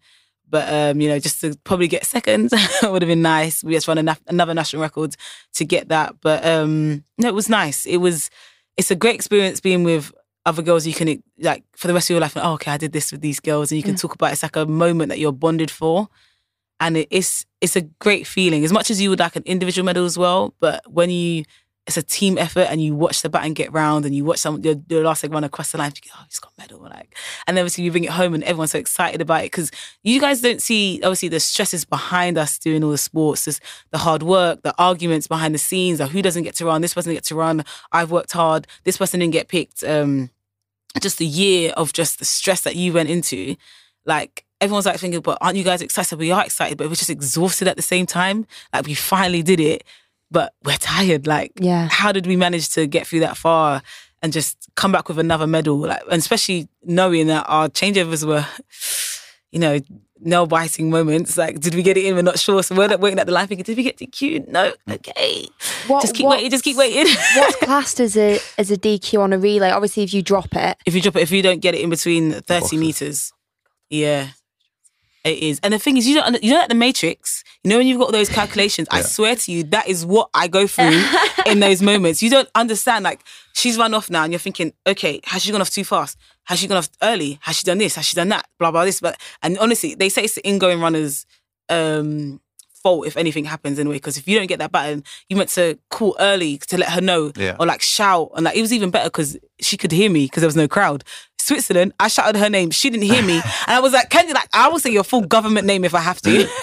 but 0.50 0.72
um, 0.74 1.02
you 1.02 1.10
know 1.10 1.20
just 1.20 1.42
to 1.42 1.58
probably 1.66 1.90
get 1.90 2.06
second 2.06 2.52
would 2.84 3.02
have 3.02 3.10
been 3.10 3.22
nice. 3.22 3.62
We 3.62 3.74
just 3.74 3.90
run 3.90 4.04
na- 4.06 4.16
another 4.28 4.54
national 4.54 4.82
record 4.82 5.16
to 5.56 5.66
get 5.66 5.90
that, 5.90 6.16
but 6.22 6.46
um, 6.46 7.04
no, 7.18 7.28
it 7.28 7.36
was 7.36 7.50
nice. 7.50 7.86
It 7.86 7.98
was 7.98 8.30
it's 8.78 8.92
a 8.92 8.96
great 8.96 9.16
experience 9.16 9.60
being 9.60 9.84
with 9.84 10.14
other 10.50 10.62
girls. 10.62 10.86
You 10.86 10.94
can 10.94 11.24
like 11.40 11.64
for 11.76 11.88
the 11.88 11.94
rest 11.94 12.10
of 12.10 12.16
your 12.16 12.22
life. 12.22 12.36
Oh, 12.36 12.54
okay, 12.54 12.72
I 12.72 12.78
did 12.78 12.92
this 12.92 13.12
with 13.12 13.22
these 13.22 13.40
girls, 13.40 13.72
and 13.72 13.78
you 13.78 13.84
can 13.84 13.94
Yeah. 13.94 13.98
talk 14.04 14.14
about. 14.16 14.32
It's 14.34 14.44
like 14.44 14.56
a 14.56 14.66
moment 14.66 15.10
that 15.10 15.20
you're 15.20 15.32
bonded 15.32 15.72
for 15.72 16.10
and 16.82 16.96
it 16.98 17.08
is 17.12 17.46
it's 17.62 17.76
a 17.76 17.82
great 18.00 18.26
feeling 18.26 18.64
as 18.64 18.72
much 18.72 18.90
as 18.90 19.02
you 19.02 19.10
would 19.10 19.20
like 19.20 19.36
an 19.36 19.44
individual 19.46 19.86
medal 19.86 20.06
as 20.06 20.18
well 20.18 20.54
but 20.62 20.82
when 20.90 21.10
you 21.10 21.44
it's 21.88 21.98
a 21.98 22.04
team 22.04 22.38
effort 22.38 22.68
and 22.70 22.82
you 22.82 22.96
watch 22.96 23.22
the 23.22 23.30
baton 23.30 23.54
get 23.54 23.74
round 23.74 24.06
and 24.06 24.14
you 24.16 24.24
watch 24.24 24.40
some 24.40 24.62
your, 24.64 24.76
your 24.88 25.04
last 25.04 25.22
leg 25.24 25.34
run 25.34 25.44
across 25.44 25.72
the 25.74 25.78
line 25.78 25.92
you 25.96 26.10
go 26.10 26.16
oh 26.18 26.24
he's 26.30 26.40
got 26.40 26.54
a 26.58 26.62
medal 26.62 26.80
like 26.80 27.18
and 27.48 27.58
then 27.58 27.64
obviously 27.64 27.84
you 27.84 27.92
bring 27.92 28.06
it 28.06 28.12
home 28.12 28.34
and 28.34 28.44
everyone's 28.46 28.72
so 28.72 28.80
excited 28.80 29.20
about 29.20 29.42
it 29.42 29.52
because 29.52 29.72
you 30.04 30.22
guys 30.22 30.40
don't 30.40 30.62
see 30.62 31.02
obviously 31.04 31.28
the 31.28 31.40
stresses 31.40 31.84
behind 31.84 32.38
us 32.38 32.58
doing 32.60 32.82
all 32.84 32.92
the 32.92 32.98
sports 32.98 33.44
just 33.44 33.62
the 33.92 33.98
hard 33.98 34.24
work 34.24 34.62
the 34.62 34.74
arguments 34.78 35.28
behind 35.28 35.54
the 35.54 35.60
scenes 35.60 36.00
like 36.00 36.12
who 36.12 36.22
doesn't 36.22 36.44
get 36.44 36.56
to 36.56 36.66
run 36.66 36.82
this 36.82 36.94
person 36.94 37.10
didn't 37.10 37.18
get 37.24 37.28
to 37.28 37.36
run 37.36 37.66
I've 37.92 38.12
worked 38.12 38.32
hard 38.32 38.68
this 38.86 38.98
person 38.98 39.20
didn't 39.20 39.34
get 39.34 39.50
picked 39.50 39.84
um 39.84 40.30
just 41.02 41.18
the 41.18 41.26
year 41.26 41.72
of 41.78 41.94
just 41.94 42.20
the 42.20 42.26
stress 42.26 42.62
that 42.62 42.76
you 42.76 42.94
went 42.94 43.10
into 43.10 43.56
like 44.06 44.46
everyone's 44.62 44.86
like 44.86 44.98
thinking, 45.00 45.22
but 45.22 45.38
aren't 45.40 45.56
you 45.56 45.64
guys 45.64 45.82
excited? 45.82 46.18
We 46.20 46.32
are 46.32 46.44
excited, 46.44 46.78
but 46.78 46.88
we're 46.90 46.96
just 46.96 47.10
exhausted 47.10 47.68
at 47.68 47.76
the 47.78 47.82
same 47.82 48.06
time. 48.06 48.46
Like 48.74 48.86
we 48.88 48.94
finally 48.94 49.42
did 49.44 49.60
it, 49.60 49.84
but 50.32 50.54
we're 50.64 50.78
tired. 50.78 51.28
Like, 51.28 51.54
Yeah. 51.60 51.88
how 51.90 52.12
did 52.12 52.26
we 52.28 52.36
manage 52.36 52.70
to 52.72 52.88
get 52.88 53.08
through 53.08 53.22
that 53.22 53.38
far 53.38 53.82
and 54.22 54.34
just 54.34 54.58
come 54.76 54.92
back 54.92 55.08
with 55.08 55.20
another 55.20 55.48
medal? 55.48 55.78
Like, 55.78 56.02
and 56.12 56.20
especially 56.20 56.68
knowing 56.84 57.28
that 57.28 57.46
our 57.48 57.70
changeovers 57.70 58.26
were, 58.26 58.46
you 59.52 59.60
know, 59.60 59.80
nail 60.22 60.46
biting 60.46 60.90
moments. 60.90 61.38
Like, 61.38 61.60
did 61.60 61.76
we 61.76 61.82
get 61.84 61.98
it 61.98 62.06
in? 62.06 62.16
We're 62.16 62.22
not 62.22 62.40
sure. 62.40 62.62
So 62.64 62.76
we're 62.76 62.88
like 62.88 63.00
waiting 63.00 63.20
at 63.20 63.26
the 63.26 63.32
line 63.34 63.48
thinking, 63.48 63.64
did 63.64 63.78
we 63.78 63.84
get 63.84 63.98
DQ? 63.98 64.48
No. 64.48 64.74
Okay. 64.90 65.48
What, 65.88 66.02
just 66.02 66.16
keep 66.16 66.26
what- 66.26 66.38
waiting. 66.38 66.52
Just 66.52 66.64
keep 66.64 66.78
waiting. 66.78 67.14
What's 67.36 67.56
classed 67.62 68.00
as 68.00 68.18
a 68.18 68.40
as 68.58 68.72
a 68.72 68.78
DQ 68.78 69.20
on 69.20 69.34
a 69.34 69.40
relay? 69.40 69.70
Obviously, 69.72 70.04
if 70.04 70.14
you 70.14 70.22
drop 70.22 70.56
it, 70.56 70.78
if 70.86 70.94
you 70.96 71.02
drop 71.02 71.16
it, 71.16 71.22
if 71.22 71.32
you 71.32 71.42
don't 71.42 71.60
get 71.62 71.76
it 71.76 71.82
in 71.82 71.90
between 71.90 72.34
30 72.34 72.78
meters, 72.78 73.32
yeah, 73.90 74.30
it 75.24 75.38
is. 75.40 75.60
And 75.64 75.74
the 75.74 75.80
thing 75.80 75.98
is, 75.98 76.08
you 76.08 76.16
don't, 76.16 76.26
under- 76.28 76.40
you 76.40 76.52
know, 76.54 76.60
like 76.60 76.70
the 76.70 76.76
Matrix, 76.76 77.44
you 77.64 77.70
know, 77.70 77.78
when 77.78 77.88
you've 77.88 78.00
got 78.00 78.12
those 78.12 78.30
calculations, 78.30 78.88
I 78.92 79.02
swear 79.02 79.36
to 79.36 79.52
you, 79.52 79.64
that 79.66 79.88
is 79.88 80.06
what 80.06 80.30
I 80.34 80.48
go 80.48 80.66
through 80.68 81.04
in 81.46 81.60
those 81.60 81.82
moments. 81.82 82.22
You 82.24 82.30
don't 82.30 82.50
understand, 82.56 83.04
like, 83.04 83.22
she's 83.54 83.78
run 83.78 83.94
off 83.94 84.10
now, 84.10 84.24
and 84.24 84.32
you're 84.32 84.40
thinking, 84.40 84.74
okay, 84.88 85.20
has 85.26 85.44
she 85.44 85.52
gone 85.52 85.62
off 85.62 85.70
too 85.70 85.84
fast? 85.84 86.18
Has 86.50 86.60
she 86.60 86.68
gone 86.68 86.78
off 86.80 86.90
early? 87.04 87.38
Has 87.44 87.58
she 87.58 87.64
done 87.64 87.78
this? 87.78 87.94
Has 87.96 88.06
she 88.06 88.16
done 88.16 88.30
that? 88.30 88.48
Blah, 88.58 88.72
blah, 88.72 88.84
this. 88.84 89.00
But, 89.00 89.18
and 89.44 89.58
honestly, 89.60 89.94
they 89.94 90.10
say 90.10 90.24
it's 90.24 90.34
the 90.34 90.46
ingoing 90.46 90.82
runner's 90.82 91.28
um, 91.70 92.42
fault 92.82 93.06
if 93.06 93.16
anything 93.18 93.46
happens 93.46 93.78
anyway, 93.78 93.98
because 93.98 94.18
if 94.18 94.28
you 94.28 94.36
don't 94.36 94.48
get 94.48 94.58
that 94.58 94.72
button, 94.72 95.04
you 95.30 95.38
meant 95.38 95.52
to 95.52 95.78
call 95.92 96.16
early 96.20 96.58
to 96.58 96.78
let 96.80 96.90
her 96.90 97.02
know 97.02 97.32
Yeah. 97.36 97.56
or 97.60 97.68
like 97.68 97.84
shout. 97.84 98.32
And 98.36 98.46
like, 98.46 98.58
it 98.58 98.62
was 98.62 98.74
even 98.74 98.90
better 98.90 99.10
because 99.10 99.38
she 99.62 99.78
could 99.78 99.92
hear 99.92 100.10
me 100.10 100.26
because 100.26 100.42
there 100.42 100.48
was 100.48 100.56
no 100.56 100.68
crowd. 100.68 101.04
Switzerland, 101.40 101.94
I 102.00 102.08
shouted 102.08 102.38
her 102.40 102.50
name. 102.50 102.72
She 102.72 102.90
didn't 102.90 103.06
hear 103.06 103.22
me. 103.24 103.36
and 103.38 103.44
I 103.68 103.80
was 103.80 103.94
like, 103.94 104.10
can 104.10 104.28
you, 104.28 104.34
like, 104.34 104.50
I 104.54 104.70
will 104.70 104.80
say 104.80 104.90
your 104.92 105.04
full 105.04 105.22
government 105.22 105.68
name 105.68 105.86
if 105.86 105.94
I 105.94 106.00
have 106.02 106.20
to. 106.24 106.48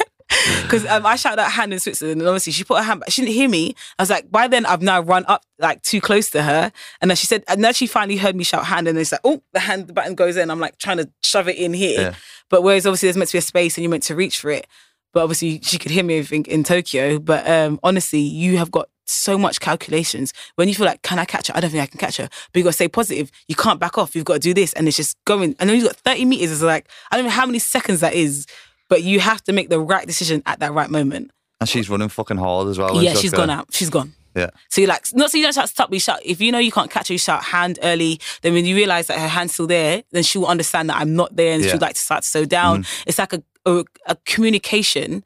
Because 0.63 0.85
um, 0.87 1.07
I 1.07 1.17
shouted 1.17 1.41
out 1.41 1.51
hand 1.53 1.73
in 1.73 1.79
Switzerland, 1.79 2.21
and 2.21 2.29
obviously 2.29 2.53
she 2.53 2.65
put 2.65 2.79
her 2.79 2.83
hand 2.85 3.01
back. 3.01 3.11
She 3.11 3.23
didn't 3.23 3.35
hear 3.35 3.49
me. 3.49 3.75
I 3.99 4.03
was 4.03 4.11
like, 4.11 4.31
by 4.31 4.49
then 4.49 4.67
I've 4.67 4.83
now 4.83 5.01
run 5.01 5.25
up 5.27 5.45
like 5.59 5.83
too 5.83 6.01
close 6.01 6.31
to 6.31 6.43
her, 6.43 6.73
and 7.01 7.11
then 7.11 7.17
she 7.17 7.27
said, 7.27 7.45
and 7.49 7.63
then 7.65 7.73
she 7.75 7.87
finally 7.87 8.17
heard 8.17 8.35
me 8.37 8.45
shout 8.45 8.67
hand, 8.67 8.89
and 8.89 8.99
it's 8.99 9.13
like, 9.13 9.21
oh, 9.25 9.43
the 9.53 9.61
hand, 9.61 9.87
the 9.87 9.93
button 9.93 10.15
goes 10.15 10.37
in. 10.37 10.51
I'm 10.51 10.61
like 10.61 10.79
trying 10.79 10.97
to 10.99 11.09
shove 11.23 11.49
it 11.49 11.57
in 11.57 11.73
here, 11.73 12.01
Yeah. 12.01 12.15
but 12.51 12.63
whereas 12.63 12.87
obviously 12.87 13.07
there's 13.09 13.17
meant 13.17 13.31
to 13.31 13.35
be 13.35 13.39
a 13.39 13.43
space, 13.43 13.77
and 13.77 13.83
you're 13.85 13.91
meant 13.91 14.03
to 14.05 14.17
reach 14.17 14.39
for 14.41 14.51
it. 14.51 14.67
But 15.13 15.23
obviously 15.23 15.61
she 15.63 15.79
could 15.79 15.91
hear 15.93 16.05
me, 16.05 16.19
I 16.19 16.23
think, 16.25 16.47
in 16.49 16.63
Tokyo. 16.65 17.19
But 17.19 17.49
um, 17.49 17.81
honestly, 17.83 18.21
you 18.21 18.59
have 18.59 18.71
got 18.71 18.89
so 19.07 19.39
much 19.39 19.61
calculations. 19.61 20.35
When 20.57 20.69
you 20.69 20.75
feel 20.75 20.85
like, 20.85 21.01
can 21.01 21.19
I 21.19 21.25
catch 21.25 21.47
her? 21.47 21.57
I 21.57 21.61
don't 21.61 21.71
think 21.71 21.83
I 21.83 21.87
can 21.87 21.99
catch 21.99 22.19
her. 22.19 22.29
But 22.53 22.59
you 22.59 22.65
got 22.65 22.71
to 22.71 22.75
stay 22.75 22.89
positive. 22.89 23.31
You 23.49 23.55
can't 23.55 23.81
back 23.81 23.97
off. 23.97 24.15
You've 24.15 24.27
got 24.27 24.35
to 24.35 24.41
do 24.41 24.53
this. 24.53 24.75
And 24.75 24.87
it's 24.87 24.97
just 24.99 25.17
going. 25.25 25.57
And 25.59 25.71
then 25.71 25.77
you've 25.79 25.87
got 25.87 25.97
30 25.97 26.27
meters. 26.27 26.51
It's 26.53 26.61
like, 26.61 26.89
I 27.11 27.17
don't 27.17 27.25
know 27.25 27.31
how 27.31 27.47
many 27.47 27.61
seconds 27.61 28.01
that 28.01 28.13
is, 28.13 28.47
but 28.89 29.03
you 29.03 29.21
have 29.21 29.43
to 29.45 29.53
make 29.53 29.69
the 29.69 29.81
right 29.81 30.07
decision 30.07 30.43
at 30.47 30.61
that 30.61 30.73
right 30.73 30.91
moment. 30.91 31.31
And 31.61 31.69
she's 31.69 31.89
running 31.89 32.09
fucking 32.09 32.37
hard 32.37 32.69
as 32.69 32.79
well. 32.79 33.03
yeah, 33.03 33.15
she's 33.15 33.33
gone 33.33 33.51
out. 33.51 33.69
She's 33.73 33.91
gone. 33.91 34.13
Yeah. 34.35 34.51
So 34.69 34.83
you 34.83 34.87
like, 34.87 35.07
not 35.15 35.31
so 35.31 35.39
you 35.39 35.45
don't 35.45 35.55
shout 35.55 35.71
stop, 35.71 35.89
but 35.89 35.95
you 35.95 36.01
shout, 36.01 36.21
if 36.23 36.43
you 36.43 36.53
know 36.53 36.59
you 36.59 36.71
can't 36.71 36.91
catch 36.91 37.09
her, 37.09 37.15
you 37.15 37.19
shout 37.19 37.43
hand 37.43 37.79
early. 37.83 38.21
Then 38.43 38.53
when 38.53 38.67
you 38.67 38.77
realize 38.77 39.07
that 39.07 39.19
her 39.19 39.29
hand's 39.29 39.55
still 39.55 39.67
there, 39.67 40.03
then 40.13 40.23
she 40.23 40.37
will 40.37 40.47
understand 40.49 40.91
that 40.91 40.97
I'm 40.99 41.17
not 41.17 41.35
there 41.35 41.55
and 41.55 41.65
Yeah. 41.65 41.71
she'll 41.71 41.81
like 41.81 41.95
to 41.95 42.01
start 42.01 42.23
to 42.23 42.29
slow 42.29 42.45
down. 42.45 42.85
It's 43.07 43.19
like 43.19 43.33
a, 43.33 43.43
a, 43.65 43.85
a 44.05 44.17
communication 44.27 45.25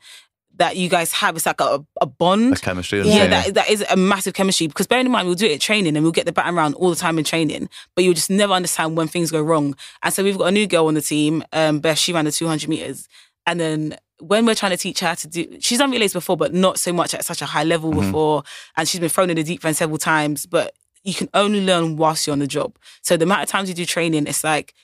that 0.59 0.77
you 0.77 0.89
guys 0.89 1.13
have. 1.15 1.35
It's 1.35 1.47
like 1.47 1.61
a, 1.61 1.85
a 2.01 2.07
bond. 2.07 2.53
The 2.53 2.61
chemistry. 2.61 3.01
Yeah, 3.01 3.05
Yeah. 3.17 3.27
that, 3.29 3.55
that 3.55 3.69
is 3.71 3.85
a 3.91 3.97
massive 3.97 4.35
chemistry 4.35 4.69
because 4.69 4.87
bearing 4.87 5.07
in 5.07 5.11
mind, 5.13 5.27
we'll 5.27 5.35
do 5.35 5.47
it 5.47 5.55
at 5.55 5.61
training 5.61 5.97
and 5.97 6.05
we'll 6.05 6.13
get 6.13 6.27
the 6.27 6.33
baton 6.33 6.55
round 6.55 6.75
all 6.77 6.91
the 6.91 6.97
time 6.97 7.19
in 7.19 7.25
training, 7.25 7.69
but 7.97 8.05
you'll 8.05 8.15
just 8.15 8.31
never 8.31 8.53
understand 8.53 8.97
when 8.97 9.09
things 9.09 9.33
go 9.33 9.43
wrong. 9.43 9.75
And 10.05 10.15
so 10.15 10.23
we've 10.23 10.39
got 10.39 10.45
a 10.45 10.53
new 10.53 10.69
girl 10.69 10.87
on 10.87 10.95
the 10.95 11.03
team, 11.03 11.43
um, 11.53 11.81
Beth, 11.81 11.99
she 11.99 12.13
ran 12.13 12.27
the 12.27 12.33
200 12.33 12.69
meters. 12.69 13.09
And 13.47 13.59
then 13.59 13.97
when 14.19 14.47
we're 14.47 14.55
trying 14.55 14.73
to 14.73 14.77
teach 14.77 15.01
her 15.01 15.09
how 15.09 15.15
to 15.15 15.29
do, 15.29 15.59
she's 15.61 15.79
done 15.79 15.91
relays 15.91 16.13
before, 16.13 16.37
but 16.37 16.53
not 16.53 16.79
so 16.79 16.93
much 16.93 17.15
at 17.15 17.25
such 17.25 17.43
a 17.43 17.47
high 17.47 17.65
level 17.65 17.91
mm-hmm. 17.91 18.01
before. 18.01 18.43
And 18.77 18.89
she's 18.89 19.01
been 19.01 19.09
thrown 19.09 19.31
in 19.31 19.37
the 19.37 19.43
deep 19.43 19.65
end 19.65 19.77
several 19.77 19.99
times, 19.99 20.47
but 20.47 20.75
you 21.03 21.15
can 21.15 21.29
only 21.33 21.65
learn 21.65 21.97
whilst 21.97 22.27
you're 22.27 22.33
on 22.33 22.41
the 22.41 22.47
job. 22.47 22.77
So 23.03 23.17
the 23.17 23.25
amount 23.25 23.43
of 23.43 23.49
times 23.49 23.69
you 23.69 23.75
do 23.75 23.87
training, 23.87 24.27
it's 24.27 24.45
like, 24.45 24.75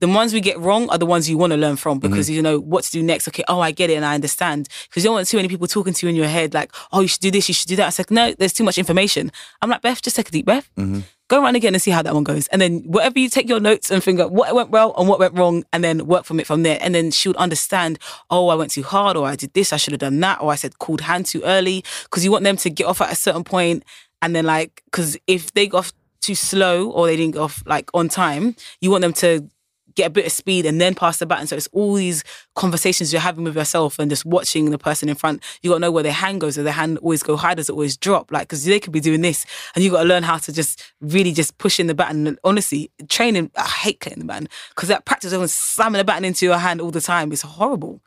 the 0.00 0.08
ones 0.08 0.32
we 0.32 0.40
get 0.40 0.58
wrong 0.58 0.88
are 0.88 0.98
the 0.98 1.06
ones 1.06 1.28
you 1.28 1.36
want 1.36 1.52
to 1.52 1.58
learn 1.58 1.76
from 1.76 1.98
because 1.98 2.26
mm-hmm. 2.26 2.36
you 2.36 2.42
know 2.42 2.58
what 2.58 2.84
to 2.84 2.90
do 2.90 3.02
next. 3.02 3.28
Okay, 3.28 3.44
oh, 3.48 3.60
I 3.60 3.70
get 3.70 3.90
it 3.90 3.94
and 3.94 4.04
I 4.04 4.14
understand. 4.14 4.68
Because 4.88 5.04
you 5.04 5.08
don't 5.08 5.14
want 5.16 5.28
too 5.28 5.36
many 5.36 5.48
people 5.48 5.66
talking 5.66 5.92
to 5.92 6.06
you 6.06 6.10
in 6.10 6.16
your 6.16 6.26
head, 6.26 6.54
like, 6.54 6.72
oh, 6.90 7.00
you 7.00 7.08
should 7.08 7.20
do 7.20 7.30
this, 7.30 7.48
you 7.48 7.54
should 7.54 7.68
do 7.68 7.76
that. 7.76 7.88
It's 7.88 7.98
like, 7.98 8.10
no, 8.10 8.32
there's 8.32 8.54
too 8.54 8.64
much 8.64 8.78
information. 8.78 9.30
I'm 9.60 9.68
like, 9.68 9.82
Beth, 9.82 10.00
just 10.00 10.16
take 10.16 10.28
a 10.28 10.32
deep 10.32 10.46
breath. 10.46 10.70
Mm-hmm. 10.78 11.00
Go 11.30 11.40
around 11.40 11.54
again 11.54 11.74
and 11.74 11.80
see 11.80 11.92
how 11.92 12.02
that 12.02 12.12
one 12.12 12.24
goes. 12.24 12.48
And 12.48 12.60
then 12.60 12.80
whatever 12.80 13.20
you 13.20 13.28
take 13.28 13.48
your 13.48 13.60
notes 13.60 13.88
and 13.88 14.02
figure 14.02 14.26
what 14.26 14.52
went 14.52 14.70
well 14.70 14.92
and 14.98 15.08
what 15.08 15.20
went 15.20 15.38
wrong, 15.38 15.62
and 15.72 15.84
then 15.84 16.06
work 16.06 16.24
from 16.24 16.40
it 16.40 16.46
from 16.46 16.64
there. 16.64 16.76
And 16.80 16.92
then 16.92 17.12
she 17.12 17.28
would 17.28 17.36
understand, 17.36 18.00
oh, 18.30 18.48
I 18.48 18.56
went 18.56 18.72
too 18.72 18.82
hard, 18.82 19.16
or 19.16 19.28
I 19.28 19.36
did 19.36 19.54
this, 19.54 19.72
I 19.72 19.76
should 19.76 19.92
have 19.92 20.00
done 20.00 20.18
that, 20.20 20.40
or 20.42 20.50
I 20.50 20.56
said 20.56 20.80
called 20.80 21.02
hand 21.02 21.26
too 21.26 21.40
early. 21.44 21.84
Because 22.02 22.24
you 22.24 22.32
want 22.32 22.42
them 22.42 22.56
to 22.56 22.68
get 22.68 22.86
off 22.86 23.00
at 23.00 23.12
a 23.12 23.14
certain 23.14 23.44
point, 23.44 23.84
and 24.20 24.34
then 24.34 24.44
like, 24.44 24.82
because 24.86 25.16
if 25.28 25.52
they 25.52 25.68
got 25.68 25.78
off 25.78 25.92
too 26.20 26.34
slow 26.34 26.90
or 26.90 27.06
they 27.06 27.16
didn't 27.16 27.34
get 27.34 27.40
off 27.40 27.62
like 27.64 27.88
on 27.94 28.08
time, 28.08 28.56
you 28.80 28.90
want 28.90 29.02
them 29.02 29.12
to 29.12 29.48
get 29.94 30.06
a 30.06 30.10
bit 30.10 30.26
of 30.26 30.32
speed 30.32 30.66
and 30.66 30.80
then 30.80 30.94
pass 30.94 31.18
the 31.18 31.26
baton. 31.26 31.46
So 31.46 31.56
it's 31.56 31.68
all 31.72 31.94
these 31.94 32.24
conversations 32.54 33.12
you're 33.12 33.20
having 33.20 33.44
with 33.44 33.56
yourself 33.56 33.98
and 33.98 34.10
just 34.10 34.24
watching 34.24 34.70
the 34.70 34.78
person 34.78 35.08
in 35.08 35.14
front. 35.14 35.42
You 35.62 35.70
got 35.70 35.76
to 35.76 35.80
know 35.80 35.90
where 35.90 36.02
their 36.02 36.12
hand 36.12 36.40
goes. 36.40 36.56
Does 36.56 36.64
their 36.64 36.72
hand 36.72 36.98
always 36.98 37.22
go 37.22 37.36
high? 37.36 37.54
Does 37.54 37.68
it 37.68 37.72
always 37.72 37.96
drop? 37.96 38.30
Like, 38.30 38.42
because 38.42 38.64
they 38.64 38.80
could 38.80 38.92
be 38.92 39.00
doing 39.00 39.20
this 39.20 39.46
and 39.74 39.84
you 39.84 39.90
got 39.90 40.02
to 40.02 40.08
learn 40.08 40.22
how 40.22 40.38
to 40.38 40.52
just 40.52 40.82
really 41.00 41.32
just 41.32 41.58
push 41.58 41.80
in 41.80 41.86
the 41.86 41.94
baton. 41.94 42.26
And 42.26 42.38
honestly, 42.44 42.90
training, 43.08 43.50
I 43.56 43.66
hate 43.66 44.00
cutting 44.00 44.18
the 44.18 44.24
baton 44.24 44.48
because 44.70 44.88
that 44.88 45.04
practice 45.04 45.32
of 45.32 45.50
slamming 45.50 45.98
the 45.98 46.04
baton 46.04 46.24
into 46.24 46.46
your 46.46 46.58
hand 46.58 46.80
all 46.80 46.90
the 46.90 47.00
time 47.00 47.32
is 47.32 47.42
horrible. 47.42 48.00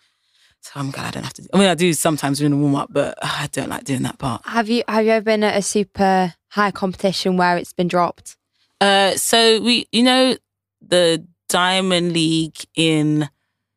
So 0.61 0.71
I'm 0.75 0.91
glad 0.91 1.07
I 1.07 1.11
don't 1.11 1.23
have 1.23 1.33
to. 1.33 1.47
I 1.53 1.57
mean, 1.57 1.67
I 1.67 1.75
do 1.75 1.91
sometimes 1.91 2.37
during 2.37 2.51
the 2.51 2.57
warm 2.57 2.75
up, 2.75 2.87
but 2.89 3.17
I 3.21 3.49
don't 3.51 3.67
like 3.67 3.83
doing 3.83 4.03
that 4.03 4.17
part. 4.17 4.43
Have 4.45 4.69
you 4.69 4.83
have 4.87 5.03
you 5.03 5.11
ever 5.11 5.23
been 5.23 5.43
at 5.43 5.57
a 5.57 5.61
super 5.61 6.35
high 6.51 6.71
competition 6.71 7.35
where 7.35 7.57
it's 7.57 7.73
been 7.73 7.89
dropped? 7.89 8.37
Uh, 8.79 9.11
so 9.17 9.59
we, 9.61 9.87
you 9.91 10.03
know, 10.03 10.37
the 10.81 11.25
Diamond 11.53 12.13
League 12.13 12.57
in 12.75 13.29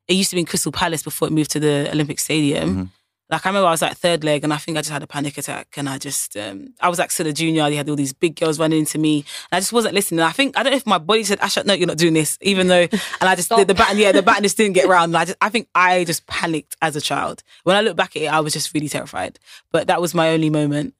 it 0.08 0.14
used 0.14 0.30
to 0.30 0.36
be 0.36 0.40
in 0.40 0.46
Crystal 0.46 0.72
Palace 0.72 1.02
before 1.02 1.28
it 1.28 1.32
moved 1.32 1.50
to 1.50 1.60
the 1.60 1.90
Olympic 1.92 2.18
Stadium. 2.20 2.68
Mhm. 2.70 2.88
Like 3.28 3.44
I 3.44 3.48
remember 3.48 3.66
I 3.66 3.72
was 3.72 3.82
like 3.82 3.96
third 3.96 4.22
leg 4.22 4.44
and 4.44 4.52
I 4.54 4.56
think 4.56 4.78
I 4.78 4.82
just 4.82 4.92
had 4.92 5.02
a 5.02 5.06
panic 5.08 5.36
attack 5.36 5.66
and 5.76 5.88
I 5.88 5.98
just 5.98 6.36
um, 6.36 6.74
I 6.80 6.88
was 6.88 6.98
like 7.00 7.10
still 7.10 7.26
a 7.26 7.32
junior. 7.32 7.68
They 7.68 7.74
had 7.74 7.88
all 7.90 7.96
these 7.96 8.12
big 8.12 8.36
girls 8.36 8.60
running 8.60 8.78
into 8.78 8.98
me 8.98 9.24
and 9.50 9.56
I 9.56 9.60
just 9.60 9.72
wasn't 9.72 9.94
listening. 9.94 10.20
I 10.20 10.30
think 10.30 10.56
I 10.56 10.62
don't 10.62 10.70
know 10.70 10.76
if 10.76 10.86
my 10.86 10.98
body 10.98 11.24
said, 11.24 11.40
Asha, 11.40 11.64
no, 11.66 11.74
you're 11.74 11.88
not 11.88 11.98
doing 11.98 12.14
this, 12.14 12.38
even 12.40 12.68
though 12.68 12.86
and 13.20 13.28
I 13.30 13.34
just 13.34 13.48
the, 13.48 13.64
the 13.64 13.74
baton, 13.74 13.98
yeah, 13.98 14.12
the 14.12 14.22
baton 14.22 14.44
just 14.44 14.56
didn't 14.56 14.74
get 14.74 14.86
round. 14.88 15.16
I 15.16 15.24
just 15.24 15.38
I 15.40 15.48
think 15.48 15.68
I 15.74 16.04
just 16.04 16.24
panicked 16.28 16.76
as 16.80 16.94
a 16.94 17.00
child. 17.00 17.42
When 17.64 17.74
I 17.76 17.80
look 17.80 17.96
back 17.96 18.14
at 18.14 18.22
it, 18.22 18.26
I 18.26 18.40
was 18.40 18.52
just 18.52 18.72
really 18.74 18.88
terrified. 18.88 19.40
But 19.72 19.88
that 19.88 20.00
was 20.00 20.14
my 20.14 20.28
only 20.30 20.50
moment. 20.50 20.94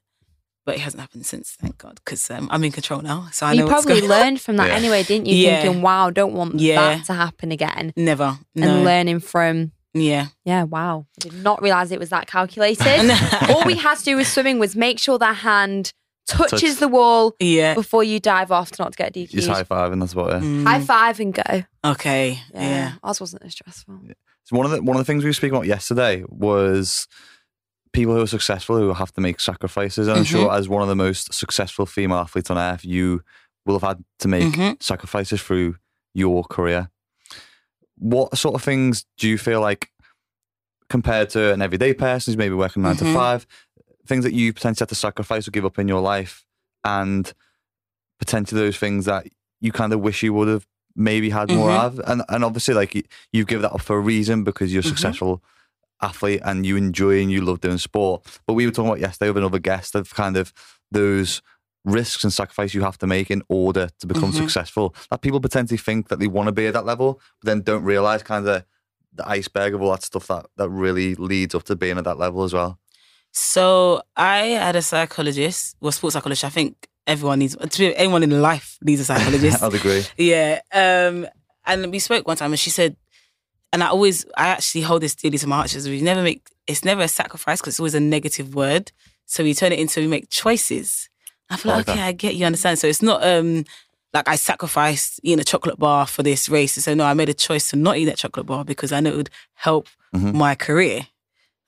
But 0.67 0.75
it 0.75 0.81
hasn't 0.81 1.01
happened 1.01 1.25
since, 1.25 1.53
thank 1.53 1.79
God, 1.79 2.01
because 2.05 2.29
um, 2.31 2.49
I'm 2.51 2.63
in 2.65 2.73
control 2.73 3.01
now. 3.01 3.29
So 3.33 3.47
I 3.47 3.55
know 3.55 3.65
you 3.67 3.71
what's 3.71 3.87
probably 3.87 4.07
learned 4.07 4.41
from 4.41 4.57
that 4.57 4.67
Yeah. 4.69 4.75
anyway, 4.75 5.05
didn't 5.05 5.27
you? 5.27 5.37
Yeah. 5.37 5.63
Thinking, 5.63 5.81
wow, 5.81 6.11
don't 6.11 6.35
want 6.35 6.57
Yeah. 6.59 6.97
that 6.97 7.05
to 7.07 7.15
happen 7.15 7.53
again. 7.53 7.93
Never. 7.97 8.37
No. 8.57 8.69
And 8.69 8.85
learning 8.85 9.21
from 9.21 9.71
yeah. 9.95 10.27
Yeah, 10.45 10.65
wow. 10.65 11.07
I 11.19 11.29
did 11.29 11.43
not 11.43 11.63
realise 11.63 11.91
it 11.93 11.99
was 11.99 12.11
that 12.11 12.27
calculated. 12.27 13.11
All 13.49 13.65
we 13.65 13.77
had 13.77 13.97
to 13.99 14.05
do 14.05 14.17
with 14.17 14.27
swimming 14.27 14.59
was 14.59 14.77
make 14.77 14.99
sure 14.99 15.19
that 15.19 15.37
hand 15.37 15.93
touches 16.27 16.73
Touch. 16.73 16.81
the 16.81 16.89
wall 16.89 17.35
Yeah. 17.41 17.73
before 17.75 18.03
you 18.05 18.19
dive 18.21 18.51
off 18.51 18.73
to 18.73 18.83
not 18.83 18.93
to 18.93 18.97
get 18.99 19.15
DQ'd. 19.15 19.31
Just 19.31 19.49
high 19.49 19.63
five, 19.63 19.93
and 19.93 20.03
that's 20.03 20.13
about 20.13 20.33
it. 20.35 20.43
Mm. 20.43 20.65
High 20.67 20.81
five 20.83 21.21
and 21.21 21.33
go. 21.33 21.63
Okay. 21.85 22.41
Yeah. 22.53 22.61
Yeah. 22.61 22.93
Ours 23.05 23.21
wasn't 23.21 23.45
as 23.45 23.53
stressful. 23.53 24.01
So 24.45 24.57
one 24.57 24.67
of 24.67 24.73
the 24.73 24.83
one 24.83 24.97
of 24.97 25.01
the 25.01 25.05
things 25.05 25.23
we 25.25 25.31
were 25.31 25.35
speaking 25.35 25.55
about 25.57 25.67
yesterday 25.67 26.25
was 26.29 27.07
people 27.97 28.15
who 28.15 28.21
are 28.23 28.27
successful 28.27 28.77
who 28.77 28.93
have 28.93 29.11
to 29.13 29.21
make 29.21 29.41
sacrifices. 29.41 30.07
And 30.09 30.19
I'm 30.19 30.25
sure 30.25 30.53
as 30.53 30.69
one 30.69 30.83
of 30.83 30.89
the 30.89 30.95
most 31.07 31.33
successful 31.33 31.87
female 31.87 32.19
athletes 32.19 32.51
on 32.51 32.59
earth, 32.59 32.85
you 32.85 33.23
will 33.65 33.79
have 33.79 33.89
had 33.91 34.05
to 34.21 34.29
make 34.29 34.53
Mhm. 34.55 34.83
sacrifices 34.83 35.41
through 35.43 35.77
your 36.15 36.45
career. 36.45 36.91
What 37.97 38.37
sort 38.37 38.55
of 38.55 38.63
things 38.63 39.07
do 39.17 39.27
you 39.29 39.39
feel 39.39 39.61
like 39.61 39.91
compared 40.91 41.31
to 41.31 41.53
an 41.55 41.63
everyday 41.63 41.95
person 41.95 42.31
who's 42.33 42.37
maybe 42.39 42.55
working 42.55 42.83
9 42.83 42.97
to 42.99 43.05
Mhm. 43.05 43.15
five, 43.15 43.47
things 44.07 44.25
that 44.25 44.35
you 44.35 44.53
potentially 44.53 44.83
have 44.85 44.89
to 44.91 44.95
sacrifice 44.95 45.49
or 45.49 45.51
give 45.51 45.65
up 45.65 45.79
in 45.79 45.89
your 45.89 46.01
life 46.01 46.45
and 46.85 47.33
potentially 48.21 48.61
those 48.61 48.77
things 48.77 49.05
that 49.07 49.27
you 49.61 49.73
kind 49.73 49.93
of 49.93 50.01
wish 50.01 50.23
you 50.23 50.33
would 50.35 50.49
have 50.49 50.67
maybe 50.95 51.31
had 51.31 51.51
more 51.51 51.71
Mhm. 51.71 51.81
of 51.87 52.01
and 52.07 52.23
and 52.29 52.43
obviously 52.45 52.73
like 52.75 52.95
you, 52.95 53.03
you 53.33 53.45
give 53.45 53.61
that 53.63 53.73
up 53.73 53.83
for 53.83 53.97
a 53.97 54.01
reason 54.01 54.45
because 54.45 54.73
you're 54.73 54.81
a 54.81 54.85
Mhm. 54.85 54.89
successful 54.95 55.43
athlete 56.03 56.41
and 56.45 56.67
you 56.67 56.77
enjoy 56.77 57.21
and 57.23 57.31
you 57.33 57.41
love 57.41 57.61
doing 57.61 57.79
sport 57.79 58.23
but 58.47 58.55
we 58.55 58.67
were 58.67 58.73
talking 58.73 58.89
about 58.91 59.01
yesterday 59.01 59.31
with 59.31 59.39
another 59.39 59.59
guest 59.59 59.95
of 59.95 60.13
kind 60.15 60.37
of 60.37 60.53
those 60.91 61.41
risks 61.85 62.25
and 62.25 62.33
sacrifice 62.33 62.75
you 62.75 62.83
have 62.83 62.99
to 62.99 63.07
make 63.07 63.31
in 63.31 63.43
order 63.49 63.89
to 64.01 64.07
become 64.07 64.33
Mhm. 64.33 64.37
successful 64.39 64.95
that 65.11 65.21
people 65.23 65.41
potentially 65.41 65.79
think 65.79 66.09
that 66.09 66.19
they 66.19 66.27
want 66.27 66.49
to 66.49 66.53
be 66.53 66.67
at 66.67 66.75
that 66.75 66.85
level 66.85 67.21
but 67.41 67.47
then 67.47 67.61
don't 67.63 67.85
realize 67.85 68.23
kind 68.23 68.47
of 68.47 68.65
the 69.15 69.29
iceberg 69.29 69.73
of 69.75 69.81
all 69.83 69.93
that 69.93 70.03
stuff 70.03 70.27
that 70.27 70.47
that 70.57 70.69
really 70.69 71.15
leads 71.15 71.55
up 71.55 71.63
to 71.65 71.77
being 71.77 71.97
at 71.99 72.05
that 72.05 72.19
level 72.19 72.43
as 72.45 72.53
well 72.53 72.79
So 73.33 74.03
I 74.17 74.39
had 74.67 74.77
a 74.77 74.83
psychologist, 74.83 75.77
well, 75.81 75.93
sports 75.93 76.15
psychologist. 76.15 76.45
I 76.45 76.49
think 76.49 76.89
everyone 77.07 77.39
needs, 77.41 77.55
to 77.55 77.79
be, 77.79 77.95
anyone 77.97 78.23
in 78.23 78.41
life 78.41 78.79
needs 78.83 79.01
a 79.01 79.05
psychologist. 79.11 79.63
I'd 79.63 79.75
agree 79.75 80.05
yeah. 80.17 80.61
Um, 80.73 81.27
and 81.67 81.91
we 81.93 81.99
spoke 81.99 82.27
one 82.27 82.37
time, 82.37 82.53
and 82.53 82.59
she 82.61 82.71
said, 82.71 82.97
and 83.73 83.83
I 83.83 83.89
always, 83.89 84.25
I 84.37 84.49
actually 84.49 84.83
hold 84.83 85.03
this 85.03 85.15
dearly 85.15 85.39
to 85.39 85.47
my 85.47 85.57
heart. 85.57 85.75
We 85.85 86.01
never 86.01 86.23
make, 86.23 86.43
it's 86.67 86.85
never 86.85 87.03
a 87.03 87.09
sacrifice 87.09 87.61
because 87.61 87.75
it's 87.75 87.81
always 87.81 87.95
a 87.95 88.01
negative 88.01 88.55
word. 88.55 88.93
So 89.27 89.43
we 89.45 89.55
turn 89.55 89.73
it 89.73 89.79
into 89.81 90.01
we 90.01 90.07
make 90.07 90.31
choices. 90.31 91.09
I 91.51 91.57
feel 91.57 91.73
like, 91.73 91.89
like 91.89 91.97
okay, 91.97 92.03
I 92.07 92.13
get 92.13 92.35
you, 92.37 92.47
understand. 92.47 92.79
So 92.79 92.87
it's 92.87 93.03
not 93.03 93.23
um 93.25 93.65
like 94.15 94.29
I 94.29 94.37
sacrificed 94.37 95.21
eating 95.23 95.41
a 95.41 95.45
chocolate 95.45 95.79
bar 95.79 96.07
for 96.07 96.23
this 96.23 96.49
race. 96.49 96.73
So 96.75 96.95
no, 96.95 97.05
I 97.05 97.15
made 97.15 97.29
a 97.29 97.35
choice 97.35 97.71
to 97.71 97.77
not 97.77 97.99
eat 97.99 98.07
that 98.07 98.17
chocolate 98.17 98.47
bar 98.47 98.65
because 98.65 98.93
I 98.93 99.01
know 99.01 99.11
it 99.11 99.17
would 99.17 99.31
help 99.55 99.89
Mhm. 100.15 100.35
my 100.35 100.55
career. 100.55 101.07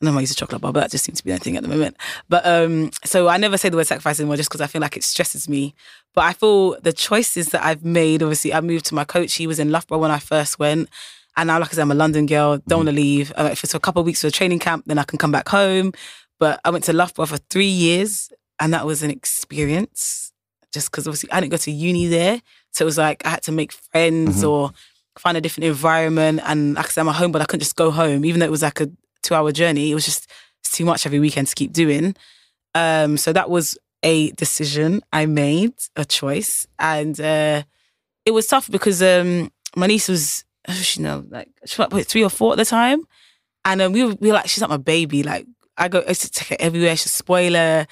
And 0.01 0.09
I'm 0.09 0.15
gonna 0.15 0.21
use 0.21 0.31
a 0.31 0.37
chocolate 0.37 0.61
bar, 0.63 0.73
but 0.73 0.81
that 0.81 0.91
just 0.93 1.05
seems 1.05 1.19
to 1.19 1.25
be 1.25 1.33
the 1.33 1.39
thing 1.39 1.57
at 1.57 1.63
the 1.65 1.69
moment. 1.69 1.97
But 2.29 2.47
um, 2.47 2.91
so 3.05 3.27
I 3.27 3.37
never 3.37 3.59
say 3.59 3.69
the 3.69 3.77
word 3.77 3.87
sacrifice 3.89 4.21
anymore 4.21 4.37
just 4.37 4.49
because 4.49 4.61
I 4.61 4.69
feel 4.69 4.81
like 4.81 4.97
it 4.97 5.03
stresses 5.03 5.49
me. 5.49 5.75
But 6.15 6.25
I 6.25 6.33
feel 6.33 6.81
the 6.81 6.93
choices 6.93 7.49
that 7.49 7.65
I've 7.65 7.85
made, 7.85 8.23
obviously, 8.23 8.55
I 8.55 8.61
moved 8.61 8.87
to 8.87 8.95
my 8.95 9.05
coach. 9.05 9.35
He 9.35 9.49
was 9.49 9.59
in 9.59 9.73
Loughborough 9.73 9.99
when 9.99 10.13
I 10.13 10.21
first 10.21 10.59
went. 10.61 10.89
And 11.39 11.47
now, 11.47 11.59
like 11.61 11.69
I 11.69 11.73
said, 11.77 11.83
I'm 11.83 11.91
a 11.93 11.95
London 11.95 12.27
girl, 12.27 12.59
don't 12.67 12.81
want 12.81 12.89
to 12.89 12.95
leave. 12.95 13.33
Uh, 13.37 13.49
if 13.53 13.63
it's 13.65 13.73
a 13.75 13.79
couple 13.81 14.01
of 14.01 14.07
weeks 14.07 14.21
for 14.23 14.27
a 14.27 14.31
training 14.31 14.59
camp, 14.59 14.85
then 14.87 14.99
I 14.99 15.05
can 15.05 15.19
come 15.19 15.31
back 15.33 15.49
home. 15.49 15.93
But 16.41 16.61
I 16.65 16.71
went 16.71 16.85
to 16.85 16.93
Loughborough 16.93 17.27
for 17.27 17.39
three 17.49 17.67
years, 17.69 18.31
and 18.61 18.75
that 18.75 18.85
was 18.85 19.03
an 19.03 19.11
experience. 19.11 20.33
Just 20.73 20.91
because 20.91 21.07
obviously 21.07 21.31
I 21.33 21.41
didn't 21.41 21.53
go 21.53 21.57
to 21.59 21.71
uni 21.71 22.07
there, 22.09 22.43
so 22.73 22.85
it 22.85 22.87
was 22.87 22.99
like 22.99 23.25
I 23.25 23.31
had 23.31 23.43
to 23.45 23.53
make 23.53 23.73
friends 23.73 24.43
Mhm. 24.43 24.49
or 24.51 24.73
find 25.19 25.37
a 25.37 25.41
different 25.41 25.65
environment. 25.65 26.41
And 26.45 26.75
like 26.75 26.87
I 26.87 26.89
said, 26.91 27.01
I'm 27.03 27.09
at 27.09 27.15
home, 27.17 27.33
but 27.33 27.41
I 27.41 27.47
couldn't 27.47 27.61
just 27.63 27.77
go 27.77 27.91
home, 27.91 28.25
even 28.25 28.41
though 28.41 28.47
it 28.47 28.51
was 28.51 28.63
like 28.63 28.81
a 28.81 28.91
two-hour 29.23 29.53
journey. 29.53 29.91
It 29.91 29.95
was 29.95 30.05
just 30.05 30.29
too 30.73 30.85
much 30.85 31.07
every 31.07 31.21
weekend 31.21 31.47
to 31.49 31.55
keep 31.55 31.73
doing. 31.73 32.15
Um, 32.75 33.17
so 33.17 33.33
that 33.33 33.49
was 33.49 33.79
a 34.03 34.31
decision 34.33 35.01
I 35.13 35.27
made, 35.27 35.73
a 35.97 36.05
choice, 36.05 36.67
and 36.79 37.19
uh, 37.21 37.63
it 38.27 38.33
was 38.33 38.47
tough 38.47 38.71
because 38.71 39.03
um, 39.03 39.51
my 39.75 39.87
niece 39.87 40.09
was, 40.09 40.45
Don't 40.99 40.99
know, 40.99 41.25
like 41.31 41.49
she 41.65 41.81
was 41.81 41.91
like 41.91 42.07
three 42.07 42.23
or 42.23 42.29
four 42.31 42.53
at 42.53 42.59
the 42.59 42.65
time, 42.65 43.03
and 43.65 43.81
um, 43.81 43.93
we, 43.93 44.05
were, 44.05 44.15
we 44.21 44.29
were 44.29 44.35
like, 44.35 44.49
she's 44.49 44.61
like 44.61 44.71
my 44.71 44.77
baby. 44.77 45.23
Like 45.23 45.47
I 45.79 45.89
go, 45.89 46.01
I 46.01 46.09
used 46.09 46.23
to 46.23 46.31
take 46.31 46.49
her 46.49 46.57
everywhere. 46.61 46.95
She's 46.95 47.07
a 47.07 47.09
spoiler, 47.09 47.87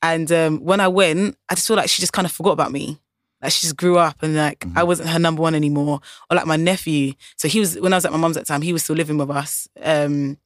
and 0.00 0.30
um, 0.30 0.58
when 0.64 0.78
I 0.78 0.88
went, 0.88 1.36
I 1.48 1.56
just 1.56 1.66
feel 1.66 1.76
like 1.76 1.90
she 1.90 2.00
just 2.00 2.12
kind 2.12 2.26
of 2.26 2.32
forgot 2.32 2.52
about 2.52 2.70
me. 2.70 3.00
Like 3.42 3.52
she 3.52 3.62
just 3.62 3.76
grew 3.76 3.98
up, 3.98 4.22
and 4.22 4.36
like 4.36 4.64
I 4.76 4.84
wasn't 4.84 5.08
her 5.08 5.18
number 5.18 5.42
one 5.42 5.56
anymore. 5.56 6.00
Or 6.30 6.36
like 6.36 6.46
my 6.46 6.56
nephew, 6.56 7.14
so 7.36 7.48
he 7.48 7.58
was 7.58 7.78
when 7.80 7.92
I 7.92 7.96
was 7.96 8.04
at 8.04 8.12
my 8.12 8.18
mum's 8.18 8.36
at 8.36 8.46
the 8.46 8.52
time. 8.52 8.62
He 8.62 8.72
was 8.72 8.84
still 8.84 8.96
living 8.96 9.18
with 9.18 9.30
us. 9.30 9.66
Um, 9.82 10.38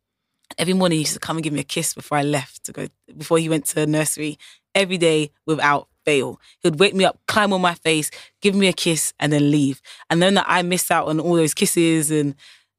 every 0.59 0.75
morning 0.75 0.97
he 0.97 1.03
used 1.03 1.15
to 1.15 1.21
come 1.21 1.37
and 1.37 1.45
give 1.45 1.53
me 1.53 1.61
a 1.61 1.65
kiss 1.65 1.95
before 1.95 2.19
I 2.19 2.23
left 2.23 2.65
to 2.65 2.73
go 2.73 2.89
before 3.17 3.39
he 3.39 3.49
went 3.49 3.67
to 3.67 3.87
nursery 3.87 4.39
every 4.75 4.99
day 4.99 5.31
without 5.47 5.89
fail. 6.05 6.41
He 6.61 6.69
would 6.69 6.81
wake 6.81 6.95
me 6.95 7.05
up, 7.05 7.19
climb 7.27 7.53
on 7.53 7.61
my 7.61 7.75
face, 7.75 8.11
give 8.41 8.55
me 8.55 8.69
a 8.69 8.73
kiss, 8.73 9.13
and 9.19 9.33
then 9.33 9.51
leave. 9.51 9.81
And 10.11 10.23
then 10.23 10.35
that 10.35 10.47
I 10.49 10.63
missed 10.63 10.91
out 10.91 11.09
on 11.09 11.21
all 11.21 11.35
those 11.35 11.55
kisses, 11.55 12.11
and 12.11 12.35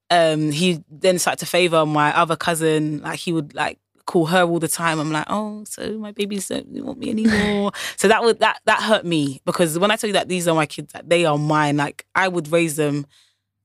um, 0.09 0.51
he 0.51 0.83
then 0.89 1.19
started 1.19 1.39
to 1.39 1.45
favor 1.45 1.85
my 1.85 2.15
other 2.15 2.35
cousin. 2.35 3.01
Like 3.01 3.19
he 3.19 3.33
would 3.33 3.53
like 3.53 3.79
call 4.05 4.27
her 4.27 4.43
all 4.43 4.59
the 4.59 4.67
time. 4.67 4.99
I'm 4.99 5.11
like, 5.11 5.25
oh, 5.29 5.63
so 5.65 5.97
my 5.97 6.11
babies 6.11 6.47
don't 6.47 6.67
want 6.83 6.99
me 6.99 7.09
anymore. 7.09 7.71
so 7.97 8.07
that 8.07 8.23
would 8.23 8.39
that 8.39 8.61
that 8.65 8.81
hurt 8.81 9.05
me 9.05 9.41
because 9.45 9.77
when 9.77 9.91
I 9.91 9.95
tell 9.95 10.07
you 10.07 10.13
that 10.13 10.29
these 10.29 10.47
are 10.47 10.55
my 10.55 10.65
kids, 10.65 10.93
that 10.93 11.09
they 11.09 11.25
are 11.25 11.37
mine. 11.37 11.77
Like 11.77 12.05
I 12.15 12.27
would 12.27 12.51
raise 12.51 12.75
them. 12.75 13.05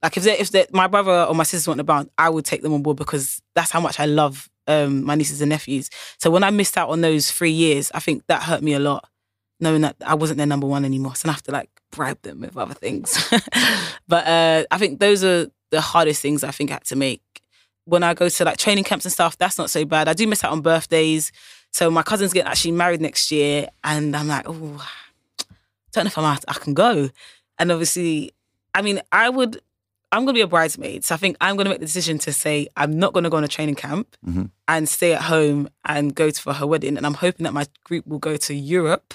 Like 0.02 0.16
if 0.16 0.22
they, 0.22 0.38
if 0.38 0.50
they, 0.50 0.66
my 0.72 0.86
brother 0.86 1.24
or 1.24 1.34
my 1.34 1.42
sisters 1.42 1.68
want 1.68 1.78
about, 1.80 2.08
I 2.16 2.30
would 2.30 2.46
take 2.46 2.62
them 2.62 2.72
on 2.72 2.82
board 2.82 2.96
because 2.96 3.42
that's 3.54 3.70
how 3.70 3.80
much 3.80 4.00
I 4.00 4.06
love 4.06 4.48
um, 4.66 5.04
my 5.04 5.14
nieces 5.14 5.42
and 5.42 5.50
nephews. 5.50 5.90
So 6.18 6.30
when 6.30 6.42
I 6.42 6.50
missed 6.50 6.78
out 6.78 6.88
on 6.88 7.02
those 7.02 7.30
three 7.30 7.50
years, 7.50 7.90
I 7.92 8.00
think 8.00 8.26
that 8.28 8.42
hurt 8.42 8.62
me 8.62 8.72
a 8.72 8.78
lot, 8.78 9.06
knowing 9.60 9.82
that 9.82 9.96
I 10.04 10.14
wasn't 10.14 10.38
their 10.38 10.46
number 10.46 10.66
one 10.66 10.84
anymore. 10.84 11.14
So 11.14 11.28
I 11.28 11.32
have 11.32 11.42
to 11.44 11.52
like 11.52 11.70
bribe 11.90 12.20
them 12.22 12.40
with 12.40 12.56
other 12.56 12.74
things. 12.74 13.16
but 14.08 14.26
uh, 14.26 14.64
I 14.70 14.78
think 14.78 15.00
those 15.00 15.22
are 15.24 15.46
the 15.70 15.80
hardest 15.80 16.22
things 16.22 16.42
I 16.44 16.50
think 16.50 16.70
I 16.70 16.74
had 16.74 16.84
to 16.86 16.96
make. 16.96 17.22
When 17.84 18.02
I 18.02 18.14
go 18.14 18.28
to 18.28 18.44
like 18.44 18.56
training 18.58 18.84
camps 18.84 19.04
and 19.04 19.12
stuff, 19.12 19.36
that's 19.38 19.58
not 19.58 19.70
so 19.70 19.84
bad. 19.84 20.08
I 20.08 20.12
do 20.14 20.26
miss 20.26 20.44
out 20.44 20.52
on 20.52 20.60
birthdays. 20.60 21.32
So 21.72 21.90
my 21.90 22.02
cousin's 22.02 22.32
getting 22.32 22.50
actually 22.50 22.72
married 22.72 23.00
next 23.00 23.30
year, 23.30 23.68
and 23.84 24.16
I'm 24.16 24.26
like, 24.28 24.44
oh, 24.48 24.84
don't 25.92 26.04
know 26.04 26.08
if 26.08 26.18
I'm 26.18 26.24
out, 26.24 26.44
I 26.48 26.54
can 26.54 26.74
go. 26.74 27.10
And 27.58 27.70
obviously, 27.72 28.32
I 28.74 28.82
mean, 28.82 29.00
I 29.12 29.28
would. 29.28 29.60
I'm 30.12 30.24
going 30.24 30.34
to 30.34 30.38
be 30.38 30.40
a 30.40 30.48
bridesmaid. 30.48 31.04
So 31.04 31.14
I 31.14 31.18
think 31.18 31.36
I'm 31.40 31.54
going 31.54 31.66
to 31.66 31.70
make 31.70 31.78
the 31.78 31.86
decision 31.86 32.18
to 32.18 32.32
say 32.32 32.66
I'm 32.76 32.98
not 32.98 33.12
going 33.12 33.22
to 33.22 33.30
go 33.30 33.36
on 33.36 33.44
a 33.44 33.48
training 33.48 33.76
camp 33.76 34.16
Mhm. 34.26 34.50
and 34.66 34.88
stay 34.88 35.12
at 35.14 35.22
home 35.22 35.68
and 35.84 36.12
go 36.12 36.30
to 36.30 36.40
for 36.42 36.52
her 36.52 36.66
wedding. 36.66 36.96
And 36.96 37.06
I'm 37.06 37.14
hoping 37.14 37.44
that 37.44 37.52
my 37.52 37.66
group 37.84 38.08
will 38.08 38.18
go 38.18 38.36
to 38.36 38.52
Europe 38.54 39.14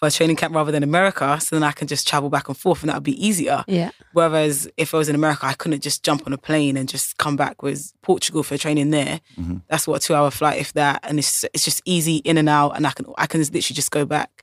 for 0.00 0.08
a 0.08 0.10
training 0.10 0.34
camp 0.36 0.54
rather 0.54 0.72
than 0.72 0.82
America. 0.82 1.38
So 1.40 1.54
then 1.56 1.62
I 1.62 1.72
can 1.72 1.86
just 1.86 2.08
travel 2.08 2.30
back 2.30 2.48
and 2.48 2.56
forth 2.56 2.82
and 2.82 2.88
that 2.88 2.94
would 2.96 3.02
be 3.04 3.24
easier. 3.24 3.64
Yeah. 3.68 3.90
Whereas 4.14 4.66
if 4.78 4.94
I 4.94 4.98
was 4.98 5.08
in 5.10 5.14
America, 5.14 5.44
I 5.46 5.52
couldn't 5.52 5.82
just 5.82 6.02
jump 6.02 6.22
on 6.26 6.32
a 6.32 6.38
plane 6.38 6.76
and 6.78 6.88
just 6.88 7.18
come 7.18 7.36
back 7.36 7.62
with 7.62 7.92
Portugal 8.02 8.42
for 8.42 8.56
training 8.56 8.90
there. 8.90 9.20
Mhm. 9.38 9.60
That's 9.68 9.86
what 9.86 10.02
a 10.02 10.06
two 10.06 10.14
hour 10.14 10.30
flight, 10.30 10.58
if 10.58 10.72
that. 10.72 11.00
And 11.02 11.18
it's 11.18 11.44
it's 11.52 11.64
just 11.64 11.82
easy 11.84 12.16
in 12.16 12.38
and 12.38 12.48
out 12.48 12.70
and 12.76 12.86
I 12.86 12.92
can 12.92 13.06
I 13.18 13.26
can 13.26 13.40
literally 13.40 13.60
just 13.74 13.90
go 13.90 14.06
back. 14.06 14.42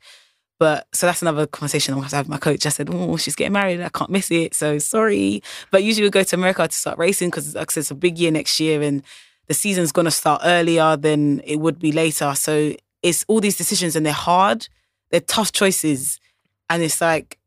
But 0.59 0.87
so 0.93 1.05
that's 1.07 1.21
another 1.23 1.45
conversation 1.47 1.93
I'm 1.93 1.97
gonna 1.99 2.05
have 2.05 2.11
to 2.11 2.15
have 2.17 2.25
with 2.27 2.31
my 2.31 2.37
coach. 2.37 2.65
I 2.65 2.69
said, 2.69 2.89
Oh, 2.91 3.17
she's 3.17 3.35
getting 3.35 3.53
married. 3.53 3.81
I 3.81 3.89
can't 3.89 4.09
miss 4.11 4.29
it. 4.31 4.53
So 4.55 4.77
sorry. 4.79 5.41
But 5.71 5.83
usually 5.83 6.05
we 6.05 6.11
go 6.11 6.23
to 6.23 6.35
America 6.35 6.67
to 6.67 6.75
start 6.75 6.97
racing 6.99 7.29
because 7.29 7.55
like 7.55 7.71
I 7.71 7.73
said, 7.73 7.79
it's 7.81 7.91
a 7.91 7.95
big 7.95 8.17
year 8.19 8.31
next 8.31 8.59
year 8.59 8.81
and 8.83 9.01
the 9.47 9.53
season's 9.55 9.91
gonna 9.91 10.11
start 10.11 10.41
earlier 10.45 10.95
than 10.97 11.41
it 11.45 11.57
would 11.57 11.79
be 11.79 11.91
later. 11.91 12.33
So 12.35 12.73
it's 13.03 13.25
all 13.27 13.39
these 13.39 13.55
decisions 13.57 13.95
and 13.95 14.05
they're 14.05 14.13
hard, 14.13 14.67
they're 15.11 15.21
tough 15.21 15.51
choices. 15.51 16.19
And 16.69 16.83
it's 16.83 17.01
like, 17.01 17.37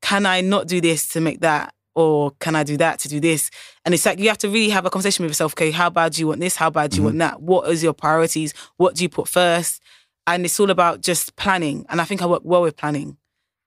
can 0.00 0.26
I 0.26 0.40
not 0.40 0.66
do 0.66 0.80
this 0.80 1.08
to 1.10 1.20
make 1.20 1.40
that? 1.40 1.74
Or 1.94 2.30
can 2.40 2.56
I 2.56 2.64
do 2.64 2.76
that 2.78 2.98
to 3.00 3.08
do 3.08 3.20
this? 3.20 3.50
And 3.84 3.92
it's 3.92 4.06
like 4.06 4.18
you 4.18 4.28
have 4.28 4.38
to 4.38 4.48
really 4.48 4.70
have 4.70 4.86
a 4.86 4.90
conversation 4.90 5.24
with 5.24 5.30
yourself. 5.30 5.52
Okay, 5.52 5.70
how 5.70 5.90
bad 5.90 6.12
do 6.12 6.20
you 6.20 6.26
want 6.28 6.40
this? 6.40 6.56
How 6.56 6.70
bad 6.70 6.90
do 6.90 6.96
you 6.96 7.02
want 7.02 7.18
that? 7.18 7.42
What 7.42 7.68
is 7.68 7.82
your 7.82 7.92
priorities? 7.92 8.54
What 8.78 8.94
do 8.94 9.02
you 9.02 9.10
put 9.10 9.28
first? 9.28 9.82
And 10.26 10.44
it's 10.44 10.58
all 10.58 10.70
about 10.70 11.02
just 11.02 11.36
planning. 11.36 11.84
And 11.88 12.00
I 12.00 12.04
think 12.04 12.22
I 12.22 12.26
work 12.26 12.42
well 12.44 12.62
with 12.62 12.76
planning, 12.76 13.18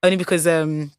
only 0.02 0.18
because 0.18 0.48
um, 0.48 0.92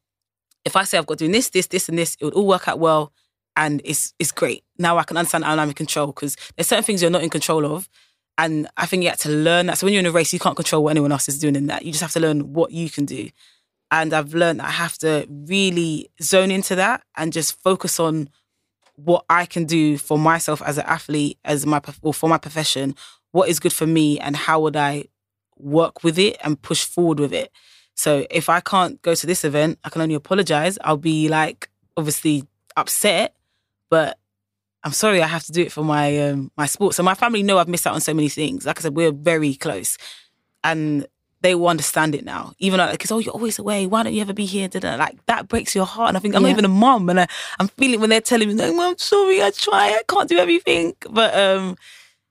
if 0.65 0.77
I 0.77 0.85
say 0.85 0.99
I've 0.99 1.07
got 1.07 1.19
doing 1.19 1.33
this, 1.33 1.51
this, 1.51 1.67
this, 1.67 1.89
and 1.89 1.99
this, 1.99 2.17
it 2.21 2.25
would 2.25 2.35
all 2.35 2.47
work 2.47 2.69
out 2.69 2.79
well, 2.79 3.13
and 3.57 3.81
it's 3.85 4.13
it's 4.19 4.33
great. 4.33 4.65
Now 4.79 4.99
I 4.99 5.05
can 5.05 5.17
understand 5.17 5.45
how 5.45 5.57
I'm 5.57 5.69
in 5.69 5.75
control 5.75 6.09
because 6.09 6.37
there's 6.57 6.69
certain 6.69 6.85
things 6.85 7.03
you're 7.03 7.11
not 7.11 7.23
in 7.23 7.31
control 7.31 7.65
of, 7.65 7.89
and 8.39 8.69
I 8.77 8.87
think 8.87 9.03
you 9.03 9.09
have 9.09 9.19
to 9.21 9.31
learn 9.31 9.67
that. 9.67 9.79
So 9.79 9.87
when 9.87 9.95
you're 9.95 10.01
in 10.01 10.07
a 10.07 10.11
race, 10.13 10.33
you 10.33 10.39
can't 10.39 10.57
control 10.57 10.85
what 10.85 10.91
anyone 10.91 11.13
else 11.13 11.29
is 11.29 11.39
doing 11.39 11.57
in 11.57 11.67
that. 11.67 11.85
You 11.85 11.93
just 11.93 12.03
have 12.03 12.13
to 12.13 12.21
learn 12.21 12.53
what 12.53 12.71
you 12.71 12.91
can 12.91 13.05
do. 13.05 13.31
And 13.91 14.13
I've 14.13 14.35
learned 14.35 14.61
I 14.61 14.71
have 14.71 14.99
to 14.99 15.27
really 15.31 16.11
zone 16.21 16.51
into 16.51 16.75
that 16.75 17.03
and 17.17 17.33
just 17.33 17.61
focus 17.63 18.01
on 18.01 18.29
what 18.97 19.25
I 19.31 19.47
can 19.47 19.65
do 19.65 19.99
for 19.99 20.19
myself 20.19 20.61
as 20.63 20.79
an 20.79 20.85
athlete, 20.87 21.39
as 21.45 21.65
my 21.67 21.81
or 22.03 22.13
for 22.13 22.29
my 22.29 22.39
profession. 22.39 22.95
What 23.33 23.49
is 23.49 23.61
good 23.61 23.73
for 23.73 23.87
me, 23.87 24.19
and 24.19 24.35
how 24.35 24.61
would 24.61 24.77
I 24.77 25.05
work 25.59 26.03
with 26.03 26.19
it 26.19 26.37
and 26.43 26.61
push 26.61 26.85
forward 26.85 27.21
with 27.21 27.33
it? 27.33 27.53
So 27.95 28.27
if 28.31 28.49
I 28.49 28.61
can't 28.61 29.01
go 29.03 29.15
to 29.15 29.27
this 29.27 29.45
event, 29.45 29.79
I 29.85 29.91
can 29.91 30.03
only 30.03 30.15
apologize. 30.15 30.79
I'll 30.83 30.97
be 30.97 31.29
like 31.29 31.71
obviously 31.97 32.45
upset, 32.77 33.35
but 33.91 34.19
I'm 34.87 34.93
sorry 34.93 35.21
I 35.21 35.27
have 35.27 35.43
to 35.47 35.53
do 35.53 35.63
it 35.63 35.73
for 35.73 35.83
my 35.85 36.17
um, 36.29 36.53
my 36.57 36.67
sport. 36.67 36.95
So 36.95 37.03
my 37.03 37.15
family 37.15 37.43
know 37.43 37.59
I've 37.59 37.67
missed 37.69 37.87
out 37.89 37.95
on 37.95 38.01
so 38.01 38.15
many 38.15 38.29
things. 38.29 38.65
Like 38.65 38.79
I 38.79 38.83
said, 38.83 38.95
we're 38.95 39.11
very 39.11 39.55
close, 39.55 39.99
and 40.63 41.07
they 41.41 41.57
will 41.57 41.67
understand 41.69 42.15
it 42.15 42.25
now. 42.25 42.53
Even 42.61 42.79
like, 42.79 42.93
because 42.93 43.11
oh, 43.11 43.19
you're 43.19 43.35
always 43.35 43.59
away. 43.59 43.87
Why 43.87 44.05
don't 44.05 44.15
you 44.15 44.21
ever 44.23 44.33
be 44.33 44.47
here? 44.47 44.69
Da-da. 44.69 44.95
Like 44.95 45.19
that 45.27 45.49
breaks 45.49 45.75
your 45.75 45.87
heart. 45.87 46.09
And 46.11 46.17
I 46.17 46.21
think 46.21 46.37
I'm 46.37 46.43
not 46.43 46.53
even 46.53 46.65
a 46.65 46.69
mom, 46.69 47.09
and 47.11 47.19
I, 47.19 47.27
I'm 47.59 47.67
feeling 47.67 47.99
when 48.01 48.11
they're 48.11 48.21
telling 48.21 48.47
me, 48.49 48.55
like, 48.55 48.73
"I'm 48.73 48.97
sorry, 48.99 49.43
I 49.43 49.51
try, 49.51 49.89
I 49.89 50.03
can't 50.09 50.29
do 50.29 50.39
everything." 50.39 50.95
But 51.11 51.37
um, 51.37 51.77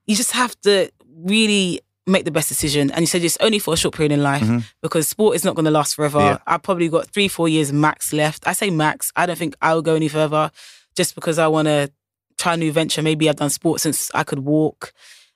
you 0.06 0.16
just 0.16 0.32
have 0.32 0.58
to 0.62 0.90
really 1.14 1.82
make 2.06 2.24
the 2.24 2.30
best 2.30 2.48
decision. 2.48 2.90
And 2.92 3.00
you 3.02 3.06
said 3.06 3.22
it's 3.22 3.36
only 3.40 3.58
for 3.58 3.74
a 3.74 3.76
short 3.76 3.94
period 3.94 4.12
in 4.12 4.22
life 4.22 4.42
Mhm. 4.44 4.64
because 4.80 5.08
sport 5.08 5.34
is 5.36 5.44
not 5.44 5.56
going 5.56 5.64
to 5.66 5.70
last 5.72 5.94
forever. 5.96 6.20
Yeah. 6.20 6.38
I've 6.46 6.62
probably 6.62 6.88
got 6.88 7.08
three, 7.08 7.28
four 7.28 7.48
years 7.48 7.70
max 7.72 8.12
left. 8.14 8.46
I 8.46 8.52
say 8.54 8.70
max. 8.70 9.12
I 9.16 9.26
don't 9.26 9.36
think 9.36 9.56
I'll 9.60 9.82
go 9.82 9.94
any 9.96 10.08
further 10.08 10.52
just 10.96 11.14
because 11.16 11.38
I 11.38 11.48
want 11.48 11.66
to 11.66 11.90
try 12.38 12.54
a 12.54 12.56
new 12.56 12.72
venture. 12.72 13.02
Maybe 13.02 13.28
I've 13.28 13.36
done 13.36 13.50
sports 13.50 13.82
since 13.82 14.10
I 14.14 14.24
could 14.24 14.40
walk. 14.40 14.92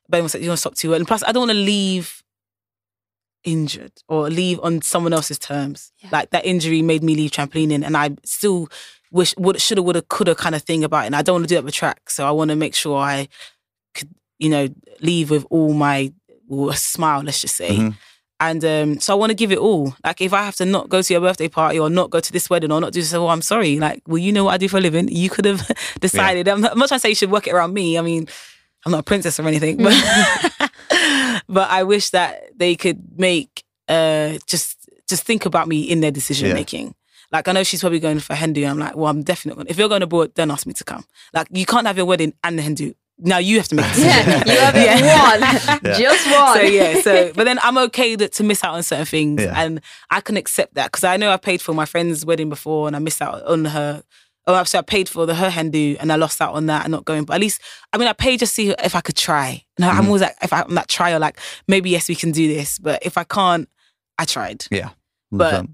But 0.08 0.16
everyone's 0.18 0.34
like, 0.34 0.42
you 0.42 0.48
want 0.48 0.58
to 0.58 0.60
stop 0.60 0.74
too 0.74 0.88
early. 0.90 0.98
And 1.00 1.08
plus, 1.08 1.22
I 1.22 1.32
don't 1.32 1.42
want 1.42 1.52
to 1.52 1.56
leave 1.56 2.22
injured 3.44 3.92
or 4.08 4.28
leave 4.28 4.60
on 4.62 4.82
someone 4.82 5.12
else's 5.12 5.38
terms. 5.38 5.92
Yeah. 5.98 6.10
Like 6.12 6.30
that 6.30 6.44
injury 6.44 6.82
made 6.82 7.02
me 7.02 7.14
leave 7.14 7.30
trampolining, 7.30 7.84
and 7.84 7.96
I 7.96 8.10
still 8.24 8.68
wish 9.10 9.34
would 9.38 9.60
shoulda 9.60 9.82
woulda 9.82 10.02
coulda 10.02 10.34
kind 10.34 10.54
of 10.54 10.62
thing 10.62 10.84
about 10.84 11.04
it. 11.04 11.06
And 11.06 11.16
I 11.16 11.22
don't 11.22 11.34
want 11.36 11.44
to 11.44 11.48
do 11.48 11.54
that 11.56 11.64
with 11.64 11.74
track, 11.74 12.10
so 12.10 12.26
I 12.26 12.30
want 12.32 12.50
to 12.50 12.56
make 12.56 12.74
sure 12.74 12.98
I 12.98 13.28
could, 13.94 14.10
you 14.38 14.50
know, 14.50 14.68
leave 15.00 15.30
with 15.30 15.46
all 15.50 15.72
my 15.72 16.12
well, 16.48 16.70
a 16.70 16.76
smile. 16.76 17.22
Let's 17.22 17.40
just 17.40 17.56
say. 17.56 17.76
Mhm. 17.76 17.96
And 18.40 18.64
um, 18.64 19.00
so 19.00 19.12
I 19.12 19.16
want 19.16 19.30
to 19.30 19.34
give 19.34 19.52
it 19.52 19.58
all. 19.58 19.94
Like 20.02 20.20
if 20.22 20.32
I 20.32 20.42
have 20.42 20.56
to 20.56 20.64
not 20.64 20.88
go 20.88 21.02
to 21.02 21.12
your 21.12 21.20
birthday 21.20 21.48
party 21.48 21.78
or 21.78 21.90
not 21.90 22.08
go 22.10 22.20
to 22.20 22.32
this 22.32 22.48
wedding 22.48 22.72
or 22.72 22.80
not 22.80 22.92
do 22.94 23.00
this, 23.00 23.12
oh, 23.12 23.28
I'm 23.28 23.42
sorry. 23.42 23.78
Like, 23.78 24.02
well, 24.06 24.16
you 24.18 24.32
know 24.32 24.44
what 24.44 24.54
I 24.54 24.56
do 24.56 24.66
for 24.68 24.78
a 24.78 24.80
living. 24.80 25.08
You 25.08 25.28
could 25.28 25.44
have 25.44 25.70
decided. 26.00 26.48
I'm, 26.48 26.62
not, 26.62 26.72
I'm 26.72 26.78
not 26.78 26.88
trying 26.88 26.96
to 27.00 27.02
say 27.02 27.10
you 27.10 27.14
should 27.14 27.30
work 27.30 27.46
it 27.46 27.52
around 27.52 27.74
me. 27.74 27.98
I 27.98 28.00
mean, 28.02 28.26
I'm 28.86 28.92
not 28.92 29.00
a 29.00 29.02
princess 29.02 29.38
or 29.38 29.46
anything, 29.46 29.76
but 29.76 29.92
but 31.48 31.68
I 31.70 31.82
wish 31.82 32.10
that 32.10 32.56
they 32.56 32.76
could 32.76 33.18
make 33.18 33.62
uh 33.88 34.38
just 34.46 34.88
just 35.08 35.24
think 35.24 35.44
about 35.44 35.68
me 35.68 35.82
in 35.82 36.00
their 36.00 36.10
decision 36.12 36.48
Yeah. 36.48 36.54
making. 36.54 36.94
Like 37.32 37.46
I 37.46 37.52
know 37.52 37.62
she's 37.62 37.80
probably 37.80 38.00
going 38.00 38.20
for 38.20 38.34
hen 38.34 38.52
do. 38.54 38.64
I'm 38.64 38.78
like, 38.78 38.96
well, 38.96 39.06
I'm 39.08 39.22
definitely 39.22 39.58
going. 39.62 39.70
If 39.70 39.78
you're 39.78 39.88
going 39.88 40.02
abroad, 40.02 40.32
then 40.34 40.50
ask 40.50 40.66
me 40.66 40.72
to 40.74 40.84
come. 40.84 41.04
Like 41.34 41.46
you 41.50 41.66
can't 41.66 41.86
have 41.86 41.96
your 41.96 42.06
wedding 42.06 42.32
and 42.42 42.58
the 42.58 42.62
hen 42.62 42.74
do. 42.74 42.94
Now 43.22 43.38
you 43.38 43.58
have 43.58 43.68
to 43.68 43.74
make 43.74 43.84
a 43.86 43.88
decision. 43.88 44.08
Yeah, 44.10 44.44
you 44.46 44.58
have 44.60 44.74
it 44.76 45.80
one, 45.80 45.80
Yeah. 45.92 45.98
just 45.98 46.26
one. 46.30 46.56
So 46.56 46.62
yeah, 46.62 47.00
so 47.02 47.32
but 47.34 47.44
then 47.44 47.58
I'm 47.62 47.76
okay 47.78 48.16
that, 48.16 48.32
to 48.32 48.44
miss 48.44 48.64
out 48.64 48.74
on 48.74 48.82
certain 48.82 49.04
things, 49.06 49.42
Yeah. 49.42 49.52
and 49.62 49.80
I 50.10 50.20
can 50.20 50.36
accept 50.36 50.74
that 50.74 50.90
because 50.90 51.04
I 51.04 51.16
know 51.16 51.30
I 51.30 51.36
paid 51.36 51.60
for 51.62 51.74
my 51.74 51.84
friend's 51.84 52.24
wedding 52.24 52.48
before, 52.48 52.86
and 52.86 52.96
I 52.96 52.98
missed 52.98 53.20
out 53.22 53.42
on 53.44 53.64
her. 53.66 54.02
Oh, 54.46 54.54
actually, 54.54 54.78
I 54.78 54.82
paid 54.82 55.08
for 55.08 55.26
the 55.26 55.34
her 55.34 55.50
hen 55.50 55.70
do, 55.70 55.96
and 56.00 56.10
I 56.10 56.16
lost 56.16 56.40
out 56.40 56.54
on 56.54 56.66
that 56.66 56.84
and 56.84 56.90
not 56.92 57.04
going. 57.04 57.24
But 57.24 57.34
at 57.34 57.40
least, 57.40 57.60
I 57.92 57.98
mean, 57.98 58.08
I 58.08 58.14
paid 58.14 58.40
just 58.40 58.52
to 58.56 58.62
see 58.62 58.74
if 58.82 58.94
I 58.96 59.00
could 59.02 59.16
try. 59.16 59.62
And 59.76 59.84
I'm 59.84 60.04
Mhm. 60.04 60.06
always 60.06 60.22
like, 60.22 60.36
if 60.42 60.52
I'm 60.52 60.74
that 60.74 60.88
trial, 60.88 61.20
like 61.20 61.38
maybe 61.68 61.90
yes, 61.90 62.08
we 62.08 62.14
can 62.16 62.32
do 62.32 62.48
this. 62.48 62.78
But 62.78 63.00
if 63.04 63.18
I 63.18 63.24
can't, 63.24 63.68
I 64.18 64.24
tried. 64.24 64.64
Yeah. 64.70 64.90
But- 65.30 65.64
100%. 65.66 65.68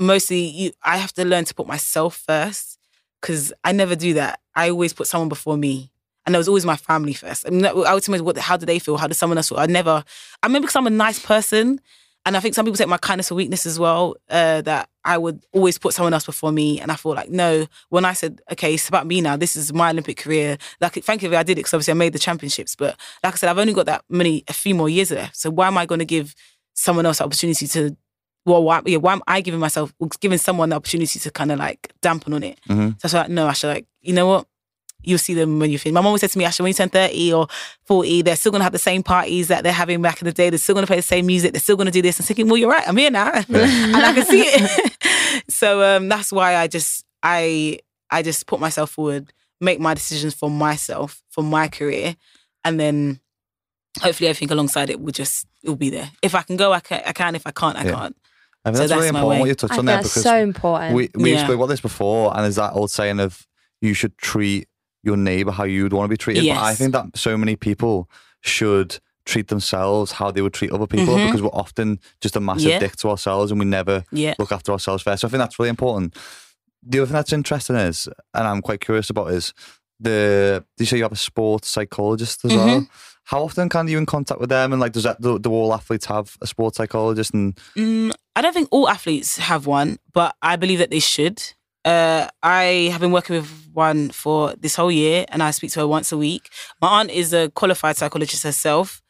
Mostly, 0.00 0.40
you, 0.44 0.72
I 0.84 0.96
have 0.98 1.12
to 1.14 1.24
learn 1.24 1.44
to 1.46 1.54
put 1.54 1.66
myself 1.66 2.22
first 2.26 2.78
because 3.20 3.52
I 3.64 3.72
never 3.72 3.96
do 3.96 4.14
that. 4.14 4.38
I 4.54 4.70
always 4.70 4.92
put 4.92 5.06
someone 5.08 5.28
before 5.28 5.56
me. 5.56 5.90
And 6.28 6.34
there 6.34 6.38
was 6.40 6.46
always 6.48 6.66
my 6.66 6.76
family 6.76 7.14
first. 7.14 7.46
I 7.46 7.50
mean, 7.50 7.64
I 7.64 7.94
would 7.94 8.04
say, 8.04 8.20
what, 8.20 8.36
how 8.36 8.58
do 8.58 8.66
they 8.66 8.78
feel? 8.78 8.98
How 8.98 9.06
does 9.06 9.16
someone 9.16 9.38
else 9.38 9.48
feel? 9.48 9.56
I 9.56 9.64
never, 9.64 10.04
I 10.42 10.46
remember 10.46 10.66
because 10.66 10.76
I'm 10.76 10.86
a 10.86 10.90
nice 10.90 11.18
person. 11.18 11.80
And 12.26 12.36
I 12.36 12.40
think 12.40 12.54
some 12.54 12.66
people 12.66 12.76
take 12.76 12.86
my 12.86 12.98
kindness 12.98 13.28
for 13.30 13.34
weakness 13.34 13.64
as 13.64 13.78
well, 13.78 14.14
uh, 14.28 14.60
that 14.60 14.90
I 15.06 15.16
would 15.16 15.42
always 15.52 15.78
put 15.78 15.94
someone 15.94 16.12
else 16.12 16.26
before 16.26 16.52
me. 16.52 16.80
And 16.80 16.92
I 16.92 16.96
feel 16.96 17.14
like, 17.14 17.30
no, 17.30 17.66
when 17.88 18.04
I 18.04 18.12
said, 18.12 18.42
okay, 18.52 18.74
it's 18.74 18.90
about 18.90 19.06
me 19.06 19.22
now, 19.22 19.38
this 19.38 19.56
is 19.56 19.72
my 19.72 19.88
Olympic 19.88 20.18
career. 20.18 20.58
Like, 20.82 21.02
thankfully, 21.02 21.34
I 21.34 21.42
did 21.44 21.52
it 21.52 21.60
because 21.60 21.72
obviously 21.72 21.92
I 21.92 21.94
made 21.94 22.12
the 22.12 22.18
championships. 22.18 22.76
But 22.76 23.00
like 23.24 23.32
I 23.32 23.36
said, 23.38 23.48
I've 23.48 23.56
only 23.56 23.72
got 23.72 23.86
that 23.86 24.04
many, 24.10 24.44
a 24.48 24.52
few 24.52 24.74
more 24.74 24.90
years 24.90 25.10
left. 25.10 25.34
So 25.34 25.48
why 25.48 25.66
am 25.68 25.78
I 25.78 25.86
going 25.86 26.00
to 26.00 26.04
give 26.04 26.34
someone 26.74 27.06
else 27.06 27.18
the 27.18 27.24
opportunity 27.24 27.66
to, 27.68 27.96
well, 28.44 28.62
why, 28.62 28.82
yeah, 28.84 28.98
why 28.98 29.12
am 29.14 29.22
I 29.26 29.40
giving 29.40 29.60
myself, 29.60 29.94
giving 30.20 30.36
someone 30.36 30.68
the 30.68 30.76
opportunity 30.76 31.18
to 31.20 31.30
kind 31.30 31.50
of 31.52 31.58
like 31.58 31.90
dampen 32.02 32.34
on 32.34 32.42
it? 32.42 32.60
Mhm. 32.68 33.00
So 33.00 33.04
I 33.04 33.06
was 33.06 33.14
like, 33.14 33.28
no, 33.30 33.46
I 33.46 33.54
should 33.54 33.68
like, 33.68 33.86
you 34.02 34.12
know 34.12 34.26
what? 34.26 34.46
You'll 35.08 35.18
see 35.18 35.34
them 35.34 35.58
when 35.58 35.70
you 35.70 35.78
finish. 35.78 35.94
My 35.94 36.00
mom 36.00 36.06
always 36.08 36.20
said 36.20 36.30
to 36.30 36.38
me, 36.38 36.44
Asha, 36.44 36.60
when 36.60 36.68
you 36.68 36.74
turn 36.74 36.88
30 36.90 37.32
or 37.32 37.46
40, 37.86 38.22
they're 38.22 38.36
still 38.36 38.52
going 38.52 38.60
to 38.60 38.64
have 38.64 38.72
the 38.72 38.78
same 38.78 39.02
parties 39.02 39.48
that 39.48 39.62
they're 39.64 39.72
having 39.72 40.02
back 40.02 40.20
in 40.20 40.26
the 40.26 40.32
day. 40.32 40.50
They're 40.50 40.58
still 40.58 40.74
going 40.74 40.82
to 40.84 40.86
play 40.86 40.96
the 40.96 41.02
same 41.02 41.26
music. 41.26 41.52
They're 41.52 41.60
still 41.60 41.76
going 41.76 41.86
to 41.86 41.92
do 41.92 42.02
this. 42.02 42.20
I'm 42.20 42.26
thinking, 42.26 42.46
well, 42.48 42.56
you're 42.58 42.70
right. 42.70 42.86
I'm 42.86 42.96
here 42.96 43.10
now. 43.10 43.32
and 43.48 43.96
I 43.96 44.12
can 44.12 44.24
see 44.24 44.42
it. 44.44 45.44
so 45.48 45.82
um, 45.96 46.08
that's 46.08 46.30
why 46.32 46.56
I 46.56 46.66
just, 46.68 47.04
I, 47.22 47.78
I 48.10 48.22
just 48.22 48.46
put 48.46 48.60
myself 48.60 48.90
forward, 48.90 49.32
make 49.60 49.80
my 49.80 49.94
decisions 49.94 50.34
for 50.34 50.50
myself, 50.50 51.22
for 51.30 51.42
my 51.42 51.68
career. 51.68 52.16
And 52.64 52.78
then 52.78 53.20
hopefully 54.02 54.28
everything 54.28 54.52
alongside 54.52 54.90
it 54.90 55.00
will 55.00 55.12
just, 55.12 55.46
it 55.62 55.68
will 55.70 55.76
be 55.76 55.90
there. 55.90 56.10
If 56.22 56.34
I 56.34 56.42
can 56.42 56.56
go, 56.56 56.72
I 56.72 56.80
can. 56.80 57.02
I 57.06 57.12
can. 57.12 57.34
If 57.34 57.46
I 57.46 57.50
can't, 57.50 57.76
I 57.78 57.84
Yeah. 57.84 57.92
can't. 57.94 58.16
I 58.64 58.70
think 58.70 58.76
So 58.76 58.88
that's 58.88 58.90
that's 58.90 59.12
my 59.12 59.20
important 59.20 59.30
way. 59.30 59.40
what 59.40 59.48
you 59.48 59.54
touched 59.54 59.70
think 59.70 59.78
on 59.78 59.84
there 59.86 59.96
that's 59.96 60.08
because 60.10 60.22
so 60.24 60.36
important. 60.36 60.94
we 60.94 61.08
we 61.14 61.32
Yeah. 61.32 61.44
spoke 61.44 61.56
about 61.56 61.66
this 61.66 61.80
before, 61.80 62.36
and 62.36 62.44
is 62.46 62.56
that 62.56 62.74
old 62.74 62.90
saying 62.90 63.18
of 63.20 63.46
you 63.80 63.94
should 63.94 64.16
treat 64.18 64.67
your 65.02 65.16
neighbor 65.16 65.50
how 65.52 65.64
you'd 65.64 65.92
want 65.92 66.04
to 66.06 66.08
be 66.08 66.16
treated. 66.16 66.46
But 66.48 66.58
I 66.62 66.74
think 66.74 66.92
that 66.92 67.06
so 67.16 67.36
many 67.36 67.56
people 67.56 68.08
should 68.42 68.98
treat 69.24 69.48
themselves 69.48 70.12
how 70.12 70.30
they 70.30 70.40
would 70.40 70.54
treat 70.54 70.72
other 70.72 70.86
people 70.86 71.14
Mhm. 71.14 71.26
because 71.26 71.42
we're 71.42 71.48
often 71.50 72.00
just 72.20 72.34
a 72.36 72.40
massive 72.40 72.70
Yeah. 72.70 72.78
dick 72.78 72.96
to 72.96 73.10
ourselves 73.10 73.50
and 73.50 73.58
we 73.60 73.66
never 73.66 74.04
Yeah. 74.10 74.34
look 74.38 74.52
after 74.52 74.72
ourselves 74.72 75.02
first. 75.02 75.20
So 75.20 75.28
I 75.28 75.30
think 75.30 75.38
that's 75.40 75.58
really 75.58 75.68
important. 75.70 76.16
The 76.82 77.00
other 77.00 77.06
thing 77.06 77.12
that's 77.14 77.32
interesting 77.32 77.76
is, 77.76 78.08
and 78.34 78.46
I'm 78.46 78.62
quite 78.62 78.80
curious 78.80 79.10
about, 79.10 79.30
is 79.32 79.52
the. 80.00 80.64
Do 80.76 80.82
you 80.84 80.86
say 80.86 80.96
you 80.96 81.02
have 81.02 81.12
a 81.12 81.16
sports 81.16 81.68
psychologist 81.68 82.44
as 82.44 82.52
Mm-hmm. 82.52 82.66
well? 82.66 82.86
How 83.24 83.42
often 83.42 83.68
can 83.68 83.88
you 83.88 83.98
in 83.98 84.06
contact 84.06 84.40
with 84.40 84.48
them? 84.48 84.72
And 84.72 84.80
like, 84.80 84.92
does 84.92 85.02
that 85.02 85.20
do, 85.20 85.38
do 85.38 85.50
all 85.50 85.74
athletes 85.74 86.06
have 86.06 86.36
a 86.40 86.46
sports 86.46 86.78
psychologist? 86.78 87.34
And 87.34 87.54
Mm, 87.76 88.12
I 88.34 88.40
don't 88.40 88.54
think 88.54 88.68
all 88.70 88.88
athletes 88.88 89.36
have 89.38 89.66
one, 89.66 89.98
but 90.14 90.34
I 90.40 90.56
believe 90.56 90.78
that 90.78 90.90
they 90.90 91.00
should. 91.00 91.42
Uh, 91.88 92.28
I 92.42 92.90
have 92.92 93.00
been 93.00 93.12
working 93.12 93.36
with 93.36 93.50
one 93.72 94.10
for 94.10 94.52
this 94.60 94.74
whole 94.76 94.92
year, 94.92 95.24
and 95.30 95.42
I 95.42 95.50
speak 95.52 95.70
to 95.72 95.80
her 95.80 95.88
once 95.88 96.12
a 96.12 96.18
week. 96.18 96.50
My 96.82 96.88
aunt 97.00 97.10
is 97.10 97.32
a 97.32 97.48
qualified 97.60 97.96
psychologist 97.96 98.42
herself, 98.42 99.00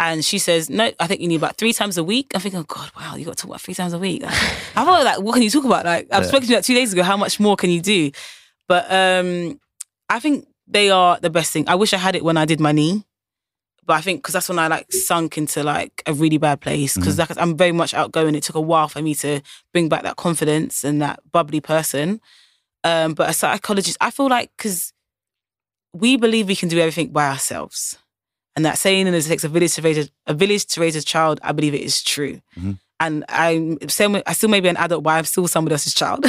and 0.00 0.24
she 0.24 0.38
says, 0.38 0.68
"No, 0.68 0.90
I 0.98 1.06
think 1.06 1.20
you 1.20 1.28
need 1.28 1.36
about 1.36 1.56
three 1.56 1.72
times 1.72 1.96
a 1.98 2.02
week." 2.02 2.26
I'm 2.34 2.40
thinking, 2.40 2.58
"Oh 2.60 2.64
God, 2.76 2.90
wow, 2.98 3.14
you 3.14 3.24
got 3.26 3.36
to 3.36 3.42
talk 3.42 3.50
about 3.50 3.60
three 3.60 3.74
times 3.74 3.92
a 3.92 3.98
week." 3.98 4.22
Like, 4.24 4.32
I 4.78 4.84
thought, 4.84 5.04
like, 5.04 5.20
what 5.20 5.34
can 5.34 5.42
you 5.44 5.50
talk 5.50 5.64
about? 5.64 5.84
Like, 5.84 6.08
I've 6.10 6.24
Yeah. 6.24 6.28
spoken 6.28 6.46
to 6.46 6.50
you 6.52 6.56
like 6.58 6.64
two 6.64 6.74
days 6.74 6.92
ago. 6.92 7.04
How 7.04 7.16
much 7.16 7.38
more 7.38 7.54
can 7.54 7.70
you 7.70 7.80
do? 7.80 8.10
But 8.66 8.90
um, 8.90 9.60
I 10.08 10.18
think 10.18 10.48
they 10.66 10.90
are 10.90 11.20
the 11.20 11.30
best 11.30 11.52
thing. 11.52 11.68
I 11.68 11.76
wish 11.76 11.92
I 11.92 11.98
had 11.98 12.16
it 12.16 12.24
when 12.24 12.36
I 12.36 12.44
did 12.44 12.58
my 12.58 12.72
knee. 12.72 13.04
But 13.86 13.94
I 13.94 14.00
think 14.00 14.18
because 14.20 14.32
that's 14.32 14.48
when 14.48 14.58
I 14.58 14.66
like 14.66 14.90
sunk 14.92 15.38
into 15.38 15.62
like 15.62 16.02
a 16.06 16.12
really 16.12 16.38
bad 16.38 16.60
place 16.60 16.96
because 16.96 17.18
like 17.18 17.30
I'm 17.38 17.56
very 17.56 17.70
much 17.72 17.94
outgoing. 17.94 18.34
It 18.34 18.42
took 18.42 18.56
a 18.56 18.60
while 18.60 18.88
for 18.88 19.00
me 19.00 19.14
to 19.16 19.40
bring 19.72 19.88
back 19.88 20.02
that 20.02 20.16
confidence 20.16 20.82
and 20.82 21.00
that 21.00 21.20
bubbly 21.30 21.60
person. 21.60 22.20
Um, 22.82 23.14
but 23.14 23.30
a 23.30 23.32
psychologist, 23.32 23.96
I 24.00 24.10
feel 24.10 24.28
like 24.28 24.50
because 24.56 24.92
we 25.92 26.16
believe 26.16 26.48
we 26.48 26.56
can 26.56 26.68
do 26.68 26.78
everything 26.78 27.10
by 27.10 27.28
ourselves, 27.28 27.96
and 28.56 28.64
that 28.64 28.76
saying 28.78 29.06
"it 29.06 29.22
takes 29.22 29.44
a 29.44 29.48
village 29.48 29.74
to 29.74 29.82
raise 29.82 29.98
a, 29.98 30.08
a 30.26 30.34
village 30.34 30.66
to 30.66 30.80
raise 30.80 30.96
a 30.96 31.02
child," 31.02 31.38
I 31.42 31.52
believe 31.52 31.74
it 31.74 31.82
is 31.82 32.02
true. 32.02 32.40
Mhm. 32.58 32.78
And 32.98 33.24
I'm 33.28 33.78
same. 33.88 34.20
I 34.26 34.32
still 34.32 34.48
may 34.48 34.60
be 34.60 34.68
an 34.68 34.76
adult, 34.78 35.04
but 35.04 35.10
I'm 35.10 35.24
still 35.24 35.46
somebody 35.46 35.74
else's 35.74 35.94
child. 35.94 36.24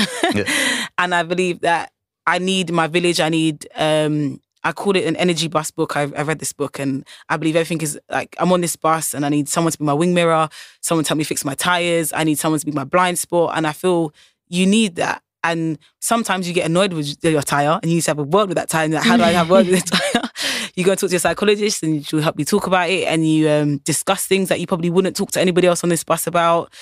and 0.98 1.16
I 1.16 1.24
believe 1.24 1.62
that 1.62 1.92
I 2.28 2.40
need 2.40 2.72
my 2.72 2.88
village. 2.88 3.20
I 3.20 3.30
need. 3.30 3.68
um 3.76 4.42
I 4.68 4.74
call 4.74 4.98
it 4.98 5.06
an 5.06 5.16
energy 5.16 5.48
bus 5.48 5.72
book. 5.72 5.96
I've, 5.96 6.14
I've 6.18 6.28
read 6.28 6.40
this 6.40 6.52
book, 6.52 6.78
and 6.78 7.08
I 7.30 7.38
believe 7.38 7.56
everything 7.56 7.80
is 7.80 7.98
like 8.10 8.36
I'm 8.38 8.52
on 8.52 8.60
this 8.60 8.76
bus, 8.76 9.14
and 9.14 9.26
I 9.26 9.30
need 9.30 9.48
someone 9.48 9.72
to 9.72 9.78
be 9.78 9.86
my 9.86 9.94
wing 9.94 10.14
mirror. 10.14 10.50
Someone 10.82 11.06
to 11.06 11.10
help 11.10 11.18
me 11.20 11.24
fix 11.24 11.46
my 11.46 11.56
tires. 11.56 12.12
I 12.12 12.26
need 12.26 12.38
someone 12.38 12.60
to 12.60 12.66
be 12.66 12.74
my 12.74 12.84
blind 12.84 13.18
spot, 13.18 13.54
and 13.56 13.66
I 13.66 13.72
feel 13.72 14.14
you 14.50 14.66
need 14.66 14.98
that. 14.98 15.24
And 15.42 15.80
sometimes 16.02 16.50
you 16.50 16.54
get 16.54 16.66
annoyed 16.66 16.92
with 16.92 17.24
your 17.24 17.42
tire, 17.44 17.80
and 17.82 17.90
you 17.90 17.96
need 17.96 18.02
to 18.02 18.12
have 18.12 18.20
a 18.20 18.24
word 18.24 18.50
with 18.50 18.58
that 18.58 18.68
tire. 18.68 18.84
And 18.84 18.94
like, 18.94 19.06
how 19.06 19.16
do 19.16 19.24
I 19.24 19.32
have 19.32 19.50
a 19.50 19.54
word 19.54 19.68
with 19.68 19.86
the 19.86 19.98
tire? 20.14 20.30
you 20.76 20.84
go 20.84 20.92
and 20.92 21.00
talk 21.00 21.10
to 21.12 21.14
your 21.14 21.22
psychologist, 21.22 21.82
and 21.84 22.06
she'll 22.06 22.20
help 22.20 22.38
you 22.38 22.44
talk 22.44 22.68
about 22.68 22.90
it, 22.90 23.06
and 23.06 23.26
you 23.26 23.50
um, 23.50 23.78
discuss 23.78 24.28
things 24.28 24.50
that 24.50 24.60
you 24.60 24.68
probably 24.68 24.90
wouldn't 24.90 25.16
talk 25.16 25.32
to 25.32 25.40
anybody 25.40 25.68
else 25.68 25.82
on 25.82 25.90
this 25.90 26.04
bus 26.04 26.28
about, 26.28 26.74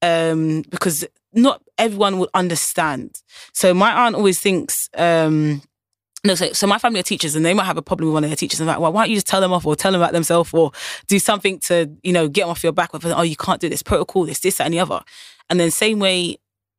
um, 0.00 0.62
because 0.70 1.06
not 1.34 1.60
everyone 1.76 2.18
will 2.18 2.30
understand. 2.32 3.20
So 3.52 3.74
my 3.74 3.92
aunt 3.92 4.16
always 4.16 4.40
thinks. 4.40 4.88
Um, 4.96 5.60
no, 6.24 6.34
so, 6.34 6.52
so 6.52 6.66
my 6.66 6.78
family 6.78 7.00
are 7.00 7.04
teachers 7.04 7.36
and 7.36 7.44
they 7.44 7.52
might 7.52 7.64
have 7.64 7.76
a 7.76 7.82
problem 7.82 8.08
with 8.08 8.14
one 8.14 8.24
of 8.24 8.30
their 8.30 8.36
teachers. 8.36 8.58
And 8.58 8.66
like, 8.66 8.78
well, 8.78 8.92
why 8.92 9.02
don't 9.02 9.10
you 9.10 9.16
just 9.16 9.26
tell 9.26 9.42
them 9.42 9.52
off 9.52 9.66
or 9.66 9.76
tell 9.76 9.92
them 9.92 10.00
about 10.00 10.12
themselves 10.12 10.52
or 10.54 10.72
do 11.06 11.18
something 11.18 11.58
to, 11.60 11.90
you 12.02 12.12
know, 12.12 12.28
get 12.28 12.42
them 12.42 12.50
off 12.50 12.62
your 12.62 12.72
back 12.72 12.92
with, 12.94 13.04
oh, 13.04 13.22
you 13.22 13.36
can't 13.36 13.60
do 13.60 13.68
this 13.68 13.82
protocol, 13.82 14.24
this, 14.24 14.40
this, 14.40 14.56
that, 14.56 14.64
and 14.64 14.72
the 14.72 14.80
other. 14.80 15.02
And 15.50 15.60
then 15.60 15.70
same 15.70 15.98
way, 15.98 16.38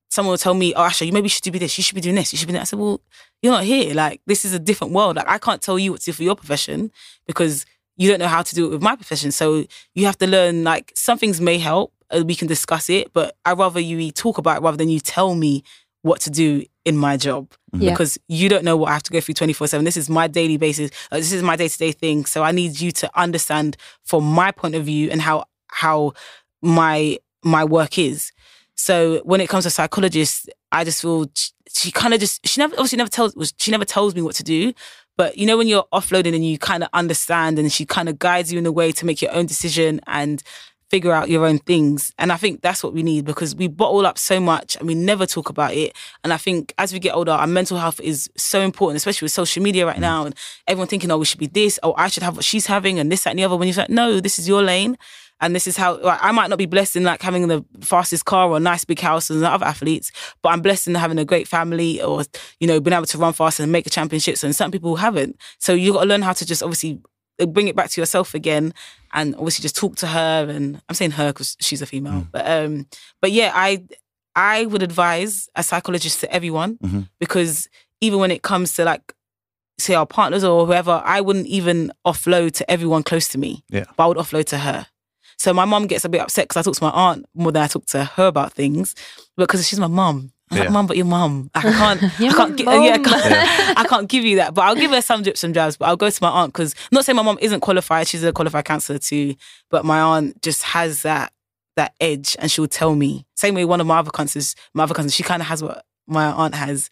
someone 0.09 0.31
will 0.31 0.37
tell 0.37 0.55
me, 0.55 0.73
oh, 0.73 0.81
Asha, 0.81 1.05
you 1.05 1.13
maybe 1.13 1.29
should 1.29 1.43
do 1.43 1.51
this, 1.51 1.77
you 1.77 1.83
should 1.83 1.95
be 1.95 2.01
doing 2.01 2.15
this, 2.15 2.33
you 2.33 2.37
should 2.37 2.47
be 2.47 2.53
doing 2.53 2.59
that. 2.59 2.61
I 2.61 2.65
said, 2.65 2.79
well, 2.79 3.01
you're 3.41 3.53
not 3.53 3.65
here. 3.65 3.93
Like, 3.93 4.21
this 4.25 4.45
is 4.45 4.53
a 4.53 4.59
different 4.59 4.93
world. 4.93 5.15
Like, 5.17 5.29
I 5.29 5.37
can't 5.37 5.61
tell 5.61 5.77
you 5.77 5.91
what 5.91 6.01
to 6.01 6.05
do 6.05 6.13
for 6.13 6.23
your 6.23 6.35
profession 6.35 6.91
because 7.27 7.65
you 7.97 8.09
don't 8.09 8.19
know 8.19 8.27
how 8.27 8.41
to 8.41 8.55
do 8.55 8.65
it 8.65 8.69
with 8.69 8.81
my 8.81 8.95
profession. 8.95 9.31
So 9.31 9.65
you 9.93 10.05
have 10.05 10.17
to 10.17 10.27
learn, 10.27 10.63
like, 10.63 10.91
some 10.95 11.17
things 11.19 11.39
may 11.39 11.59
help. 11.59 11.93
Uh, 12.09 12.23
we 12.25 12.35
can 12.35 12.47
discuss 12.47 12.89
it, 12.89 13.13
but 13.13 13.35
I'd 13.45 13.57
rather 13.57 13.79
you 13.79 14.11
talk 14.11 14.37
about 14.37 14.57
it 14.57 14.61
rather 14.61 14.77
than 14.77 14.89
you 14.89 14.99
tell 14.99 15.35
me 15.35 15.63
what 16.05 16.21
to 16.21 16.29
do 16.29 16.63
in 16.85 16.95
my 16.95 17.17
job 17.17 17.51
Yeah. 17.73 17.89
because 17.89 18.17
you 18.27 18.47
don't 18.47 18.63
know 18.63 18.77
what 18.77 18.89
I 18.89 18.93
have 18.93 19.01
to 19.03 19.11
go 19.11 19.19
through 19.19 19.33
24 19.33 19.67
7. 19.67 19.83
This 19.83 19.97
is 19.97 20.07
my 20.07 20.27
daily 20.27 20.57
basis. 20.57 20.91
Uh, 21.11 21.17
this 21.17 21.31
is 21.31 21.41
my 21.41 21.55
day 21.55 21.67
to 21.67 21.77
day 21.77 21.91
thing. 21.91 22.25
So 22.25 22.43
I 22.43 22.51
need 22.51 22.79
you 22.79 22.91
to 22.91 23.09
understand 23.19 23.75
from 24.03 24.23
my 24.23 24.51
point 24.51 24.75
of 24.75 24.85
view 24.85 25.09
and 25.09 25.19
how, 25.19 25.45
how 25.69 26.13
my, 26.61 27.17
my 27.43 27.63
work 27.63 27.97
is. 27.97 28.31
So 28.75 29.21
when 29.23 29.41
it 29.41 29.49
comes 29.49 29.63
to 29.63 29.71
psychologists, 29.71 30.47
I 30.71 30.83
just 30.83 31.01
feel 31.01 31.25
she, 31.33 31.49
she 31.73 31.91
kind 31.91 32.13
of 32.13 32.19
just, 32.19 32.45
she 32.47 32.61
never, 32.61 32.75
obviously 32.75 32.97
never 32.97 33.09
tells, 33.09 33.33
she 33.57 33.71
never 33.71 33.85
tells 33.85 34.13
me 34.13 34.21
what 34.21 34.35
to 34.35 34.43
do. 34.43 34.73
But 35.17 35.37
you 35.39 35.47
know, 35.47 35.57
when 35.57 35.67
you're 35.67 35.85
offloading 35.91 36.35
and 36.35 36.45
you 36.45 36.59
kind 36.59 36.83
of 36.83 36.89
understand 36.93 37.57
and 37.57 37.71
she 37.71 37.83
kind 37.85 38.09
of 38.09 38.19
guides 38.19 38.53
you 38.53 38.59
in 38.59 38.65
a 38.67 38.71
way 38.71 38.91
to 38.91 39.05
make 39.07 39.23
your 39.23 39.33
own 39.33 39.47
decision 39.47 40.01
and 40.05 40.43
figure 40.95 41.11
out 41.11 41.27
your 41.29 41.45
own 41.45 41.57
things. 41.59 42.13
And 42.17 42.31
I 42.31 42.37
think 42.37 42.61
that's 42.61 42.81
what 42.81 42.93
we 42.93 43.03
need 43.03 43.25
because 43.25 43.53
we 43.53 43.67
bottle 43.67 44.05
up 44.05 44.17
so 44.17 44.39
much 44.39 44.77
and 44.77 44.87
we 44.87 44.95
never 44.95 45.25
talk 45.25 45.49
about 45.49 45.73
it. 45.73 45.93
And 46.23 46.31
I 46.31 46.37
think 46.37 46.73
as 46.77 46.93
we 46.93 46.99
get 46.99 47.13
older, 47.13 47.33
our 47.33 47.47
mental 47.47 47.77
health 47.77 47.99
is 47.99 48.29
so 48.37 48.61
important, 48.61 48.95
especially 48.95 49.25
with 49.25 49.33
social 49.33 49.61
media 49.61 49.85
right 49.85 49.97
mm. 49.97 50.11
now 50.11 50.25
and 50.25 50.33
everyone 50.67 50.87
thinking, 50.87 51.11
oh, 51.11 51.17
we 51.17 51.25
should 51.25 51.41
be 51.41 51.47
this, 51.47 51.77
oh, 51.83 51.93
I 51.97 52.07
should 52.07 52.23
have 52.23 52.37
what 52.37 52.45
she's 52.45 52.67
having 52.67 52.97
and 52.97 53.11
this, 53.11 53.25
that, 53.25 53.31
and 53.31 53.39
the 53.39 53.43
other. 53.43 53.57
When 53.57 53.67
you're 53.67 53.75
like, 53.75 53.89
no, 53.89 54.21
this 54.21 54.39
is 54.39 54.47
your 54.47 54.63
lane. 54.63 54.97
And 55.41 55.53
this 55.53 55.67
is 55.67 55.75
how 55.75 55.99
like, 55.99 56.19
I 56.21 56.31
might 56.31 56.49
not 56.49 56.57
be 56.57 56.65
blessed 56.65 56.95
in 56.95 57.03
like 57.03 57.21
having 57.21 57.49
the 57.49 57.65
fastest 57.81 58.23
car 58.23 58.47
or 58.47 58.55
a 58.55 58.61
nice 58.61 58.85
big 58.85 59.01
house 59.01 59.29
as 59.29 59.43
other 59.43 59.65
athletes, 59.65 60.13
but 60.41 60.53
I'm 60.53 60.61
blessed 60.61 60.87
in 60.87 60.95
having 60.95 61.19
a 61.19 61.25
great 61.25 61.45
family 61.45 62.01
or, 62.01 62.23
you 62.61 62.67
know, 62.67 62.79
being 62.79 62.93
able 62.93 63.05
to 63.07 63.17
run 63.17 63.33
fast 63.33 63.59
and 63.59 63.69
make 63.69 63.85
a 63.85 63.89
championships. 63.89 64.45
And 64.45 64.55
some 64.55 64.71
people 64.71 64.95
haven't. 64.95 65.35
So 65.59 65.73
you've 65.73 65.95
got 65.95 66.03
to 66.03 66.09
learn 66.09 66.21
how 66.21 66.31
to 66.31 66.45
just 66.45 66.63
obviously 66.63 67.01
bring 67.47 67.67
it 67.67 67.75
back 67.75 67.89
to 67.91 68.01
yourself 68.01 68.33
again 68.33 68.73
and 69.13 69.35
obviously 69.35 69.61
just 69.63 69.75
talk 69.75 69.95
to 69.97 70.07
her 70.07 70.47
and 70.49 70.81
I'm 70.87 70.95
saying 70.95 71.11
her 71.11 71.27
because 71.33 71.57
she's 71.59 71.81
a 71.81 71.85
female 71.85 72.27
but 72.31 72.49
um 72.49 72.87
but 73.21 73.31
yeah 73.31 73.51
I 73.53 73.83
I 74.35 74.65
would 74.65 74.83
advise 74.83 75.49
a 75.55 75.63
psychologist 75.63 76.19
to 76.21 76.31
everyone 76.33 76.77
Mhm. 76.83 77.09
because 77.19 77.67
even 78.01 78.19
when 78.19 78.31
it 78.31 78.41
comes 78.41 78.73
to 78.75 78.83
like 78.85 79.13
say 79.77 79.93
our 79.95 80.05
partners 80.05 80.43
or 80.43 80.65
whoever 80.65 81.01
I 81.05 81.19
wouldn't 81.21 81.47
even 81.47 81.91
offload 82.07 82.53
to 82.53 82.71
everyone 82.71 83.03
close 83.03 83.27
to 83.29 83.37
me 83.37 83.63
Yeah. 83.69 83.85
but 83.97 84.03
I 84.03 84.07
would 84.07 84.17
offload 84.17 84.45
to 84.45 84.57
her 84.59 84.87
so 85.37 85.53
my 85.53 85.65
mom 85.65 85.87
gets 85.87 86.05
a 86.05 86.09
bit 86.09 86.21
upset 86.21 86.47
because 86.47 86.57
I 86.57 86.61
talk 86.63 86.75
to 86.77 86.83
my 86.85 86.91
aunt 86.91 87.25
more 87.33 87.51
than 87.51 87.63
I 87.63 87.67
talk 87.67 87.85
to 87.87 88.05
her 88.05 88.27
about 88.27 88.53
things 88.53 88.95
because 89.35 89.67
she's 89.67 89.79
my 89.79 89.87
mum 89.87 90.31
I'm 90.51 90.59
like 90.59 90.69
mum 90.69 90.85
but 90.85 90.95
your 90.95 91.07
mum 91.07 91.49
I 91.55 91.61
can't 91.61 92.03
I 92.03 92.33
can't 92.33 92.57
gi- 92.57 92.63
yeah, 92.65 92.71
I 92.71 92.97
can't, 92.99 93.77
I 93.79 93.83
can't 93.87 94.07
give 94.07 94.25
you 94.25 94.35
that, 94.37 94.53
but 94.53 94.61
I'll 94.61 94.75
give 94.75 94.91
her 94.91 95.01
some 95.01 95.23
drips 95.23 95.43
and 95.43 95.53
drabs. 95.53 95.77
But 95.77 95.85
I'll 95.85 95.97
go 95.97 96.09
to 96.09 96.23
my 96.23 96.29
aunt 96.29 96.53
because 96.53 96.75
not 96.91 97.03
saying 97.03 97.15
my 97.15 97.23
mom 97.23 97.39
isn't 97.41 97.61
qualified; 97.61 98.07
she's 98.07 98.23
a 98.23 98.31
qualified 98.31 98.65
counselor 98.65 98.99
too. 98.99 99.35
But 99.71 99.85
my 99.85 99.99
aunt 99.99 100.41
just 100.43 100.61
has 100.63 101.01
that 101.01 101.31
that 101.75 101.93
edge, 101.99 102.35
and 102.39 102.49
she'll 102.49 102.67
tell 102.67 102.95
me. 102.95 103.25
Same 103.35 103.55
way 103.55 103.65
one 103.65 103.81
of 103.81 103.87
my 103.87 103.99
other 103.99 104.11
cousins, 104.11 104.55
my 104.73 104.83
other 104.83 104.93
cousins, 104.93 105.13
she 105.13 105.23
kind 105.23 105.41
of 105.41 105.47
has 105.47 105.63
what 105.63 105.85
my 106.07 106.25
aunt 106.25 106.55
has, 106.55 106.89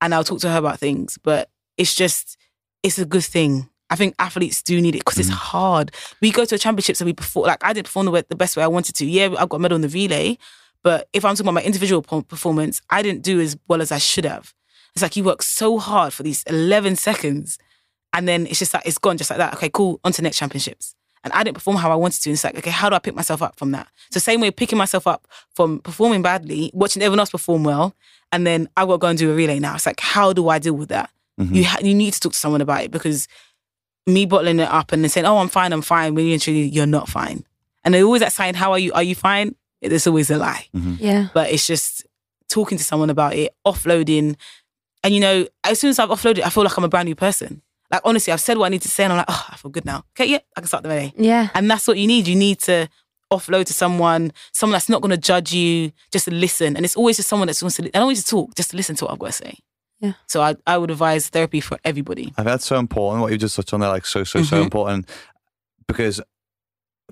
and 0.00 0.14
I'll 0.14 0.24
talk 0.24 0.40
to 0.40 0.50
her 0.50 0.58
about 0.58 0.78
things. 0.78 1.18
But 1.22 1.50
it's 1.76 1.94
just, 1.94 2.36
it's 2.82 2.98
a 2.98 3.04
good 3.04 3.24
thing. 3.24 3.68
I 3.90 3.96
think 3.96 4.14
athletes 4.18 4.62
do 4.62 4.80
need 4.80 4.94
it 4.94 4.98
because 4.98 5.18
it's 5.18 5.30
mm. 5.30 5.34
hard. 5.34 5.92
We 6.20 6.30
go 6.30 6.44
to 6.44 6.54
a 6.54 6.58
championships 6.58 7.00
and 7.00 7.06
we 7.06 7.14
perform. 7.14 7.46
Like 7.46 7.64
I 7.64 7.72
didn't 7.72 7.86
perform 7.86 8.06
the, 8.06 8.12
way, 8.12 8.22
the 8.28 8.36
best 8.36 8.56
way 8.56 8.62
I 8.62 8.68
wanted 8.68 8.94
to. 8.96 9.06
Yeah, 9.06 9.34
I 9.38 9.46
got 9.46 9.54
a 9.54 9.58
medal 9.58 9.76
in 9.76 9.82
the 9.82 9.88
relay, 9.88 10.36
but 10.88 11.08
if 11.12 11.22
I'm 11.24 11.34
talking 11.34 11.46
about 11.48 11.60
my 11.60 11.62
individual 11.70 12.00
performance, 12.34 12.80
I 12.88 13.02
didn't 13.02 13.22
do 13.22 13.40
as 13.40 13.56
well 13.68 13.80
as 13.82 13.90
I 13.92 13.98
should 13.98 14.24
have. 14.24 14.54
It's 14.94 15.02
like 15.02 15.16
you 15.16 15.24
work 15.24 15.42
so 15.42 15.78
hard 15.78 16.12
for 16.14 16.22
these 16.22 16.42
11 16.44 16.96
seconds 16.96 17.58
and 18.14 18.26
then 18.26 18.46
it's 18.46 18.58
just 18.58 18.72
like, 18.74 18.86
it's 18.86 18.96
gone 18.96 19.18
just 19.18 19.28
like 19.30 19.36
that. 19.38 19.52
Okay, 19.54 19.68
cool, 19.78 20.00
on 20.04 20.12
to 20.12 20.22
next 20.22 20.38
championships. 20.38 20.94
And 21.24 21.32
I 21.34 21.44
didn't 21.44 21.56
perform 21.56 21.76
how 21.76 21.90
I 21.92 21.94
wanted 22.04 22.22
to. 22.22 22.30
And 22.30 22.34
it's 22.36 22.44
like, 22.44 22.56
okay, 22.56 22.70
how 22.70 22.88
do 22.88 22.96
I 22.96 23.00
pick 23.00 23.14
myself 23.14 23.42
up 23.42 23.54
from 23.58 23.70
that? 23.72 23.86
So 24.10 24.18
same 24.18 24.40
way 24.40 24.50
picking 24.50 24.78
myself 24.78 25.06
up 25.06 25.26
from 25.54 25.80
performing 25.80 26.22
badly, 26.22 26.70
watching 26.72 27.02
everyone 27.02 27.20
else 27.20 27.30
perform 27.30 27.64
well, 27.64 27.94
and 28.32 28.46
then 28.46 28.68
I 28.78 28.86
got 28.86 28.92
to 28.92 28.98
go 28.98 29.08
and 29.08 29.18
do 29.18 29.30
a 29.30 29.34
relay 29.34 29.58
now. 29.58 29.74
It's 29.74 29.84
like, 29.84 30.00
how 30.00 30.32
do 30.32 30.48
I 30.48 30.58
deal 30.58 30.74
with 30.74 30.88
that? 30.88 31.10
Mhm. 31.38 31.54
You 31.54 31.64
ha- 31.64 31.80
you 31.82 31.94
need 31.94 32.14
to 32.14 32.20
talk 32.20 32.32
to 32.32 32.38
someone 32.38 32.62
about 32.62 32.82
it 32.84 32.90
because 32.90 33.28
me 34.06 34.24
bottling 34.26 34.58
it 34.58 34.70
up 34.70 34.92
and 34.92 35.02
then 35.02 35.10
saying, 35.10 35.26
oh, 35.26 35.36
I'm 35.38 35.48
fine, 35.48 35.72
I'm 35.74 35.82
fine, 35.82 36.14
when 36.14 36.24
you're 36.26 36.38
truly, 36.38 36.62
you're 36.62 36.86
not 36.98 37.08
fine. 37.08 37.44
And 37.84 37.92
they're 37.92 38.04
always 38.04 38.20
that 38.22 38.32
saying, 38.32 38.54
how 38.54 38.72
are 38.72 38.78
you? 38.78 38.92
Are 38.94 39.02
you 39.02 39.14
fine? 39.14 39.54
It's 39.80 40.06
always 40.06 40.30
a 40.30 40.36
lie 40.38 40.66
Yeah. 40.72 41.28
but 41.34 41.50
it's 41.50 41.66
just 41.66 42.04
talking 42.50 42.78
to 42.78 42.84
someone 42.84 43.10
about 43.10 43.34
it, 43.34 43.54
offloading. 43.66 44.36
And 45.04 45.14
you 45.14 45.20
know, 45.20 45.46
as 45.64 45.78
soon 45.78 45.90
as 45.90 45.98
I've 45.98 46.08
offloaded, 46.08 46.40
I 46.42 46.50
feel 46.50 46.64
like 46.64 46.76
I'm 46.76 46.84
a 46.84 46.88
brand 46.88 47.06
new 47.06 47.14
person. 47.14 47.62
Like 47.90 48.02
honestly, 48.04 48.32
I've 48.32 48.40
said 48.40 48.58
what 48.58 48.66
I 48.66 48.68
need 48.70 48.82
to 48.82 48.88
say, 48.88 49.04
and 49.04 49.12
I'm 49.12 49.18
like, 49.18 49.26
oh, 49.28 49.46
I 49.50 49.56
feel 49.56 49.70
good 49.70 49.84
now. 49.84 50.04
Okay, 50.18 50.26
yeah, 50.30 50.38
I 50.56 50.60
can 50.60 50.66
start 50.68 50.82
the 50.82 50.88
day. 50.90 51.12
Yeah. 51.16 51.48
And 51.54 51.70
that's 51.70 51.86
what 51.86 51.96
you 51.98 52.06
need. 52.06 52.26
You 52.26 52.34
need 52.36 52.58
to 52.60 52.88
offload 53.32 53.66
to 53.66 53.72
someone, 53.72 54.32
someone 54.52 54.72
that's 54.72 54.88
not 54.88 55.00
going 55.02 55.10
to 55.10 55.16
judge 55.18 55.52
you, 55.52 55.92
just 56.10 56.24
to 56.26 56.30
listen. 56.34 56.76
And 56.76 56.84
it's 56.84 56.96
always 56.96 57.16
just 57.16 57.28
someone 57.28 57.46
that's 57.46 57.62
wants 57.62 57.76
to. 57.76 57.84
I 57.84 57.88
don't 57.90 58.02
always 58.02 58.24
talk, 58.24 58.54
just 58.56 58.70
to 58.72 58.76
listen 58.76 58.96
to 58.96 59.04
what 59.04 59.12
I've 59.12 59.18
got 59.18 59.26
to 59.28 59.32
say. 59.32 59.58
Yeah. 60.00 60.12
So 60.26 60.40
I, 60.42 60.56
I 60.66 60.76
would 60.78 60.90
advise 60.90 61.28
therapy 61.28 61.60
for 61.60 61.78
everybody. 61.84 62.24
I 62.36 62.42
think 62.42 62.46
that's 62.46 62.66
so 62.66 62.78
important. 62.78 63.22
What 63.22 63.32
you 63.32 63.38
just 63.38 63.56
touched 63.56 63.72
on 63.74 63.80
there, 63.80 63.88
like 63.90 64.06
so, 64.06 64.22
so, 64.24 64.42
so 64.42 64.56
Mhm. 64.58 64.64
important. 64.64 65.08
Because 65.86 66.20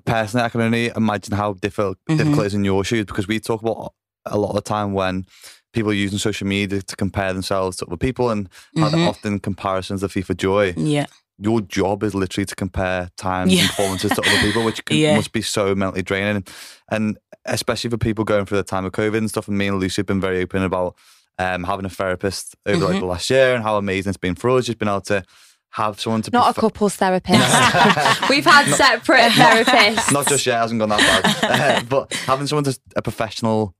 personally, 0.05 0.45
I 0.45 0.49
can 0.49 0.61
only 0.61 0.91
imagine 0.95 1.35
how 1.35 1.53
difficult 1.53 1.97
Mhm. 2.09 2.17
difficult 2.17 2.43
it 2.43 2.47
is 2.47 2.53
in 2.53 2.63
your 2.65 2.83
shoes. 2.83 3.05
Because 3.05 3.27
we 3.27 3.39
talk 3.39 3.61
about 3.61 3.93
a 4.25 4.37
lot 4.37 4.49
of 4.49 4.55
the 4.55 4.61
time 4.61 4.93
when 4.93 5.25
people 5.73 5.91
are 5.91 5.95
using 5.95 6.17
social 6.19 6.47
media 6.47 6.81
to 6.81 6.95
compare 6.95 7.33
themselves 7.33 7.77
to 7.77 7.85
other 7.85 7.97
people, 7.97 8.29
and 8.29 8.49
Mhm. 8.75 9.07
often 9.07 9.39
comparisons 9.39 10.03
of 10.03 10.11
thief 10.11 10.29
of 10.29 10.37
joy. 10.37 10.73
Yeah. 10.77 11.05
Your 11.39 11.61
job 11.61 12.03
is 12.03 12.15
literally 12.15 12.45
to 12.45 12.55
compare 12.55 13.09
times 13.17 13.53
Yeah. 13.53 13.61
and 13.61 13.69
performances 13.69 14.11
to 14.11 14.21
other 14.21 14.39
people, 14.41 14.63
which 14.63 14.83
can, 14.85 14.97
Yeah. 14.97 15.15
must 15.15 15.31
be 15.33 15.41
so 15.43 15.75
mentally 15.75 16.01
draining. 16.01 16.43
And 16.89 17.17
especially 17.45 17.89
for 17.91 17.97
people 17.97 18.23
going 18.25 18.45
through 18.45 18.57
the 18.57 18.63
time 18.63 18.85
of 18.85 18.91
COVID 18.93 19.17
and 19.17 19.29
stuff. 19.29 19.47
And 19.47 19.57
me 19.57 19.67
and 19.67 19.79
Lucy 19.79 19.99
have 20.01 20.07
been 20.07 20.21
very 20.21 20.41
open 20.41 20.63
about 20.63 20.95
um, 21.39 21.65
having 21.65 21.85
a 21.85 21.89
therapist 21.89 22.55
over 22.65 22.83
like 22.85 22.95
Mhm. 22.95 22.99
the 23.01 23.05
last 23.05 23.29
year 23.29 23.53
and 23.53 23.63
how 23.63 23.77
amazing 23.77 24.09
it's 24.09 24.17
been 24.17 24.33
for 24.33 24.49
us. 24.49 24.65
Just 24.65 24.79
been 24.79 24.87
able 24.87 25.01
to 25.01 25.23
have 25.71 25.99
someone 25.99 26.21
to 26.23 26.31
Not 26.31 26.57
a 26.57 26.59
couples 26.59 26.95
therapist. 26.95 27.39
We've 28.29 28.45
had 28.45 28.65
separate 28.73 29.31
therapists. 29.31 30.11
not 30.11 30.27
just 30.27 30.45
yet, 30.45 30.59
hasn't 30.59 30.79
gone 30.79 30.89
that 30.89 30.99
bad. 31.41 31.81
Uh, 31.83 31.83
but 31.87 32.13
having 32.13 32.47
someone 32.47 32.63
to 32.63 32.77
a 32.95 33.01
professional 33.01 33.75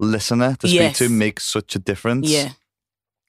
listener 0.00 0.56
to 0.60 0.68
speak 0.68 0.94
to 0.94 1.08
makes 1.08 1.44
such 1.44 1.74
a 1.76 1.78
difference. 1.78 2.28
Yeah. 2.28 2.50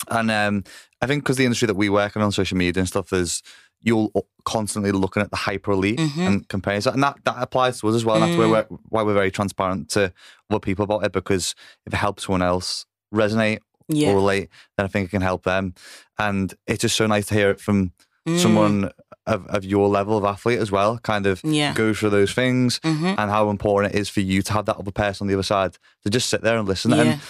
And 0.09 0.31
um, 0.31 0.63
I 1.01 1.07
think 1.07 1.23
because 1.23 1.37
the 1.37 1.45
industry 1.45 1.65
that 1.67 1.75
we 1.75 1.89
work 1.89 2.15
in 2.15 2.21
on 2.21 2.31
social 2.31 2.57
media 2.57 2.79
and 2.81 2.87
stuff 2.87 3.11
is 3.13 3.41
you're 3.81 4.09
constantly 4.45 4.91
looking 4.91 5.21
at 5.23 5.29
the 5.31 5.37
hyper 5.37 5.71
elite 5.71 5.99
Mhm. 5.99 6.27
and 6.27 6.47
comparing 6.49 6.81
that, 6.81 6.93
and 6.93 7.03
that 7.03 7.17
that 7.23 7.35
applies 7.39 7.79
to 7.79 7.87
us 7.89 7.95
as 7.95 8.03
well. 8.05 8.15
And 8.15 8.23
that's 8.25 8.37
where 8.37 8.47
Mm. 8.47 8.69
we're, 8.69 8.77
why 8.89 9.03
we're 9.03 9.13
very 9.13 9.31
transparent 9.31 9.89
to 9.91 10.11
other 10.49 10.59
people 10.59 10.83
about 10.83 11.05
it 11.05 11.13
because 11.13 11.55
if 11.85 11.93
it 11.93 11.97
helps 11.97 12.25
someone 12.25 12.41
else 12.41 12.85
resonate 13.13 13.59
Yeah. 13.89 14.11
or 14.11 14.15
relate, 14.15 14.49
then 14.77 14.85
I 14.85 14.87
think 14.87 15.07
it 15.07 15.11
can 15.11 15.21
help 15.21 15.43
them. 15.43 15.73
And 16.17 16.53
it's 16.67 16.81
just 16.81 16.95
so 16.95 17.05
nice 17.07 17.25
to 17.27 17.33
hear 17.35 17.49
it 17.49 17.59
from 17.59 17.91
Mm. 18.27 18.37
someone 18.39 18.91
of, 19.25 19.47
of 19.47 19.63
your 19.63 19.87
level 19.87 20.17
of 20.17 20.25
athlete 20.25 20.59
as 20.59 20.71
well. 20.71 20.97
Kind 20.99 21.25
of 21.25 21.39
Yeah. 21.43 21.73
go 21.73 21.93
through 21.93 22.09
those 22.11 22.33
things 22.33 22.79
Mhm. 22.81 23.15
and 23.17 23.31
how 23.31 23.49
important 23.49 23.95
it 23.95 23.99
is 23.99 24.09
for 24.09 24.19
you 24.19 24.41
to 24.41 24.53
have 24.53 24.65
that 24.65 24.75
other 24.77 24.91
person 24.91 25.23
on 25.23 25.27
the 25.29 25.33
other 25.35 25.41
side 25.43 25.77
to 26.03 26.09
just 26.09 26.29
sit 26.29 26.41
there 26.41 26.57
and 26.57 26.67
listen. 26.67 26.91
Yeah. 26.91 27.01
And 27.01 27.21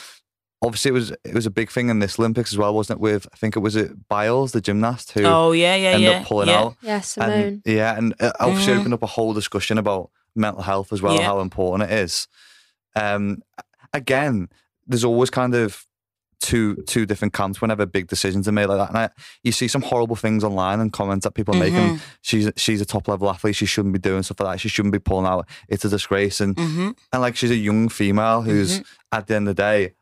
obviously, 0.63 0.89
it 0.89 0.93
was 0.93 1.11
it 1.23 1.33
was 1.35 1.45
a 1.45 1.51
big 1.51 1.69
thing 1.69 1.89
in 1.89 1.99
this 1.99 2.17
Olympics 2.19 2.51
as 2.51 2.57
well, 2.57 2.73
wasn't 2.73 2.97
it? 2.97 3.01
With 3.01 3.27
I 3.31 3.37
think 3.37 3.55
it 3.55 3.59
was 3.59 3.75
it 3.75 4.07
Biles, 4.09 4.51
the 4.51 4.61
gymnast, 4.61 5.11
who 5.11 5.23
Oh 5.25 5.51
yeah, 5.51 5.75
yeah, 5.75 5.89
ended 5.91 6.09
yeah. 6.09 6.17
up 6.21 6.25
pulling 6.25 6.49
yeah. 6.49 6.59
out. 6.59 6.75
Yeah, 6.81 7.01
Simone. 7.01 7.31
And 7.31 7.61
yeah, 7.65 7.95
and 7.97 8.15
it 8.19 8.33
obviously 8.39 8.73
Mhm. 8.73 8.79
opened 8.79 8.93
up 8.95 9.03
a 9.03 9.07
whole 9.07 9.33
discussion 9.33 9.77
about 9.77 10.09
mental 10.35 10.63
health 10.63 10.91
as 10.91 11.01
well, 11.03 11.15
Yeah. 11.15 11.25
how 11.25 11.39
important 11.39 11.89
it 11.91 11.97
is. 11.99 12.27
um, 12.95 13.43
again, 13.93 14.49
there's 14.87 15.05
always 15.05 15.29
kind 15.29 15.53
of 15.53 15.85
two 16.41 16.75
two 16.87 17.05
different 17.05 17.33
camps 17.33 17.61
whenever 17.61 17.85
big 17.85 18.07
decisions 18.07 18.47
are 18.47 18.51
made 18.51 18.67
like 18.67 18.77
that. 18.77 18.89
And 18.89 18.97
I, 18.97 19.09
you 19.43 19.51
see 19.51 19.67
some 19.67 19.81
horrible 19.81 20.15
things 20.15 20.43
online 20.43 20.79
and 20.79 20.91
comments 20.93 21.25
that 21.25 21.31
people 21.33 21.55
are 21.55 21.59
making. 21.59 21.97
Mhm. 21.97 21.99
She's 22.21 22.49
she's 22.55 22.81
a 22.81 22.85
top 22.85 23.07
level 23.07 23.29
athlete. 23.29 23.55
She 23.55 23.65
shouldn't 23.65 23.93
be 23.93 23.99
doing 23.99 24.23
stuff 24.23 24.39
like 24.39 24.53
that. 24.55 24.59
She 24.59 24.69
shouldn't 24.69 24.93
be 24.93 24.99
pulling 24.99 25.25
out. 25.25 25.47
It's 25.67 25.83
a 25.85 25.89
disgrace. 25.89 26.39
And 26.41 26.57
hmm 26.57 26.91
and 27.11 27.21
like 27.21 27.35
she's 27.35 27.51
a 27.51 27.55
young 27.55 27.89
female 27.89 28.41
who's 28.41 28.81
at 29.11 29.27
the 29.27 29.35
end 29.35 29.49
of 29.49 29.55
the 29.55 29.61
day, 29.61 29.93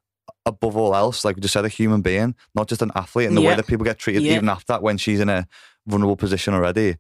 above 0.46 0.78
all 0.78 0.96
else, 0.96 1.26
like 1.26 1.36
we 1.36 1.42
just 1.42 1.54
said, 1.54 1.66
a 1.66 1.70
human 1.70 2.02
being, 2.02 2.36
not 2.56 2.68
just 2.68 2.82
an 2.82 2.92
athlete. 2.96 3.28
And 3.28 3.36
the 3.38 3.42
way 3.42 3.56
that 3.56 3.68
people 3.68 3.84
get 3.84 3.98
treated, 3.98 4.24
Yeah. 4.24 4.36
even 4.36 4.48
after 4.50 4.74
that, 4.74 4.82
when 4.84 4.98
she's 4.98 5.20
in 5.20 5.30
a 5.30 5.48
vulnerable 5.88 6.16
position 6.18 6.54
already, 6.54 6.98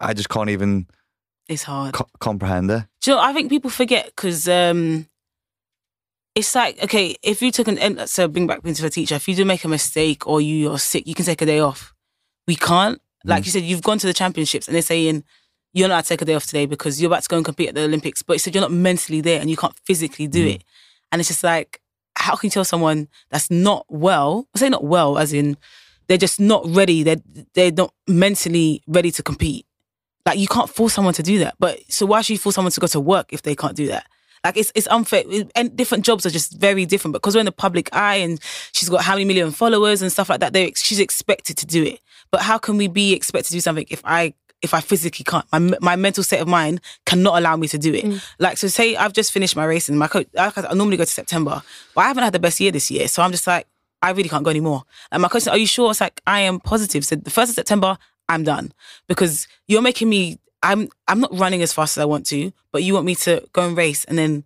I 0.00 0.14
just 0.14 0.28
can't 0.28 0.48
even 0.50 0.86
It's 1.48 1.64
hard. 1.64 1.92
co- 1.92 2.08
comprehend 2.20 2.70
it. 2.70 2.84
Do 3.02 3.10
you 3.10 3.16
know, 3.16 3.22
I 3.22 3.32
think 3.32 3.50
people 3.50 3.70
forget 3.70 4.06
because 4.06 4.48
um, 4.48 5.06
it's 6.34 6.54
like, 6.54 6.82
okay, 6.84 7.14
if 7.22 7.42
you 7.42 7.50
took 7.50 7.68
an, 7.68 7.78
and 7.78 8.08
so 8.08 8.26
bring 8.28 8.46
back 8.46 8.60
into 8.64 8.86
a 8.86 8.90
teacher, 8.90 9.14
if 9.16 9.28
you 9.28 9.34
do 9.34 9.44
make 9.44 9.64
a 9.64 9.68
mistake 9.68 10.26
or 10.26 10.40
you 10.40 10.70
are 10.72 10.78
sick, 10.78 11.06
you 11.06 11.14
can 11.14 11.24
take 11.24 11.42
a 11.42 11.46
day 11.46 11.60
off. 11.60 11.92
We 12.46 12.56
can't. 12.56 13.00
Like 13.24 13.42
Mm. 13.42 13.46
you 13.46 13.52
said, 13.52 13.62
you've 13.64 13.82
gone 13.82 13.98
to 13.98 14.06
the 14.06 14.14
championships 14.14 14.66
and 14.66 14.74
they're 14.74 14.82
saying 14.82 15.24
you're 15.74 15.88
not 15.88 15.94
allowed 15.94 16.02
to 16.02 16.08
take 16.08 16.22
a 16.22 16.24
day 16.24 16.34
off 16.34 16.46
today 16.46 16.66
because 16.66 17.00
you're 17.00 17.08
about 17.10 17.22
to 17.22 17.28
go 17.28 17.36
and 17.36 17.44
compete 17.44 17.68
at 17.68 17.74
the 17.74 17.84
Olympics, 17.84 18.22
but 18.22 18.32
you 18.34 18.38
said 18.38 18.54
you're 18.54 18.62
not 18.62 18.72
mentally 18.72 19.20
there 19.20 19.40
and 19.40 19.48
you 19.50 19.56
can't 19.56 19.76
physically 19.84 20.26
do 20.26 20.46
Mm. 20.46 20.54
it. 20.56 20.64
And 21.10 21.20
it's 21.20 21.28
just 21.28 21.44
like, 21.44 21.80
how 22.16 22.34
can 22.36 22.46
you 22.48 22.50
tell 22.50 22.64
someone 22.64 23.08
that's 23.30 23.50
not 23.50 23.84
well, 23.88 24.48
I 24.54 24.58
say 24.58 24.68
not 24.70 24.84
well, 24.84 25.18
as 25.18 25.32
in 25.32 25.56
they're 26.08 26.18
just 26.18 26.40
not 26.40 26.62
ready, 26.66 27.02
they're, 27.02 27.22
they're 27.54 27.70
not 27.72 27.94
mentally 28.08 28.82
ready 28.86 29.10
to 29.12 29.22
compete. 29.22 29.66
Like 30.26 30.38
you 30.38 30.46
can't 30.48 30.68
force 30.68 30.94
someone 30.94 31.14
to 31.14 31.22
do 31.22 31.38
that. 31.40 31.54
But 31.58 31.80
so 31.88 32.06
why 32.06 32.22
should 32.22 32.34
you 32.34 32.38
force 32.38 32.54
someone 32.54 32.72
to 32.72 32.80
go 32.80 32.86
to 32.88 33.00
work 33.00 33.32
if 33.32 33.42
they 33.42 33.54
can't 33.54 33.76
do 33.76 33.86
that? 33.88 34.06
Like 34.44 34.56
it's 34.56 34.72
it's 34.74 34.88
unfair. 34.88 35.24
And 35.54 35.76
different 35.76 36.04
jobs 36.04 36.26
are 36.26 36.30
just 36.30 36.58
very 36.58 36.84
different. 36.86 37.12
Because 37.12 37.34
we're 37.34 37.40
in 37.40 37.46
the 37.46 37.52
public 37.52 37.94
eye, 37.94 38.16
and 38.16 38.40
she's 38.72 38.88
got 38.88 39.02
how 39.02 39.14
many 39.14 39.24
million 39.24 39.50
followers 39.52 40.02
and 40.02 40.10
stuff 40.10 40.28
like 40.28 40.40
that. 40.40 40.52
They 40.52 40.72
she's 40.72 41.00
expected 41.00 41.56
to 41.58 41.66
do 41.66 41.82
it. 41.84 42.00
But 42.30 42.42
how 42.42 42.58
can 42.58 42.76
we 42.76 42.88
be 42.88 43.12
expected 43.12 43.48
to 43.48 43.52
do 43.54 43.60
something 43.60 43.86
if 43.88 44.02
I 44.04 44.34
if 44.60 44.74
I 44.74 44.80
physically 44.80 45.24
can't? 45.24 45.44
My 45.52 45.58
my 45.80 45.96
mental 45.96 46.24
state 46.24 46.40
of 46.40 46.48
mind 46.48 46.80
cannot 47.06 47.38
allow 47.38 47.56
me 47.56 47.68
to 47.68 47.78
do 47.78 47.94
it. 47.94 48.04
Mm. 48.04 48.24
Like 48.38 48.58
so, 48.58 48.68
say 48.68 48.96
I've 48.96 49.12
just 49.12 49.32
finished 49.32 49.54
my 49.54 49.64
race, 49.64 49.88
and 49.88 49.98
my 49.98 50.08
coach. 50.08 50.26
I, 50.36 50.50
I 50.56 50.74
normally 50.74 50.96
go 50.96 51.04
to 51.04 51.10
September, 51.10 51.62
but 51.94 52.00
I 52.00 52.08
haven't 52.08 52.24
had 52.24 52.32
the 52.32 52.40
best 52.40 52.58
year 52.58 52.72
this 52.72 52.90
year. 52.90 53.06
So 53.06 53.22
I'm 53.22 53.30
just 53.30 53.46
like, 53.46 53.66
I 54.02 54.10
really 54.10 54.28
can't 54.28 54.44
go 54.44 54.50
anymore. 54.50 54.82
And 55.12 55.22
my 55.22 55.28
coach 55.28 55.42
said, 55.42 55.52
"Are 55.52 55.58
you 55.58 55.66
sure?" 55.66 55.90
It's 55.90 56.00
like 56.00 56.20
I 56.26 56.40
am 56.40 56.58
positive. 56.58 57.04
So 57.04 57.14
the 57.16 57.30
first 57.30 57.50
of 57.50 57.54
September, 57.54 57.96
I'm 58.28 58.42
done 58.42 58.72
because 59.06 59.46
you're 59.68 59.82
making 59.82 60.08
me. 60.08 60.38
I'm 60.62 60.88
I'm 61.08 61.20
not 61.20 61.36
running 61.36 61.62
as 61.62 61.72
fast 61.72 61.96
as 61.96 62.02
I 62.02 62.04
want 62.04 62.26
to, 62.26 62.52
but 62.70 62.82
you 62.82 62.94
want 62.94 63.06
me 63.06 63.14
to 63.16 63.46
go 63.52 63.66
and 63.66 63.76
race 63.76 64.04
and 64.04 64.16
then 64.18 64.44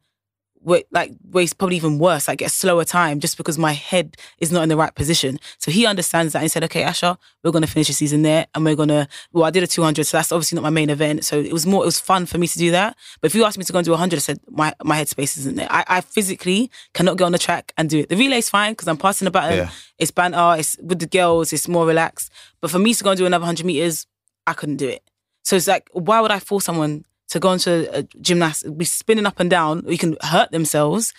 like 0.90 1.12
race 1.30 1.52
probably 1.52 1.76
even 1.76 1.98
worse, 1.98 2.26
like 2.26 2.38
get 2.38 2.47
a 2.47 2.55
slower 2.55 2.84
time 2.84 3.20
just 3.20 3.36
because 3.36 3.56
my 3.56 3.72
head 3.72 4.16
is 4.38 4.51
not 4.51 4.62
in 4.62 4.68
the 4.68 4.76
right 4.76 4.94
position. 4.94 5.38
So 5.59 5.70
he 5.70 5.86
understands 5.86 6.32
that 6.32 6.43
and 6.43 6.51
said, 6.51 6.64
okay, 6.64 6.82
Asha, 6.82 7.16
we're 7.44 7.52
gonna 7.52 7.68
finish 7.68 7.86
the 7.86 7.93
season 7.93 8.22
there 8.22 8.47
and 8.55 8.64
we're 8.64 8.74
gonna. 8.74 9.09
Well, 9.32 9.44
I 9.44 9.51
did 9.51 9.62
a 9.62 9.66
200, 9.66 10.05
so 10.05 10.16
that's 10.16 10.32
obviously 10.32 10.56
not 10.56 10.62
my 10.62 10.70
main 10.70 10.90
event. 10.90 11.24
So 11.24 11.38
it 11.38 11.52
was 11.52 11.66
more, 11.66 11.84
it 11.84 11.86
was 11.86 12.01
fun 12.01 12.26
for 12.26 12.38
me 12.38 12.48
to 12.48 12.59
do 12.59 12.72
that. 12.72 12.97
But 13.20 13.30
if 13.30 13.34
you 13.34 13.44
asked 13.44 13.59
me 13.59 13.64
to 13.64 13.72
go 13.72 13.78
and 13.78 13.84
do 13.84 13.93
100, 13.93 14.16
I 14.16 14.18
said 14.18 14.40
my 14.48 14.74
my 14.82 15.01
headspace 15.01 15.38
isn't 15.38 15.56
there. 15.56 15.68
I, 15.70 15.84
I 15.86 16.01
physically 16.01 16.70
cannot 16.94 17.16
get 17.16 17.24
on 17.24 17.32
the 17.32 17.38
track 17.38 17.72
and 17.76 17.88
do 17.88 18.01
it. 18.01 18.09
The 18.09 18.16
relay's 18.16 18.51
fine 18.51 18.72
because 18.72 18.88
I'm 18.88 18.97
passing 18.97 19.26
the 19.26 19.30
baton. 19.30 19.56
Yeah. 19.56 19.70
It's 19.98 20.10
banter. 20.10 20.56
It's 20.59 20.76
with 20.82 20.98
the 20.98 21.06
girls. 21.06 21.52
It's 21.52 21.68
more 21.68 21.86
relaxed. 21.86 22.32
But 22.60 22.70
for 22.70 22.78
me 22.78 22.93
to 22.93 23.05
go 23.05 23.10
and 23.10 23.18
do 23.18 23.26
another 23.26 23.43
100 23.43 23.64
meters, 23.64 24.06
I 24.47 24.52
couldn't 24.52 24.76
do 24.76 24.88
it. 24.88 25.02
So 25.47 25.55
it's 25.55 25.68
like, 25.68 25.89
why 25.93 26.20
would 26.20 26.32
I 26.32 26.40
force 26.40 26.64
someone 26.64 27.05
to 27.28 27.39
go 27.39 27.52
into 27.52 27.73
a 27.97 28.02
gymnast, 28.20 28.66
be 28.77 28.85
spinning 28.85 29.27
up 29.27 29.39
and 29.39 29.48
down, 29.48 29.85
or 29.86 29.93
you 29.93 29.98
can 29.98 30.16
hurt 30.20 30.51
themselves, 30.51 31.14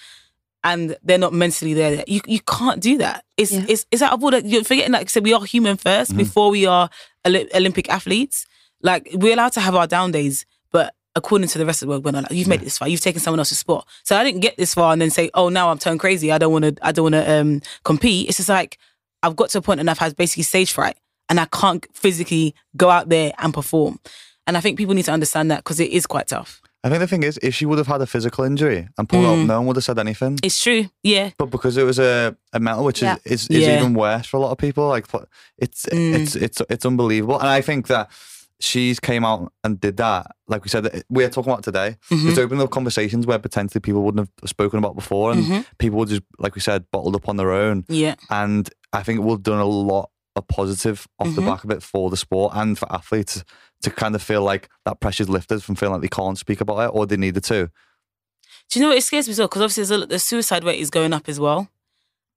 and 0.66 0.98
they're 1.02 1.18
not 1.18 1.32
mentally 1.32 1.74
there? 1.74 2.04
You 2.08 2.20
you 2.28 2.42
can't 2.42 2.82
do 2.82 2.98
that. 2.98 3.24
It's 3.38 3.54
Yeah. 3.54 3.66
it's 3.70 3.86
it's 3.90 4.02
out 4.02 4.12
of 4.12 4.22
order. 4.22 4.40
You're 4.40 4.66
forgetting, 4.66 4.92
like 4.92 5.04
I 5.04 5.12
said, 5.14 5.24
we 5.24 5.34
are 5.34 5.44
human 5.46 5.78
1st 5.78 6.18
before 6.18 6.50
we 6.52 6.66
are 6.66 6.90
Olympic 7.26 7.90
athletes. 7.90 8.46
Like 8.82 9.08
we're 9.14 9.32
allowed 9.34 9.54
to 9.54 9.62
have 9.62 9.76
our 9.76 9.88
down 9.88 10.12
days, 10.12 10.46
but 10.74 10.94
according 11.16 11.48
to 11.48 11.58
the 11.58 11.66
rest 11.66 11.82
of 11.82 11.88
the 11.88 11.92
world, 11.92 12.04
we're 12.04 12.12
not. 12.12 12.24
Like, 12.24 12.34
you've 12.34 12.50
made 12.50 12.62
it 12.62 12.66
this 12.66 12.78
far. 12.78 12.90
You've 12.90 13.00
taken 13.02 13.22
someone 13.22 13.40
else's 13.40 13.60
spot. 13.60 13.88
So 14.04 14.18
I 14.18 14.26
didn't 14.26 14.42
get 14.42 14.58
this 14.58 14.74
far 14.74 14.92
and 14.92 15.02
then 15.02 15.10
say, 15.10 15.30
oh, 15.36 15.48
now 15.48 15.70
I'm 15.72 15.78
turned 15.80 16.02
crazy. 16.02 16.34
I 16.34 16.38
don't 16.38 16.52
want 16.52 16.66
to. 16.66 16.76
I 16.86 16.92
don't 16.92 17.04
want 17.04 17.16
to 17.16 17.40
um, 17.40 17.62
compete. 17.86 18.28
It's 18.28 18.38
just 18.38 18.50
like 18.50 18.78
I've 19.24 19.38
got 19.38 19.50
to 19.52 19.60
a 19.60 19.62
point 19.62 19.80
and 19.80 19.90
I've 19.90 19.98
had 20.00 20.18
basically 20.18 20.44
stage 20.44 20.74
fright, 20.74 20.98
and 21.30 21.40
I 21.40 21.46
can't 21.46 21.86
physically 21.94 22.56
go 22.76 22.90
out 22.90 23.10
there 23.10 23.32
and 23.40 23.54
perform. 23.54 24.00
And 24.46 24.56
I 24.58 24.62
think 24.62 24.78
people 24.78 24.96
need 24.96 25.06
to 25.06 25.12
understand 25.12 25.52
that 25.52 25.58
because 25.60 25.80
it 25.80 25.92
is 25.92 26.06
quite 26.06 26.28
tough. 26.28 26.62
I 26.84 26.90
think 26.90 27.00
the 27.02 27.08
thing 27.08 27.24
is, 27.24 27.38
if 27.42 27.54
she 27.54 27.66
would 27.66 27.80
have 27.80 27.88
had 27.88 28.02
a 28.02 28.06
physical 28.06 28.46
injury 28.46 28.88
and 28.98 29.10
pulled 29.10 29.26
Mm. 29.26 29.42
up, 29.42 29.48
no 29.48 29.58
one 29.58 29.66
would 29.68 29.76
have 29.76 29.84
said 29.84 30.00
anything. 30.00 30.40
It's 30.42 30.62
true. 30.62 30.86
Yeah. 31.04 31.32
But 31.38 31.48
because 31.48 31.76
it 31.76 31.84
was 31.84 32.00
a, 32.00 32.38
a 32.54 32.60
mental, 32.62 32.86
which 32.86 33.02
Yeah. 33.02 33.16
is, 33.26 33.44
is, 33.50 33.50
is 33.50 33.64
Yeah. 33.68 33.80
even 33.80 33.94
worse 33.94 34.28
for 34.28 34.38
a 34.38 34.40
lot 34.40 34.52
of 34.52 34.58
people, 34.58 34.88
like 34.88 35.06
it's 35.58 35.86
Mm. 35.88 36.14
it's 36.16 36.36
it's 36.36 36.62
it's 36.70 36.86
unbelievable. 36.86 37.40
And 37.40 37.50
I 37.50 37.62
think 37.62 37.88
that 37.88 38.10
she's 38.62 39.00
came 39.00 39.26
out 39.26 39.52
and 39.66 39.80
did 39.82 39.98
that. 39.98 40.28
Like 40.48 40.64
we 40.64 40.70
said, 40.70 41.04
we're 41.10 41.30
talking 41.30 41.52
about 41.52 41.64
today. 41.64 41.98
Mhm. 42.10 42.30
It's 42.30 42.40
opened 42.40 42.62
up 42.62 42.70
conversations 42.70 43.28
where 43.28 43.40
potentially 43.40 43.82
people 43.82 44.04
wouldn't 44.04 44.30
have 44.42 44.50
spoken 44.50 44.80
about 44.80 44.96
before, 44.96 45.32
and 45.32 45.44
Mhm. 45.46 45.66
people 45.80 46.00
would 46.00 46.10
just, 46.10 46.24
like 46.40 46.56
we 46.56 46.62
said, 46.62 46.86
bottled 46.92 47.16
up 47.16 47.28
on 47.28 47.36
their 47.38 47.52
own. 47.52 47.84
Yeah. 47.90 48.16
And 48.30 48.70
I 48.94 49.04
think 49.04 49.20
we've 49.22 49.44
done 49.44 49.60
a 49.60 49.66
lot 49.66 50.10
of 50.38 50.48
positive 50.48 51.08
off 51.20 51.34
the 51.36 51.42
Mhm. 51.42 51.46
back 51.46 51.64
of 51.64 51.72
it 51.72 51.82
for 51.84 52.10
the 52.10 52.18
sport 52.18 52.54
and 52.56 52.78
for 52.78 52.92
athletes 52.92 53.44
to 53.84 53.90
kind 53.92 54.16
of 54.16 54.22
feel 54.24 54.42
like 54.42 54.70
that 54.86 55.00
pressure's 55.00 55.30
lifted 55.30 55.64
from 55.64 55.76
feeling 55.76 55.94
like 55.94 56.02
they 56.02 56.08
can't 56.16 56.38
speak 56.38 56.62
about 56.62 56.80
it 56.80 56.92
or 56.94 57.06
they 57.06 57.18
needed 57.18 57.44
to. 57.46 57.70
Do 58.70 58.80
you 58.80 58.82
know 58.84 58.90
what 58.90 58.98
it 58.98 59.04
scares 59.04 59.28
me 59.28 59.34
so? 59.34 59.46
Because 59.48 59.62
obviously 59.62 59.84
there's 59.86 60.04
a, 60.04 60.06
the 60.08 60.20
suicide 60.20 60.64
rate 60.64 60.80
is 60.80 60.90
going 60.90 61.14
up 61.14 61.30
as 61.30 61.40
well, 61.40 61.70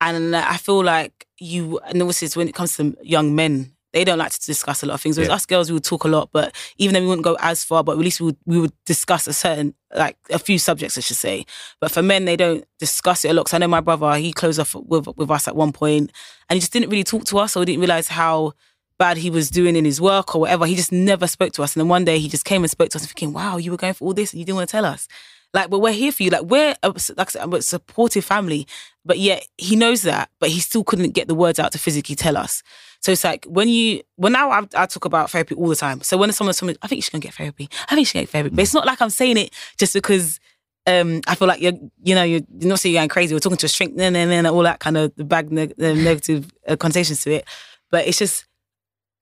and 0.00 0.34
I 0.36 0.56
feel 0.58 0.82
like 0.84 1.26
you. 1.38 1.78
And 1.80 2.00
obviously, 2.02 2.26
it's 2.26 2.36
when 2.36 2.48
it 2.48 2.54
comes 2.54 2.76
to 2.76 2.96
young 3.02 3.34
men, 3.34 3.72
they 3.92 4.04
don't 4.04 4.18
like 4.18 4.32
to 4.32 4.46
discuss 4.46 4.82
a 4.82 4.86
lot 4.86 4.94
of 4.94 5.00
things. 5.00 5.16
Whereas 5.16 5.28
Yeah. 5.28 5.34
us 5.34 5.46
girls, 5.46 5.68
we 5.70 5.74
would 5.74 5.84
talk 5.84 6.04
a 6.04 6.08
lot, 6.08 6.30
but 6.32 6.54
even 6.78 6.94
then 6.94 7.02
we 7.02 7.08
wouldn't 7.08 7.24
go 7.24 7.36
as 7.40 7.64
far, 7.64 7.82
but 7.82 7.92
at 7.92 7.98
least 7.98 8.20
we 8.20 8.26
would 8.26 8.36
we 8.46 8.58
would 8.60 8.72
discuss 8.86 9.26
a 9.26 9.32
certain 9.32 9.74
like 9.96 10.16
a 10.30 10.38
few 10.38 10.58
subjects, 10.58 10.96
I 10.96 11.00
should 11.00 11.16
say. 11.16 11.44
But 11.80 11.90
for 11.90 12.02
men, 12.02 12.24
they 12.24 12.36
don't 12.36 12.64
discuss 12.78 13.24
it 13.24 13.30
a 13.30 13.34
lot. 13.34 13.46
'Cause 13.46 13.54
I 13.54 13.58
know 13.58 13.68
my 13.68 13.80
brother, 13.80 14.14
he 14.16 14.32
closed 14.32 14.60
off 14.60 14.74
with 14.74 15.06
with 15.16 15.30
us 15.30 15.48
at 15.48 15.56
one 15.56 15.72
point, 15.72 16.12
and 16.48 16.56
he 16.56 16.60
just 16.60 16.72
didn't 16.72 16.90
really 16.90 17.04
talk 17.04 17.24
to 17.26 17.38
us, 17.38 17.56
or 17.56 17.64
didn't 17.64 17.80
realize 17.80 18.08
how 18.08 18.52
bad 18.98 19.16
he 19.16 19.30
was 19.30 19.48
doing 19.50 19.76
in 19.76 19.84
his 19.86 20.00
work 20.00 20.34
or 20.34 20.42
whatever. 20.42 20.66
He 20.66 20.76
just 20.76 20.92
never 20.92 21.26
spoke 21.26 21.52
to 21.54 21.62
us. 21.62 21.74
And 21.74 21.80
then 21.80 21.88
one 21.88 22.04
day 22.04 22.18
he 22.18 22.28
just 22.28 22.44
came 22.44 22.62
and 22.62 22.70
spoke 22.70 22.90
to 22.90 22.98
us, 22.98 23.06
thinking, 23.06 23.32
"Wow, 23.32 23.56
you 23.56 23.70
were 23.70 23.78
going 23.78 23.94
for 23.94 24.04
all 24.04 24.12
this 24.14 24.32
and 24.32 24.38
you 24.38 24.44
didn't 24.44 24.56
want 24.56 24.68
to 24.68 24.72
tell 24.72 24.84
us." 24.84 25.08
Like, 25.52 25.68
but 25.70 25.80
we're 25.80 25.92
here 25.92 26.12
for 26.12 26.22
you. 26.22 26.30
Like, 26.30 26.42
we're 26.42 26.76
a, 26.84 26.94
like 27.16 27.34
I 27.34 27.44
a 27.56 27.62
supportive 27.62 28.24
family, 28.24 28.68
but 29.04 29.18
yet 29.18 29.44
he 29.58 29.74
knows 29.74 30.02
that, 30.02 30.30
but 30.38 30.50
he 30.50 30.60
still 30.60 30.84
couldn't 30.84 31.10
get 31.12 31.26
the 31.26 31.34
words 31.34 31.58
out 31.58 31.72
to 31.72 31.78
physically 31.78 32.14
tell 32.14 32.36
us. 32.36 32.62
So 33.00 33.12
it's 33.12 33.24
like 33.24 33.46
when 33.46 33.68
you, 33.68 34.02
well, 34.16 34.30
now 34.30 34.50
I, 34.50 34.66
I 34.76 34.86
talk 34.86 35.04
about 35.06 35.30
therapy 35.30 35.54
all 35.54 35.68
the 35.68 35.76
time. 35.76 36.02
So 36.02 36.16
when 36.18 36.30
someone's 36.32 36.58
telling 36.58 36.74
me, 36.74 36.78
I 36.82 36.86
think 36.86 36.98
you 36.98 37.02
should 37.02 37.12
go 37.12 37.16
and 37.16 37.22
get 37.22 37.34
therapy. 37.34 37.68
I 37.88 37.94
think 37.94 38.00
you 38.00 38.04
should 38.04 38.20
get 38.20 38.28
therapy. 38.28 38.50
But 38.50 38.62
it's 38.62 38.74
not 38.74 38.84
like 38.86 39.00
I'm 39.00 39.10
saying 39.10 39.38
it 39.38 39.54
just 39.78 39.94
because 39.94 40.38
um, 40.86 41.20
I 41.26 41.34
feel 41.34 41.48
like 41.48 41.60
you're, 41.60 41.72
you 42.02 42.14
know, 42.14 42.22
you're, 42.24 42.40
you're 42.58 42.68
not 42.68 42.78
saying 42.80 42.94
you're 42.94 43.00
going 43.00 43.08
crazy. 43.08 43.34
We're 43.34 43.40
talking 43.40 43.58
to 43.58 43.66
a 43.66 43.68
shrink, 43.68 43.94
and 43.98 44.14
then 44.14 44.46
all 44.46 44.62
that 44.62 44.80
kind 44.80 44.96
of 44.96 45.14
the 45.16 45.24
bad 45.24 45.50
neg- 45.52 45.74
the 45.76 45.94
negative 45.94 46.50
uh, 46.68 46.76
connotations 46.76 47.22
to 47.24 47.32
it. 47.32 47.44
But 47.90 48.06
it's 48.06 48.18
just, 48.18 48.46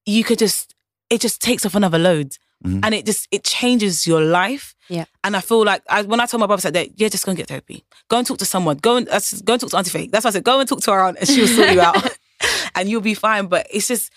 you 0.07 0.25
could 0.25 0.39
just, 0.39 0.75
it 1.11 1.21
just 1.21 1.41
takes 1.41 1.65
off 1.67 1.75
another 1.75 1.99
load. 1.99 2.37
Mhm. 2.65 2.81
And 2.83 2.93
it 2.93 3.07
just, 3.07 3.29
it 3.31 3.45
changes 3.45 4.07
your 4.07 4.21
life. 4.21 4.75
Yeah. 4.89 5.05
And 5.23 5.37
I 5.37 5.41
feel 5.41 5.65
like 5.65 5.83
I, 5.89 6.03
when 6.03 6.19
I 6.21 6.27
told 6.27 6.41
my 6.41 6.47
brother 6.47 6.71
that, 6.73 6.99
yeah, 7.01 7.09
just 7.09 7.25
go 7.25 7.31
and 7.31 7.37
get 7.37 7.47
therapy. 7.47 7.85
Go 8.09 8.19
and 8.19 8.27
talk 8.27 8.39
to 8.39 8.45
someone. 8.45 8.79
Go 8.79 8.97
and 8.97 9.09
uh, 9.09 9.21
go 9.45 9.53
and 9.53 9.61
talk 9.61 9.71
to 9.71 9.77
Auntie 9.77 9.91
Faye. 9.91 10.09
That's 10.09 10.25
why 10.25 10.31
I 10.31 10.33
said, 10.33 10.43
go 10.45 10.59
and 10.59 10.69
talk 10.69 10.81
to 10.81 10.93
her 10.93 11.01
aunt 11.01 11.19
and 11.19 11.29
she'll 11.29 11.47
sort 11.47 11.71
you 11.71 11.81
out. 11.81 11.97
and 12.75 12.89
you'll 12.89 13.01
be 13.01 13.15
fine. 13.15 13.47
But 13.47 13.67
it's 13.71 13.89
just 13.89 14.13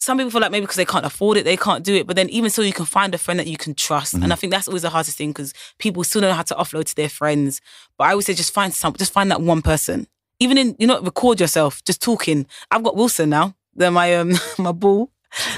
some 0.00 0.16
people 0.16 0.30
feel 0.30 0.40
like 0.40 0.50
maybe 0.50 0.62
because 0.62 0.76
they 0.76 0.86
can't 0.86 1.04
afford 1.04 1.36
it, 1.36 1.44
they 1.44 1.56
can't 1.56 1.84
do 1.84 1.94
it. 1.94 2.06
But 2.06 2.16
then 2.16 2.28
even 2.30 2.50
so, 2.50 2.62
you 2.62 2.72
can 2.72 2.86
find 2.86 3.14
a 3.14 3.18
friend 3.18 3.38
that 3.38 3.46
you 3.46 3.58
can 3.58 3.74
trust. 3.74 4.14
And 4.14 4.32
I 4.32 4.36
think 4.36 4.50
that's 4.50 4.66
always 4.66 4.82
the 4.82 4.90
hardest 4.90 5.18
thing 5.18 5.30
because 5.30 5.52
people 5.78 6.02
still 6.04 6.22
don't 6.22 6.30
know 6.30 6.36
how 6.36 6.42
to 6.42 6.54
offload 6.54 6.86
to 6.86 6.96
their 6.96 7.10
friends. 7.10 7.60
But 7.98 8.04
I 8.04 8.10
always 8.12 8.26
say 8.26 8.34
just 8.34 8.54
find 8.54 8.72
some, 8.72 8.94
just 8.94 9.12
find 9.12 9.30
that 9.30 9.42
one 9.42 9.60
person. 9.60 10.06
Even 10.38 10.56
in 10.56 10.74
you 10.78 10.86
know, 10.86 11.00
record 11.02 11.38
yourself, 11.38 11.84
just 11.84 12.00
talking. 12.00 12.46
I've 12.70 12.82
got 12.82 12.96
Wilson 12.96 13.28
now. 13.28 13.54
They're 13.74 13.90
my 13.90 14.16
um 14.16 14.32
my 14.58 14.72
ball 14.72 15.10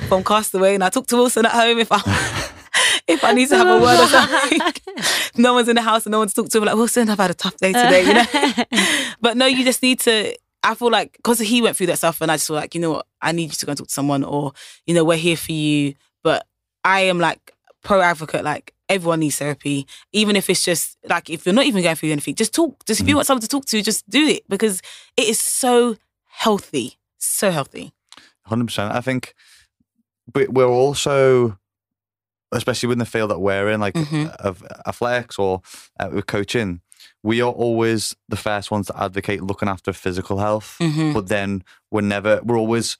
from 0.08 0.24
Castaway, 0.24 0.74
and 0.74 0.82
I 0.82 0.90
talk 0.90 1.06
to 1.06 1.16
Wilson 1.16 1.46
at 1.46 1.52
home 1.52 1.78
if 1.78 1.88
I. 1.90 2.48
If 3.08 3.24
I 3.24 3.32
need 3.32 3.48
to 3.48 3.56
have 3.56 3.66
a 3.66 3.80
word 3.80 4.00
or 4.00 4.06
something, 4.06 4.60
no 5.36 5.54
one's 5.54 5.68
in 5.68 5.74
the 5.76 5.82
house 5.82 6.06
and 6.06 6.12
no 6.12 6.20
one's 6.20 6.32
talked 6.32 6.52
to. 6.52 6.58
I'm 6.58 6.64
like, 6.64 6.76
Wilson, 6.76 7.10
I've 7.10 7.18
had 7.18 7.32
a 7.32 7.34
tough 7.34 7.56
day 7.56 7.72
today, 7.72 8.06
you 8.06 8.14
know. 8.14 8.64
but 9.20 9.36
no, 9.36 9.44
you 9.44 9.64
just 9.64 9.82
need 9.82 10.00
to. 10.00 10.34
I 10.64 10.74
feel 10.74 10.90
like 10.90 11.12
because 11.16 11.38
he 11.40 11.60
went 11.62 11.76
through 11.76 11.88
that 11.88 11.98
stuff, 11.98 12.20
and 12.20 12.30
I 12.30 12.34
just 12.36 12.46
feel 12.46 12.56
like 12.56 12.74
you 12.74 12.80
know 12.80 12.92
what, 12.92 13.06
I 13.20 13.32
need 13.32 13.44
you 13.44 13.56
to 13.56 13.66
go 13.66 13.70
and 13.70 13.78
talk 13.78 13.88
to 13.88 13.92
someone, 13.92 14.24
or 14.24 14.52
you 14.86 14.94
know, 14.94 15.04
we're 15.04 15.16
here 15.18 15.36
for 15.36 15.52
you. 15.52 15.94
But 16.22 16.46
I 16.84 17.00
am 17.02 17.18
like 17.18 17.52
pro 17.82 18.00
advocate, 18.00 18.44
like 18.44 18.72
everyone 18.88 19.20
needs 19.20 19.38
therapy, 19.38 19.86
even 20.12 20.36
if 20.36 20.48
it's 20.50 20.64
just 20.64 20.96
like 21.08 21.28
if 21.30 21.44
you're 21.46 21.54
not 21.54 21.64
even 21.66 21.82
going 21.82 21.96
through 21.96 22.10
anything, 22.12 22.34
just 22.36 22.54
talk. 22.54 22.84
Just 22.84 23.00
if 23.00 23.08
you 23.08 23.14
want 23.16 23.26
someone 23.26 23.40
to 23.42 23.48
talk 23.48 23.64
to, 23.66 23.82
just 23.82 24.08
do 24.08 24.24
it 24.26 24.42
because 24.48 24.80
it 25.16 25.28
is 25.28 25.40
so 25.40 25.96
healthy, 26.28 26.98
so 27.18 27.50
healthy. 27.50 27.92
Hundred 28.46 28.66
percent. 28.66 28.94
I 28.94 29.00
think, 29.00 29.34
but 30.32 30.52
we're 30.52 30.66
also, 30.66 31.58
especially 32.52 32.92
in 32.92 32.98
the 32.98 33.06
field 33.06 33.30
that 33.30 33.38
we're 33.40 33.68
in, 33.70 33.80
like 33.80 33.94
Mhm. 33.94 34.30
of 34.36 34.62
athletics 34.86 35.38
or 35.38 35.62
uh, 35.98 36.10
with 36.12 36.26
coaching, 36.26 36.80
we 37.22 37.40
are 37.40 37.52
always 37.52 38.14
the 38.28 38.36
first 38.36 38.70
ones 38.70 38.86
to 38.88 39.00
advocate 39.02 39.42
looking 39.42 39.68
after 39.68 39.92
physical 39.92 40.38
health, 40.38 40.76
Mhm. 40.80 41.14
but 41.14 41.28
then 41.28 41.62
we're 41.90 42.00
never, 42.00 42.40
we're 42.42 42.58
always 42.58 42.96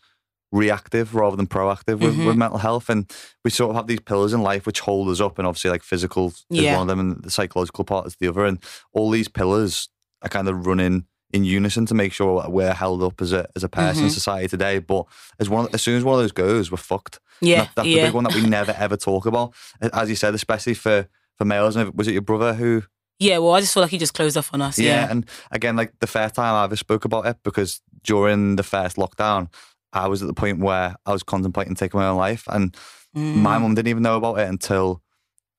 reactive 0.53 1.15
rather 1.15 1.37
than 1.37 1.47
proactive 1.47 1.99
with, 2.01 2.15
Mhm. 2.17 2.27
with 2.27 2.37
mental 2.37 2.59
health. 2.59 2.89
And 2.91 3.11
we 3.45 3.51
sort 3.51 3.71
of 3.71 3.77
have 3.77 3.87
these 3.87 4.01
pillars 4.01 4.33
in 4.33 4.43
life 4.43 4.67
which 4.67 4.81
hold 4.81 5.09
us 5.09 5.21
up. 5.21 5.39
And 5.39 5.47
obviously, 5.49 5.71
like 5.71 5.83
physical 5.83 6.29
is 6.29 6.45
Yeah. 6.51 6.75
one 6.77 6.83
of 6.83 6.89
them, 6.89 7.01
and 7.01 7.23
the 7.23 7.31
psychological 7.31 7.85
part 7.85 8.07
is 8.07 8.17
the 8.17 8.29
other. 8.29 8.45
And 8.45 8.59
all 8.93 9.11
these 9.11 9.29
pillars 9.29 9.89
are 10.21 10.29
kind 10.29 10.49
of 10.49 10.67
running 10.67 11.07
in 11.33 11.45
unison 11.45 11.87
to 11.87 11.95
make 11.95 12.13
sure 12.13 12.47
we're 12.51 12.75
held 12.75 13.03
up 13.03 13.23
as 13.23 13.33
a 13.33 13.49
as 13.57 13.65
a 13.65 13.69
person 13.69 14.03
in 14.05 14.11
Mhm. 14.11 14.15
society 14.15 14.49
today. 14.49 14.79
But 14.79 15.07
as 15.41 15.49
one, 15.49 15.67
as 15.73 15.81
soon 15.81 15.97
as 15.97 16.05
one 16.05 16.15
of 16.17 16.21
those 16.21 16.33
goes, 16.33 16.71
we're 16.71 16.77
fucked. 16.77 17.19
Yeah, 17.41 17.63
that- 17.63 17.71
that's 17.77 17.89
yeah. 17.89 18.03
the 18.03 18.09
big 18.09 18.15
one 18.15 18.25
that 18.25 18.35
we 18.35 18.43
never 18.43 18.73
ever 18.73 18.99
talk 18.99 19.25
about. 19.25 19.55
As 19.81 20.11
you 20.11 20.17
said, 20.17 20.35
especially 20.35 20.75
for 20.75 21.09
for 21.39 21.47
males. 21.47 21.75
And 21.77 21.95
Was 21.97 22.07
it 22.09 22.13
your 22.13 22.21
brother 22.21 22.53
who? 22.55 22.83
Yeah, 23.23 23.39
well, 23.39 23.55
I 23.55 23.61
just 23.61 23.73
feel 23.75 23.83
like 23.83 23.91
he 23.93 23.99
just 23.99 24.15
closed 24.15 24.37
off 24.37 24.51
on 24.55 24.61
us. 24.63 24.79
Yeah. 24.79 25.05
Yeah. 25.05 25.11
And 25.11 25.27
again, 25.51 25.77
like 25.77 25.93
the 26.01 26.07
first 26.07 26.35
time 26.35 26.55
I 26.55 26.65
ever 26.65 26.77
spoke 26.77 27.05
about 27.05 27.27
it, 27.27 27.37
because 27.45 27.81
during 28.05 28.57
the 28.57 28.63
first 28.63 28.97
lockdown, 28.97 29.49
I 29.93 30.09
was 30.09 30.23
at 30.23 30.29
the 30.29 30.35
point 30.35 30.59
where 30.61 30.97
I 31.07 31.13
was 31.13 31.23
contemplating 31.23 31.75
taking 31.75 32.01
my 32.01 32.07
own 32.09 32.17
life, 32.17 32.45
and 32.49 32.75
my 33.15 33.57
Mm. 33.59 33.61
mum 33.63 33.75
didn't 33.75 33.89
even 33.89 34.03
know 34.03 34.17
about 34.17 34.39
it 34.39 34.49
until 34.49 35.03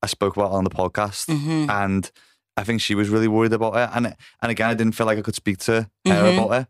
I 0.02 0.08
spoke 0.08 0.36
about 0.36 0.52
it 0.52 0.56
on 0.56 0.64
the 0.64 0.70
podcast, 0.72 1.28
Mhm. 1.30 1.70
and 1.70 2.12
I 2.58 2.64
think 2.64 2.82
she 2.82 2.96
was 2.96 3.10
really 3.10 3.28
worried 3.28 3.54
about 3.54 3.76
it. 3.78 3.90
And 3.96 4.16
and 4.42 4.52
again, 4.52 4.70
I 4.70 4.74
didn't 4.74 4.96
feel 4.96 5.06
like 5.06 5.18
I 5.20 5.22
could 5.22 5.36
speak 5.36 5.58
to 5.60 5.72
her 5.74 5.88
Mhm. 6.06 6.34
about 6.38 6.62
it. 6.62 6.68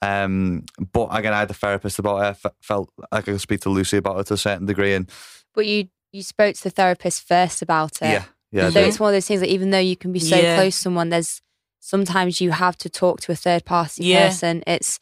Um, 0.00 0.64
but 0.92 1.08
again, 1.12 1.32
I 1.32 1.40
had 1.40 1.50
a 1.50 1.54
therapist 1.54 1.98
about 1.98 2.16
it. 2.18 2.24
I 2.24 2.28
f- 2.30 2.52
felt 2.60 2.90
like 2.98 3.08
I 3.12 3.20
could 3.22 3.40
speak 3.40 3.60
to 3.62 3.70
Lucy 3.70 3.98
about 3.98 4.18
it 4.20 4.26
to 4.26 4.34
a 4.34 4.36
certain 4.38 4.66
degree, 4.66 4.94
and 4.94 5.08
But 5.54 5.66
you 5.66 5.88
you 6.14 6.22
spoke 6.22 6.54
to 6.56 6.62
the 6.64 6.70
therapist 6.70 7.26
first 7.26 7.62
about 7.62 8.02
it. 8.02 8.10
yeah, 8.10 8.24
yeah, 8.52 8.70
So 8.70 8.80
it's 8.80 9.00
one 9.00 9.10
of 9.10 9.14
those 9.14 9.26
things 9.26 9.40
that 9.40 9.48
even 9.50 9.70
though 9.70 9.78
you 9.78 9.96
can 9.96 10.12
be 10.12 10.18
so 10.20 10.36
Yeah. 10.36 10.54
close 10.56 10.76
to 10.76 10.82
someone, 10.82 11.08
there's 11.08 11.40
sometimes 11.80 12.40
you 12.40 12.50
have 12.52 12.76
to 12.78 12.88
talk 12.88 13.20
to 13.22 13.32
a 13.32 13.36
third 13.36 13.64
party 13.64 14.04
Yeah. 14.04 14.28
person. 14.28 14.62
It's 14.66 15.00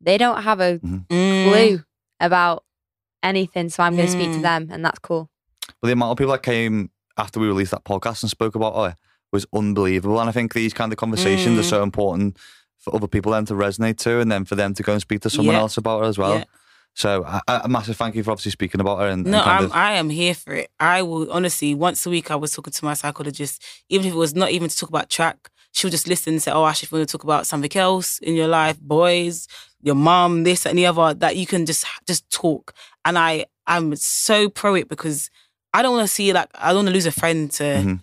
they 0.00 0.16
don't 0.16 0.42
have 0.42 0.60
a 0.60 0.78
Mm. 0.78 1.06
clue 1.08 1.84
about 2.20 2.64
anything, 3.22 3.68
so 3.68 3.82
I'm 3.82 3.96
going 3.96 4.06
to 4.06 4.12
speak 4.12 4.32
to 4.32 4.38
Mm. 4.38 4.42
them, 4.42 4.68
and 4.70 4.84
that's 4.84 4.98
cool. 5.00 5.28
But 5.80 5.88
the 5.88 5.92
amount 5.92 6.12
of 6.12 6.18
people 6.18 6.32
that 6.32 6.42
came 6.42 6.90
after 7.16 7.38
we 7.40 7.46
released 7.48 7.70
that 7.72 7.84
podcast 7.84 8.22
and 8.22 8.30
spoke 8.30 8.54
about 8.54 8.90
it 8.90 8.96
was 9.32 9.44
unbelievable. 9.54 10.18
And 10.20 10.28
I 10.28 10.32
think 10.32 10.54
these 10.54 10.72
kind 10.72 10.92
of 10.92 10.96
conversations 10.98 11.58
are 11.58 11.62
Mm. 11.62 11.68
so 11.68 11.82
important 11.82 12.38
for 12.78 12.94
other 12.94 13.06
people 13.06 13.32
then 13.32 13.44
to 13.46 13.54
resonate 13.54 13.98
to, 13.98 14.20
and 14.20 14.32
then 14.32 14.44
for 14.46 14.54
them 14.54 14.72
to 14.74 14.82
go 14.82 14.92
and 14.92 15.00
speak 15.02 15.20
to 15.20 15.30
someone 15.30 15.54
Yeah. 15.54 15.60
else 15.60 15.76
about 15.76 16.04
it 16.04 16.06
as 16.08 16.16
well. 16.18 16.42
So 17.00 17.24
a, 17.24 17.62
a 17.64 17.68
massive 17.68 17.96
thank 17.96 18.14
you 18.14 18.22
for 18.22 18.30
obviously 18.32 18.50
speaking 18.52 18.80
about 18.80 18.98
her. 19.00 19.06
And, 19.08 19.24
and 19.26 19.32
No, 19.32 19.42
kind 19.42 19.58
I'm, 19.60 19.64
of, 19.64 19.72
I 19.72 19.92
am 19.94 20.10
here 20.10 20.34
for 20.34 20.52
it. 20.54 20.70
I 20.78 21.00
will 21.02 21.30
honestly 21.32 21.74
once 21.74 22.04
a 22.06 22.10
week 22.10 22.30
I 22.30 22.36
was 22.36 22.52
talking 22.52 22.72
to 22.74 22.84
my 22.84 22.94
psychologist, 22.94 23.64
even 23.88 24.06
if 24.06 24.12
it 24.12 24.16
was 24.16 24.34
not 24.34 24.50
even 24.50 24.68
to 24.68 24.76
talk 24.76 24.90
about 24.90 25.08
track. 25.08 25.48
She 25.72 25.86
would 25.86 25.92
just 25.92 26.08
listen 26.08 26.34
and 26.34 26.42
say, 26.42 26.50
"Oh, 26.50 26.66
Ash, 26.66 26.82
if 26.82 26.90
you 26.90 26.98
want 26.98 27.08
to 27.08 27.12
talk 27.12 27.22
about 27.24 27.46
something 27.46 27.74
else 27.76 28.18
in 28.18 28.34
your 28.34 28.48
life, 28.48 28.78
boys, 28.80 29.46
your 29.80 29.94
mom, 29.94 30.42
this 30.42 30.66
and 30.66 30.76
the 30.76 30.86
other, 30.86 31.14
that 31.14 31.36
you 31.36 31.46
can 31.46 31.64
just 31.64 31.86
just 32.06 32.28
talk." 32.30 32.74
And 33.04 33.16
I 33.16 33.46
I'm 33.66 33.94
so 33.96 34.48
pro 34.50 34.74
it 34.74 34.88
because 34.88 35.30
I 35.72 35.82
don't 35.82 35.94
want 35.96 36.06
to 36.08 36.14
see 36.14 36.32
like 36.32 36.48
I 36.54 36.68
don't 36.68 36.78
want 36.84 36.88
to 36.88 36.94
lose 36.94 37.06
a 37.06 37.12
friend 37.12 37.50
to 37.52 37.64
Mhm. 37.64 38.00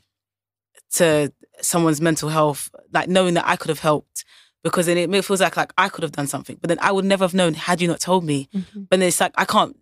to 0.94 1.32
someone's 1.62 2.02
mental 2.02 2.30
health, 2.30 2.70
like 2.94 3.10
knowing 3.10 3.34
that 3.36 3.46
I 3.48 3.56
could 3.58 3.70
have 3.70 3.80
helped. 3.80 4.24
Because 4.64 4.88
then 4.88 4.98
it 4.98 5.26
feels 5.26 5.40
like 5.42 5.56
like 5.56 5.72
I 5.78 5.88
could 5.90 6.04
have 6.04 6.12
done 6.12 6.28
something, 6.28 6.58
but 6.60 6.68
then 6.68 6.80
I 6.82 6.92
would 6.92 7.06
never 7.06 7.24
have 7.24 7.34
known 7.34 7.54
had 7.54 7.82
you 7.82 7.88
not 7.88 8.00
told 8.00 8.24
me. 8.24 8.50
But 8.90 9.00
then 9.00 9.04
it's 9.04 9.20
like 9.22 9.34
I 9.38 9.46
can't, 9.46 9.76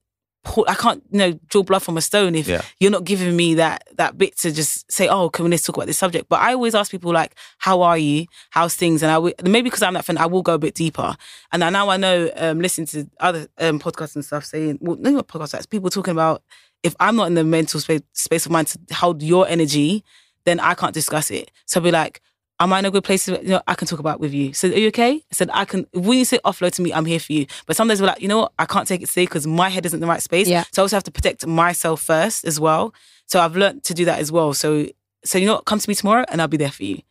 pull, 0.44 0.66
I 0.68 0.76
can't, 0.76 1.02
you 1.12 1.18
know, 1.18 1.40
draw 1.50 1.64
blood 1.64 1.82
from 1.82 1.98
a 1.98 2.02
stone 2.02 2.36
if 2.36 2.48
Yeah. 2.48 2.62
you're 2.80 2.92
not 2.92 3.04
giving 3.04 3.36
me 3.36 3.56
that 3.56 3.84
that 3.98 4.16
bit 4.18 4.38
to 4.40 4.52
just 4.52 4.92
say, 4.92 5.08
oh, 5.08 5.30
can 5.30 5.46
we 5.46 5.52
let's 5.52 5.64
talk 5.64 5.76
about 5.78 5.88
this 5.88 5.98
subject? 5.98 6.30
But 6.30 6.42
I 6.42 6.54
always 6.54 6.76
ask 6.76 6.92
people 6.92 7.12
like, 7.12 7.36
how 7.58 7.82
are 7.82 7.98
you? 7.98 8.28
How's 8.52 8.76
things? 8.76 9.02
And 9.02 9.12
I 9.12 9.18
will, 9.18 9.34
maybe 9.44 9.64
because 9.70 9.82
I'm 9.82 9.96
that 9.96 10.06
friend, 10.06 10.20
I 10.20 10.28
will 10.28 10.44
go 10.44 10.54
a 10.54 10.60
bit 10.60 10.76
deeper. 10.76 11.16
And 11.52 11.64
I, 11.64 11.70
now 11.72 11.90
I 11.90 11.98
know, 11.98 12.30
um, 12.36 12.60
listening 12.60 12.88
to 12.88 13.10
other 13.20 13.48
um, 13.58 13.80
podcasts 13.80 14.16
and 14.16 14.24
stuff, 14.24 14.46
saying, 14.46 14.78
well, 14.82 14.98
no, 14.98 15.10
not 15.12 15.28
podcasts, 15.28 15.56
it's 15.56 15.66
people 15.66 15.90
talking 15.90 16.12
about 16.12 16.44
if 16.84 16.96
I'm 17.00 17.16
not 17.16 17.26
in 17.28 17.34
the 17.34 17.44
mental 17.44 17.80
space 17.80 18.02
space 18.14 18.46
of 18.46 18.52
mind 18.52 18.68
to 18.68 18.94
hold 18.94 19.24
your 19.24 19.48
energy, 19.48 20.04
then 20.44 20.60
I 20.60 20.76
can't 20.76 20.94
discuss 20.94 21.32
it. 21.32 21.50
So 21.66 21.80
I'll 21.80 21.84
be 21.86 21.92
like. 21.92 22.22
Am 22.60 22.72
I 22.72 22.80
in 22.80 22.86
a 22.86 22.92
good 22.92 23.04
place? 23.04 23.26
To, 23.26 23.34
you 23.42 23.50
know, 23.50 23.62
I 23.68 23.74
can 23.76 23.88
talk 23.88 24.00
about 24.00 24.20
with 24.22 24.34
you. 24.34 24.54
So, 24.54 24.70
are 24.70 24.72
you 24.78 24.88
okay? 24.88 25.16
I 25.16 25.22
said, 25.34 25.50
I 25.54 25.66
can. 25.66 25.86
When 25.94 26.18
you 26.18 26.24
say 26.26 26.40
offload 26.46 26.72
to 26.74 26.82
me, 26.82 26.94
I'm 26.94 27.06
here 27.06 27.20
for 27.20 27.34
you. 27.34 27.48
But 27.66 27.76
sometimes 27.76 28.00
we're 28.02 28.08
like, 28.08 28.22
you 28.22 28.30
know 28.30 28.40
what? 28.40 28.54
I 28.58 28.66
can't 28.66 28.88
take 28.88 29.02
it 29.02 29.10
today 29.10 29.26
because 29.26 29.46
my 29.46 29.68
head 29.70 29.86
isn't 29.86 29.98
in 29.98 30.02
the 30.02 30.08
right 30.08 30.22
space. 30.22 30.48
Yeah. 30.48 30.64
So 30.72 30.82
I 30.82 30.84
also 30.84 30.96
have 30.96 31.04
to 31.04 31.12
protect 31.12 31.46
myself 31.46 32.02
first 32.02 32.46
as 32.46 32.58
well. 32.60 32.94
So 33.26 33.42
I've 33.42 33.56
learned 33.58 33.84
to 33.86 33.94
do 33.94 34.06
that 34.06 34.20
as 34.20 34.32
well. 34.32 34.54
So, 34.54 34.88
so 35.26 35.38
you 35.38 35.48
know 35.48 35.56
what? 35.56 35.66
Come 35.66 35.80
to 35.80 35.90
me 35.90 35.96
tomorrow 35.96 36.24
and 36.30 36.42
I'll 36.42 36.48
be 36.48 36.58
there 36.58 36.72
for 36.72 36.84
you. 36.84 37.02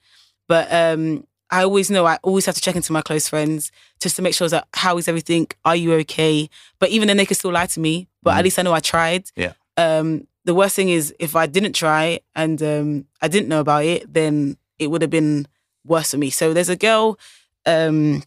But 0.48 0.72
um, 0.72 1.26
I 1.50 1.62
always 1.62 1.90
know 1.90 2.06
I 2.06 2.18
always 2.22 2.46
have 2.46 2.54
to 2.54 2.60
check 2.62 2.76
into 2.76 2.92
my 2.92 3.02
close 3.02 3.28
friends 3.28 3.70
just 4.00 4.16
to 4.16 4.22
make 4.22 4.34
sure 4.34 4.48
that 4.48 4.66
how 4.72 4.96
is 4.96 5.08
everything? 5.08 5.46
Are 5.66 5.76
you 5.76 5.92
okay? 5.94 6.48
But 6.78 6.88
even 6.90 7.08
then, 7.08 7.16
they 7.18 7.26
can 7.26 7.34
still 7.36 7.52
lie 7.52 7.66
to 7.66 7.80
me. 7.80 8.08
But 8.22 8.32
Mhm. 8.34 8.38
at 8.38 8.44
least 8.44 8.58
I 8.58 8.62
know 8.62 8.72
I 8.72 8.80
tried. 8.80 9.30
Yeah. 9.36 9.52
Um, 9.76 10.26
the 10.46 10.54
worst 10.54 10.74
thing 10.76 10.88
is 10.88 11.14
if 11.18 11.36
I 11.36 11.46
didn't 11.46 11.74
try 11.74 12.20
and 12.34 12.62
um, 12.62 13.06
I 13.20 13.28
didn't 13.28 13.48
know 13.48 13.60
about 13.60 13.84
it, 13.84 14.10
then 14.12 14.56
it 14.78 14.88
would 14.88 15.02
have 15.02 15.10
been 15.10 15.46
worse 15.84 16.10
for 16.10 16.18
me. 16.18 16.30
So 16.30 16.52
there's 16.52 16.68
a 16.68 16.76
girl 16.76 17.18
um, 17.66 18.22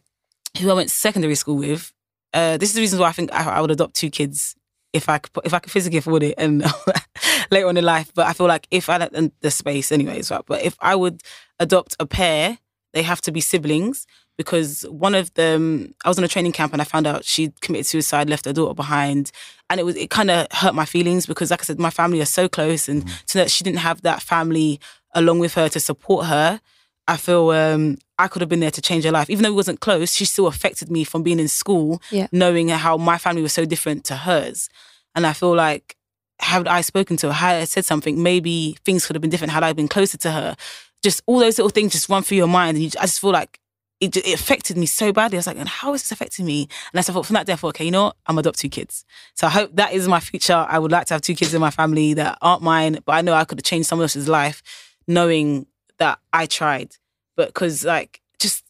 who 0.60 0.70
I 0.70 0.74
went 0.74 0.88
to 0.88 0.94
secondary 0.94 1.34
school 1.34 1.56
with. 1.56 1.92
Uh, 2.32 2.56
this 2.56 2.70
is 2.70 2.74
the 2.74 2.80
reason 2.80 2.98
why 2.98 3.08
I 3.08 3.12
think 3.12 3.32
I, 3.32 3.44
I 3.50 3.60
would 3.60 3.70
adopt 3.70 3.94
two 3.94 4.10
kids 4.10 4.54
if 4.92 5.08
I 5.08 5.18
could, 5.18 5.30
if 5.44 5.54
I 5.54 5.58
could 5.58 5.72
physically 5.72 5.98
afford 5.98 6.22
it 6.22 6.34
and 6.38 6.64
later 7.50 7.68
on 7.68 7.76
in 7.76 7.84
life. 7.84 8.12
But 8.14 8.26
I 8.26 8.32
feel 8.32 8.46
like 8.46 8.66
if 8.70 8.88
I 8.88 8.98
had 8.98 9.32
the 9.40 9.50
space, 9.50 9.92
anyways, 9.92 10.30
right. 10.30 10.42
But 10.46 10.62
if 10.62 10.76
I 10.80 10.94
would 10.94 11.22
adopt 11.58 11.96
a 12.00 12.06
pair, 12.06 12.58
they 12.92 13.02
have 13.02 13.20
to 13.22 13.32
be 13.32 13.40
siblings 13.40 14.06
because 14.38 14.82
one 14.88 15.14
of 15.14 15.34
them, 15.34 15.94
I 16.04 16.08
was 16.08 16.16
on 16.16 16.24
a 16.24 16.28
training 16.28 16.52
camp 16.52 16.72
and 16.72 16.80
I 16.80 16.84
found 16.84 17.06
out 17.06 17.24
she 17.24 17.52
committed 17.60 17.86
suicide, 17.86 18.30
left 18.30 18.44
her 18.46 18.52
daughter 18.52 18.74
behind, 18.74 19.30
and 19.68 19.80
it 19.80 19.82
was 19.82 19.96
it 19.96 20.10
kind 20.10 20.30
of 20.30 20.46
hurt 20.52 20.74
my 20.74 20.84
feelings 20.84 21.26
because, 21.26 21.50
like 21.50 21.60
I 21.60 21.64
said, 21.64 21.78
my 21.78 21.90
family 21.90 22.20
are 22.20 22.26
so 22.26 22.48
close, 22.48 22.88
and 22.88 23.06
to 23.26 23.38
know 23.38 23.44
that 23.44 23.50
she 23.50 23.64
didn't 23.64 23.80
have 23.80 24.02
that 24.02 24.22
family 24.22 24.80
along 25.14 25.38
with 25.38 25.54
her 25.54 25.68
to 25.70 25.80
support 25.80 26.26
her. 26.26 26.60
I 27.06 27.16
feel 27.16 27.50
um, 27.50 27.96
I 28.18 28.28
could 28.28 28.42
have 28.42 28.48
been 28.50 28.60
there 28.60 28.70
to 28.70 28.82
change 28.82 29.04
her 29.04 29.10
life. 29.10 29.30
Even 29.30 29.42
though 29.42 29.50
we 29.50 29.56
wasn't 29.56 29.80
close, 29.80 30.12
she 30.14 30.24
still 30.26 30.46
affected 30.46 30.90
me 30.90 31.04
from 31.04 31.22
being 31.22 31.40
in 31.40 31.48
school, 31.48 32.02
Yeah. 32.10 32.26
knowing 32.32 32.68
how 32.68 32.96
my 32.98 33.16
family 33.18 33.40
was 33.42 33.52
so 33.54 33.64
different 33.64 34.04
to 34.06 34.16
hers. 34.16 34.68
And 35.14 35.26
I 35.26 35.32
feel 35.32 35.54
like 35.54 35.96
had 36.40 36.68
I 36.68 36.82
spoken 36.82 37.16
to 37.18 37.28
her, 37.28 37.32
had 37.32 37.62
I 37.62 37.64
said 37.64 37.84
something, 37.84 38.22
maybe 38.22 38.76
things 38.84 39.06
could 39.06 39.16
have 39.16 39.22
been 39.22 39.30
different 39.30 39.52
had 39.52 39.64
I 39.64 39.72
been 39.72 39.88
closer 39.88 40.18
to 40.18 40.30
her. 40.30 40.56
Just 41.02 41.22
all 41.26 41.38
those 41.38 41.58
little 41.58 41.70
things 41.70 41.92
just 41.92 42.08
run 42.08 42.22
through 42.22 42.36
your 42.36 42.46
mind, 42.48 42.76
and 42.76 42.84
you, 42.84 42.90
I 43.00 43.06
just 43.06 43.20
feel 43.20 43.30
like 43.30 43.58
it, 44.00 44.16
it 44.16 44.34
affected 44.34 44.76
me 44.76 44.86
so 44.86 45.12
badly. 45.12 45.36
I 45.36 45.40
was 45.40 45.46
like, 45.48 45.56
and 45.58 45.68
how 45.68 45.94
is 45.94 46.02
this 46.02 46.12
affecting 46.12 46.44
me? 46.44 46.68
And 46.92 47.00
I 47.00 47.02
thought 47.02 47.26
from 47.26 47.34
that 47.34 47.46
day, 47.46 47.54
I 47.54 47.56
thought, 47.56 47.68
okay, 47.70 47.84
you 47.84 47.90
know 47.90 48.04
what? 48.04 48.16
I'm 48.26 48.38
adopt 48.38 48.58
two 48.58 48.68
kids. 48.68 49.04
So 49.34 49.46
I 49.46 49.50
hope 49.50 49.70
that 49.74 49.92
is 49.92 50.06
my 50.06 50.20
future. 50.20 50.66
I 50.68 50.78
would 50.78 50.92
like 50.92 51.06
to 51.06 51.14
have 51.14 51.22
two 51.22 51.34
kids 51.34 51.52
in 51.54 51.60
my 51.60 51.70
family 51.70 52.14
that 52.14 52.38
aren't 52.42 52.62
mine, 52.62 52.98
but 53.04 53.12
I 53.12 53.22
know 53.22 53.32
I 53.32 53.44
could 53.44 53.58
have 53.58 53.64
changed 53.64 53.88
someone 53.88 54.04
else's 54.04 54.28
life, 54.28 54.62
knowing 55.08 55.66
that 55.98 56.20
I 56.32 56.46
tried. 56.46 56.94
But 57.36 57.48
because 57.48 57.84
like 57.84 58.20
just, 58.38 58.64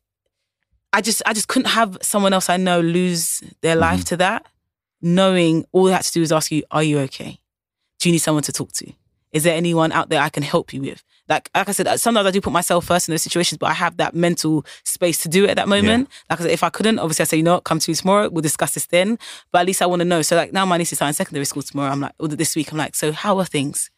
I 0.93 1.03
just, 1.03 1.21
I 1.27 1.35
just 1.35 1.49
couldn't 1.49 1.69
have 1.69 1.99
someone 2.01 2.33
else 2.33 2.49
I 2.49 2.57
know 2.57 2.81
lose 2.81 3.43
their 3.61 3.75
mm-hmm. 3.75 3.81
life 3.83 4.05
to 4.07 4.17
that, 4.19 4.47
knowing 5.03 5.67
all 5.73 5.85
they 5.85 5.93
had 5.93 6.03
to 6.03 6.13
do 6.13 6.23
is 6.23 6.33
ask 6.33 6.51
you, 6.51 6.63
"Are 6.71 6.83
you 6.83 7.01
okay? 7.01 7.41
Do 7.99 8.09
you 8.09 8.13
need 8.13 8.19
someone 8.19 8.45
to 8.45 8.53
talk 8.53 8.73
to? 8.73 8.91
Is 9.33 9.45
there 9.45 9.55
anyone 9.55 9.93
out 9.93 10.09
there 10.09 10.23
I 10.23 10.31
can 10.31 10.43
help 10.43 10.73
you 10.73 10.81
with?" 10.81 11.03
Like, 11.29 11.51
like 11.55 11.69
I 11.69 11.73
said, 11.73 11.87
uh, 11.87 11.97
sometimes 11.99 12.27
I 12.27 12.31
do 12.31 12.41
put 12.41 12.53
myself 12.53 12.87
first 12.87 13.09
in 13.09 13.13
those 13.13 13.23
situations, 13.23 13.59
but 13.59 13.67
I 13.67 13.75
have 13.75 13.99
that 13.99 14.15
mental 14.15 14.65
space 14.85 15.23
to 15.23 15.29
do 15.29 15.45
it 15.45 15.51
at 15.51 15.57
that 15.57 15.69
moment. 15.69 16.09
Like 16.31 16.41
I 16.41 16.45
said, 16.45 16.53
if 16.53 16.63
I 16.63 16.71
couldn't, 16.71 16.99
obviously 16.99 17.23
I 17.23 17.27
say, 17.27 17.37
you 17.37 17.43
know 17.43 17.55
what, 17.55 17.65
come 17.65 17.79
to 17.79 17.91
me 17.91 17.95
tomorrow, 17.95 18.31
we'll 18.31 18.41
discuss 18.41 18.75
this 18.75 18.87
then. 18.87 19.19
But 19.53 19.61
at 19.61 19.67
least 19.67 19.83
I 19.83 19.87
want 19.87 20.01
to 20.01 20.07
know. 20.07 20.23
So 20.23 20.37
like 20.37 20.53
now 20.53 20.65
my 20.65 20.79
niece 20.79 20.93
is 20.93 20.99
starting 20.99 21.13
secondary 21.13 21.45
school 21.45 21.63
tomorrow. 21.63 21.93
I'm 21.93 22.01
like, 22.01 22.15
or 22.19 22.29
this 22.29 22.57
week, 22.57 22.73
I'm 22.73 22.79
like, 22.79 22.95
so 22.95 23.13
how 23.13 23.39
are 23.39 23.45
things? 23.45 23.91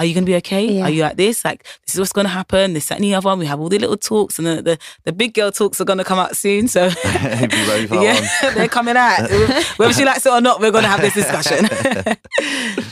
Are 0.00 0.06
you 0.06 0.14
gonna 0.14 0.24
be 0.24 0.36
okay? 0.36 0.64
Yeah. 0.64 0.84
Are 0.84 0.90
you 0.90 1.02
like 1.02 1.18
this? 1.18 1.44
Like 1.44 1.62
this 1.62 1.94
is 1.94 1.98
what's 1.98 2.12
gonna 2.12 2.30
happen. 2.30 2.72
This 2.72 2.88
that, 2.88 2.94
and 2.94 3.04
the 3.04 3.14
other. 3.14 3.26
One. 3.26 3.38
We 3.38 3.44
have 3.44 3.60
all 3.60 3.68
the 3.68 3.78
little 3.78 3.98
talks, 3.98 4.38
and 4.38 4.46
the 4.46 4.62
the, 4.62 4.78
the 5.04 5.12
big 5.12 5.34
girl 5.34 5.52
talks 5.52 5.78
are 5.78 5.84
gonna 5.84 6.04
come 6.04 6.18
out 6.18 6.34
soon. 6.34 6.68
So 6.68 6.88
Be 7.02 7.06
ready 7.06 7.86
for 7.86 7.96
that 7.96 8.38
yeah, 8.42 8.50
they're 8.54 8.66
coming 8.66 8.96
out. 8.96 9.30
Whether 9.76 9.92
she 9.92 10.06
likes 10.06 10.24
it 10.24 10.32
or 10.32 10.40
not, 10.40 10.58
we're 10.58 10.70
gonna 10.70 10.88
have 10.88 11.02
this 11.02 11.12
discussion. 11.12 11.68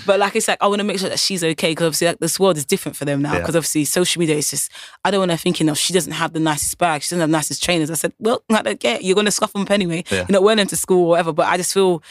but 0.05 0.20
like 0.20 0.36
it's 0.36 0.48
like 0.48 0.59
I 0.60 0.66
want 0.66 0.80
to 0.80 0.85
make 0.85 0.98
sure 0.98 1.09
that 1.09 1.18
she's 1.18 1.43
okay 1.43 1.70
because 1.70 1.86
obviously 1.86 2.09
like 2.09 2.18
this 2.18 2.39
world 2.39 2.59
is 2.59 2.66
different 2.66 2.94
for 2.94 3.06
them 3.06 3.22
now. 3.22 3.32
Yeah. 3.32 3.39
Because 3.39 3.56
obviously 3.56 3.86
social 3.86 4.20
media 4.20 4.36
is 4.36 4.51
just 4.51 4.70
I 5.02 5.10
don't 5.10 5.20
want 5.20 5.30
her 5.30 5.39
thinking 5.39 5.70
of 5.70 5.78
she 5.78 5.94
doesn't 5.94 6.12
have 6.12 6.35
the 6.35 6.40
nicest 6.40 6.76
bag, 6.76 7.01
she 7.01 7.14
doesn't 7.14 7.20
have 7.20 7.30
the 7.30 7.39
nicest 7.39 7.62
trainers. 7.62 7.90
I 7.90 7.94
said, 7.94 8.12
well, 8.18 8.43
I 8.51 8.60
don't 8.60 8.80
care. 8.80 9.01
You're 9.01 9.16
gonna 9.16 9.30
scuff 9.30 9.55
them 9.55 9.62
up 9.62 9.70
anyway. 9.70 10.05
Yeah. 10.10 10.26
You're 10.28 10.35
not 10.35 10.43
wearing 10.43 10.59
them 10.59 10.66
to 10.66 10.76
school 10.76 11.06
or 11.06 11.09
whatever. 11.09 11.32
But 11.32 11.47
I 11.47 11.56
just 11.56 11.72
feel 11.72 12.02